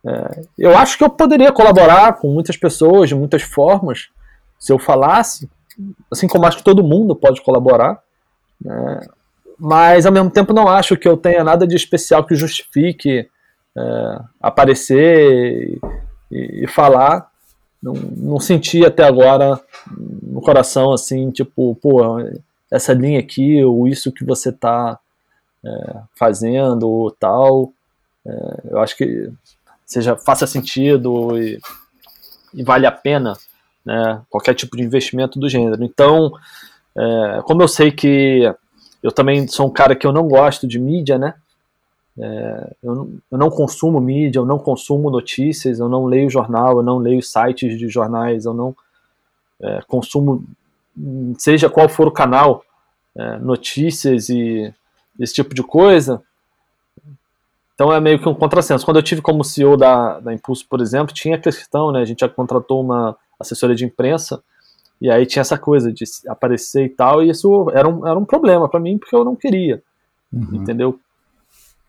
É, 0.07 0.43
eu 0.59 0.77
acho 0.77 0.97
que 0.97 1.05
eu 1.05 1.11
poderia 1.11 1.53
colaborar 1.53 2.15
com 2.15 2.29
muitas 2.29 2.57
pessoas 2.57 3.09
de 3.09 3.15
muitas 3.15 3.43
formas 3.43 4.09
se 4.59 4.73
eu 4.73 4.79
falasse, 4.79 5.49
assim 6.11 6.27
como 6.27 6.47
acho 6.47 6.59
que 6.59 6.65
todo 6.65 6.83
mundo 6.83 7.15
pode 7.15 7.43
colaborar, 7.43 8.03
né? 8.61 9.01
mas 9.59 10.07
ao 10.07 10.13
mesmo 10.13 10.31
tempo 10.31 10.53
não 10.53 10.69
acho 10.69 10.97
que 10.97 11.07
eu 11.07 11.17
tenha 11.17 11.43
nada 11.43 11.67
de 11.67 11.77
especial 11.77 12.25
que 12.25 12.35
justifique 12.35 13.29
é, 13.77 14.19
aparecer 14.41 15.79
e, 16.31 16.65
e 16.65 16.67
falar. 16.67 17.31
Não, 17.83 17.93
não, 17.93 18.41
senti 18.41 18.85
até 18.85 19.05
agora 19.05 19.61
no 20.23 20.41
coração 20.41 20.93
assim, 20.93 21.31
tipo, 21.31 21.77
pô, 21.77 22.01
essa 22.71 22.93
linha 22.93 23.21
aqui, 23.21 23.63
ou 23.63 23.87
isso 23.87 24.13
que 24.13 24.25
você 24.25 24.49
está 24.49 24.99
é, 25.65 25.97
fazendo, 26.17 26.89
ou 26.89 27.11
tal. 27.11 27.73
É, 28.27 28.61
eu 28.71 28.81
acho 28.81 28.97
que 28.97 29.31
seja 29.87 30.17
faça 30.17 30.47
sentido 30.47 31.41
e, 31.41 31.59
e 32.53 32.63
vale 32.63 32.87
a 32.87 32.93
pena 32.93 33.35
né, 33.85 34.21
qualquer 34.29 34.55
tipo 34.55 34.77
de 34.77 34.83
investimento 34.83 35.39
do 35.39 35.49
gênero. 35.49 35.83
Então, 35.83 36.33
é, 36.97 37.41
como 37.45 37.63
eu 37.63 37.69
sei 37.69 37.91
que 37.91 38.53
eu 39.03 39.13
também 39.13 39.47
sou 39.47 39.69
um 39.69 39.73
cara 39.73 39.95
que 39.95 40.07
eu 40.07 40.13
não 40.13 40.27
gosto 40.29 40.67
de 40.67 40.79
mídia, 40.79 41.17
né? 41.17 41.35
É, 42.21 42.77
eu, 42.83 42.95
não, 42.95 43.13
eu, 43.31 43.39
não, 43.39 43.51
consumo 43.51 44.01
mídia, 44.01 44.41
eu 44.41 44.47
não 44.47 44.59
consumo 44.59 45.11
notícias, 45.11 45.79
eu 45.79 45.89
não 45.89 46.07
leio 46.07 46.29
jornal, 46.29 46.79
eu 46.79 46.83
não 46.83 46.99
leio 46.99 47.23
sites 47.23 47.79
de 47.79 47.89
jornais, 47.89 48.45
eu 48.45 48.53
não 48.53 48.75
é, 49.61 49.81
consumo, 49.87 50.45
seja 51.39 51.71
qual 51.71 51.89
for 51.89 52.09
o 52.09 52.13
canal, 52.13 52.65
é, 53.17 53.39
notícias 53.39 54.29
e 54.29 54.73
esse 55.19 55.35
tipo 55.35 55.55
de 55.55 55.63
coisa. 55.63 56.23
Então 57.75 57.93
é 57.93 58.01
meio 58.01 58.19
que 58.19 58.29
um 58.29 58.35
contrassenso. 58.35 58.85
Quando 58.85 58.97
eu 58.97 59.03
tive 59.03 59.23
como 59.23 59.45
CEO 59.45 59.77
da, 59.77 60.19
da 60.19 60.35
Impulso, 60.35 60.67
por 60.69 60.81
exemplo, 60.81 61.15
tinha 61.15 61.37
a 61.37 61.41
questão, 61.41 61.93
né? 61.93 62.01
A 62.01 62.05
gente 62.05 62.21
já 62.21 62.29
contratou 62.29 62.81
uma 62.81 63.17
assessoria 63.39 63.77
de 63.77 63.85
imprensa 63.85 64.43
e 65.01 65.09
aí 65.09 65.25
tinha 65.25 65.43
essa 65.43 65.57
coisa 65.57 65.93
de 65.93 66.05
aparecer 66.27 66.87
e 66.87 66.89
tal, 66.89 67.23
e 67.23 67.31
isso 67.31 67.71
era 67.73 67.89
um, 67.89 68.05
era 68.05 68.19
um 68.19 68.25
problema 68.25 68.69
para 68.69 68.81
mim 68.81 68.99
porque 68.99 69.15
eu 69.15 69.25
não 69.25 69.37
queria, 69.37 69.81
uhum. 70.33 70.57
entendeu? 70.57 70.99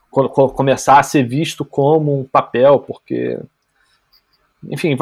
Começar 0.09 0.99
a 0.99 1.03
ser 1.03 1.23
visto 1.23 1.63
como 1.63 2.19
um 2.19 2.23
papel, 2.23 2.79
porque, 2.79 3.39
enfim, 4.67 4.97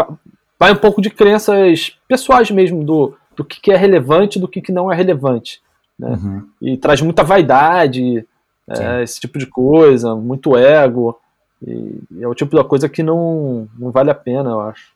vai, 0.59 0.71
um 0.71 0.77
pouco 0.77 1.01
de 1.01 1.09
crenças 1.09 1.97
pessoais 2.07 2.51
mesmo 2.51 2.83
do, 2.83 3.15
do 3.35 3.45
que, 3.45 3.61
que 3.61 3.71
é 3.71 3.77
relevante 3.77 4.39
do 4.39 4.47
que, 4.47 4.61
que 4.61 4.71
não 4.71 4.91
é 4.91 4.95
relevante, 4.95 5.61
né? 5.97 6.09
Uhum. 6.09 6.49
E 6.61 6.77
traz 6.77 7.01
muita 7.01 7.23
vaidade, 7.23 8.25
é, 8.67 9.01
esse 9.01 9.19
tipo 9.19 9.39
de 9.39 9.45
coisa, 9.45 10.15
muito 10.15 10.57
ego. 10.57 11.17
E 11.65 12.21
é 12.21 12.27
o 12.27 12.35
tipo 12.35 12.55
da 12.55 12.63
coisa 12.63 12.89
que 12.89 13.01
não, 13.01 13.67
não 13.77 13.91
vale 13.91 14.11
a 14.11 14.15
pena, 14.15 14.49
eu 14.49 14.59
acho. 14.59 14.91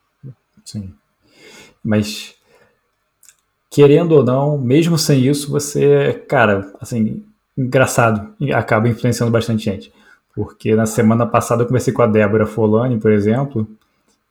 Sim. 0.64 0.92
Mas, 1.82 2.34
querendo 3.70 4.12
ou 4.12 4.24
não, 4.24 4.58
mesmo 4.58 4.96
sem 4.96 5.20
isso, 5.26 5.50
você, 5.50 6.24
cara, 6.28 6.72
assim, 6.80 7.24
engraçado, 7.56 8.34
acaba 8.54 8.88
influenciando 8.88 9.32
bastante 9.32 9.64
gente. 9.64 9.92
Porque 10.34 10.74
na 10.74 10.86
semana 10.86 11.26
passada 11.26 11.62
eu 11.62 11.66
conversei 11.66 11.92
com 11.92 12.02
a 12.02 12.06
Débora 12.06 12.46
Folani, 12.46 12.98
por 12.98 13.12
exemplo, 13.12 13.68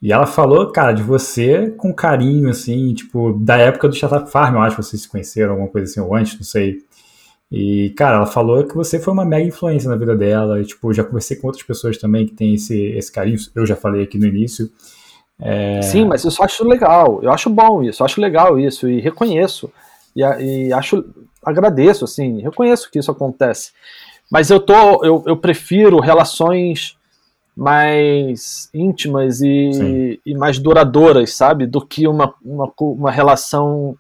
e 0.02 0.12
ela 0.12 0.26
falou, 0.26 0.72
cara, 0.72 0.94
de 0.94 1.04
você 1.04 1.70
com 1.70 1.94
carinho, 1.94 2.50
assim, 2.50 2.94
tipo, 2.94 3.34
da 3.34 3.58
época 3.58 3.88
do 3.88 3.96
Startup 3.96 4.30
Farm, 4.30 4.56
eu 4.56 4.62
acho 4.62 4.76
que 4.76 4.84
vocês 4.84 5.04
se 5.04 5.10
conheceram, 5.10 5.52
alguma 5.52 5.70
coisa 5.70 5.90
assim, 5.90 6.00
ou 6.00 6.16
antes, 6.16 6.36
não 6.36 6.44
sei. 6.44 6.80
E, 7.52 7.90
cara, 7.92 8.16
ela 8.16 8.26
falou 8.26 8.64
que 8.64 8.74
você 8.74 8.98
foi 8.98 9.14
uma 9.14 9.26
mega 9.26 9.46
influência 9.46 9.90
na 9.90 9.98
vida 9.98 10.16
dela. 10.16 10.62
E, 10.62 10.66
tipo, 10.66 10.94
já 10.94 11.04
conversei 11.04 11.36
com 11.36 11.48
outras 11.48 11.66
pessoas 11.66 11.98
também 11.98 12.26
que 12.26 12.34
têm 12.34 12.56
esse, 12.56 12.82
esse 12.94 13.12
carinho. 13.12 13.38
Eu 13.54 13.66
já 13.66 13.76
falei 13.76 14.04
aqui 14.04 14.18
no 14.18 14.26
início. 14.26 14.72
É... 15.38 15.82
Sim, 15.82 16.06
mas 16.06 16.24
eu 16.24 16.32
só 16.32 16.44
acho 16.44 16.64
legal. 16.64 17.20
Eu 17.22 17.30
acho 17.30 17.50
bom 17.50 17.84
isso. 17.84 18.02
Eu 18.02 18.06
acho 18.06 18.22
legal 18.22 18.58
isso. 18.58 18.88
E 18.88 19.02
reconheço. 19.02 19.70
E, 20.16 20.22
e 20.22 20.72
acho. 20.72 21.04
Agradeço, 21.44 22.06
assim. 22.06 22.42
Reconheço 22.42 22.90
que 22.90 23.00
isso 23.00 23.12
acontece. 23.12 23.72
Mas 24.32 24.50
eu 24.50 24.62
tô. 24.62 25.04
Eu, 25.04 25.24
eu 25.28 25.36
prefiro 25.36 26.00
relações 26.00 26.98
mais 27.56 28.70
íntimas 28.74 29.42
e, 29.42 30.20
e, 30.26 30.34
mais 30.34 30.58
duradouras, 30.58 31.36
sabe? 31.36 31.68
Do 31.68 31.86
que 31.86 32.08
uma, 32.08 32.34
uma, 32.42 32.72
uma 32.80 33.12
relação 33.12 33.96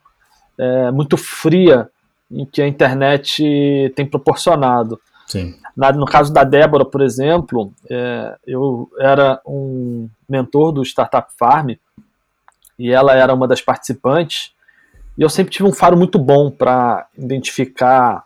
é, 0.57 0.89
muito 0.89 1.18
fria 1.18 1.89
em 2.31 2.45
que 2.45 2.61
a 2.61 2.68
internet 2.68 3.91
tem 3.93 4.05
proporcionado. 4.05 4.99
Sim. 5.27 5.53
Na, 5.76 5.91
no 5.91 6.05
caso 6.05 6.34
da 6.34 6.45
Débora, 6.45 6.85
por 6.85 7.01
exemplo, 7.01 7.73
é, 7.89 8.38
eu 8.47 8.89
era 8.99 9.41
um 9.45 10.10
mentor 10.30 10.72
do 10.72 10.81
Startup 10.84 11.30
Farm 11.38 11.72
e 12.80 12.91
ela 12.91 13.14
era 13.15 13.34
uma 13.34 13.47
das 13.47 13.61
participantes. 13.61 14.53
E 15.18 15.22
eu 15.22 15.30
sempre 15.30 15.51
tive 15.51 15.68
um 15.68 15.73
faro 15.73 15.97
muito 15.97 16.18
bom 16.18 16.49
para 16.49 17.05
identificar 17.18 18.23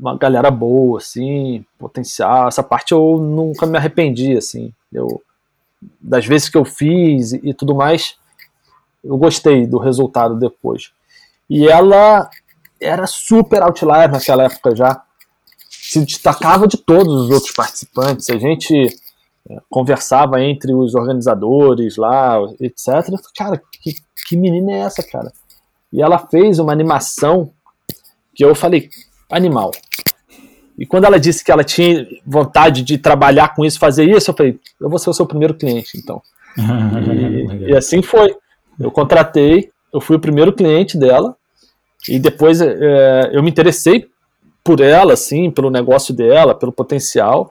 uma 0.00 0.16
galera 0.16 0.50
boa, 0.50 0.98
assim, 0.98 1.64
potencial. 1.78 2.48
Essa 2.48 2.62
parte 2.62 2.92
eu 2.92 3.18
nunca 3.18 3.66
me 3.66 3.76
arrependi, 3.76 4.34
assim. 4.36 4.72
Eu, 4.90 5.22
das 6.00 6.24
vezes 6.24 6.48
que 6.48 6.56
eu 6.56 6.64
fiz 6.64 7.32
e, 7.32 7.40
e 7.50 7.54
tudo 7.54 7.74
mais, 7.74 8.16
eu 9.04 9.16
gostei 9.18 9.66
do 9.66 9.78
resultado 9.78 10.36
depois. 10.36 10.90
E 11.48 11.68
ela 11.68 12.30
era 12.80 13.06
super 13.06 13.62
outlier 13.62 14.10
naquela 14.10 14.44
época 14.44 14.74
já. 14.74 15.02
Se 15.68 16.02
destacava 16.04 16.66
de 16.66 16.78
todos 16.78 17.12
os 17.24 17.30
outros 17.30 17.52
participantes. 17.52 18.30
A 18.30 18.38
gente 18.38 18.86
é, 19.50 19.58
conversava 19.68 20.42
entre 20.42 20.72
os 20.72 20.94
organizadores 20.94 21.96
lá, 21.96 22.38
etc. 22.58 22.88
Cara, 23.36 23.60
que, 23.82 23.94
que 24.26 24.36
menina 24.36 24.72
é 24.72 24.78
essa, 24.78 25.02
cara? 25.02 25.30
E 25.92 26.00
ela 26.00 26.18
fez 26.18 26.58
uma 26.58 26.72
animação 26.72 27.50
que 28.34 28.44
eu 28.44 28.54
falei, 28.54 28.88
animal. 29.30 29.70
E 30.78 30.86
quando 30.86 31.04
ela 31.04 31.20
disse 31.20 31.44
que 31.44 31.52
ela 31.52 31.62
tinha 31.62 32.06
vontade 32.26 32.82
de 32.82 32.96
trabalhar 32.96 33.54
com 33.54 33.64
isso, 33.64 33.78
fazer 33.78 34.04
isso, 34.04 34.30
eu 34.30 34.34
falei, 34.34 34.58
eu 34.80 34.88
vou 34.88 34.98
ser 34.98 35.10
o 35.10 35.14
seu 35.14 35.26
primeiro 35.26 35.54
cliente, 35.54 35.98
então. 35.98 36.22
e, 36.56 37.68
e 37.70 37.76
assim 37.76 38.02
foi. 38.02 38.34
Eu 38.78 38.90
contratei, 38.90 39.70
eu 39.92 40.00
fui 40.00 40.16
o 40.16 40.20
primeiro 40.20 40.54
cliente 40.54 40.96
dela, 40.96 41.36
e 42.08 42.18
depois 42.18 42.60
é, 42.60 43.30
eu 43.32 43.42
me 43.42 43.50
interessei 43.50 44.08
por 44.64 44.80
ela, 44.80 45.12
assim, 45.12 45.50
pelo 45.50 45.70
negócio 45.70 46.14
dela, 46.14 46.54
pelo 46.54 46.72
potencial. 46.72 47.50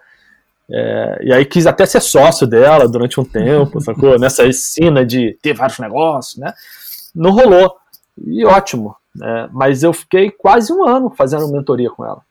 É, 0.72 1.20
e 1.24 1.34
aí 1.34 1.46
quis 1.46 1.66
até 1.66 1.86
ser 1.86 2.02
sócio 2.02 2.48
dela 2.48 2.88
durante 2.88 3.20
um 3.20 3.26
tempo, 3.26 3.82
sacou? 3.82 4.18
Nessa 4.20 4.52
cena 4.52 5.06
de 5.06 5.38
ter 5.42 5.54
vários 5.54 5.80
negócios, 5.80 6.38
né? 6.38 6.54
Não 7.14 7.32
rolou. 7.32 7.76
E 8.18 8.46
ótimo. 8.46 8.96
Né? 9.16 9.50
Mas 9.52 9.84
eu 9.84 9.94
fiquei 9.94 10.32
quase 10.32 10.72
um 10.72 10.86
ano 10.88 11.10
fazendo 11.10 11.52
mentoria 11.52 11.90
com 11.90 12.06
ela. 12.06 12.22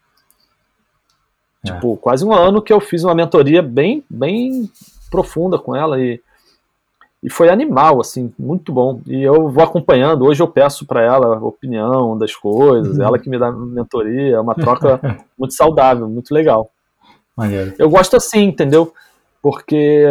É. 1.64 1.72
Tipo, 1.72 1.96
quase 1.96 2.24
um 2.24 2.32
ano 2.32 2.62
que 2.62 2.72
eu 2.72 2.80
fiz 2.80 3.05
uma 3.05 3.14
mentoria 3.14 3.62
bem, 3.62 4.05
bem 4.09 4.70
profunda 5.10 5.59
com 5.59 5.74
ela 5.74 6.00
e, 6.00 6.20
e 7.22 7.30
foi 7.30 7.48
animal, 7.48 8.00
assim, 8.00 8.32
muito 8.38 8.72
bom. 8.72 9.00
E 9.06 9.22
eu 9.22 9.48
vou 9.48 9.64
acompanhando. 9.64 10.24
Hoje 10.24 10.42
eu 10.42 10.48
peço 10.48 10.86
para 10.86 11.02
ela 11.02 11.36
a 11.36 11.44
opinião 11.44 12.16
das 12.16 12.34
coisas, 12.34 12.96
uhum. 12.96 13.05
ela 13.05 13.18
que 13.18 13.28
me 13.28 13.38
dá 13.38 13.50
mentoria, 13.50 14.36
é 14.36 14.40
uma 14.40 14.55
troca 14.55 15.00
muito 15.36 15.55
saudável, 15.55 16.09
muito 16.09 16.32
legal. 16.32 16.70
Maneiro. 17.36 17.74
Eu 17.78 17.88
gosto 17.90 18.16
assim, 18.16 18.44
entendeu? 18.44 18.92
Porque 19.40 20.05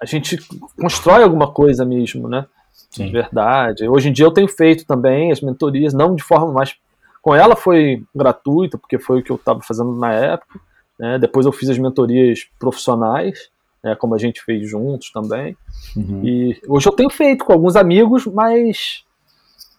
a 0.00 0.06
gente 0.06 0.38
constrói 0.80 1.22
alguma 1.22 1.52
coisa 1.52 1.84
mesmo, 1.84 2.28
né? 2.28 2.46
Sim. 2.92 3.06
De 3.06 3.12
verdade. 3.12 3.88
Hoje 3.88 4.10
em 4.10 4.12
dia 4.12 4.26
eu 4.26 4.30
tenho 4.30 4.48
feito 4.48 4.84
também 4.84 5.32
as 5.32 5.40
mentorias, 5.40 5.94
não 5.94 6.14
de 6.14 6.22
forma 6.22 6.52
mais. 6.52 6.76
Com 7.22 7.34
ela 7.34 7.56
foi 7.56 8.04
gratuita, 8.14 8.76
porque 8.76 8.98
foi 8.98 9.20
o 9.20 9.22
que 9.22 9.30
eu 9.30 9.36
estava 9.36 9.60
fazendo 9.62 9.92
na 9.96 10.12
época. 10.12 10.60
Né? 10.98 11.18
Depois 11.18 11.46
eu 11.46 11.52
fiz 11.52 11.70
as 11.70 11.78
mentorias 11.78 12.46
profissionais, 12.58 13.48
né? 13.82 13.94
como 13.94 14.14
a 14.14 14.18
gente 14.18 14.42
fez 14.42 14.68
juntos 14.68 15.10
também. 15.10 15.56
Uhum. 15.96 16.20
E 16.22 16.60
hoje 16.68 16.86
eu 16.86 16.92
tenho 16.92 17.10
feito 17.10 17.44
com 17.44 17.52
alguns 17.52 17.76
amigos, 17.76 18.26
mas 18.26 19.04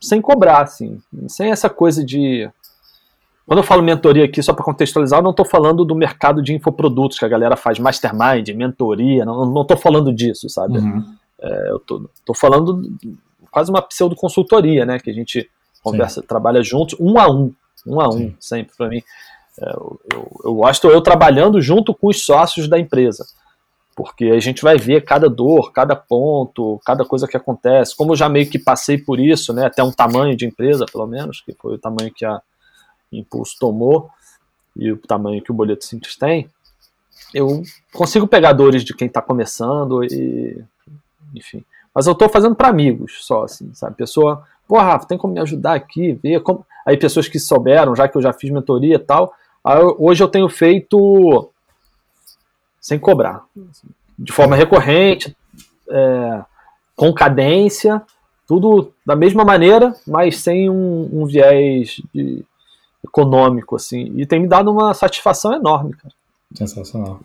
sem 0.02 0.20
cobrar, 0.20 0.62
assim. 0.62 1.00
Sem 1.28 1.52
essa 1.52 1.70
coisa 1.70 2.04
de 2.04 2.50
quando 3.46 3.60
eu 3.60 3.64
falo 3.64 3.84
mentoria 3.84 4.24
aqui, 4.24 4.42
só 4.42 4.54
para 4.54 4.64
contextualizar, 4.64 5.20
eu 5.20 5.24
não 5.24 5.32
estou 5.32 5.46
falando 5.46 5.84
do 5.84 5.94
mercado 5.94 6.42
de 6.42 6.54
infoprodutos 6.54 7.20
que 7.20 7.26
a 7.26 7.28
galera 7.28 7.58
faz 7.58 7.78
mastermind, 7.78 8.48
mentoria, 8.56 9.26
não 9.26 9.62
estou 9.62 9.76
falando 9.76 10.14
disso, 10.14 10.50
sabe? 10.50 10.78
Uhum. 10.78 11.04
É, 11.44 11.72
eu 11.72 11.80
tô, 11.80 12.10
tô, 12.26 12.34
falando 12.34 12.82
quase 13.52 13.70
uma 13.70 13.82
pseudo 13.82 14.16
consultoria, 14.16 14.86
né? 14.86 14.98
Que 14.98 15.10
a 15.10 15.14
gente 15.14 15.50
conversa, 15.84 16.22
Sim. 16.22 16.28
trabalha 16.28 16.64
juntos, 16.64 16.98
um 17.00 17.20
a 17.20 17.30
um, 17.30 17.54
um 17.86 18.00
a 18.00 18.08
um, 18.08 18.18
Sim. 18.18 18.36
sempre 18.40 18.76
para 18.78 18.88
mim. 18.88 19.04
É, 19.60 19.70
eu, 19.70 20.00
eu, 20.12 20.42
eu 20.46 20.56
gosto 20.56 20.88
eu 20.90 21.02
trabalhando 21.02 21.62
junto 21.62 21.94
com 21.94 22.08
os 22.08 22.24
sócios 22.26 22.68
da 22.70 22.80
empresa, 22.80 23.26
porque 23.96 24.26
a 24.26 24.40
gente 24.40 24.64
vai 24.64 24.78
ver 24.78 25.04
cada 25.04 25.30
dor, 25.30 25.72
cada 25.74 25.96
ponto, 25.96 26.80
cada 26.86 27.04
coisa 27.04 27.28
que 27.28 27.36
acontece. 27.36 27.96
Como 27.96 28.14
eu 28.14 28.16
já 28.16 28.30
meio 28.30 28.50
que 28.50 28.58
passei 28.58 28.98
por 28.98 29.20
isso, 29.20 29.54
né? 29.54 29.66
Até 29.66 29.84
um 29.84 29.92
tamanho 29.92 30.36
de 30.36 30.46
empresa, 30.46 30.86
pelo 30.92 31.06
menos, 31.06 31.42
que 31.42 31.54
foi 31.54 31.76
o 31.76 31.80
tamanho 31.80 32.14
que 32.14 32.26
a 32.26 32.42
Impulso 33.12 33.58
tomou 33.60 34.10
e 34.76 34.92
o 34.92 34.98
tamanho 34.98 35.44
que 35.44 35.52
o 35.52 35.54
Boleto 35.54 35.86
Simples 35.86 36.16
tem, 36.16 36.50
eu 37.34 37.64
consigo 37.92 38.28
pegar 38.28 38.54
dores 38.54 38.84
de 38.84 38.94
quem 38.94 39.08
está 39.08 39.22
começando 39.22 40.04
e, 40.04 40.64
enfim. 41.34 41.64
Mas 41.94 42.08
eu 42.08 42.14
estou 42.14 42.28
fazendo 42.30 42.56
para 42.56 42.70
amigos 42.70 43.26
só, 43.26 43.44
assim, 43.44 43.72
sabe? 43.74 43.96
Pessoa, 43.96 44.44
pô, 44.68 44.78
Rafa, 44.78 45.08
tem 45.08 45.18
como 45.18 45.34
me 45.34 45.40
ajudar 45.40 45.76
aqui? 45.76 46.14
Ver 46.14 46.42
como... 46.42 46.66
Aí 46.86 46.98
pessoas 46.98 47.28
que 47.28 47.40
souberam, 47.40 47.96
já 47.96 48.08
que 48.08 48.18
eu 48.18 48.22
já 48.22 48.34
fiz 48.34 48.50
mentoria 48.50 48.96
e 48.96 49.00
tal. 49.00 49.34
Aí, 49.64 49.80
hoje 49.98 50.24
eu 50.24 50.28
tenho 50.28 50.50
feito 50.50 51.50
sem 52.82 53.00
cobrar, 53.00 53.46
de 54.20 54.34
forma 54.34 54.58
recorrente, 54.58 55.36
é, 55.90 56.44
com 56.98 57.14
cadência, 57.14 58.02
tudo 58.46 58.92
da 59.06 59.16
mesma 59.16 59.46
maneira, 59.46 59.96
mas 60.06 60.40
sem 60.40 60.70
um, 60.70 61.10
um 61.14 61.26
viés 61.26 62.02
de, 62.14 62.44
econômico, 63.06 63.76
assim. 63.76 64.12
E 64.18 64.26
tem 64.26 64.40
me 64.40 64.48
dado 64.48 64.70
uma 64.72 64.94
satisfação 64.94 65.54
enorme, 65.54 65.94
cara. 65.94 66.14
Sensacional. 66.54 67.20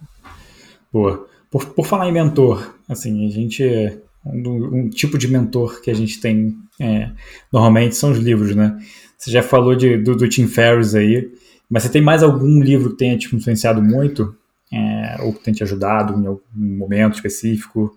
Boa. 0.93 1.26
Por, 1.51 1.66
por 1.66 1.87
falar 1.87 2.09
em 2.09 2.12
mentor, 2.12 2.75
assim, 2.89 3.27
a 3.27 3.31
gente. 3.31 3.99
Um, 4.25 4.81
um 4.81 4.91
tipo 4.91 5.16
de 5.16 5.29
mentor 5.29 5.81
que 5.81 5.91
a 5.91 5.95
gente 5.95 6.20
tem 6.20 6.59
é, 6.79 7.11
normalmente 7.53 7.97
são 7.97 8.11
os 8.11 8.19
livros, 8.19 8.55
né? 8.55 8.79
Você 9.16 9.31
já 9.31 9.43
falou 9.43 9.75
de, 9.75 9.97
do, 9.97 10.15
do 10.15 10.29
Tim 10.29 10.47
Ferriss 10.47 10.95
aí, 10.95 11.33
mas 11.69 11.83
você 11.83 11.89
tem 11.89 12.03
mais 12.03 12.23
algum 12.23 12.61
livro 12.61 12.91
que 12.91 12.99
tenha 12.99 13.19
te 13.19 13.35
influenciado 13.35 13.83
muito? 13.83 14.37
É, 14.70 15.23
ou 15.23 15.33
que 15.33 15.43
tenha 15.43 15.55
te 15.55 15.62
ajudado 15.62 16.12
em 16.15 16.27
algum 16.27 16.43
momento 16.55 17.15
específico? 17.15 17.97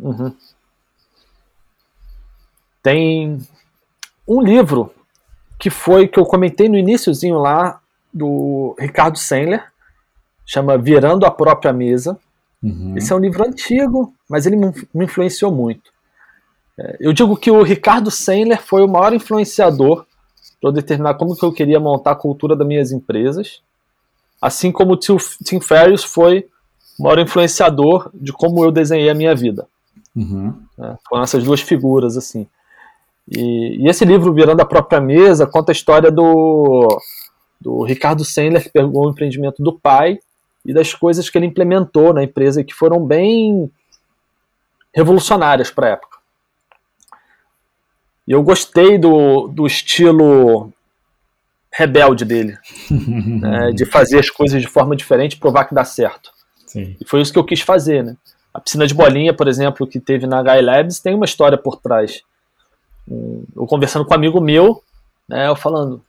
Uhum. 0.00 0.34
Tem 2.82 3.38
um 4.26 4.40
livro 4.40 4.92
que 5.58 5.70
foi 5.70 6.08
que 6.08 6.18
eu 6.18 6.24
comentei 6.24 6.68
no 6.68 6.76
iníciozinho 6.76 7.38
lá 7.38 7.80
do 8.12 8.74
Ricardo 8.78 9.18
Sendler, 9.18 9.64
chama 10.44 10.76
Virando 10.76 11.24
a 11.24 11.30
Própria 11.30 11.72
Mesa. 11.72 12.18
Uhum. 12.66 12.96
Esse 12.96 13.12
é 13.12 13.16
um 13.16 13.20
livro 13.20 13.46
antigo, 13.46 14.12
mas 14.28 14.44
ele 14.44 14.56
me 14.56 15.04
influenciou 15.04 15.52
muito. 15.52 15.92
É, 16.76 16.96
eu 16.98 17.12
digo 17.12 17.36
que 17.36 17.50
o 17.50 17.62
Ricardo 17.62 18.10
Sendler 18.10 18.60
foi 18.60 18.82
o 18.82 18.88
maior 18.88 19.12
influenciador 19.14 20.04
para 20.60 20.72
determinar 20.72 21.14
como 21.14 21.36
que 21.36 21.44
eu 21.44 21.52
queria 21.52 21.78
montar 21.78 22.12
a 22.12 22.16
cultura 22.16 22.56
das 22.56 22.66
minhas 22.66 22.90
empresas, 22.90 23.60
assim 24.42 24.72
como 24.72 24.94
o 24.94 24.96
Tim 24.96 25.60
Ferriss 25.60 26.02
foi 26.02 26.48
o 26.98 27.04
maior 27.04 27.20
influenciador 27.20 28.10
de 28.12 28.32
como 28.32 28.64
eu 28.64 28.72
desenhei 28.72 29.08
a 29.08 29.14
minha 29.14 29.34
vida. 29.34 29.68
Uhum. 30.14 30.54
É, 30.80 30.96
foram 31.08 31.22
essas 31.22 31.44
duas 31.44 31.60
figuras 31.60 32.16
assim. 32.16 32.48
E, 33.28 33.84
e, 33.84 33.88
esse 33.88 34.04
livro, 34.04 34.32
Virando 34.32 34.60
a 34.60 34.66
Própria 34.66 35.00
Mesa, 35.00 35.46
conta 35.46 35.70
a 35.70 35.74
história 35.74 36.10
do, 36.10 36.88
do 37.60 37.84
Ricardo 37.84 38.24
Sendler, 38.24 38.62
que 38.62 38.70
pegou 38.70 39.06
o 39.06 39.10
empreendimento 39.10 39.62
do 39.62 39.78
pai 39.78 40.18
e 40.66 40.74
das 40.74 40.92
coisas 40.92 41.30
que 41.30 41.38
ele 41.38 41.46
implementou 41.46 42.12
na 42.12 42.22
empresa 42.22 42.64
que 42.64 42.74
foram 42.74 43.04
bem 43.04 43.70
revolucionárias 44.94 45.70
para 45.70 45.86
a 45.86 45.90
época. 45.90 46.18
E 48.26 48.32
eu 48.32 48.42
gostei 48.42 48.98
do, 48.98 49.48
do 49.48 49.66
estilo 49.66 50.72
rebelde 51.72 52.24
dele, 52.24 52.58
né, 52.90 53.70
de 53.72 53.84
fazer 53.84 54.18
as 54.18 54.30
coisas 54.30 54.60
de 54.60 54.68
forma 54.68 54.96
diferente, 54.96 55.36
provar 55.36 55.66
que 55.66 55.74
dá 55.74 55.84
certo. 55.84 56.30
Sim. 56.66 56.96
E 57.00 57.04
foi 57.06 57.20
isso 57.20 57.32
que 57.32 57.38
eu 57.38 57.44
quis 57.44 57.60
fazer, 57.60 58.02
né? 58.02 58.16
A 58.52 58.60
piscina 58.60 58.86
de 58.86 58.94
bolinha, 58.94 59.34
por 59.34 59.46
exemplo, 59.46 59.86
que 59.86 60.00
teve 60.00 60.26
na 60.26 60.42
Guy 60.42 60.62
Labs, 60.62 60.98
tem 60.98 61.14
uma 61.14 61.26
história 61.26 61.58
por 61.58 61.76
trás 61.76 62.22
eu 63.08 63.66
conversando 63.66 64.04
com 64.04 64.12
um 64.12 64.16
amigo 64.16 64.40
meu, 64.40 64.82
né, 65.28 65.48
eu 65.48 65.56
falando, 65.56 66.02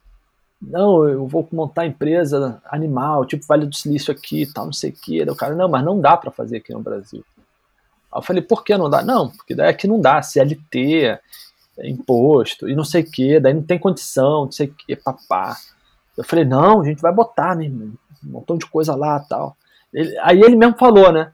não, 0.62 1.08
eu 1.08 1.28
vou 1.28 1.48
montar 1.52 1.86
empresa 1.86 2.62
animal, 2.66 3.26
tipo 3.26 3.46
Vale 3.46 3.66
do 3.66 3.76
Silício 3.76 4.12
aqui 4.12 4.52
tal, 4.52 4.66
não 4.66 4.74
sei 4.74 4.90
o 4.90 4.94
que. 4.94 5.22
o 5.22 5.36
cara, 5.36 5.56
não, 5.56 5.70
mas 5.70 5.86
não 5.86 6.00
dá 6.00 6.18
para 6.18 6.32
fazer 6.32 6.58
aqui 6.58 6.74
no 6.74 6.82
Brasil. 6.82 7.24
Aí 8.12 8.20
eu 8.20 8.22
falei, 8.24 8.42
por 8.42 8.64
que 8.64 8.76
não 8.78 8.90
dá? 8.90 9.04
Não, 9.04 9.30
porque 9.30 9.54
daí 9.54 9.70
aqui 9.70 9.88
não 9.88 10.02
dá, 10.02 10.22
CLT, 10.22 11.20
é 11.78 11.90
imposto, 11.90 12.68
e 12.68 12.76
não 12.76 12.84
sei 12.84 13.04
o 13.04 13.12
que, 13.12 13.40
daí 13.40 13.54
não 13.54 13.62
tem 13.62 13.78
condição, 13.78 14.46
não 14.46 14.52
sei 14.52 14.68
o 14.68 14.74
que, 14.74 14.96
papá. 14.96 15.58
Eu 16.18 16.24
falei, 16.24 16.44
não, 16.44 16.82
a 16.82 16.86
gente 16.86 17.02
vai 17.02 17.14
botar, 17.14 17.56
né, 17.56 17.66
um 17.68 17.94
montão 18.24 18.58
de 18.58 18.66
coisa 18.66 18.96
lá 18.96 19.20
tal. 19.20 19.56
Ele, 19.94 20.18
aí 20.20 20.42
ele 20.42 20.56
mesmo 20.56 20.76
falou, 20.78 21.12
né, 21.12 21.32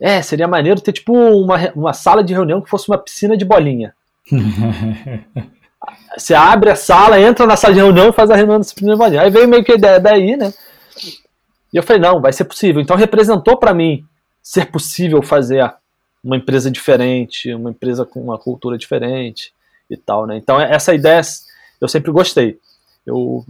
é, 0.00 0.22
seria 0.22 0.48
maneiro 0.48 0.80
ter 0.80 0.92
tipo 0.92 1.12
uma, 1.12 1.70
uma 1.72 1.92
sala 1.92 2.24
de 2.24 2.32
reunião 2.32 2.62
que 2.62 2.70
fosse 2.70 2.88
uma 2.88 2.96
piscina 2.96 3.36
de 3.36 3.44
bolinha. 3.44 3.94
Você 6.16 6.34
abre 6.34 6.70
a 6.70 6.76
sala, 6.76 7.20
entra 7.20 7.46
na 7.46 7.56
sala 7.56 7.74
de 7.74 7.80
reunião 7.80 8.08
e 8.08 8.12
faz 8.12 8.30
a 8.30 8.36
reunião 8.36 8.60
disciplina 8.60 8.92
evangelho. 8.92 9.22
Aí 9.22 9.30
veio 9.30 9.48
meio 9.48 9.64
que 9.64 9.72
a 9.72 9.76
ideia 9.76 10.00
daí, 10.00 10.36
né? 10.36 10.52
E 11.72 11.76
eu 11.76 11.82
falei, 11.82 12.02
não, 12.02 12.20
vai 12.20 12.32
ser 12.32 12.44
possível. 12.44 12.82
Então 12.82 12.96
representou 12.96 13.56
para 13.56 13.72
mim 13.72 14.04
ser 14.42 14.66
possível 14.70 15.22
fazer 15.22 15.72
uma 16.22 16.36
empresa 16.36 16.70
diferente, 16.70 17.54
uma 17.54 17.70
empresa 17.70 18.04
com 18.04 18.20
uma 18.20 18.38
cultura 18.38 18.76
diferente 18.76 19.52
e 19.88 19.96
tal, 19.96 20.26
né? 20.26 20.36
Então 20.36 20.60
essa 20.60 20.94
ideia 20.94 21.20
eu 21.80 21.88
sempre 21.88 22.10
gostei. 22.10 22.58
Eu, 23.06 23.44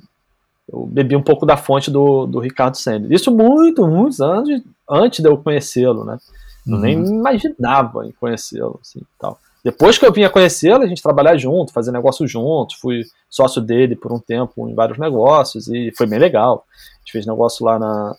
eu 0.72 0.86
bebi 0.86 1.16
um 1.16 1.22
pouco 1.22 1.44
da 1.44 1.56
fonte 1.56 1.90
do, 1.90 2.26
do 2.26 2.38
Ricardo 2.38 2.76
Sandler. 2.76 3.12
Isso 3.12 3.34
muito, 3.34 3.86
muitos 3.86 4.20
anos 4.20 4.62
antes 4.88 5.20
de 5.20 5.28
eu 5.28 5.36
conhecê-lo, 5.36 6.04
né? 6.04 6.18
Eu 6.66 6.74
uhum. 6.74 6.80
nem 6.80 7.04
imaginava 7.04 8.06
em 8.06 8.12
conhecê-lo, 8.12 8.78
assim, 8.80 9.00
tal. 9.18 9.38
Depois 9.62 9.98
que 9.98 10.06
eu 10.06 10.12
vim 10.12 10.24
a 10.24 10.30
conhecê-lo, 10.30 10.82
a 10.82 10.86
gente 10.86 11.02
trabalhar 11.02 11.36
junto, 11.36 11.72
fazer 11.72 11.92
negócio 11.92 12.26
juntos, 12.26 12.76
fui 12.76 13.02
sócio 13.28 13.60
dele 13.60 13.94
por 13.94 14.12
um 14.12 14.18
tempo 14.18 14.68
em 14.68 14.74
vários 14.74 14.98
negócios 14.98 15.68
e 15.68 15.92
foi 15.96 16.06
bem 16.06 16.18
legal. 16.18 16.64
A 16.96 16.98
gente 17.00 17.12
fez 17.12 17.26
negócio 17.26 17.64
lá 17.64 17.78
na. 17.78 18.16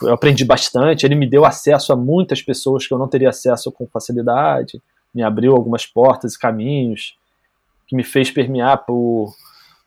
Eu 0.00 0.12
aprendi 0.12 0.44
bastante, 0.44 1.06
ele 1.06 1.14
me 1.14 1.26
deu 1.28 1.44
acesso 1.44 1.92
a 1.92 1.96
muitas 1.96 2.42
pessoas 2.42 2.86
que 2.86 2.92
eu 2.92 2.98
não 2.98 3.08
teria 3.08 3.30
acesso 3.30 3.72
com 3.72 3.86
facilidade, 3.86 4.80
me 5.14 5.22
abriu 5.22 5.52
algumas 5.52 5.86
portas 5.86 6.34
e 6.34 6.38
caminhos, 6.38 7.16
que 7.86 7.96
me 7.96 8.04
fez 8.04 8.30
permear 8.30 8.84
por, 8.84 9.34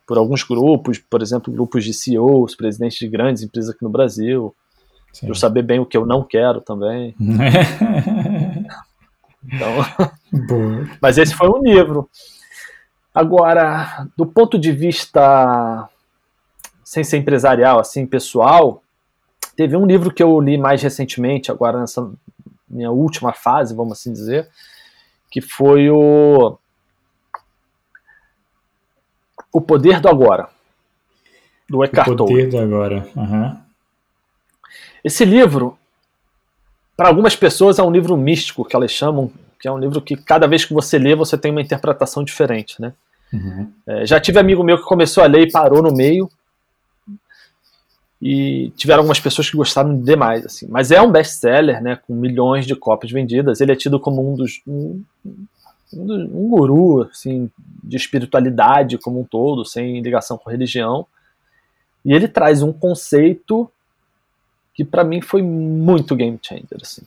por 0.07 0.17
alguns 0.17 0.41
grupos, 0.41 0.97
por 0.97 1.21
exemplo, 1.21 1.53
grupos 1.53 1.85
de 1.85 1.93
CEOs, 1.93 2.55
presidentes 2.55 2.97
de 2.97 3.07
grandes 3.07 3.43
empresas 3.43 3.69
aqui 3.69 3.83
no 3.83 3.89
Brasil, 3.89 4.55
para 5.19 5.29
eu 5.29 5.35
saber 5.35 5.61
bem 5.61 5.79
o 5.79 5.85
que 5.85 5.95
eu 5.95 6.05
não 6.05 6.23
quero 6.23 6.59
também. 6.59 7.15
Então, 9.41 9.73
mas 11.01 11.17
esse 11.17 11.33
foi 11.33 11.49
um 11.49 11.61
livro. 11.61 12.09
Agora, 13.13 14.07
do 14.15 14.25
ponto 14.25 14.57
de 14.57 14.71
vista 14.71 15.89
sem 16.83 17.03
ser 17.03 17.17
empresarial, 17.17 17.79
assim, 17.79 18.05
pessoal, 18.05 18.81
Teve 19.59 19.75
um 19.75 19.85
livro 19.85 20.09
que 20.13 20.23
eu 20.23 20.39
li 20.39 20.57
mais 20.57 20.81
recentemente, 20.81 21.51
agora 21.51 21.81
nessa 21.81 22.09
minha 22.65 22.91
última 22.91 23.33
fase, 23.33 23.75
vamos 23.75 23.91
assim 23.91 24.13
dizer, 24.13 24.47
que 25.29 25.41
foi 25.41 25.89
o 25.89 26.57
O 29.51 29.59
Poder 29.59 29.99
do 29.99 30.07
Agora, 30.07 30.47
do 31.69 31.83
Eckhart 31.83 32.07
Tolle. 32.07 32.21
O 32.21 32.25
Poder 32.25 32.49
do 32.49 32.57
Agora, 32.57 33.05
uhum. 33.13 33.57
Esse 35.03 35.25
livro, 35.25 35.77
para 36.95 37.09
algumas 37.09 37.35
pessoas, 37.35 37.77
é 37.79 37.83
um 37.83 37.91
livro 37.91 38.15
místico, 38.15 38.63
que 38.63 38.77
elas 38.77 38.91
chamam, 38.91 39.29
que 39.59 39.67
é 39.67 39.71
um 39.71 39.77
livro 39.77 40.01
que 40.01 40.15
cada 40.15 40.47
vez 40.47 40.65
que 40.65 40.73
você 40.73 40.97
lê, 40.97 41.15
você 41.15 41.37
tem 41.37 41.51
uma 41.51 41.61
interpretação 41.61 42.23
diferente, 42.23 42.81
né? 42.81 42.93
Uhum. 43.31 43.71
É, 43.85 44.05
já 44.05 44.19
tive 44.19 44.39
amigo 44.39 44.63
meu 44.63 44.77
que 44.77 44.85
começou 44.85 45.23
a 45.23 45.27
ler 45.27 45.47
e 45.47 45.51
parou 45.51 45.83
no 45.83 45.93
meio, 45.93 46.29
e 48.21 48.71
tiveram 48.75 49.01
algumas 49.01 49.19
pessoas 49.19 49.49
que 49.49 49.55
gostaram 49.55 49.99
demais, 50.01 50.45
assim. 50.45 50.67
Mas 50.67 50.91
é 50.91 51.01
um 51.01 51.11
best-seller, 51.11 51.81
né, 51.81 51.95
com 51.95 52.13
milhões 52.13 52.65
de 52.65 52.75
cópias 52.75 53.11
vendidas. 53.11 53.61
Ele 53.61 53.71
é 53.71 53.75
tido 53.75 53.99
como 53.99 54.29
um 54.29 54.35
dos 54.35 54.61
um, 54.67 55.01
um, 55.93 56.13
um 56.13 56.49
guru, 56.49 57.03
assim, 57.03 57.49
de 57.83 57.95
espiritualidade 57.95 58.97
como 58.97 59.21
um 59.21 59.23
todo, 59.23 59.63
sem 59.63 60.01
ligação 60.01 60.37
com 60.37 60.49
religião. 60.49 61.07
E 62.03 62.13
ele 62.13 62.27
traz 62.27 62.61
um 62.61 62.73
conceito 62.73 63.71
que 64.73 64.83
para 64.83 65.03
mim 65.03 65.21
foi 65.21 65.41
muito 65.41 66.15
game 66.15 66.39
changer, 66.41 66.79
assim, 66.81 67.03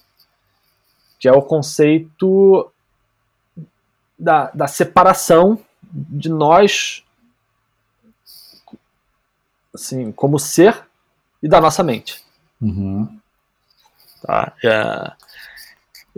que 1.22 1.28
é 1.28 1.32
o 1.32 1.40
conceito 1.40 2.68
da, 4.18 4.50
da 4.50 4.66
separação 4.66 5.56
de 5.80 6.28
nós, 6.28 7.04
assim, 9.72 10.10
como 10.10 10.36
ser 10.40 10.84
e 11.40 11.48
da 11.48 11.60
nossa 11.60 11.84
mente. 11.84 12.20
Uhum. 12.60 13.20
Tá? 14.20 14.52
É, 14.64 15.12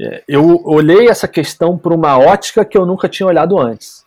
é, 0.00 0.24
eu 0.26 0.64
olhei 0.64 1.10
essa 1.10 1.28
questão 1.28 1.76
por 1.76 1.92
uma 1.92 2.18
ótica 2.18 2.64
que 2.64 2.78
eu 2.78 2.86
nunca 2.86 3.06
tinha 3.06 3.26
olhado 3.26 3.58
antes. 3.58 4.06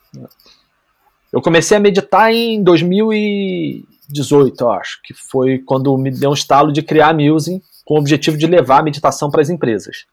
Eu 1.31 1.43
comecei 1.43 1.77
a 1.77 1.79
meditar 1.79 2.33
em 2.33 2.63
2018, 2.63 4.61
eu 4.61 4.71
acho, 4.71 4.99
que 5.03 5.13
foi 5.13 5.59
quando 5.59 5.95
me 5.95 6.09
deu 6.09 6.31
um 6.31 6.33
estalo 6.33 6.73
de 6.73 6.81
criar 6.81 7.09
a 7.09 7.13
Musing 7.13 7.61
com 7.85 7.93
o 7.93 7.99
objetivo 7.99 8.35
de 8.35 8.47
levar 8.47 8.79
a 8.79 8.83
meditação 8.83 9.29
para 9.29 9.43
as 9.43 9.49
empresas. 9.51 10.07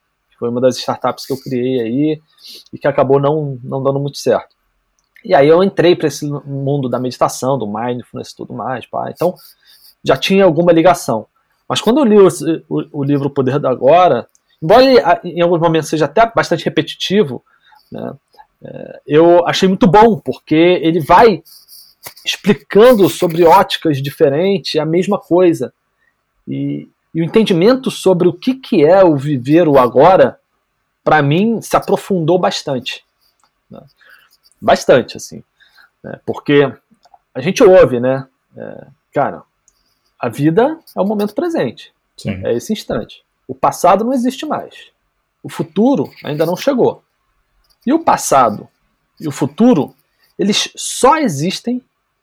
Foi 0.44 0.50
uma 0.50 0.60
das 0.60 0.76
startups 0.76 1.24
que 1.24 1.32
eu 1.32 1.40
criei 1.40 1.80
aí 1.80 2.22
e 2.70 2.78
que 2.78 2.86
acabou 2.86 3.18
não, 3.18 3.58
não 3.64 3.82
dando 3.82 3.98
muito 3.98 4.18
certo. 4.18 4.54
E 5.24 5.34
aí 5.34 5.48
eu 5.48 5.64
entrei 5.64 5.96
para 5.96 6.06
esse 6.06 6.26
mundo 6.26 6.86
da 6.86 7.00
meditação, 7.00 7.58
do 7.58 7.66
mindfulness 7.66 8.30
e 8.30 8.36
tudo 8.36 8.52
mais. 8.52 8.84
Pá. 8.84 9.10
Então, 9.10 9.34
já 10.04 10.18
tinha 10.18 10.44
alguma 10.44 10.70
ligação. 10.70 11.26
Mas 11.66 11.80
quando 11.80 12.00
eu 12.00 12.04
li 12.04 12.18
o, 12.18 12.28
o, 12.68 13.00
o 13.00 13.02
livro 13.02 13.28
O 13.28 13.30
Poder 13.30 13.58
da 13.58 13.70
Agora, 13.70 14.28
embora 14.62 14.84
ele 14.84 15.00
em 15.24 15.40
alguns 15.40 15.60
momentos 15.60 15.88
seja 15.88 16.04
até 16.04 16.30
bastante 16.30 16.66
repetitivo, 16.66 17.42
né, 17.90 18.12
é, 18.62 19.00
eu 19.06 19.46
achei 19.46 19.66
muito 19.66 19.86
bom, 19.86 20.18
porque 20.18 20.54
ele 20.54 21.00
vai 21.00 21.42
explicando 22.22 23.08
sobre 23.08 23.44
óticas 23.44 23.96
diferentes 24.02 24.78
a 24.78 24.84
mesma 24.84 25.18
coisa. 25.18 25.72
E, 26.46 26.86
e 27.14 27.20
o 27.20 27.24
entendimento 27.24 27.90
sobre 27.90 28.26
o 28.26 28.32
que, 28.32 28.54
que 28.54 28.84
é 28.84 29.04
o 29.04 29.16
viver 29.16 29.68
o 29.68 29.78
agora, 29.78 30.40
para 31.02 31.22
mim, 31.22 31.62
se 31.62 31.76
aprofundou 31.76 32.38
bastante. 32.38 33.04
Né? 33.70 33.80
Bastante, 34.60 35.16
assim. 35.16 35.42
Né? 36.02 36.18
Porque 36.26 36.72
a 37.32 37.40
gente 37.40 37.62
ouve, 37.62 38.00
né? 38.00 38.26
É, 38.56 38.86
cara, 39.12 39.42
a 40.18 40.28
vida 40.28 40.78
é 40.96 41.00
o 41.00 41.06
momento 41.06 41.34
presente. 41.34 41.92
Sim. 42.16 42.44
É 42.44 42.52
esse 42.52 42.72
instante. 42.72 43.22
O 43.46 43.54
passado 43.54 44.04
não 44.04 44.12
existe 44.12 44.44
mais. 44.44 44.90
O 45.42 45.48
futuro 45.48 46.10
ainda 46.24 46.44
não 46.44 46.56
chegou. 46.56 47.04
E 47.86 47.92
o 47.92 48.02
passado 48.02 48.68
e 49.20 49.28
o 49.28 49.32
futuro, 49.32 49.94
eles 50.38 50.70
só 50.74 51.16
existem 51.18 51.82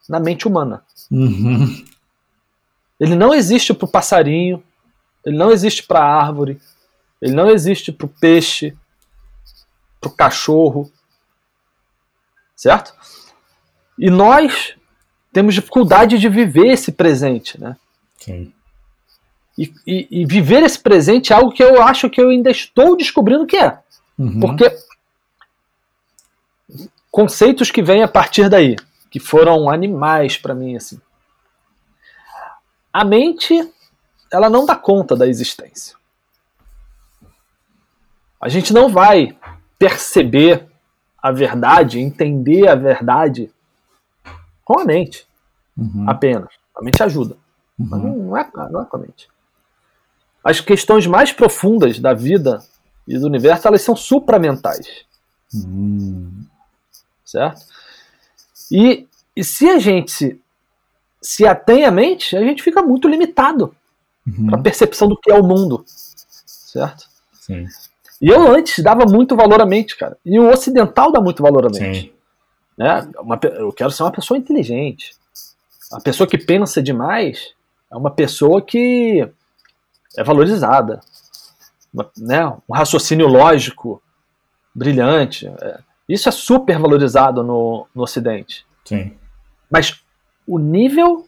na 0.10 0.20
mente 0.20 0.48
humana. 0.48 0.84
Uhum. 1.10 1.86
Ele 3.00 3.16
não 3.16 3.34
existe 3.34 3.74
para 3.74 3.86
o 3.86 3.92
passarinho, 3.92 4.62
ele 5.26 5.38
não 5.38 5.52
existe 5.52 5.84
para 5.84 6.00
a 6.00 6.22
árvore, 6.22 6.60
ele 7.22 7.34
não 7.34 7.50
existe 7.50 7.92
para 7.92 8.06
o 8.06 8.10
peixe, 8.10 8.76
para 10.00 10.10
o 10.10 10.14
cachorro. 10.14 10.92
Certo? 12.56 12.94
E 13.98 14.10
nós 14.10 14.76
temos 15.32 15.54
dificuldade 15.54 16.18
de 16.18 16.30
viver 16.30 16.68
esse 16.68 16.92
presente, 16.92 17.60
né? 17.60 17.78
Sim. 18.18 18.54
E, 19.58 19.74
e, 19.86 20.08
e, 20.22 20.26
viver 20.26 20.64
esse 20.64 20.80
presente 20.80 21.34
é 21.34 21.36
algo 21.36 21.52
que 21.52 21.62
eu 21.62 21.82
acho 21.82 22.10
que 22.10 22.22
eu 22.22 22.30
ainda 22.30 22.50
estou 22.50 22.96
descobrindo 22.96 23.44
o 23.44 23.48
que 23.48 23.58
é. 23.58 23.80
Uhum. 24.18 24.40
Porque 24.40 24.72
conceitos 27.12 27.70
que 27.70 27.84
vêm 27.84 28.02
a 28.02 28.08
partir 28.08 28.50
daí, 28.50 28.76
que 29.10 29.20
foram 29.20 29.70
animais 29.70 30.38
para 30.38 30.56
mim, 30.56 30.76
assim. 30.76 31.00
A 32.94 33.04
mente, 33.04 33.70
ela 34.32 34.50
não 34.50 34.66
dá 34.66 34.76
conta 34.76 35.16
da 35.16 35.28
existência. 35.28 35.96
A 38.40 38.50
gente 38.50 38.74
não 38.74 38.90
vai 38.90 39.38
perceber 39.78 40.68
a 41.22 41.32
verdade, 41.32 42.00
entender 42.00 42.68
a 42.68 42.76
verdade 42.76 43.52
com 44.64 44.80
a 44.80 44.86
mente 44.86 45.28
uhum. 45.78 46.10
apenas. 46.10 46.50
A 46.76 46.82
mente 46.82 47.04
ajuda. 47.04 47.36
Uhum. 47.78 47.88
Mas 47.90 48.02
não 48.02 48.38
é, 48.38 48.50
não 48.72 48.82
é 48.82 48.86
com 48.86 48.98
a 48.98 49.00
mente. 49.00 49.30
As 50.44 50.60
questões 50.60 51.06
mais 51.06 51.32
profundas 51.32 52.00
da 52.00 52.14
vida 52.14 52.64
e 53.08 53.18
do 53.20 53.28
universo, 53.28 53.68
elas 53.68 53.82
são 53.82 53.96
supramentais. 53.96 55.06
Uhum. 55.54 56.46
Certo? 57.24 57.62
E, 58.72 59.08
e 59.36 59.44
se 59.44 59.70
a 59.70 59.78
gente 59.78 60.12
se, 60.12 60.42
se 61.22 61.46
atém 61.46 61.86
à 61.86 61.92
mente, 61.92 62.36
a 62.36 62.42
gente 62.42 62.64
fica 62.64 62.82
muito 62.82 63.08
limitado 63.08 63.76
uhum. 64.28 64.48
para 64.48 64.60
a 64.60 64.62
percepção 64.62 65.08
do 65.08 65.18
que 65.18 65.32
é 65.32 65.36
o 65.36 65.44
mundo. 65.44 65.84
Certo? 65.86 67.06
Sim. 67.34 67.68
E 68.22 68.28
eu 68.28 68.52
antes 68.54 68.84
dava 68.84 69.06
muito 69.06 69.36
valor 69.36 69.62
à 69.62 69.66
mente, 69.66 69.98
cara. 69.98 70.18
E 70.24 70.40
o 70.40 70.50
ocidental 70.50 71.12
dá 71.12 71.20
muito 71.20 71.42
valor 71.42 71.66
à 71.66 71.70
mente. 71.70 72.02
Sim. 72.02 72.12
Né? 72.78 73.10
Uma, 73.20 73.40
eu 73.44 73.72
quero 73.74 73.92
ser 73.92 74.04
uma 74.04 74.12
pessoa 74.12 74.38
inteligente. 74.38 75.16
A 75.92 76.00
pessoa 76.00 76.28
que 76.28 76.38
pensa 76.38 76.82
demais 76.82 77.54
é 77.92 77.96
uma 77.96 78.12
pessoa 78.12 78.62
que 78.62 79.28
é 80.16 80.24
valorizada. 80.24 81.02
Uma, 81.94 82.10
né? 82.18 82.46
Um 82.48 82.74
raciocínio 82.74 83.28
lógico 83.28 84.02
brilhante. 84.74 85.48
É, 85.48 85.80
isso 86.08 86.30
é 86.30 86.32
super 86.32 86.78
valorizado 86.78 87.44
no, 87.44 87.88
no 87.94 88.04
Ocidente. 88.04 88.66
Sim. 88.86 89.14
Mas 89.70 90.02
o 90.48 90.60
nível 90.60 91.28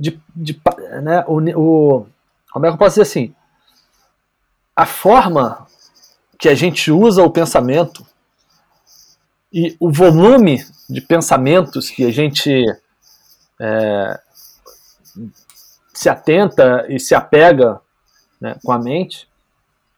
de. 0.00 0.18
de 0.34 0.58
né, 1.02 1.22
o, 1.28 1.38
o, 1.60 2.06
como 2.50 2.66
é 2.66 2.68
que 2.70 2.74
eu 2.74 2.78
posso 2.78 2.94
dizer 2.94 3.02
assim? 3.02 3.34
A 4.74 4.86
forma 4.86 5.66
que 6.38 6.48
a 6.48 6.54
gente 6.54 6.90
usa 6.90 7.22
o 7.22 7.30
pensamento 7.30 8.04
e 9.52 9.76
o 9.78 9.92
volume 9.92 10.64
de 10.88 11.02
pensamentos 11.02 11.90
que 11.90 12.04
a 12.06 12.10
gente 12.10 12.64
é, 13.60 14.20
se 15.92 16.08
atenta 16.08 16.86
e 16.88 16.98
se 16.98 17.14
apega 17.14 17.80
né, 18.40 18.56
com 18.64 18.72
a 18.72 18.78
mente, 18.78 19.28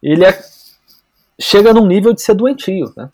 ele 0.02 0.24
é, 0.24 0.42
chega 1.40 1.72
num 1.72 1.86
nível 1.86 2.12
de 2.12 2.22
ser 2.22 2.34
doentio. 2.34 2.92
Né? 2.96 3.08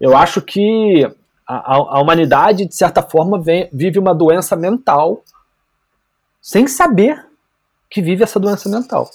Eu 0.00 0.16
acho 0.16 0.40
que 0.40 1.04
a, 1.44 1.74
a 1.74 2.00
humanidade, 2.00 2.66
de 2.66 2.74
certa 2.74 3.02
forma, 3.02 3.40
vem, 3.40 3.68
vive 3.72 3.98
uma 3.98 4.14
doença 4.14 4.54
mental 4.54 5.24
sem 6.40 6.66
saber 6.66 7.26
que 7.88 8.00
vive 8.00 8.22
essa 8.22 8.40
doença 8.40 8.68
mental. 8.68 9.10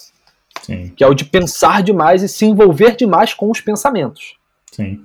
Sim. 0.62 0.92
Que 0.96 1.04
é 1.04 1.06
o 1.06 1.14
de 1.14 1.24
pensar 1.24 1.82
demais 1.82 2.22
e 2.22 2.28
se 2.28 2.44
envolver 2.44 2.96
demais 2.96 3.34
com 3.34 3.50
os 3.50 3.60
pensamentos. 3.60 4.36
Sim. 4.72 5.04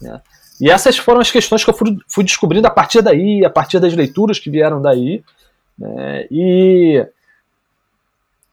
Né? 0.00 0.20
E 0.60 0.70
essas 0.70 0.98
foram 0.98 1.20
as 1.20 1.30
questões 1.30 1.64
que 1.64 1.70
eu 1.70 1.74
fui, 1.74 1.96
fui, 2.08 2.24
descobrindo 2.24 2.66
a 2.66 2.70
partir 2.70 3.00
daí, 3.00 3.44
a 3.44 3.50
partir 3.50 3.78
das 3.78 3.94
leituras 3.94 4.38
que 4.38 4.50
vieram 4.50 4.82
daí. 4.82 5.22
Né? 5.78 6.26
E, 6.30 7.06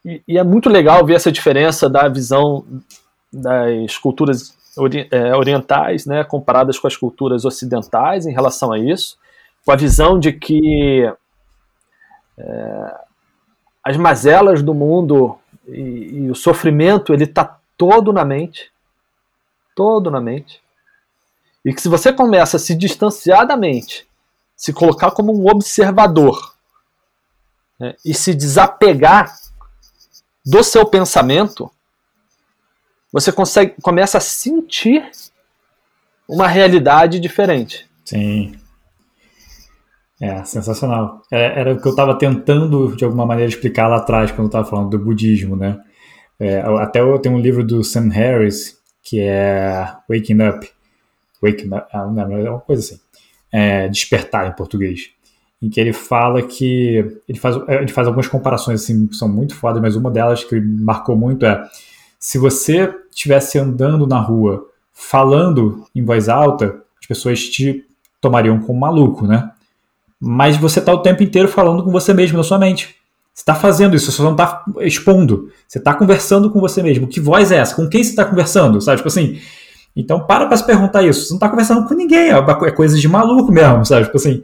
e, 0.05 0.21
e, 0.27 0.37
é 0.37 0.43
muito 0.43 0.69
legal 0.69 1.03
ver 1.05 1.15
essa 1.15 1.31
diferença 1.31 1.89
da 1.89 2.07
visão 2.07 2.65
das 3.33 3.97
culturas 3.97 4.55
ori 4.77 5.07
é, 5.11 5.35
orientais, 5.35 6.05
né, 6.05 6.23
comparadas 6.23 6.77
com 6.77 6.87
as 6.87 6.95
culturas 6.95 7.45
ocidentais 7.45 8.25
em 8.25 8.33
relação 8.33 8.71
a 8.71 8.79
isso, 8.79 9.17
com 9.65 9.71
a 9.71 9.75
visão 9.75 10.19
de 10.19 10.31
que 10.33 11.11
é, 12.37 12.99
as 13.83 13.97
mazelas 13.97 14.61
do 14.61 14.73
mundo 14.73 15.37
e, 15.67 16.25
e 16.25 16.31
o 16.31 16.35
sofrimento 16.35 17.13
ele 17.13 17.25
está 17.25 17.59
todo 17.77 18.11
na 18.13 18.25
mente, 18.25 18.71
todo 19.75 20.09
na 20.09 20.21
mente 20.21 20.63
e 21.65 21.73
que 21.73 21.81
se 21.81 21.89
você 21.89 22.13
começa 22.13 22.57
a 22.57 22.59
se 22.59 22.75
distanciar 22.75 23.47
da 23.47 23.57
mente, 23.57 24.07
se 24.55 24.71
colocar 24.71 25.09
como 25.09 25.35
um 25.35 25.49
observador 25.49 26.55
né, 27.79 27.95
e 28.05 28.13
se 28.13 28.35
desapegar 28.35 29.35
do 30.45 30.63
seu 30.63 30.85
pensamento, 30.85 31.71
você 33.11 33.31
consegue 33.31 33.73
começa 33.81 34.19
a 34.19 34.21
sentir 34.21 35.09
uma 36.29 36.47
realidade 36.47 37.19
diferente. 37.19 37.89
Sim. 38.05 38.59
É, 40.21 40.43
sensacional. 40.45 41.21
É, 41.31 41.59
era 41.59 41.73
o 41.73 41.81
que 41.81 41.87
eu 41.87 41.91
estava 41.91 42.17
tentando, 42.17 42.95
de 42.95 43.03
alguma 43.03 43.25
maneira, 43.25 43.49
explicar 43.49 43.87
lá 43.87 43.97
atrás, 43.97 44.31
quando 44.31 44.43
eu 44.43 44.47
estava 44.47 44.65
falando 44.65 44.89
do 44.89 44.99
budismo, 44.99 45.55
né? 45.55 45.77
É, 46.39 46.59
até 46.79 47.01
eu 47.01 47.19
tenho 47.19 47.35
um 47.35 47.39
livro 47.39 47.63
do 47.65 47.83
Sam 47.83 48.09
Harris, 48.09 48.77
que 49.03 49.19
é 49.19 49.87
Waking 50.09 50.41
Up. 50.41 50.69
Waking 51.43 51.67
Up, 51.67 51.87
ah, 51.93 52.07
é 52.17 52.49
uma 52.49 52.59
coisa 52.61 52.81
assim. 52.81 53.01
É, 53.51 53.87
despertar 53.87 54.47
em 54.47 54.55
português. 54.55 55.11
Em 55.61 55.69
que 55.69 55.79
ele 55.79 55.93
fala 55.93 56.41
que. 56.41 57.19
Ele 57.27 57.39
faz, 57.39 57.55
ele 57.67 57.87
faz 57.87 58.07
algumas 58.07 58.27
comparações 58.27 58.83
assim, 58.83 59.07
que 59.07 59.15
são 59.15 59.29
muito 59.29 59.55
fodas, 59.55 59.81
mas 59.81 59.95
uma 59.95 60.11
delas 60.11 60.43
que 60.43 60.59
marcou 60.59 61.15
muito 61.15 61.45
é: 61.45 61.63
se 62.19 62.37
você 62.37 62.93
estivesse 63.09 63.57
andando 63.57 64.05
na 64.05 64.19
rua 64.19 64.67
falando 64.93 65.85
em 65.93 66.03
voz 66.03 66.29
alta, 66.29 66.81
as 66.99 67.05
pessoas 67.05 67.43
te 67.49 67.85
tomariam 68.19 68.59
como 68.59 68.79
maluco, 68.79 69.27
né? 69.27 69.51
Mas 70.27 70.57
você 70.57 70.79
está 70.79 70.91
o 70.91 71.03
tempo 71.03 71.21
inteiro 71.21 71.47
falando 71.47 71.83
com 71.83 71.91
você 71.91 72.11
mesmo 72.11 72.35
na 72.35 72.43
sua 72.43 72.57
mente. 72.57 72.95
Você 73.31 73.43
está 73.43 73.53
fazendo 73.53 73.95
isso, 73.95 74.11
você 74.11 74.23
não 74.23 74.31
está 74.31 74.63
expondo. 74.79 75.51
Você 75.67 75.77
está 75.77 75.93
conversando 75.93 76.49
com 76.49 76.59
você 76.59 76.81
mesmo. 76.81 77.05
Que 77.05 77.19
voz 77.19 77.51
é 77.51 77.57
essa? 77.57 77.75
Com 77.75 77.87
quem 77.87 78.03
você 78.03 78.09
está 78.09 78.25
conversando? 78.25 78.81
Sabe? 78.81 78.97
Tipo 78.97 79.09
assim. 79.09 79.39
Então 79.95 80.25
para 80.25 80.47
para 80.47 80.57
se 80.57 80.65
perguntar 80.65 81.03
isso. 81.03 81.25
Você 81.25 81.29
não 81.29 81.37
está 81.37 81.47
conversando 81.47 81.87
com 81.87 81.93
ninguém. 81.93 82.31
É, 82.31 82.37
é 82.37 82.71
coisa 82.71 82.97
de 82.97 83.07
maluco 83.07 83.51
mesmo, 83.51 83.85
sabe? 83.85 84.05
Tipo 84.05 84.17
assim. 84.17 84.41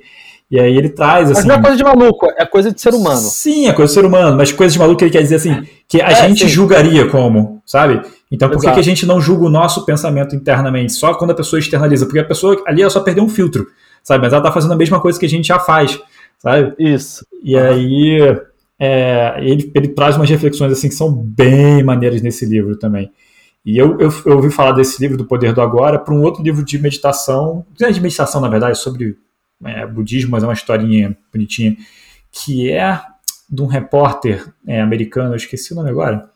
E 0.52 0.60
aí 0.60 0.78
ele 0.78 0.90
traz 0.90 1.32
assim. 1.32 1.40
Mas 1.40 1.45
não 1.45 1.56
é 1.56 1.62
coisa 1.62 1.78
de 1.78 1.84
maluco, 1.84 2.28
é 2.38 2.45
coisa 2.45 2.72
de 2.72 2.80
ser 2.80 2.94
humano. 2.94 3.22
Sim, 3.22 3.68
é 3.68 3.74
coisa 3.74 3.90
de 3.90 3.99
ser 3.99 4.06
humano, 4.06 4.38
mas 4.38 4.52
coisa 4.52 4.74
de 4.74 4.78
maluco 4.78 5.02
ele 5.02 5.10
quer 5.10 5.22
dizer 5.22 5.36
assim, 5.36 5.64
que 5.88 6.02
a 6.02 6.12
é, 6.12 6.28
gente 6.28 6.41
sim. 6.41 6.49
julgaria 6.49 7.08
como, 7.08 7.62
sabe? 7.66 8.02
Então 8.30 8.49
por 8.49 8.60
que, 8.60 8.70
que 8.70 8.80
a 8.80 8.84
gente 8.84 9.06
não 9.06 9.22
julga 9.22 9.45
o 9.45 9.49
nosso 9.49 9.86
pensamento 9.86 10.36
internamente? 10.36 10.91
Só 10.91 11.14
quando 11.14 11.32
a 11.32 11.36
pessoa 11.36 11.58
externaliza? 11.58 12.06
Porque 12.06 12.20
a 12.20 12.26
pessoa 12.26 12.62
ali 12.68 12.82
ela 12.82 12.91
só 12.91 12.99
perdeu 12.99 13.24
um 13.24 13.30
filtro, 13.30 13.66
sabe? 14.03 14.23
Mas 14.23 14.34
ela 14.34 14.41
está 14.41 14.52
fazendo 14.52 14.73
a 14.73 14.78
mesma 14.78 14.99
coisa 14.99 15.19
que 15.19 15.26
a 15.26 15.30
gente 15.30 15.48
já 15.48 15.60
faz, 15.60 15.99
sabe? 16.40 16.73
Isso. 16.80 17.26
E 17.44 17.57
aí 17.57 18.19
é, 18.80 19.36
ele, 19.40 19.72
ele 19.76 19.88
traz 19.90 20.15
umas 20.15 20.30
reflexões 20.30 20.72
assim 20.72 20.90
que 20.90 20.95
são 20.95 21.11
bem 21.14 21.84
maneiras 21.84 22.22
nesse 22.22 22.45
livro 22.45 22.76
também. 22.78 23.11
E 23.64 23.78
eu, 23.78 23.99
eu, 23.99 24.10
eu 24.26 24.36
ouvi 24.38 24.49
falar 24.49 24.72
desse 24.72 24.99
livro 24.99 25.18
do 25.18 25.26
Poder 25.26 25.53
do 25.53 25.61
Agora 25.61 25.99
para 25.99 26.14
um 26.14 26.23
outro 26.23 26.41
livro 26.41 26.65
de 26.65 26.80
meditação, 26.80 27.65
é 27.80 27.91
de 27.91 28.02
meditação 28.02 28.41
na 28.41 28.49
verdade, 28.49 28.78
sobre 28.78 29.18
é, 29.64 29.86
budismo, 29.86 30.32
mas 30.32 30.44
é 30.44 30.48
uma 30.48 30.53
historinha 30.53 31.15
bonitinha, 31.32 31.78
que 32.32 32.72
é 32.72 32.99
de 33.49 33.61
um 33.61 33.68
repórter 33.68 34.52
é, 34.65 34.82
americano, 34.82 35.34
eu 35.34 35.38
esqueci 35.38 35.73
o 35.73 35.76
nome 35.76 35.90
agora. 35.90 36.30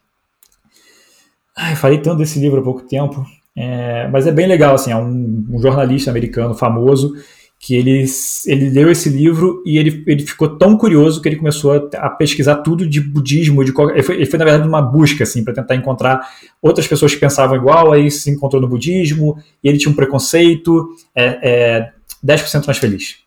Ai, 1.58 1.76
falei 1.76 2.00
tanto 2.00 2.18
desse 2.18 2.38
livro 2.38 2.60
há 2.60 2.64
pouco 2.64 2.82
tempo, 2.82 3.26
é, 3.56 4.08
mas 4.10 4.28
é 4.28 4.32
bem 4.32 4.46
legal, 4.46 4.76
assim, 4.76 4.92
é 4.92 4.96
um, 4.96 5.46
um, 5.50 5.60
jornalista 5.60 6.12
americano 6.12 6.54
famoso 6.54 7.16
que 7.60 7.76
ele, 7.76 8.06
ele 8.46 8.70
leu 8.70 8.92
esse 8.92 9.10
livro 9.10 9.64
e 9.66 9.78
ele, 9.78 10.04
ele 10.06 10.26
ficou 10.26 10.58
tão 10.58 10.78
curioso 10.78 11.22
que 11.22 11.28
ele 11.28 11.38
começou 11.38 11.74
a, 11.74 12.06
a 12.06 12.10
pesquisar 12.10 12.58
tudo 12.58 12.88
de 12.88 13.02
budismo, 13.02 13.64
de 13.64 13.72
ele, 13.72 14.04
foi, 14.04 14.16
ele 14.16 14.26
foi, 14.26 14.38
na 14.38 14.46
verdade, 14.46 14.68
uma 14.68 14.82
busca, 14.82 15.24
assim, 15.24 15.44
para 15.44 15.54
tentar 15.54 15.76
encontrar 15.76 16.28
outras 16.62 16.88
pessoas 16.88 17.14
que 17.14 17.20
pensavam 17.20 17.56
igual, 17.58 17.92
aí 17.92 18.12
se 18.12 18.30
encontrou 18.30 18.62
no 18.62 18.68
budismo, 18.68 19.42
e 19.64 19.70
ele 19.70 19.78
tinha 19.78 19.92
um 19.92 19.96
preconceito, 19.96 20.96
é, 21.16 21.40
é 21.42 21.92
10% 22.24 22.66
mais 22.68 22.78
feliz. 22.78 23.18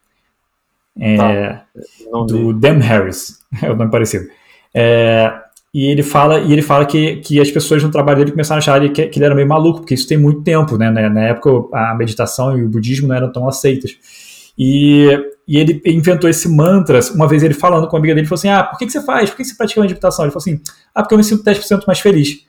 É, 1.01 1.17
tá. 1.17 1.65
do 2.27 2.53
Dan 2.53 2.79
Harris, 2.79 3.41
é 3.63 3.71
o 3.71 3.77
nome 3.77 3.91
parecido. 3.91 4.29
É, 4.75 5.33
e 5.73 5.87
ele 5.87 6.03
fala, 6.03 6.41
e 6.41 6.53
ele 6.53 6.63
fala 6.63 6.87
que, 6.87 7.17
que 7.17 7.41
as 7.41 7.51
pessoas 7.51 7.83
no 7.83 7.91
trabalho 7.91 8.19
dele 8.19 8.31
começaram 8.31 8.57
a 8.57 8.59
achar 8.59 8.81
que, 8.91 9.07
que 9.07 9.19
ele 9.19 9.27
era 9.27 9.35
meio 9.35 9.47
maluco, 9.47 9.81
porque 9.81 9.95
isso 9.95 10.09
tem 10.09 10.17
muito 10.17 10.43
tempo, 10.43 10.79
né? 10.79 10.91
Na 10.91 11.21
época 11.21 11.51
a 11.77 11.95
meditação 11.95 12.59
e 12.59 12.65
o 12.65 12.69
budismo 12.69 13.09
não 13.09 13.15
eram 13.15 13.31
tão 13.31 13.47
aceitas. 13.47 13.97
E, 14.59 15.07
e 15.47 15.59
ele 15.59 15.81
inventou 15.85 16.29
esse 16.29 16.49
mantra, 16.49 16.99
uma 17.15 17.29
vez 17.29 17.43
ele 17.43 17.55
falando 17.55 17.87
com 17.87 17.97
a 17.97 17.99
amiga 17.99 18.15
dele, 18.15 18.23
ele 18.23 18.29
falou 18.29 18.39
assim, 18.39 18.49
ah, 18.49 18.65
por 18.65 18.79
que, 18.79 18.87
que 18.87 18.93
você 18.93 19.03
faz? 19.03 19.31
Por 19.31 19.37
que, 19.37 19.43
que 19.43 19.49
você 19.51 19.57
pratica 19.57 19.81
meditação? 19.81 20.25
Ele 20.25 20.33
falou 20.33 20.43
assim, 20.43 20.61
ah, 20.95 21.03
porque 21.03 21.15
eu 21.15 21.19
me 21.19 21.25
sinto 21.25 21.45
10% 21.45 21.87
mais 21.87 22.01
feliz. 22.01 22.45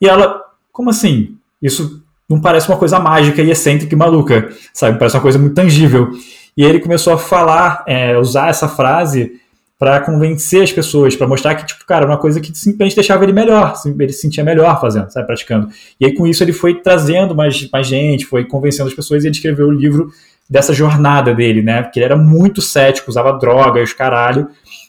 E 0.00 0.06
ela, 0.06 0.40
como 0.70 0.90
assim? 0.90 1.36
Isso 1.60 2.04
não 2.28 2.40
parece 2.40 2.68
uma 2.68 2.78
coisa 2.78 3.00
mágica 3.00 3.42
e 3.42 3.50
excêntrica 3.50 3.92
e 3.94 3.98
maluca, 3.98 4.50
sabe? 4.72 4.98
Parece 4.98 5.16
uma 5.16 5.22
coisa 5.22 5.38
muito 5.38 5.54
tangível. 5.54 6.10
E 6.56 6.62
ele 6.62 6.78
começou 6.78 7.12
a 7.12 7.18
falar, 7.18 7.84
é, 7.88 8.16
usar 8.16 8.48
essa 8.48 8.68
frase 8.68 9.40
para 9.80 9.98
convencer 9.98 10.62
as 10.62 10.70
pessoas, 10.70 11.16
para 11.16 11.26
mostrar 11.26 11.54
que, 11.54 11.64
tipo, 11.64 11.86
cara, 11.86 12.04
uma 12.04 12.18
coisa 12.18 12.38
que 12.38 12.54
simplesmente 12.54 12.94
deixava 12.94 13.24
ele 13.24 13.32
melhor, 13.32 13.72
ele 13.98 14.12
se 14.12 14.20
sentia 14.20 14.44
melhor 14.44 14.78
fazendo, 14.78 15.10
sabe, 15.10 15.26
praticando. 15.26 15.70
E 15.98 16.04
aí 16.04 16.14
com 16.14 16.26
isso 16.26 16.44
ele 16.44 16.52
foi 16.52 16.82
trazendo 16.82 17.34
mais, 17.34 17.66
mais 17.70 17.86
gente, 17.86 18.26
foi 18.26 18.44
convencendo 18.44 18.90
as 18.90 18.94
pessoas 18.94 19.24
e 19.24 19.28
ele 19.28 19.34
escreveu 19.34 19.68
o 19.68 19.72
livro 19.72 20.10
dessa 20.50 20.74
jornada 20.74 21.34
dele, 21.34 21.62
né? 21.62 21.80
Porque 21.80 21.98
ele 21.98 22.04
era 22.04 22.16
muito 22.16 22.60
cético, 22.60 23.10
usava 23.10 23.32
droga 23.38 23.82
os 23.82 23.94
caralho, 23.94 24.48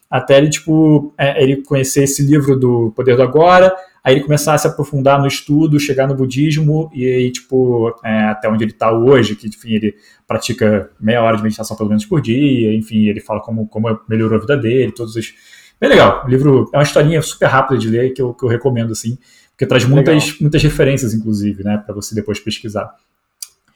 até 0.10 0.38
ele, 0.38 0.50
tipo, 0.50 1.14
é, 1.18 1.42
ele 1.42 1.64
conhecer 1.64 2.04
esse 2.04 2.22
livro 2.22 2.60
do 2.60 2.92
Poder 2.94 3.16
do 3.16 3.24
Agora, 3.24 3.74
aí 4.04 4.16
ele 4.16 4.24
começar 4.24 4.54
a 4.54 4.58
se 4.58 4.68
aprofundar 4.68 5.20
no 5.20 5.28
estudo, 5.28 5.80
chegar 5.80 6.08
no 6.08 6.16
budismo 6.16 6.90
e 6.94 7.06
aí, 7.06 7.32
tipo, 7.32 7.96
é, 8.04 8.26
até 8.26 8.50
onde 8.50 8.64
ele 8.64 8.72
está 8.72 8.92
hoje, 8.92 9.36
que, 9.36 9.48
enfim, 9.48 9.74
ele 9.74 9.96
pratica 10.28 10.90
meia 11.00 11.22
hora 11.22 11.38
de 11.38 11.44
meditação 11.44 11.78
pelo 11.78 11.90
menos 11.90 12.06
por 12.06 12.22
dia, 12.22 12.74
enfim, 12.74 13.08
ele 13.08 13.20
fala 13.20 13.40
como, 13.42 13.68
como 13.68 14.00
melhorou 14.10 14.38
a 14.38 14.42
vida 14.42 14.58
dele, 14.58 14.92
todos 14.92 15.16
os... 15.16 15.34
Bem 15.80 15.90
legal, 15.90 16.24
o 16.26 16.30
livro 16.30 16.70
é 16.74 16.78
uma 16.78 16.84
historinha 16.84 17.22
super 17.22 17.48
rápida 17.48 17.80
de 17.80 17.90
ler 17.90 18.14
que 18.14 18.22
eu, 18.22 18.34
que 18.34 18.44
eu 18.44 18.50
recomendo, 18.50 18.92
assim, 18.92 19.18
porque 19.52 19.66
traz 19.66 19.86
muitas, 19.86 20.40
muitas 20.40 20.64
referências, 20.64 21.14
inclusive, 21.14 21.64
né, 21.64 21.78
para 21.78 21.94
você 21.94 22.16
depois 22.16 22.40
pesquisar. 22.40 22.96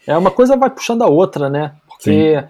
É, 0.08 0.18
uma 0.18 0.32
coisa 0.32 0.58
vai 0.58 0.70
puxando 0.70 1.04
a 1.04 1.08
outra, 1.08 1.50
né, 1.50 1.74
porque 1.88 2.40
Sim. 2.40 2.48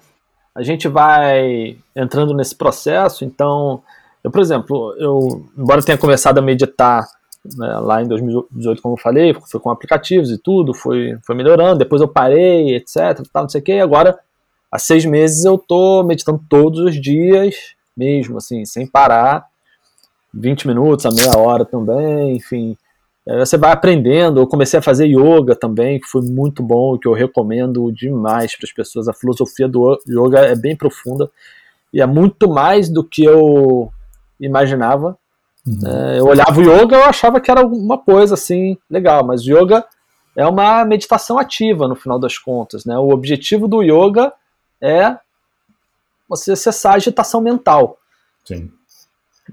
a 0.55 0.63
gente 0.63 0.87
vai 0.87 1.77
entrando 1.95 2.33
nesse 2.33 2.55
processo, 2.55 3.25
então... 3.25 3.83
Eu, 4.23 4.31
por 4.31 4.41
exemplo, 4.41 4.95
eu, 4.97 5.45
embora 5.55 5.83
tenha 5.83 5.99
começado 5.99 6.39
a 6.39 6.41
meditar 6.41 7.07
né, 7.57 7.79
lá 7.79 8.01
em 8.01 8.07
2018, 8.07 8.81
como 8.81 8.95
eu 8.95 8.99
falei, 8.99 9.33
foi 9.33 9.59
com 9.59 9.69
aplicativos 9.69 10.31
e 10.31 10.37
tudo, 10.37 10.73
foi, 10.73 11.17
foi 11.23 11.35
melhorando, 11.35 11.79
depois 11.79 12.01
eu 12.01 12.07
parei, 12.07 12.75
etc, 12.75 13.21
tal, 13.31 13.43
não 13.43 13.49
sei 13.49 13.61
o 13.61 13.63
que, 13.63 13.73
agora, 13.73 14.17
há 14.71 14.79
seis 14.79 15.05
meses 15.05 15.45
eu 15.45 15.57
tô 15.57 16.03
meditando 16.03 16.41
todos 16.49 16.79
os 16.79 16.99
dias, 16.99 17.55
mesmo, 17.95 18.37
assim, 18.37 18.65
sem 18.65 18.87
parar, 18.87 19.45
20 20.33 20.67
minutos, 20.67 21.05
a 21.05 21.11
meia 21.11 21.37
hora 21.37 21.63
também, 21.63 22.35
enfim, 22.35 22.77
você 23.25 23.57
vai 23.57 23.71
aprendendo, 23.71 24.39
eu 24.39 24.47
comecei 24.47 24.77
a 24.77 24.83
fazer 24.83 25.07
yoga 25.07 25.55
também, 25.55 25.99
que 25.99 26.05
foi 26.05 26.21
muito 26.21 26.61
bom, 26.61 26.97
que 26.97 27.07
eu 27.07 27.13
recomendo 27.13 27.91
demais 27.91 28.55
para 28.55 28.65
as 28.65 28.71
pessoas, 28.71 29.07
a 29.07 29.13
filosofia 29.13 29.67
do 29.67 29.99
yoga 30.07 30.41
é 30.41 30.55
bem 30.55 30.75
profunda, 30.75 31.29
e 31.91 32.01
é 32.01 32.05
muito 32.05 32.47
mais 32.47 32.87
do 32.87 33.03
que 33.03 33.23
eu 33.23 33.91
imaginava, 34.39 35.17
Uhum. 35.67 35.87
É, 35.87 36.19
eu 36.19 36.25
olhava 36.25 36.59
o 36.59 36.61
yoga, 36.61 36.95
eu 36.95 37.05
achava 37.05 37.41
que 37.41 37.49
era 37.49 37.61
alguma 37.61 37.97
coisa 37.97 38.35
assim 38.35 38.77
legal, 38.89 39.25
mas 39.25 39.41
yoga 39.41 39.85
é 40.35 40.45
uma 40.45 40.85
meditação 40.85 41.39
ativa 41.39 41.87
no 41.87 41.95
final 41.95 42.19
das 42.19 42.37
contas, 42.37 42.85
né? 42.85 42.97
O 42.97 43.09
objetivo 43.09 43.67
do 43.67 43.81
yoga 43.81 44.33
é 44.81 45.17
você 46.27 46.55
cessar 46.55 46.93
a 46.93 46.95
agitação 46.95 47.41
mental. 47.41 47.97
Sim. 48.43 48.71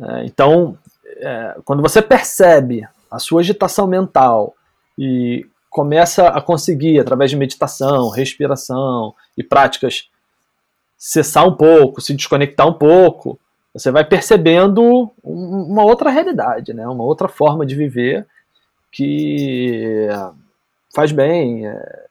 É, 0.01 0.25
então, 0.27 0.77
é, 1.07 1.57
quando 1.65 1.83
você 1.83 2.03
percebe 2.03 2.87
a 3.11 3.19
sua 3.19 3.41
agitação 3.41 3.87
mental 3.87 4.55
e 4.99 5.47
começa 5.71 6.29
a 6.29 6.41
conseguir, 6.41 6.99
através 6.99 7.31
de 7.31 7.37
meditação, 7.37 8.11
respiração 8.11 9.15
e 9.37 9.43
práticas, 9.43 10.11
cessar 10.99 11.47
um 11.47 11.55
pouco, 11.55 12.01
se 12.01 12.15
desconectar 12.15 12.67
um 12.67 12.75
pouco, 12.75 13.39
você 13.75 13.91
vai 13.91 14.05
percebendo 14.05 15.11
uma 15.25 15.83
outra 15.83 16.11
realidade, 16.11 16.75
né? 16.75 16.87
uma 16.87 17.05
outra 17.05 17.27
forma 17.27 17.65
de 17.65 17.75
viver 17.75 18.27
que 18.91 20.09
faz 20.95 21.11
bem, 21.11 21.67
é, 21.67 22.07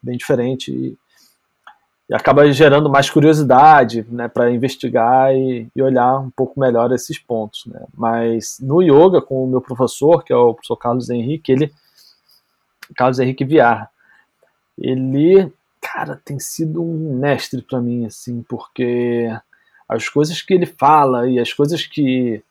bem 0.00 0.16
diferente 0.16 0.70
e, 0.70 0.96
e, 2.08 2.14
acaba 2.14 2.50
gerando 2.52 2.88
mais 2.88 3.10
curiosidade 3.10 4.06
né, 4.08 4.28
para 4.28 4.52
investigar 4.52 5.34
e, 5.34 5.68
e, 5.74 5.82
olhar 5.82 6.20
um 6.20 6.30
pouco 6.30 6.60
melhor 6.60 6.92
esses 6.92 7.18
pontos. 7.18 7.66
Né? 7.66 7.84
Mas 7.92 8.58
no 8.60 8.80
yoga, 8.80 9.20
com 9.20 9.42
o 9.42 9.48
meu 9.48 9.60
professor, 9.60 10.22
que 10.22 10.32
é 10.32 10.36
o 10.36 10.54
professor 10.54 10.76
Carlos 10.76 11.10
Henrique, 11.10 11.50
ele, 11.50 11.72
Carlos 12.96 13.18
Henrique 13.18 13.44
Viar, 13.44 13.90
ele, 14.78 15.52
cara, 15.80 16.20
tem 16.24 16.38
sido 16.38 16.80
um 16.80 17.18
mestre 17.18 17.60
para 17.60 17.80
mim, 17.80 18.06
assim, 18.06 18.42
porque 18.48 19.28
as 19.92 20.08
coisas 20.08 20.40
que 20.42 20.54
ele 20.54 20.66
fala 20.66 21.28
e 21.28 21.38
as 21.38 21.52
coisas 21.52 21.86
que, 21.86 22.42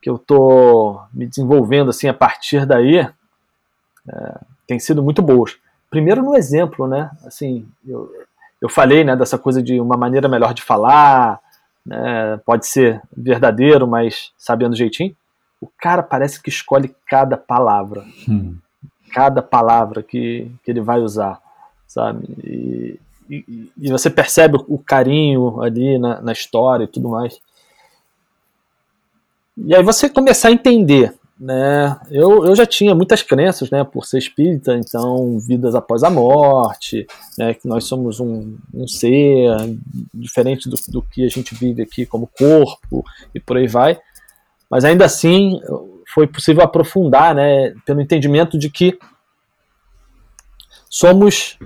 que 0.00 0.08
eu 0.08 0.18
tô 0.18 1.00
me 1.12 1.26
desenvolvendo 1.26 1.90
assim 1.90 2.08
a 2.08 2.14
partir 2.14 2.66
daí 2.66 2.98
é, 2.98 4.40
tem 4.66 4.78
sido 4.78 5.02
muito 5.02 5.22
boas. 5.22 5.56
Primeiro 5.90 6.22
no 6.22 6.36
exemplo, 6.36 6.86
né? 6.86 7.10
Assim, 7.24 7.66
eu, 7.86 8.10
eu 8.60 8.68
falei 8.68 9.04
né, 9.04 9.16
dessa 9.16 9.38
coisa 9.38 9.62
de 9.62 9.80
uma 9.80 9.96
maneira 9.96 10.28
melhor 10.28 10.52
de 10.52 10.62
falar, 10.62 11.40
né, 11.84 12.38
pode 12.44 12.66
ser 12.66 13.00
verdadeiro, 13.16 13.86
mas 13.86 14.32
sabendo 14.36 14.76
jeitinho. 14.76 15.16
o 15.60 15.66
cara 15.66 16.02
parece 16.02 16.42
que 16.42 16.50
escolhe 16.50 16.94
cada 17.08 17.36
palavra. 17.36 18.04
Hum. 18.28 18.56
Cada 19.12 19.40
palavra 19.40 20.02
que, 20.02 20.52
que 20.62 20.70
ele 20.70 20.82
vai 20.82 21.00
usar, 21.00 21.40
sabe? 21.86 22.26
E, 22.44 23.00
e, 23.28 23.90
você 23.90 24.08
percebe 24.08 24.58
o 24.68 24.78
carinho 24.78 25.60
ali 25.60 25.98
na, 25.98 26.20
na 26.20 26.32
história 26.32 26.84
e 26.84 26.88
tudo 26.88 27.08
mais. 27.08 27.40
E 29.56 29.74
aí 29.74 29.82
você 29.82 30.08
começar 30.08 30.48
a 30.48 30.52
entender 30.52 31.14
né? 31.38 31.96
Eu, 32.10 32.44
eu 32.44 32.56
já 32.56 32.66
tinha 32.66 32.94
muitas 32.94 33.22
crenças, 33.22 33.70
né, 33.70 33.84
por 33.84 34.04
ser 34.04 34.18
espírita, 34.18 34.74
então 34.74 35.38
vidas 35.38 35.74
após 35.74 36.02
a 36.02 36.10
morte, 36.10 37.06
né, 37.38 37.54
que 37.54 37.68
nós 37.68 37.84
somos 37.84 38.18
um, 38.18 38.56
um 38.74 38.88
ser 38.88 39.48
diferente 40.12 40.68
do, 40.68 40.76
do 40.88 41.00
que 41.00 41.24
a 41.24 41.28
gente 41.28 41.54
vive 41.54 41.82
aqui 41.82 42.04
como 42.04 42.26
corpo 42.26 43.04
e 43.32 43.38
por 43.38 43.56
aí 43.56 43.68
vai. 43.68 43.98
Mas 44.68 44.84
ainda 44.84 45.04
assim 45.04 45.60
foi 46.12 46.26
possível 46.26 46.64
aprofundar, 46.64 47.34
né, 47.34 47.72
pelo 47.86 48.00
entendimento 48.00 48.58
de 48.58 48.68
que 48.68 48.98
somos 50.90 51.56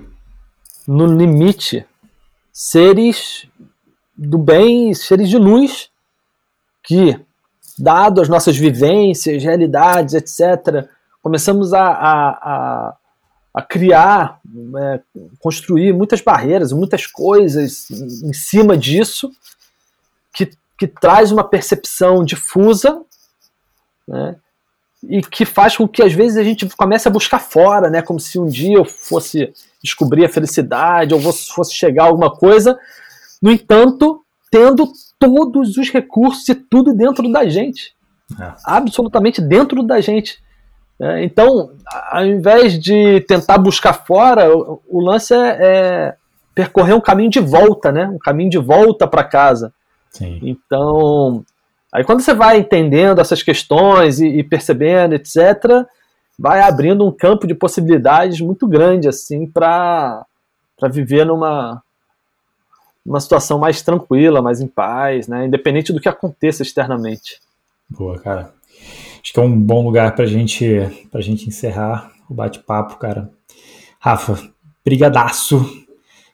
no 0.87 1.05
limite 1.05 1.85
seres 2.51 3.47
do 4.15 4.37
bem, 4.37 4.93
seres 4.93 5.29
de 5.29 5.37
luz 5.37 5.89
que 6.83 7.19
dado 7.77 8.21
as 8.21 8.29
nossas 8.29 8.55
vivências, 8.57 9.43
realidades, 9.43 10.13
etc., 10.13 10.87
começamos 11.21 11.73
a, 11.73 11.83
a, 11.83 12.29
a, 12.29 12.97
a 13.53 13.61
criar, 13.61 14.39
é, 14.77 14.99
construir 15.39 15.93
muitas 15.93 16.21
barreiras, 16.21 16.73
muitas 16.73 17.07
coisas 17.07 17.89
em 17.89 18.33
cima 18.33 18.77
disso, 18.77 19.31
que, 20.33 20.51
que 20.77 20.87
traz 20.87 21.31
uma 21.31 21.43
percepção 21.43 22.23
difusa, 22.23 23.01
né, 24.07 24.35
e 25.07 25.21
que 25.21 25.45
faz 25.45 25.75
com 25.75 25.87
que 25.87 26.01
às 26.01 26.13
vezes 26.13 26.37
a 26.37 26.43
gente 26.43 26.67
comece 26.75 27.07
a 27.07 27.11
buscar 27.11 27.39
fora, 27.39 27.89
né, 27.89 28.01
como 28.01 28.19
se 28.19 28.39
um 28.39 28.47
dia 28.47 28.77
eu 28.77 28.85
fosse 28.85 29.53
descobrir 29.83 30.25
a 30.25 30.29
felicidade 30.29 31.13
ou 31.13 31.19
fosse 31.19 31.73
chegar 31.73 32.03
a 32.03 32.07
alguma 32.07 32.31
coisa. 32.31 32.77
No 33.41 33.51
entanto, 33.51 34.23
tendo 34.49 34.91
todos 35.19 35.77
os 35.77 35.89
recursos 35.89 36.47
e 36.47 36.55
tudo 36.55 36.93
dentro 36.93 37.29
da 37.31 37.47
gente. 37.47 37.93
É. 38.39 38.53
Absolutamente 38.65 39.41
dentro 39.41 39.83
da 39.83 39.99
gente. 39.99 40.41
É, 40.99 41.23
então, 41.23 41.71
ao 42.11 42.25
invés 42.25 42.79
de 42.79 43.21
tentar 43.21 43.57
buscar 43.57 43.93
fora, 44.05 44.55
o, 44.55 44.81
o 44.87 45.01
lance 45.01 45.33
é, 45.33 45.57
é, 45.59 46.15
percorrer 46.55 46.95
um 46.95 47.01
caminho 47.01 47.29
de 47.29 47.39
volta, 47.39 47.91
né? 47.91 48.07
Um 48.07 48.19
caminho 48.19 48.49
de 48.49 48.57
volta 48.57 49.07
para 49.07 49.23
casa. 49.23 49.73
Sim. 50.11 50.39
Então, 50.43 51.43
aí 51.93 52.03
quando 52.03 52.21
você 52.21 52.33
vai 52.33 52.57
entendendo 52.57 53.21
essas 53.21 53.43
questões 53.43 54.19
e, 54.19 54.27
e 54.27 54.43
percebendo, 54.43 55.13
etc., 55.13 55.85
vai 56.37 56.61
abrindo 56.61 57.05
um 57.05 57.11
campo 57.11 57.45
de 57.45 57.53
possibilidades 57.53 58.41
muito 58.41 58.67
grande 58.67 59.07
assim 59.07 59.45
para 59.47 60.25
viver 60.91 61.25
numa 61.25 61.81
uma 63.05 63.19
situação 63.19 63.59
mais 63.59 63.81
tranquila, 63.81 64.41
mais 64.41 64.61
em 64.61 64.67
paz, 64.67 65.27
né? 65.27 65.45
Independente 65.45 65.91
do 65.91 65.99
que 65.99 66.07
aconteça 66.07 66.63
externamente. 66.63 67.39
Boa, 67.89 68.17
cara. 68.17 68.53
Acho 69.21 69.33
que 69.33 69.39
é 69.39 69.43
um 69.43 69.59
bom 69.59 69.83
lugar 69.83 70.15
para 70.15 70.25
gente, 70.25 70.65
a 71.13 71.21
gente 71.21 71.47
encerrar 71.47 72.11
o 72.29 72.33
bate-papo, 72.33 72.97
cara. 72.97 73.29
Rafa, 73.99 74.37
brigadaço 74.85 75.65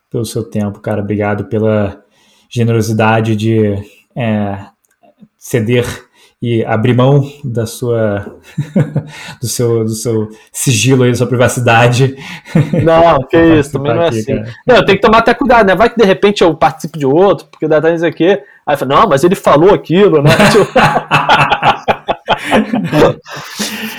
pelo 0.10 0.26
seu 0.26 0.44
tempo, 0.44 0.80
cara. 0.80 1.02
Obrigado 1.02 1.46
pela 1.46 2.04
generosidade 2.50 3.36
de 3.36 3.74
é, 4.16 4.66
ceder 5.40 5.86
e 6.42 6.64
abrir 6.64 6.94
mão 6.94 7.22
da 7.44 7.66
sua 7.66 8.38
do 9.42 9.48
seu 9.48 9.84
do 9.84 9.90
seu 9.90 10.30
sigilo 10.52 11.04
aí, 11.04 11.12
da 11.12 11.18
sua 11.18 11.28
privacidade. 11.28 12.16
Não, 12.84 13.20
que 13.28 13.38
isso, 13.38 13.74
também 13.74 13.94
não 13.94 14.04
é 14.04 14.08
aqui, 14.08 14.20
assim. 14.20 14.36
Cara. 14.36 14.54
Não, 14.68 14.76
eu 14.78 14.86
tenho 14.86 14.98
que 14.98 15.06
tomar 15.06 15.18
até 15.20 15.34
cuidado, 15.34 15.68
né? 15.68 15.76
Vai 15.76 15.90
que 15.90 15.98
de 15.98 16.06
repente 16.06 16.42
eu 16.44 16.56
participo 16.56 16.98
de 16.98 17.06
outro, 17.06 17.48
porque 17.48 17.68
dá 17.68 17.78
até 17.78 17.94
aqui. 18.06 18.42
Aí 18.66 18.78
fala, 18.78 18.96
não, 18.96 19.10
mas 19.10 19.24
ele 19.24 19.36
falou 19.36 19.74
aquilo, 19.74 20.22
né? 20.22 20.30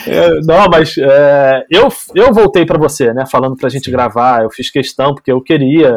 é, 0.07 0.41
não, 0.45 0.67
mas 0.71 0.97
é, 0.97 1.67
eu, 1.71 1.89
eu 2.15 2.33
voltei 2.33 2.65
para 2.65 2.79
você, 2.79 3.13
né? 3.13 3.27
Falando 3.27 3.57
para 3.57 3.67
a 3.67 3.71
gente 3.71 3.91
gravar, 3.91 4.45
eu 4.45 4.51
fiz 4.51 4.71
questão 4.71 5.15
porque 5.15 5.33
eu 5.33 5.43
queria, 5.43 5.89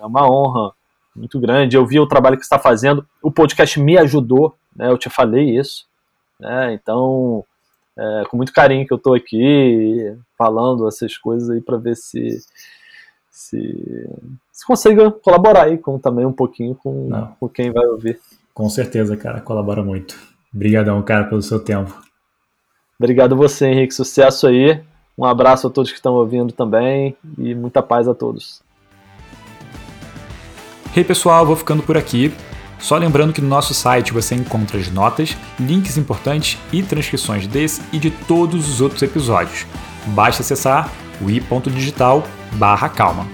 é 0.00 0.06
uma 0.06 0.24
honra 0.30 0.72
muito 1.14 1.38
grande. 1.40 1.76
Eu 1.76 1.86
vi 1.86 1.98
o 2.00 2.06
trabalho 2.06 2.36
que 2.36 2.42
está 2.42 2.58
fazendo, 2.58 3.06
o 3.22 3.30
podcast 3.30 3.80
me 3.80 3.98
ajudou 3.98 4.54
né, 4.74 4.88
eu 4.88 4.98
te 4.98 5.10
falei 5.10 5.58
isso, 5.58 5.86
né, 6.40 6.72
então 6.72 7.44
é, 7.96 8.24
com 8.28 8.36
muito 8.36 8.52
carinho 8.52 8.86
que 8.86 8.92
eu 8.92 8.96
estou 8.96 9.14
aqui 9.14 10.16
falando 10.36 10.88
essas 10.88 11.16
coisas 11.16 11.50
aí 11.50 11.60
para 11.60 11.76
ver 11.76 11.94
se, 11.94 12.42
se 13.30 14.08
se 14.50 14.66
consiga 14.66 15.10
colaborar 15.10 15.64
aí 15.64 15.78
com 15.78 15.98
também 15.98 16.24
um 16.24 16.32
pouquinho 16.32 16.74
com, 16.74 17.10
com 17.40 17.48
quem 17.48 17.72
vai 17.72 17.84
ouvir. 17.86 18.20
Com 18.54 18.68
certeza, 18.68 19.16
cara, 19.16 19.40
colabora 19.40 19.82
muito. 19.82 20.16
Obrigadão, 20.54 21.02
cara, 21.02 21.24
pelo 21.24 21.42
seu 21.42 21.58
tempo. 21.58 22.00
Obrigado 22.98 23.34
você, 23.34 23.66
Henrique. 23.66 23.94
Sucesso 23.94 24.46
aí. 24.46 24.80
Um 25.16 25.24
abraço 25.24 25.66
a 25.66 25.70
todos 25.70 25.90
que 25.90 25.96
estão 25.96 26.14
ouvindo 26.14 26.52
também 26.52 27.16
e 27.38 27.54
muita 27.54 27.82
paz 27.82 28.06
a 28.06 28.14
todos. 28.14 28.62
Hey 30.94 31.02
pessoal, 31.02 31.46
vou 31.46 31.56
ficando 31.56 31.82
por 31.82 31.96
aqui. 31.96 32.30
Só 32.78 32.98
lembrando 32.98 33.32
que 33.32 33.40
no 33.40 33.48
nosso 33.48 33.72
site 33.72 34.12
você 34.12 34.34
encontra 34.34 34.78
as 34.78 34.90
notas, 34.90 35.34
links 35.58 35.96
importantes 35.96 36.58
e 36.70 36.82
transcrições 36.82 37.46
desse 37.46 37.80
e 37.94 37.98
de 37.98 38.10
todos 38.10 38.68
os 38.68 38.82
outros 38.82 39.00
episódios. 39.00 39.64
Basta 40.08 40.42
acessar 40.42 40.92
o 41.18 41.30
i.digital 41.30 42.22
calma. 42.94 43.26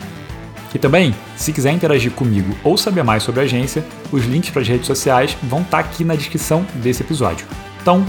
E 0.73 0.79
também, 0.79 1.13
se 1.35 1.53
quiser 1.53 1.73
interagir 1.73 2.13
comigo 2.13 2.57
ou 2.63 2.79
saber 2.79 3.03
mais 3.03 3.25
sobre 3.25 3.41
a 3.41 3.45
agência, 3.45 3.85
os 4.13 4.25
links 4.25 4.51
para 4.51 4.63
as 4.63 4.69
redes 4.69 4.87
sociais 4.87 5.37
vão 5.43 5.63
estar 5.63 5.83
tá 5.83 5.89
aqui 5.89 6.05
na 6.05 6.15
descrição 6.15 6.65
desse 6.77 7.03
episódio. 7.03 7.45
Então, 7.83 8.07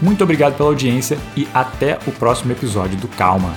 muito 0.00 0.22
obrigado 0.22 0.56
pela 0.56 0.68
audiência 0.68 1.18
e 1.36 1.48
até 1.52 1.98
o 2.06 2.12
próximo 2.12 2.52
episódio 2.52 2.96
do 2.98 3.08
Calma. 3.08 3.52